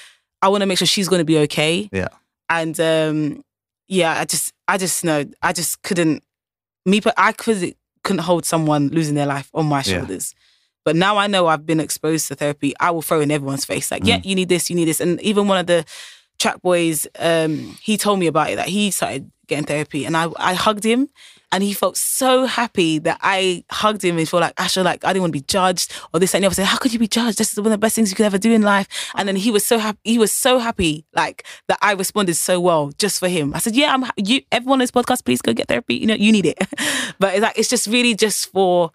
I 0.41 0.47
want 0.47 0.63
to 0.63 0.65
make 0.65 0.79
sure 0.79 0.87
she's 0.87 1.07
gonna 1.07 1.23
be 1.23 1.37
okay. 1.37 1.87
Yeah. 1.91 2.07
And 2.49 2.79
um, 2.79 3.43
yeah, 3.87 4.19
I 4.19 4.25
just 4.25 4.53
I 4.67 4.77
just 4.77 5.03
know 5.03 5.25
I 5.41 5.53
just 5.53 5.81
couldn't 5.83 6.23
me. 6.85 6.99
But 6.99 7.13
I 7.17 7.31
could 7.31 7.75
couldn't 8.03 8.23
hold 8.23 8.45
someone 8.45 8.87
losing 8.89 9.15
their 9.15 9.25
life 9.25 9.49
on 9.53 9.65
my 9.65 9.77
Yeah. 9.79 9.83
shoulders. 9.99 10.33
But 10.85 10.95
now 10.95 11.17
I 11.17 11.27
know 11.27 11.47
I've 11.47 11.65
been 11.65 11.81
exposed 11.81 12.27
to 12.29 12.35
therapy. 12.35 12.73
I 12.79 12.91
will 12.91 13.01
throw 13.01 13.19
in 13.19 13.29
everyone's 13.31 13.65
face 13.65 13.91
like, 13.91 14.03
Mm. 14.03 14.07
yeah, 14.07 14.19
you 14.23 14.35
need 14.35 14.47
this, 14.47 14.69
you 14.69 14.75
need 14.75 14.85
this. 14.87 15.01
And 15.01 15.19
even 15.21 15.47
one 15.49 15.57
of 15.57 15.67
the 15.67 15.83
Track 16.39 16.61
Boys, 16.61 17.07
um, 17.19 17.77
he 17.81 17.97
told 17.97 18.19
me 18.19 18.27
about 18.27 18.49
it 18.49 18.55
that 18.55 18.67
he 18.67 18.91
started 18.91 19.31
getting 19.47 19.65
therapy, 19.65 20.05
and 20.05 20.15
I 20.15 20.29
I 20.37 20.53
hugged 20.53 20.83
him, 20.83 21.09
and 21.51 21.63
he 21.63 21.73
felt 21.73 21.95
so 21.95 22.45
happy 22.45 22.99
that 22.99 23.19
I 23.21 23.63
hugged 23.71 24.03
him 24.03 24.11
and 24.11 24.19
he 24.19 24.25
felt 24.25 24.41
like 24.41 24.55
Asha, 24.55 24.83
like 24.83 25.05
I 25.05 25.09
didn't 25.09 25.21
want 25.21 25.33
to 25.33 25.39
be 25.39 25.45
judged 25.45 25.93
or 26.13 26.19
this 26.19 26.35
and 26.35 26.43
the 26.43 26.47
other. 26.47 26.55
Said, 26.55 26.65
how 26.65 26.77
could 26.77 26.91
you 26.91 26.99
be 26.99 27.07
judged? 27.07 27.37
This 27.37 27.51
is 27.53 27.57
one 27.57 27.67
of 27.67 27.71
the 27.71 27.77
best 27.77 27.95
things 27.95 28.09
you 28.09 28.15
could 28.15 28.25
ever 28.25 28.37
do 28.37 28.51
in 28.51 28.63
life. 28.63 28.87
And 29.15 29.27
then 29.27 29.37
he 29.37 29.51
was 29.51 29.65
so 29.65 29.77
happy. 29.77 29.99
He 30.03 30.17
was 30.17 30.31
so 30.31 30.59
happy, 30.59 31.05
like 31.13 31.45
that 31.67 31.77
I 31.81 31.93
responded 31.93 32.35
so 32.35 32.59
well 32.59 32.91
just 32.97 33.19
for 33.19 33.29
him. 33.29 33.53
I 33.53 33.59
said, 33.59 33.75
yeah, 33.75 33.93
I'm. 33.93 34.03
You, 34.17 34.41
everyone 34.51 34.77
on 34.77 34.79
this 34.79 34.91
podcast, 34.91 35.23
please 35.23 35.41
go 35.41 35.53
get 35.53 35.67
therapy. 35.67 35.95
You 35.95 36.07
know, 36.07 36.15
you 36.15 36.31
need 36.31 36.45
it. 36.45 36.57
but 37.19 37.35
it's 37.35 37.41
like 37.41 37.57
it's 37.57 37.69
just 37.69 37.87
really 37.87 38.13
just 38.13 38.51
for, 38.51 38.91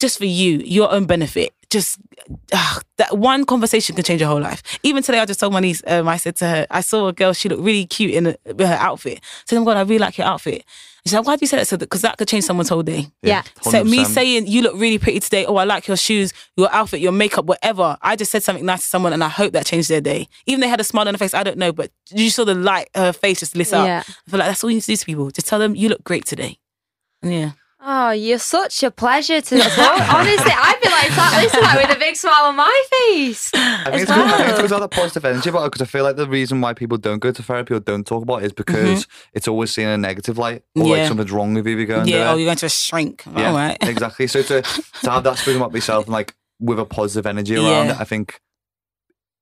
just 0.00 0.18
for 0.18 0.24
you, 0.24 0.58
your 0.58 0.90
own 0.90 1.04
benefit. 1.04 1.52
Just 1.72 1.98
uh, 2.52 2.80
that 2.98 3.16
one 3.16 3.46
conversation 3.46 3.96
can 3.96 4.04
change 4.04 4.20
your 4.20 4.28
whole 4.28 4.40
life. 4.40 4.62
Even 4.82 5.02
today, 5.02 5.20
I 5.20 5.24
just 5.24 5.40
told 5.40 5.54
my 5.54 5.60
niece. 5.60 5.82
Um, 5.86 6.06
I 6.06 6.18
said 6.18 6.36
to 6.36 6.46
her, 6.46 6.66
I 6.70 6.82
saw 6.82 7.08
a 7.08 7.12
girl. 7.14 7.32
She 7.32 7.48
looked 7.48 7.62
really 7.62 7.86
cute 7.86 8.12
in 8.12 8.26
a, 8.26 8.36
with 8.44 8.68
her 8.68 8.78
outfit. 8.78 9.20
I 9.22 9.42
said, 9.46 9.56
"Oh 9.56 9.60
my 9.60 9.72
god, 9.72 9.78
I 9.78 9.80
really 9.80 9.98
like 9.98 10.18
your 10.18 10.26
outfit." 10.26 10.64
She 11.06 11.08
said, 11.08 11.20
"Why 11.20 11.36
do 11.36 11.40
you 11.40 11.46
say 11.46 11.56
that?" 11.56 11.66
So 11.66 11.78
because 11.78 12.02
that 12.02 12.18
could 12.18 12.28
change 12.28 12.44
someone's 12.44 12.68
whole 12.68 12.82
day. 12.82 13.06
Yeah. 13.22 13.42
So 13.62 13.82
me 13.84 14.04
saying 14.04 14.48
you 14.48 14.60
look 14.60 14.76
really 14.76 14.98
pretty 14.98 15.20
today. 15.20 15.46
Oh, 15.46 15.56
I 15.56 15.64
like 15.64 15.88
your 15.88 15.96
shoes, 15.96 16.34
your 16.58 16.70
outfit, 16.72 17.00
your 17.00 17.12
makeup, 17.12 17.46
whatever. 17.46 17.96
I 18.02 18.16
just 18.16 18.30
said 18.30 18.42
something 18.42 18.66
nice 18.66 18.82
to 18.82 18.88
someone, 18.88 19.14
and 19.14 19.24
I 19.24 19.30
hope 19.30 19.54
that 19.54 19.64
changed 19.64 19.88
their 19.88 20.02
day. 20.02 20.28
Even 20.44 20.60
they 20.60 20.68
had 20.68 20.80
a 20.80 20.84
smile 20.84 21.08
on 21.08 21.14
their 21.14 21.18
face, 21.18 21.32
I 21.32 21.42
don't 21.42 21.58
know, 21.58 21.72
but 21.72 21.90
you 22.10 22.28
saw 22.28 22.44
the 22.44 22.54
light, 22.54 22.90
her 22.94 23.14
face 23.14 23.40
just 23.40 23.56
lit 23.56 23.72
up. 23.72 23.86
Yeah. 23.86 24.02
I 24.06 24.30
feel 24.30 24.38
like 24.40 24.48
that's 24.48 24.62
all 24.62 24.70
you 24.70 24.76
need 24.76 24.82
to 24.82 24.92
do 24.92 24.96
to 24.96 25.06
people. 25.06 25.30
Just 25.30 25.48
tell 25.48 25.58
them 25.58 25.74
you 25.74 25.88
look 25.88 26.04
great 26.04 26.26
today. 26.26 26.58
Yeah. 27.22 27.52
Oh, 27.84 28.10
you're 28.12 28.38
such 28.38 28.84
a 28.84 28.92
pleasure 28.92 29.40
to 29.40 29.58
talk. 29.58 29.68
Honestly, 30.14 30.52
I 30.54 30.76
feel 30.80 30.92
like 30.92 31.10
sat 31.10 31.42
listening 31.42 31.62
like 31.64 31.88
with 31.88 31.96
a 31.96 31.98
big 31.98 32.14
smile 32.14 32.44
on 32.44 32.54
my 32.56 32.84
face. 32.92 33.50
I 33.54 33.84
think, 33.90 33.94
as 33.96 34.02
it's 34.02 34.10
good, 34.12 34.18
I 34.20 34.36
think 34.36 34.40
it's 34.40 34.52
well. 34.52 34.60
good 34.62 34.68
to 34.68 34.74
have 34.74 34.80
that 34.82 34.90
positive 34.92 35.24
energy 35.24 35.50
about 35.50 35.64
it 35.64 35.72
because 35.72 35.82
I 35.82 35.86
feel 35.86 36.04
like 36.04 36.14
the 36.14 36.28
reason 36.28 36.60
why 36.60 36.74
people 36.74 36.96
don't 36.96 37.18
go 37.18 37.32
to 37.32 37.42
therapy 37.42 37.74
or 37.74 37.80
don't 37.80 38.06
talk 38.06 38.22
about 38.22 38.42
it 38.42 38.46
is 38.46 38.52
because 38.52 39.06
it's 39.34 39.48
always 39.48 39.72
seen 39.72 39.86
in 39.88 39.90
a 39.94 39.98
negative 39.98 40.38
light 40.38 40.62
or 40.76 40.84
like 40.86 41.08
something's 41.08 41.32
wrong 41.32 41.54
with 41.54 41.66
you 41.66 41.72
if 41.74 41.80
you 41.80 41.86
go 41.86 41.96
and 41.98 42.06
do 42.06 42.12
Yeah. 42.14 42.30
it. 42.30 42.32
Oh, 42.32 42.36
you're 42.36 42.46
going 42.46 42.56
to 42.58 42.66
a 42.66 42.70
shrink. 42.70 43.24
Yeah, 43.36 43.48
All 43.48 43.54
right. 43.56 43.76
exactly. 43.82 44.28
So 44.28 44.42
to, 44.42 44.62
to 44.62 45.10
have 45.10 45.24
that 45.24 45.38
spoken 45.38 45.56
about 45.60 45.72
myself 45.72 46.04
and 46.04 46.12
like 46.12 46.36
with 46.60 46.78
a 46.78 46.84
positive 46.84 47.26
energy 47.26 47.56
around 47.56 47.86
Yeah. 47.86 47.94
it, 47.96 48.00
I 48.00 48.04
think 48.04 48.40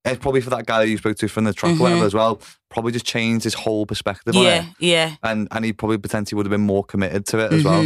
it's 0.07 0.19
probably 0.19 0.41
for 0.41 0.49
that 0.49 0.65
guy 0.65 0.79
that 0.79 0.89
you 0.89 0.97
spoke 0.97 1.19
to 1.19 1.29
from 1.29 1.45
the 1.45 1.53
track 1.53 1.73
or 1.73 1.75
Mhm. 1.75 1.81
whatever 1.81 2.07
as 2.07 2.15
well. 2.15 2.41
Probably 2.71 2.91
just 2.91 3.05
changed 3.05 3.45
his 3.45 3.53
whole 3.53 3.85
perspective 3.85 4.35
on 4.35 4.45
Yeah. 4.45 4.63
it, 4.63 4.67
Yeah. 4.79 5.17
and 5.23 5.47
and 5.51 5.63
he 5.63 5.75
probably 5.75 5.99
potentially 5.99 6.39
would 6.39 6.47
have 6.47 6.51
been 6.51 6.63
more 6.65 6.85
committed 6.85 7.27
to 7.27 7.39
it 7.41 7.53
as 7.53 7.65
well. 7.65 7.83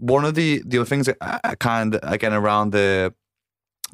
One 0.00 0.24
of 0.24 0.34
the 0.34 0.62
the 0.66 0.78
other 0.78 0.84
things 0.86 1.08
I, 1.20 1.40
I 1.44 1.54
kind 1.54 1.94
of 1.94 2.00
again 2.12 2.32
around 2.32 2.72
the 2.72 3.14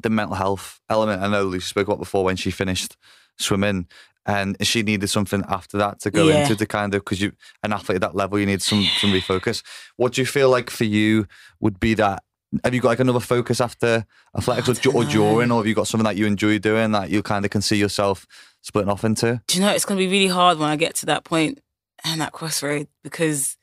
the 0.01 0.09
mental 0.09 0.35
health 0.35 0.79
element. 0.89 1.21
I 1.21 1.27
know 1.27 1.43
Lucy 1.43 1.65
spoke 1.67 1.87
about 1.87 1.99
before 1.99 2.23
when 2.23 2.35
she 2.35 2.49
finished 2.51 2.97
swimming. 3.37 3.87
And 4.29 4.57
she 4.61 4.83
needed 4.83 5.07
something 5.07 5.41
after 5.47 5.77
that 5.77 6.01
to 6.01 6.11
go 6.11 6.27
Yeah. 6.27 6.41
into 6.41 6.53
to 6.57 6.65
kind 6.65 6.93
of 6.93 6.99
because 7.05 7.21
you 7.21 7.31
an 7.63 7.71
athlete 7.71 7.95
at 7.95 8.01
that 8.01 8.15
level 8.15 8.37
you 8.37 8.45
need 8.45 8.61
some 8.61 8.83
some 8.99 9.11
refocus. 9.11 9.63
What 9.95 10.13
do 10.13 10.21
you 10.21 10.25
feel 10.25 10.49
like 10.49 10.69
for 10.69 10.83
you 10.83 11.27
would 11.61 11.79
be 11.79 11.93
that 11.93 12.23
have 12.63 12.73
you 12.73 12.81
got 12.81 12.89
like 12.89 12.99
another 12.99 13.21
focus 13.21 13.61
after 13.61 14.05
athletics 14.37 14.85
or, 14.85 14.95
or 14.95 15.03
during, 15.05 15.49
or 15.51 15.59
have 15.59 15.65
you 15.67 15.73
got 15.73 15.87
something 15.87 16.03
that 16.05 16.15
you 16.17 16.25
enjoy 16.25 16.59
doing 16.59 16.91
that 16.91 17.09
you 17.09 17.21
kind 17.23 17.43
of 17.45 17.51
can 17.51 17.61
see 17.61 17.77
yourself 17.77 18.25
splitting 18.61 18.89
off 18.89 19.03
into? 19.03 19.41
Do 19.47 19.57
you 19.57 19.63
know 19.63 19.71
it's 19.71 19.85
going 19.85 19.97
to 19.99 20.05
be 20.05 20.11
really 20.11 20.27
hard 20.27 20.57
when 20.59 20.69
I 20.69 20.75
get 20.75 20.95
to 20.95 21.05
that 21.07 21.23
point 21.23 21.59
and 22.03 22.21
that 22.21 22.31
crossroad 22.31 22.87
because 23.03 23.56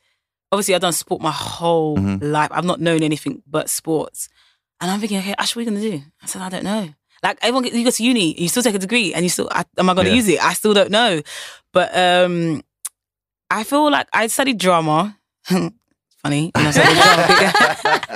obviously 0.55 0.75
I've 0.75 0.81
done 0.81 0.93
sport 0.93 1.21
my 1.21 1.31
whole 1.33 1.97
Mhm. 1.99 2.23
life. 2.23 2.49
I've 2.53 2.65
not 2.65 2.81
known 2.81 3.03
anything 3.03 3.43
but 3.47 3.69
sports. 3.69 4.29
And 4.81 4.91
I'm 4.91 5.01
thinking, 5.01 5.19
okay, 5.19 5.35
Ash, 5.39 5.55
what 5.55 5.61
are 5.61 5.65
you 5.65 5.71
going 5.71 5.83
to 5.83 5.91
do? 5.99 6.03
I 6.23 6.27
said, 6.27 6.43
I 6.43 6.49
don't 6.49 6.65
know. 6.65 6.89
Like 7.23 7.39
everyone, 7.43 7.65
you 7.65 7.85
go 7.85 7.91
to 7.91 8.05
uni, 8.05 8.41
you 8.41 8.49
still 8.49 8.63
take 8.63 8.75
a 8.75 8.79
degree, 8.79 9.15
and 9.15 9.25
you 9.25 9.31
still, 9.31 9.49
I, 9.51 9.65
am 9.79 9.89
I 9.89 9.95
going 9.95 10.05
to 10.07 10.11
Yeah. 10.11 10.17
use 10.17 10.29
it? 10.29 10.45
I 10.45 10.53
still 10.53 10.75
don't 10.75 10.91
know. 10.91 11.23
But 11.73 11.97
um, 11.97 12.63
I 13.51 13.65
feel 13.65 13.91
like 13.91 14.09
I 14.13 14.27
studied 14.29 14.59
drama. 14.59 15.17
Funny, 15.49 16.51
I 16.55 16.71
drama. 16.73 18.11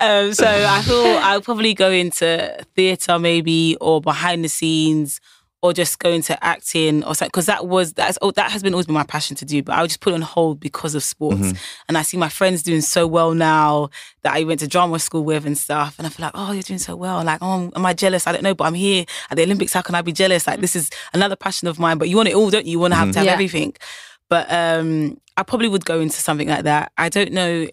um, 0.00 0.34
so 0.34 0.46
I 0.46 0.82
feel 0.82 1.06
I'll 1.22 1.40
probably 1.42 1.74
go 1.74 1.90
into 1.90 2.64
theatre 2.76 3.18
maybe 3.18 3.76
or 3.80 4.00
behind 4.00 4.44
the 4.44 4.48
scenes 4.48 5.20
or 5.62 5.72
just 5.72 5.98
go 6.00 6.10
into 6.10 6.34
acting 6.44 7.04
or 7.04 7.14
something 7.14 7.28
because 7.28 7.46
that 7.46 7.66
was 7.68 7.92
that's 7.92 8.18
oh, 8.20 8.32
that 8.32 8.50
has 8.50 8.62
been 8.62 8.74
always 8.74 8.86
been 8.86 8.94
my 8.94 9.04
passion 9.04 9.36
to 9.36 9.44
do 9.44 9.62
but 9.62 9.74
I 9.76 9.80
would 9.80 9.88
just 9.90 10.00
put 10.00 10.12
it 10.12 10.16
on 10.16 10.22
hold 10.22 10.58
because 10.60 10.94
of 10.96 11.02
sports. 11.04 11.38
Mhm. 11.40 11.58
and 11.88 11.96
I 11.96 12.02
see 12.02 12.16
my 12.16 12.28
friends 12.28 12.62
doing 12.62 12.80
so 12.80 13.06
well 13.06 13.32
now 13.32 13.88
that 14.22 14.34
I 14.34 14.42
went 14.44 14.60
to 14.60 14.68
drama 14.68 14.98
school 14.98 15.22
with 15.24 15.46
and 15.46 15.56
stuff 15.56 15.94
and 15.98 16.06
I 16.06 16.10
feel 16.10 16.24
like 16.26 16.32
oh 16.34 16.52
you're 16.52 16.62
doing 16.62 16.78
so 16.80 16.96
well. 16.96 17.22
Like 17.24 17.38
oh 17.42 17.70
am 17.76 17.86
I 17.86 17.94
jealous? 17.94 18.26
I 18.26 18.32
don't 18.32 18.42
know 18.42 18.54
but 18.54 18.64
I'm 18.64 18.74
here 18.74 19.04
at 19.30 19.36
the 19.36 19.44
Olympics. 19.44 19.72
How 19.72 19.82
can 19.82 19.94
I 19.94 20.02
be 20.02 20.12
jealous? 20.12 20.46
Like 20.46 20.60
this 20.60 20.74
is 20.74 20.90
another 21.14 21.36
passion 21.36 21.68
of 21.68 21.78
mine. 21.78 21.98
But 21.98 22.08
you 22.08 22.16
want 22.16 22.28
it 22.28 22.34
all 22.34 22.50
don't 22.50 22.66
you? 22.66 22.72
You 22.72 22.78
want 22.80 22.92
to 22.94 22.98
have 22.98 23.12
to 23.12 23.18
have 23.20 23.26
Yeah. 23.26 23.32
everything. 23.32 23.74
But 24.28 24.50
um 24.52 25.16
I 25.36 25.44
probably 25.44 25.68
would 25.68 25.84
go 25.84 26.00
into 26.00 26.16
something 26.20 26.48
like 26.48 26.64
that. 26.64 26.92
I 26.98 27.08
don't 27.08 27.32
know 27.32 27.68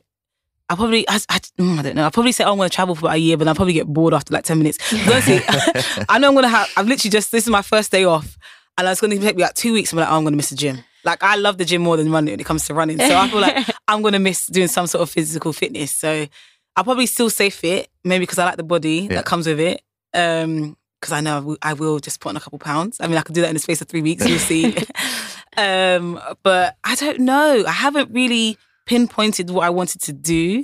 I 0.70 0.76
probably, 0.76 1.08
I, 1.10 1.16
I, 1.30 1.40
mm, 1.58 1.80
I 1.80 1.82
don't 1.82 1.96
know. 1.96 2.06
I 2.06 2.10
probably 2.10 2.32
say, 2.32 2.44
oh, 2.44 2.52
I'm 2.52 2.58
going 2.58 2.70
to 2.70 2.76
travel 2.76 2.94
for 2.96 3.06
about 3.08 3.16
a 3.16 3.20
year, 3.20 3.38
but 3.38 3.48
I'll 3.48 3.56
probably 3.56 3.74
get 3.74 3.88
bored 3.88 4.14
after 4.14 4.34
like 4.34 4.44
10 4.44 4.58
minutes. 4.58 4.78
Honestly, 5.08 5.40
I 6.10 6.20
know 6.20 6.28
I'm 6.28 6.34
going 6.36 6.44
to 6.44 6.50
have, 6.50 6.70
I've 6.78 6.88
literally 6.88 7.10
just, 7.12 7.32
this 7.32 7.44
is 7.46 7.50
my 7.50 7.64
first 7.64 7.92
day 7.92 8.04
off, 8.04 8.38
and 8.78 8.88
it's 8.88 9.02
going 9.02 9.12
to 9.12 9.20
take 9.20 9.36
me 9.36 9.42
like 9.44 9.56
two 9.56 9.74
weeks. 9.74 9.92
I'm 9.92 10.00
like, 10.00 10.08
oh, 10.10 10.16
I'm 10.18 10.24
going 10.24 10.34
to 10.34 10.38
miss 10.38 10.52
the 10.52 10.56
gym. 10.56 10.80
Like, 11.04 11.24
I 11.24 11.36
love 11.38 11.58
the 11.58 11.66
gym 11.66 11.82
more 11.82 11.98
than 11.98 12.12
running 12.12 12.34
when 12.34 12.40
it 12.40 12.46
comes 12.46 12.66
to 12.68 12.74
running. 12.74 13.00
So 13.00 13.18
I 13.18 13.28
feel 13.30 13.40
like 13.40 13.68
I'm 13.88 14.02
going 14.02 14.14
to 14.14 14.20
miss 14.20 14.46
doing 14.48 14.68
some 14.68 14.86
sort 14.86 15.02
of 15.02 15.10
physical 15.10 15.54
fitness. 15.54 15.92
So 15.92 16.28
I'll 16.76 16.84
probably 16.84 17.08
still 17.08 17.30
stay 17.30 17.50
fit, 17.50 17.90
maybe 18.04 18.24
because 18.24 18.38
I 18.38 18.46
like 18.46 18.58
the 18.58 18.64
body 18.64 19.08
Yeah. 19.10 19.16
that 19.16 19.26
comes 19.26 19.48
with 19.48 19.60
it. 19.60 19.82
Um, 20.14 20.78
because 21.00 21.14
I 21.14 21.22
know 21.22 21.38
I 21.38 21.40
will, 21.40 21.58
I 21.62 21.74
will 21.74 22.00
just 22.00 22.20
put 22.20 22.30
on 22.30 22.38
a 22.38 22.42
couple 22.42 22.60
pounds. 22.60 22.98
I 23.00 23.08
mean, 23.08 23.18
I 23.18 23.22
could 23.22 23.34
do 23.34 23.40
that 23.42 23.48
in 23.48 23.54
the 23.54 23.60
space 23.62 23.82
of 23.82 23.88
three 23.88 24.02
weeks. 24.02 24.28
You'll 24.28 24.38
see. 24.38 24.76
um, 25.58 26.20
but 26.44 26.76
I 26.84 26.96
don't 26.96 27.20
know. 27.20 27.64
I 27.66 27.72
haven't 27.72 28.12
really 28.14 28.58
pinpointed 28.90 29.52
what 29.52 29.66
I 29.66 29.70
wanted 29.70 30.02
to 30.02 30.14
do. 30.14 30.64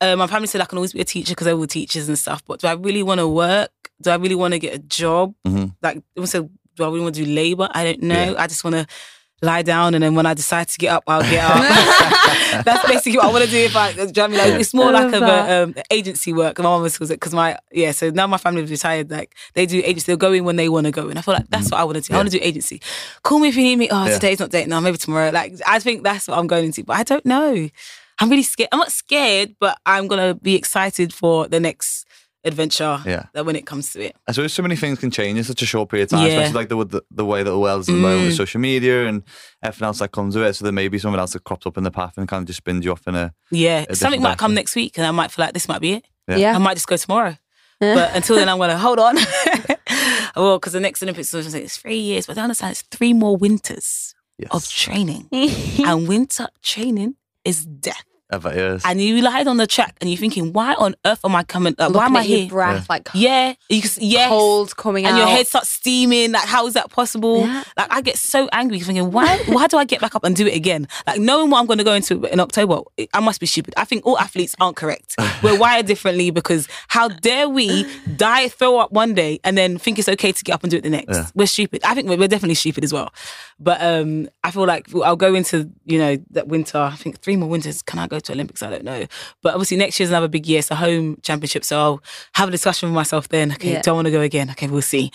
Um, 0.00 0.18
my 0.18 0.26
family 0.26 0.46
said 0.46 0.62
I 0.62 0.64
can 0.64 0.78
always 0.78 0.94
be 0.94 1.00
a 1.00 1.04
teacher 1.04 1.32
because 1.32 1.44
they 1.44 1.52
were 1.52 1.66
teachers 1.66 2.08
and 2.08 2.18
stuff. 2.18 2.42
But 2.46 2.60
do 2.60 2.66
I 2.68 2.72
really 2.72 3.02
want 3.02 3.20
to 3.20 3.28
work? 3.28 3.70
Do 4.00 4.10
I 4.10 4.14
really 4.16 4.34
want 4.34 4.52
to 4.54 4.58
get 4.58 4.74
a 4.74 4.78
job? 4.78 5.34
Mhm. 5.46 5.74
Like, 5.82 6.02
do 6.16 6.22
I 6.84 6.86
really 6.86 7.00
want 7.00 7.14
to 7.16 7.24
do 7.24 7.30
labor? 7.30 7.68
I 7.72 7.84
don't 7.84 8.02
know. 8.02 8.34
I 8.38 8.46
just 8.46 8.64
want 8.64 8.76
to 8.76 8.86
lie 9.42 9.62
down 9.62 9.94
and 9.94 10.02
then 10.02 10.14
when 10.14 10.26
I 10.26 10.34
decide 10.34 10.68
to 10.68 10.78
get 10.78 10.90
up, 10.92 11.04
I'll 11.06 11.22
get 11.22 11.44
up. 11.44 11.56
That's 12.64 12.86
basically 12.86 13.16
what 13.18 13.26
I 13.26 13.32
want 13.32 13.44
to 13.44 13.50
do. 13.50 13.56
If 13.58 13.76
I, 13.76 13.92
do 13.92 14.00
you 14.02 14.12
know 14.12 14.24
I 14.24 14.28
mean? 14.28 14.38
Like, 14.38 14.60
it's 14.60 14.74
more 14.74 14.86
I 14.86 14.90
like 14.90 15.04
love 15.04 15.14
of 15.14 15.20
that. 15.20 15.50
a 15.50 15.62
um, 15.64 15.74
agency 15.90 16.32
work. 16.32 16.58
My 16.58 16.64
mom 16.64 16.82
was 16.82 16.98
because 16.98 17.32
my 17.32 17.58
yeah. 17.72 17.92
So 17.92 18.10
now 18.10 18.26
my 18.26 18.38
family 18.38 18.62
is 18.62 18.70
retired. 18.70 19.10
Like 19.10 19.34
they 19.54 19.66
do 19.66 19.80
agency. 19.84 20.06
They'll 20.06 20.16
go 20.16 20.32
in 20.32 20.44
when 20.44 20.56
they 20.56 20.68
want 20.68 20.86
to 20.86 20.90
go, 20.90 21.08
and 21.08 21.18
I 21.18 21.22
feel 21.22 21.34
like 21.34 21.48
that's 21.48 21.70
what 21.70 21.80
I 21.80 21.84
want 21.84 21.96
to 21.96 22.02
do. 22.02 22.14
I 22.14 22.16
want 22.18 22.30
to 22.30 22.38
do 22.38 22.44
agency. 22.44 22.80
Call 23.22 23.38
me 23.38 23.48
if 23.48 23.56
you 23.56 23.62
need 23.62 23.76
me. 23.76 23.88
Oh, 23.90 24.06
Yeah. 24.06 24.14
today's 24.14 24.40
not 24.40 24.50
date. 24.50 24.68
No, 24.68 24.80
maybe 24.80 24.96
tomorrow. 24.98 25.30
Like 25.30 25.54
I 25.66 25.78
think 25.78 26.02
that's 26.02 26.26
what 26.28 26.38
I'm 26.38 26.46
going 26.46 26.66
into. 26.66 26.84
But 26.84 26.96
I 26.98 27.02
don't 27.04 27.24
know. 27.24 27.68
I'm 28.18 28.28
really 28.28 28.42
scared. 28.42 28.68
I'm 28.72 28.78
not 28.78 28.92
scared, 28.92 29.54
but 29.60 29.78
I'm 29.86 30.06
gonna 30.08 30.34
be 30.34 30.54
excited 30.54 31.14
for 31.14 31.46
the 31.48 31.60
next 31.60 31.99
adventure. 32.44 33.00
Yeah. 33.04 33.24
That 33.34 33.44
when 33.46 33.56
it 33.56 33.66
comes 33.66 33.92
to 33.92 34.02
it. 34.02 34.16
I 34.26 34.32
suppose 34.32 34.52
so 34.52 34.62
many 34.62 34.76
things 34.76 34.98
can 34.98 35.10
change 35.10 35.38
in 35.38 35.44
such 35.44 35.62
a 35.62 35.66
short 35.66 35.88
period 35.90 36.04
of 36.04 36.10
time, 36.10 36.26
Yeah. 36.26 36.32
especially 36.40 36.54
like 36.54 36.68
the, 36.68 36.84
the 36.86 37.02
the 37.10 37.24
way 37.24 37.42
that 37.42 37.50
the 37.50 37.58
world 37.58 37.80
is 37.82 37.88
at 37.88 37.92
the 37.92 37.98
moment 38.00 38.24
with 38.26 38.34
Mm. 38.34 38.36
social 38.36 38.60
media 38.60 39.06
and 39.06 39.22
everything 39.62 39.86
else 39.86 39.98
that 39.98 40.12
comes 40.12 40.34
with 40.36 40.44
it. 40.46 40.54
So 40.54 40.64
there 40.64 40.72
may 40.72 40.88
be 40.88 40.98
something 40.98 41.20
else 41.20 41.32
that 41.34 41.44
crops 41.44 41.66
up 41.66 41.76
in 41.76 41.84
the 41.84 41.90
path 41.90 42.14
and 42.16 42.26
kind 42.28 42.42
of 42.42 42.46
just 42.46 42.58
spins 42.58 42.84
you 42.84 42.92
off 42.92 43.06
in 43.06 43.14
a 43.14 43.32
Yeah, 43.50 43.84
A 43.88 43.94
something 43.94 44.20
different 44.20 44.22
might 44.22 44.38
come 44.38 44.54
next 44.54 44.74
week, 44.74 44.96
and 44.98 45.06
I 45.06 45.10
might 45.10 45.30
feel 45.30 45.44
like 45.44 45.54
this 45.54 45.68
might 45.68 45.80
be 45.80 45.92
it. 45.94 46.04
Yeah. 46.28 46.36
Yeah. 46.36 46.54
I 46.54 46.58
might 46.58 46.74
just 46.74 46.86
go 46.86 46.96
tomorrow. 46.96 47.36
But 47.80 48.14
until 48.14 48.36
then, 48.36 48.48
I'm 48.48 48.58
gonna 48.58 48.76
hold 48.78 48.98
on. 48.98 49.16
well, 50.36 50.58
because 50.58 50.72
the 50.74 50.80
next 50.80 51.02
Olympics 51.02 51.32
is 51.32 51.54
it's 51.54 51.76
three 51.78 51.98
years, 51.98 52.26
but 52.26 52.36
I 52.38 52.42
understand 52.42 52.72
it's 52.72 52.82
three 52.82 53.14
more 53.14 53.36
winters 53.38 54.14
yes. 54.38 54.50
of 54.52 54.68
training, 54.68 55.28
and 55.32 56.06
winter 56.06 56.48
training 56.62 57.14
is 57.44 57.64
death. 57.64 58.04
Ever 58.32 58.50
is. 58.52 58.82
And 58.84 59.00
you 59.00 59.20
lied 59.22 59.46
on 59.48 59.56
the 59.56 59.66
track, 59.66 59.96
and 60.00 60.08
you're 60.10 60.18
thinking, 60.18 60.52
why 60.52 60.74
on 60.74 60.94
earth 61.04 61.20
am 61.24 61.34
I 61.34 61.42
coming? 61.42 61.74
Like, 61.78 61.90
why 61.92 62.06
Looking 62.06 62.06
am 62.06 62.16
I 62.16 62.20
at 62.20 62.28
your 62.28 62.38
here? 62.40 62.48
breath, 62.48 62.88
like 62.88 63.08
Yeah, 63.14 63.54
you 63.68 63.82
can, 63.82 63.90
yes. 63.98 64.28
cold 64.28 64.76
coming 64.76 65.04
and 65.06 65.14
out. 65.16 65.18
your 65.18 65.26
head 65.28 65.46
starts 65.46 65.68
steaming. 65.68 66.32
Like, 66.32 66.46
how 66.46 66.66
is 66.66 66.74
that 66.74 66.90
possible? 66.90 67.40
Yeah. 67.40 67.64
Like, 67.76 67.92
I 67.92 68.00
get 68.02 68.16
so 68.18 68.48
angry 68.52 68.78
thinking, 68.80 69.10
why? 69.10 69.38
Why 69.46 69.66
do 69.66 69.76
I 69.78 69.84
get 69.84 70.00
back 70.00 70.14
up 70.14 70.24
and 70.24 70.36
do 70.36 70.46
it 70.46 70.54
again? 70.54 70.86
Like, 71.06 71.20
knowing 71.20 71.50
what 71.50 71.58
I'm 71.58 71.66
going 71.66 71.78
to 71.78 71.84
go 71.84 71.92
into 71.94 72.24
in 72.32 72.40
October, 72.40 72.80
I 73.12 73.20
must 73.20 73.40
be 73.40 73.46
stupid. 73.46 73.74
I 73.76 73.84
think 73.84 74.06
all 74.06 74.18
athletes 74.18 74.54
aren't 74.60 74.76
correct. 74.76 75.16
We're 75.42 75.58
wired 75.58 75.86
differently 75.86 76.30
because 76.30 76.68
how 76.88 77.08
dare 77.08 77.48
we 77.48 77.84
die, 78.16 78.48
throw 78.48 78.78
up 78.78 78.92
one 78.92 79.14
day, 79.14 79.40
and 79.44 79.58
then 79.58 79.78
think 79.78 79.98
it's 79.98 80.08
okay 80.08 80.30
to 80.32 80.44
get 80.44 80.52
up 80.54 80.62
and 80.62 80.70
do 80.70 80.76
it 80.76 80.82
the 80.82 80.90
next? 80.90 81.16
Yeah. 81.16 81.26
We're 81.34 81.46
stupid. 81.46 81.80
I 81.84 81.94
think 81.94 82.08
we're, 82.08 82.18
we're 82.18 82.28
definitely 82.28 82.54
stupid 82.54 82.84
as 82.84 82.92
well. 82.92 83.12
But 83.58 83.82
um, 83.82 84.28
I 84.44 84.50
feel 84.50 84.66
like 84.66 84.86
I'll 84.94 85.16
go 85.16 85.34
into 85.34 85.70
you 85.84 85.98
know 85.98 86.16
that 86.30 86.46
winter. 86.48 86.78
I 86.78 86.94
think 86.96 87.20
three 87.20 87.36
more 87.36 87.48
winters. 87.48 87.82
Can 87.82 87.98
I 87.98 88.06
go 88.06 88.19
to 88.22 88.32
Olympics? 88.32 88.62
I 88.62 88.70
don't 88.70 88.84
know. 88.84 89.06
But 89.42 89.54
obviously 89.54 89.76
next 89.76 89.98
year's 90.00 90.10
another 90.10 90.28
big 90.28 90.46
year. 90.46 90.58
It's 90.60 90.70
a 90.70 90.76
home 90.76 91.18
championship, 91.22 91.64
so 91.64 91.78
I'll 91.80 92.02
have 92.34 92.48
a 92.48 92.52
discussion 92.52 92.88
with 92.88 92.94
myself 92.94 93.28
then. 93.28 93.52
Okay, 93.52 93.72
Yeah. 93.72 93.82
do 93.82 93.90
I 93.90 93.94
want 93.94 94.06
to 94.06 94.12
go 94.12 94.20
again? 94.20 94.50
Okay, 94.50 94.66
we'll 94.68 94.82
see, 94.82 95.10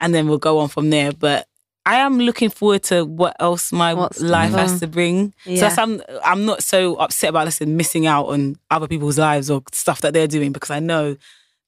and 0.00 0.14
then 0.14 0.28
we'll 0.28 0.38
go 0.38 0.58
on 0.58 0.68
from 0.68 0.90
there. 0.90 1.12
But 1.12 1.46
I 1.86 1.96
am 1.96 2.18
looking 2.18 2.50
forward 2.50 2.82
to 2.84 3.04
what 3.04 3.34
else 3.40 3.72
my 3.72 3.94
What's 3.94 4.20
life 4.20 4.52
has 4.52 4.78
to 4.80 4.86
bring. 4.86 5.32
So 5.44 5.50
Yeah. 5.50 5.60
that's, 5.62 5.78
I'm 5.78 6.02
I'm 6.22 6.44
not 6.44 6.62
so 6.62 6.96
upset 6.96 7.30
about 7.30 7.46
listen 7.46 7.76
missing 7.76 8.06
out 8.06 8.26
on 8.26 8.56
other 8.70 8.86
people's 8.86 9.18
lives 9.18 9.50
or 9.50 9.62
stuff 9.72 10.02
that 10.02 10.12
they're 10.12 10.26
doing 10.26 10.52
because 10.52 10.70
I 10.70 10.80
know 10.80 11.16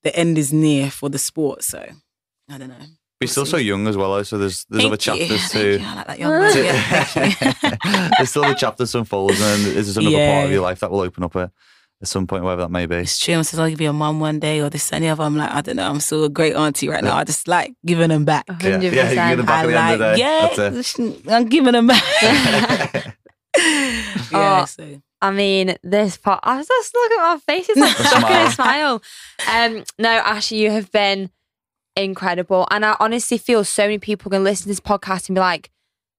the 0.02 0.14
end 0.14 0.36
is 0.36 0.52
near 0.52 0.90
for 0.90 1.08
the 1.08 1.18
sport. 1.18 1.62
So 1.64 1.78
I 2.50 2.58
don't 2.58 2.68
know. 2.68 2.84
But 3.20 3.26
you're 3.28 3.32
still 3.32 3.44
so 3.46 3.58
young 3.58 3.86
as 3.86 3.98
well, 3.98 4.24
so 4.24 4.38
there's 4.38 4.64
there's 4.70 4.82
Thank 4.82 4.92
other 4.92 4.96
chapters 4.96 5.30
you. 5.30 5.36
to. 5.78 5.78
Thank 5.78 5.80
you. 5.82 5.86
I 5.86 5.94
like 5.94 6.06
that 6.06 6.18
young 6.18 6.30
man. 6.40 7.74
Yeah, 7.92 8.10
there's 8.16 8.30
still 8.30 8.44
other 8.46 8.54
chapters 8.54 8.92
to 8.92 8.98
unfold, 9.00 9.32
and 9.32 9.40
then 9.40 9.74
there's 9.74 9.94
another 9.94 10.16
part 10.16 10.46
of 10.46 10.50
your 10.52 10.62
life 10.62 10.80
that 10.80 10.90
will 10.90 11.00
open 11.00 11.24
up 11.24 11.36
at, 11.36 11.50
at 12.00 12.08
some 12.08 12.26
point, 12.26 12.44
wherever 12.44 12.62
that 12.62 12.70
may 12.70 12.86
be. 12.86 12.96
It's 12.96 13.18
true. 13.18 13.34
I'm 13.34 13.42
says 13.44 13.58
I'll 13.60 13.76
be 13.76 13.84
a 13.84 13.92
mum 13.92 14.20
one 14.20 14.38
day 14.40 14.62
or 14.62 14.70
this 14.70 14.90
and 14.90 15.04
the 15.04 15.08
other. 15.08 15.22
I'm 15.22 15.36
like, 15.36 15.50
I 15.50 15.60
don't 15.60 15.76
know. 15.76 15.90
I'm 15.90 16.00
still 16.00 16.24
a 16.24 16.30
great 16.30 16.56
auntie 16.56 16.88
right 16.88 17.04
now. 17.04 17.14
I 17.14 17.24
just 17.24 17.46
like 17.46 17.74
giving 17.84 18.08
them 18.08 18.24
back. 18.24 18.46
Yeah, 18.48 18.56
100%. 18.56 18.82
yeah, 18.82 19.08
you 19.10 19.14
get 19.14 19.36
them 19.36 19.44
back 19.44 19.66
I 19.66 19.66
at 19.66 19.66
the 19.66 19.76
end 19.78 19.92
of 19.92 19.98
the 19.98 20.06
like, 20.06 20.16
day. 20.16 20.20
yeah, 20.22 20.70
That's 20.70 20.98
it. 20.98 21.28
I'm 21.28 21.46
giving 21.50 21.72
them 21.72 21.86
back. 21.88 22.02
yeah, 23.58 24.22
Oh, 24.32 24.64
so 24.64 25.02
I 25.20 25.30
mean, 25.30 25.76
this 25.82 26.16
part, 26.16 26.40
I 26.42 26.56
was 26.56 26.66
just 26.66 26.94
looking 26.94 27.18
at 27.20 27.34
my 27.34 27.38
face. 27.40 27.68
It's 27.68 27.78
like 27.78 27.98
A 28.00 28.04
stuck 28.04 28.30
in 28.30 28.46
a 28.46 28.50
smile. 28.50 29.02
Um, 29.52 29.84
no, 29.98 30.08
Ashley, 30.08 30.62
you 30.62 30.70
have 30.70 30.90
been 30.90 31.28
incredible. 31.96 32.66
And 32.70 32.84
I 32.84 32.96
honestly 33.00 33.38
feel 33.38 33.64
so 33.64 33.82
many 33.84 33.98
people 33.98 34.30
can 34.30 34.44
listen 34.44 34.64
to 34.64 34.68
this 34.68 34.80
podcast 34.80 35.28
and 35.28 35.34
be 35.34 35.40
like, 35.40 35.70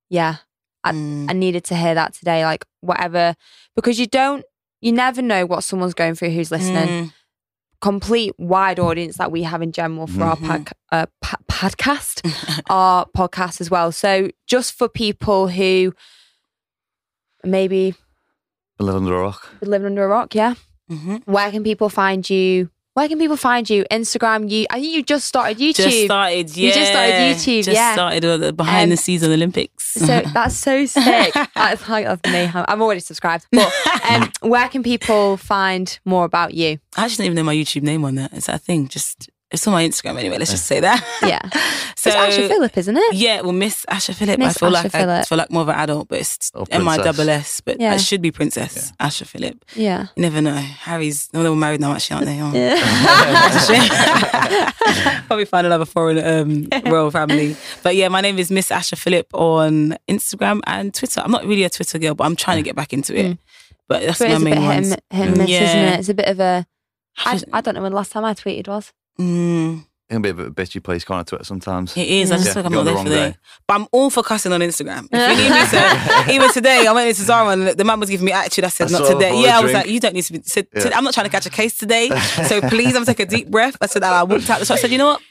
yeah, 0.09 0.37
I- 0.83 0.91
mm, 0.91 1.29
I 1.29 1.33
needed 1.33 1.63
to 1.65 1.75
hear 1.75 1.93
that 1.95 2.13
today. 2.13 2.43
Like, 2.45 2.65
whatever. 2.81 3.35
Because 3.75 3.99
you 3.99 4.07
don't, 4.07 4.43
you 4.81 4.91
never 4.91 5.21
know 5.21 5.45
what 5.45 5.63
someone's 5.63 5.93
going 5.93 6.15
through 6.15 6.31
who's 6.31 6.51
listening. 6.51 6.87
mm, 6.87 7.13
Complete 7.81 8.33
wide 8.37 8.79
audience 8.79 9.17
that 9.17 9.31
we 9.31 9.41
have 9.43 9.61
in 9.63 9.71
general 9.71 10.05
for 10.05 10.23
our 10.23 10.35
Mhm. 10.37 10.47
pod, 10.47 10.69
uh, 10.91 11.05
pa- 11.21 11.37
podcast, 11.49 12.21
our 12.69 13.07
podcast 13.17 13.59
as 13.59 13.71
well. 13.71 13.91
So, 13.91 14.29
just 14.45 14.73
for 14.73 14.87
people 14.87 15.47
who 15.47 15.93
maybe 17.43 17.95
Live 18.79 18.95
under 18.95 19.15
a 19.15 19.21
rock. 19.21 19.49
living 19.61 19.87
under 19.87 20.03
a 20.03 20.07
rock, 20.07 20.35
yeah. 20.35 20.55
mhm. 20.91 21.21
Where 21.25 21.49
can 21.51 21.63
people 21.63 21.89
find 21.89 22.27
you? 22.29 22.69
Where 22.93 23.07
can 23.07 23.19
people 23.19 23.37
find 23.37 23.69
you? 23.69 23.85
Instagram, 23.89 24.49
you. 24.51 24.65
I 24.69 24.81
think 24.81 24.93
you 24.93 25.01
just 25.01 25.25
started 25.25 25.57
YouTube. 25.59 25.75
Just 25.85 26.03
started. 26.05 26.57
Yeah, 26.57 26.67
You 26.67 26.73
just 26.73 26.91
started 26.91 27.13
YouTube, 27.15 27.63
Just 27.63 27.75
yeah. 27.75 27.93
started 27.93 28.21
the 28.41 28.51
behind 28.51 28.83
Um, 28.83 28.89
the 28.89 28.97
scenes 28.97 29.23
of 29.23 29.29
the 29.29 29.35
Olympics. 29.35 29.85
so 29.93 30.21
that's 30.33 30.55
so 30.57 30.85
sick. 30.85 31.33
that's 31.55 31.87
like 31.87 32.05
that's 32.05 32.21
me. 32.29 32.51
I'm 32.53 32.81
already 32.81 32.99
subscribed. 32.99 33.47
But 33.51 33.71
um, 34.09 34.29
where 34.49 34.67
can 34.67 34.83
people 34.83 35.37
find 35.37 35.97
more 36.03 36.25
about 36.25 36.53
you? 36.53 36.79
I 36.97 37.05
actually 37.05 37.23
don't 37.23 37.25
even 37.27 37.35
know 37.37 37.43
my 37.43 37.55
YouTube 37.55 37.83
name 37.83 38.03
on 38.03 38.15
that. 38.15 38.33
Is 38.33 38.47
that 38.47 38.55
a 38.55 38.59
thing? 38.59 38.89
Just 38.89 39.29
it's 39.51 39.67
on 39.67 39.73
my 39.73 39.83
Instagram 39.87 40.17
anyway. 40.17 40.37
Let's 40.37 40.51
just 40.51 40.65
say 40.65 40.79
that. 40.79 41.03
Yeah. 41.21 41.41
so 41.95 42.09
it's 42.09 42.37
Asha 42.37 42.47
Philip, 42.47 42.77
isn't 42.77 42.97
it? 42.97 43.13
Yeah, 43.15 43.41
well, 43.41 43.51
Miss 43.51 43.85
Asha 43.89 44.13
Philip. 44.15 44.39
I 44.39 44.53
feel 44.53 44.69
Asha 44.69 44.71
like 44.71 44.95
I 44.95 45.23
feel 45.23 45.37
like 45.37 45.51
more 45.51 45.63
of 45.63 45.69
an 45.69 45.75
adult, 45.75 46.07
but 46.07 46.19
it's 46.19 46.51
Or 46.53 46.65
M 46.71 46.87
I 46.87 46.97
double 46.97 47.29
S. 47.29 47.59
But 47.61 47.79
Yeah. 47.79 47.93
it 47.95 47.99
should 48.01 48.21
be 48.21 48.31
Princess 48.31 48.91
Asha 48.99 49.25
Philip. 49.27 49.63
Yeah. 49.75 50.07
You 50.15 50.21
never 50.21 50.41
know. 50.41 50.53
Harry's 50.55 51.29
no, 51.33 51.41
they're 51.43 51.49
all 51.49 51.55
married 51.55 51.81
now, 51.81 51.93
actually, 51.93 52.15
aren't 52.15 52.27
they? 52.27 52.41
Oh. 52.41 52.51
Yeah. 52.53 52.75
That's 52.75 53.69
a 53.69 53.75
shame. 53.75 55.23
Probably 55.27 55.45
find 55.45 55.65
another 55.67 55.85
foreign 55.85 56.17
um, 56.23 56.67
royal 56.91 57.11
family. 57.11 57.55
But 57.83 57.95
yeah, 57.95 58.07
my 58.07 58.21
name 58.21 58.39
is 58.39 58.51
Miss 58.51 58.69
Asha 58.69 58.97
Philip 58.97 59.27
on 59.33 59.97
Instagram 60.07 60.61
and 60.65 60.93
Twitter. 60.93 61.21
I'm 61.23 61.31
not 61.31 61.45
really 61.45 61.63
a 61.63 61.69
Twitter 61.69 61.99
girl, 61.99 62.15
but 62.15 62.23
I'm 62.25 62.35
trying 62.35 62.57
to 62.57 62.63
get 62.63 62.75
back 62.75 62.93
into 62.93 63.15
it. 63.17 63.25
Mm. 63.25 63.37
But 63.87 64.03
that's 64.03 64.19
But 64.19 64.29
my 64.29 64.33
it's 64.35 64.41
a 64.41 64.45
bit 64.45 64.55
main 64.55 64.61
hit 64.63 64.67
ones. 64.75 64.91
and, 64.91 65.01
hit 65.11 65.27
and 65.27 65.37
miss, 65.37 65.49
isn't 65.49 65.61
Yeah. 65.77 65.93
it? 65.93 65.99
It's 65.99 66.09
a 66.09 66.13
bit 66.13 66.27
of 66.27 66.39
a. 66.39 66.65
I, 67.25 67.61
don't 67.61 67.75
know 67.75 67.81
when 67.81 67.91
the 67.91 67.95
last 67.97 68.11
time 68.13 68.23
I 68.23 68.33
tweeted 68.33 68.67
was. 68.69 68.93
Mm, 69.19 69.85
It 70.09 70.13
can 70.13 70.21
be 70.21 70.29
a 70.29 70.33
bit 70.33 70.45
of 70.47 70.51
a 70.51 70.55
bitchy 70.55 70.81
place, 70.83 71.03
can't 71.03 71.21
it, 71.21 71.27
Twitter 71.29 71.43
sometimes? 71.45 71.95
it 71.95 72.07
is. 72.07 72.31
I 72.31 72.35
just 72.35 72.47
Yeah, 72.47 72.53
feel 72.53 72.63
like 72.63 72.65
I'm 72.71 72.75
not 72.75 72.83
there 72.83 72.93
the 72.95 72.99
for 72.99 73.05
wrong 73.09 73.13
that. 73.31 73.37
But 73.67 73.73
I'm 73.75 73.87
all 73.91 74.09
for 74.09 74.23
cussing 74.23 74.51
on 74.51 74.59
Instagram. 74.61 75.07
If 75.11 75.37
you 75.37 75.43
need 75.43 75.51
me 75.51 76.25
to, 76.27 76.33
even 76.33 76.51
today, 76.51 76.85
I 76.87 76.91
went 76.93 77.09
into 77.09 77.21
Zara 77.21 77.49
and 77.49 77.67
the 77.69 77.83
man 77.83 77.99
was 77.99 78.09
giving 78.09 78.25
me 78.25 78.31
attitude. 78.31 78.65
I 78.65 78.69
said, 78.69 78.87
I 78.93 78.99
not 78.99 79.07
today. 79.11 79.41
Yeah, 79.41 79.57
I 79.57 79.61
was 79.61 79.71
drink. 79.71 79.85
like, 79.85 79.93
you 79.93 79.99
don't 79.99 80.13
need 80.13 80.23
to 80.23 80.33
be. 80.33 80.41
Said, 80.43 80.67
Yeah. 80.73 80.81
"Today- 80.81 80.95
I'm 80.95 81.03
not 81.03 81.13
trying 81.13 81.25
to 81.27 81.31
catch 81.31 81.45
a 81.45 81.49
case 81.49 81.77
today. 81.77 82.09
So 82.47 82.61
please, 82.69 82.95
I'm 82.95 83.05
taking 83.05 83.27
a 83.27 83.29
deep 83.29 83.49
breath. 83.49 83.77
I 83.81 83.85
said, 83.87 84.03
I 84.03 84.23
walked 84.23 84.49
out 84.49 84.59
the 84.59 84.65
shop. 84.65 84.77
I 84.77 84.81
said, 84.81 84.91
you 84.91 84.97
know 84.97 85.07
what? 85.07 85.21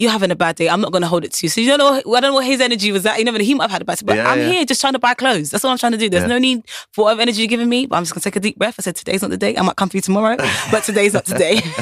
You're 0.00 0.10
having 0.10 0.32
a 0.32 0.36
bad 0.36 0.56
day. 0.56 0.68
I'm 0.68 0.80
not 0.80 0.90
going 0.90 1.02
to 1.02 1.08
hold 1.08 1.24
it 1.24 1.32
to 1.34 1.46
you. 1.46 1.48
So 1.48 1.60
you 1.60 1.68
don't 1.68 1.78
know. 1.78 1.94
I 2.16 2.20
don't 2.20 2.30
know 2.30 2.34
what 2.34 2.44
his 2.46 2.60
energy 2.60 2.90
was 2.90 3.06
at. 3.06 3.16
You 3.20 3.24
know, 3.24 3.32
he 3.34 3.54
might 3.54 3.64
have 3.64 3.70
had 3.70 3.82
a 3.82 3.84
bad 3.84 3.98
day. 3.98 4.06
But 4.06 4.16
Yeah, 4.16 4.28
I'm 4.28 4.40
yeah. 4.40 4.48
here 4.50 4.64
just 4.64 4.80
trying 4.80 4.94
to 4.94 4.98
buy 4.98 5.14
clothes. 5.14 5.50
That's 5.52 5.64
all 5.64 5.70
I'm 5.70 5.78
trying 5.78 5.92
to 5.92 5.98
do. 5.98 6.10
There's 6.10 6.24
Yeah. 6.24 6.26
no 6.28 6.38
need 6.38 6.64
for 6.92 7.04
whatever 7.04 7.20
energy 7.22 7.38
you're 7.42 7.46
giving 7.48 7.68
me. 7.68 7.86
But 7.86 7.96
I'm 7.98 8.02
just 8.02 8.12
going 8.12 8.20
to 8.22 8.24
take 8.24 8.34
a 8.34 8.40
deep 8.40 8.58
breath. 8.58 8.74
I 8.78 8.82
said, 8.82 8.96
today's 8.96 9.22
not 9.22 9.30
the 9.30 9.36
day. 9.36 9.56
I 9.56 9.62
might 9.62 9.76
come 9.76 9.88
for 9.90 9.96
you 9.96 10.00
tomorrow. 10.00 10.36
But 10.72 10.82
today's 10.82 11.14
not 11.14 11.26
today. 11.26 11.60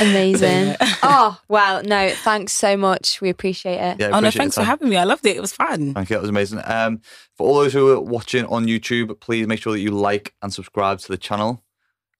Amazing. 0.00 0.76
oh, 1.02 1.38
well, 1.48 1.82
no, 1.82 2.10
thanks 2.10 2.52
so 2.52 2.76
much. 2.76 3.20
We 3.20 3.28
appreciate 3.30 3.76
it. 3.80 4.00
Yeah, 4.00 4.10
oh, 4.12 4.20
no, 4.20 4.30
thanks 4.30 4.54
for 4.54 4.62
having 4.62 4.88
me. 4.88 4.96
I 4.96 5.04
loved 5.04 5.26
it. 5.26 5.36
It 5.36 5.40
was 5.40 5.52
fun. 5.52 5.94
Thank 5.94 6.10
you. 6.10 6.14
That 6.16 6.20
was 6.22 6.30
amazing. 6.30 6.60
Um, 6.64 7.00
for 7.36 7.46
all 7.48 7.56
those 7.56 7.72
who 7.72 7.90
are 7.92 8.00
watching 8.00 8.44
on 8.46 8.66
YouTube, 8.66 9.18
please 9.20 9.46
make 9.46 9.60
sure 9.60 9.72
that 9.72 9.80
you 9.80 9.90
like 9.90 10.34
and 10.42 10.52
subscribe 10.52 10.98
to 11.00 11.08
the 11.08 11.16
channel, 11.18 11.64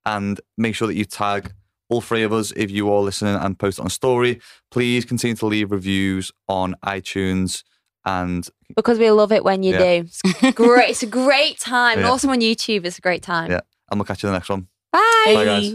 and 0.04 0.40
make 0.58 0.74
sure 0.74 0.88
that 0.88 0.94
you 0.94 1.04
tag 1.04 1.52
all 1.90 2.00
three 2.00 2.22
of 2.22 2.32
us 2.32 2.52
if 2.56 2.70
you 2.70 2.90
are 2.92 3.00
listening 3.00 3.34
and 3.36 3.58
post 3.58 3.78
it 3.78 3.82
on 3.82 3.90
story. 3.90 4.40
Please 4.70 5.04
continue 5.04 5.36
to 5.36 5.46
leave 5.46 5.70
reviews 5.70 6.32
on 6.48 6.74
iTunes 6.84 7.62
and 8.06 8.48
Because 8.74 8.98
we 8.98 9.10
love 9.10 9.32
it 9.32 9.44
when 9.44 9.62
you 9.62 9.72
Yeah. 9.74 10.00
do. 10.02 10.08
It's 10.24 10.54
great. 10.56 10.90
It's 10.90 11.02
a 11.02 11.06
great 11.06 11.58
time. 11.60 11.98
And 11.98 12.00
Yeah. 12.06 12.10
also 12.10 12.28
on 12.30 12.40
YouTube, 12.40 12.84
it's 12.84 12.98
a 12.98 13.02
great 13.02 13.22
time. 13.22 13.50
Yeah. 13.50 13.60
and 13.90 14.00
we'll 14.00 14.06
catch 14.06 14.22
you 14.22 14.28
in 14.28 14.32
the 14.32 14.38
next 14.38 14.48
one. 14.48 14.66
Bye. 14.92 15.00
Bye, 15.26 15.44
guys. 15.44 15.74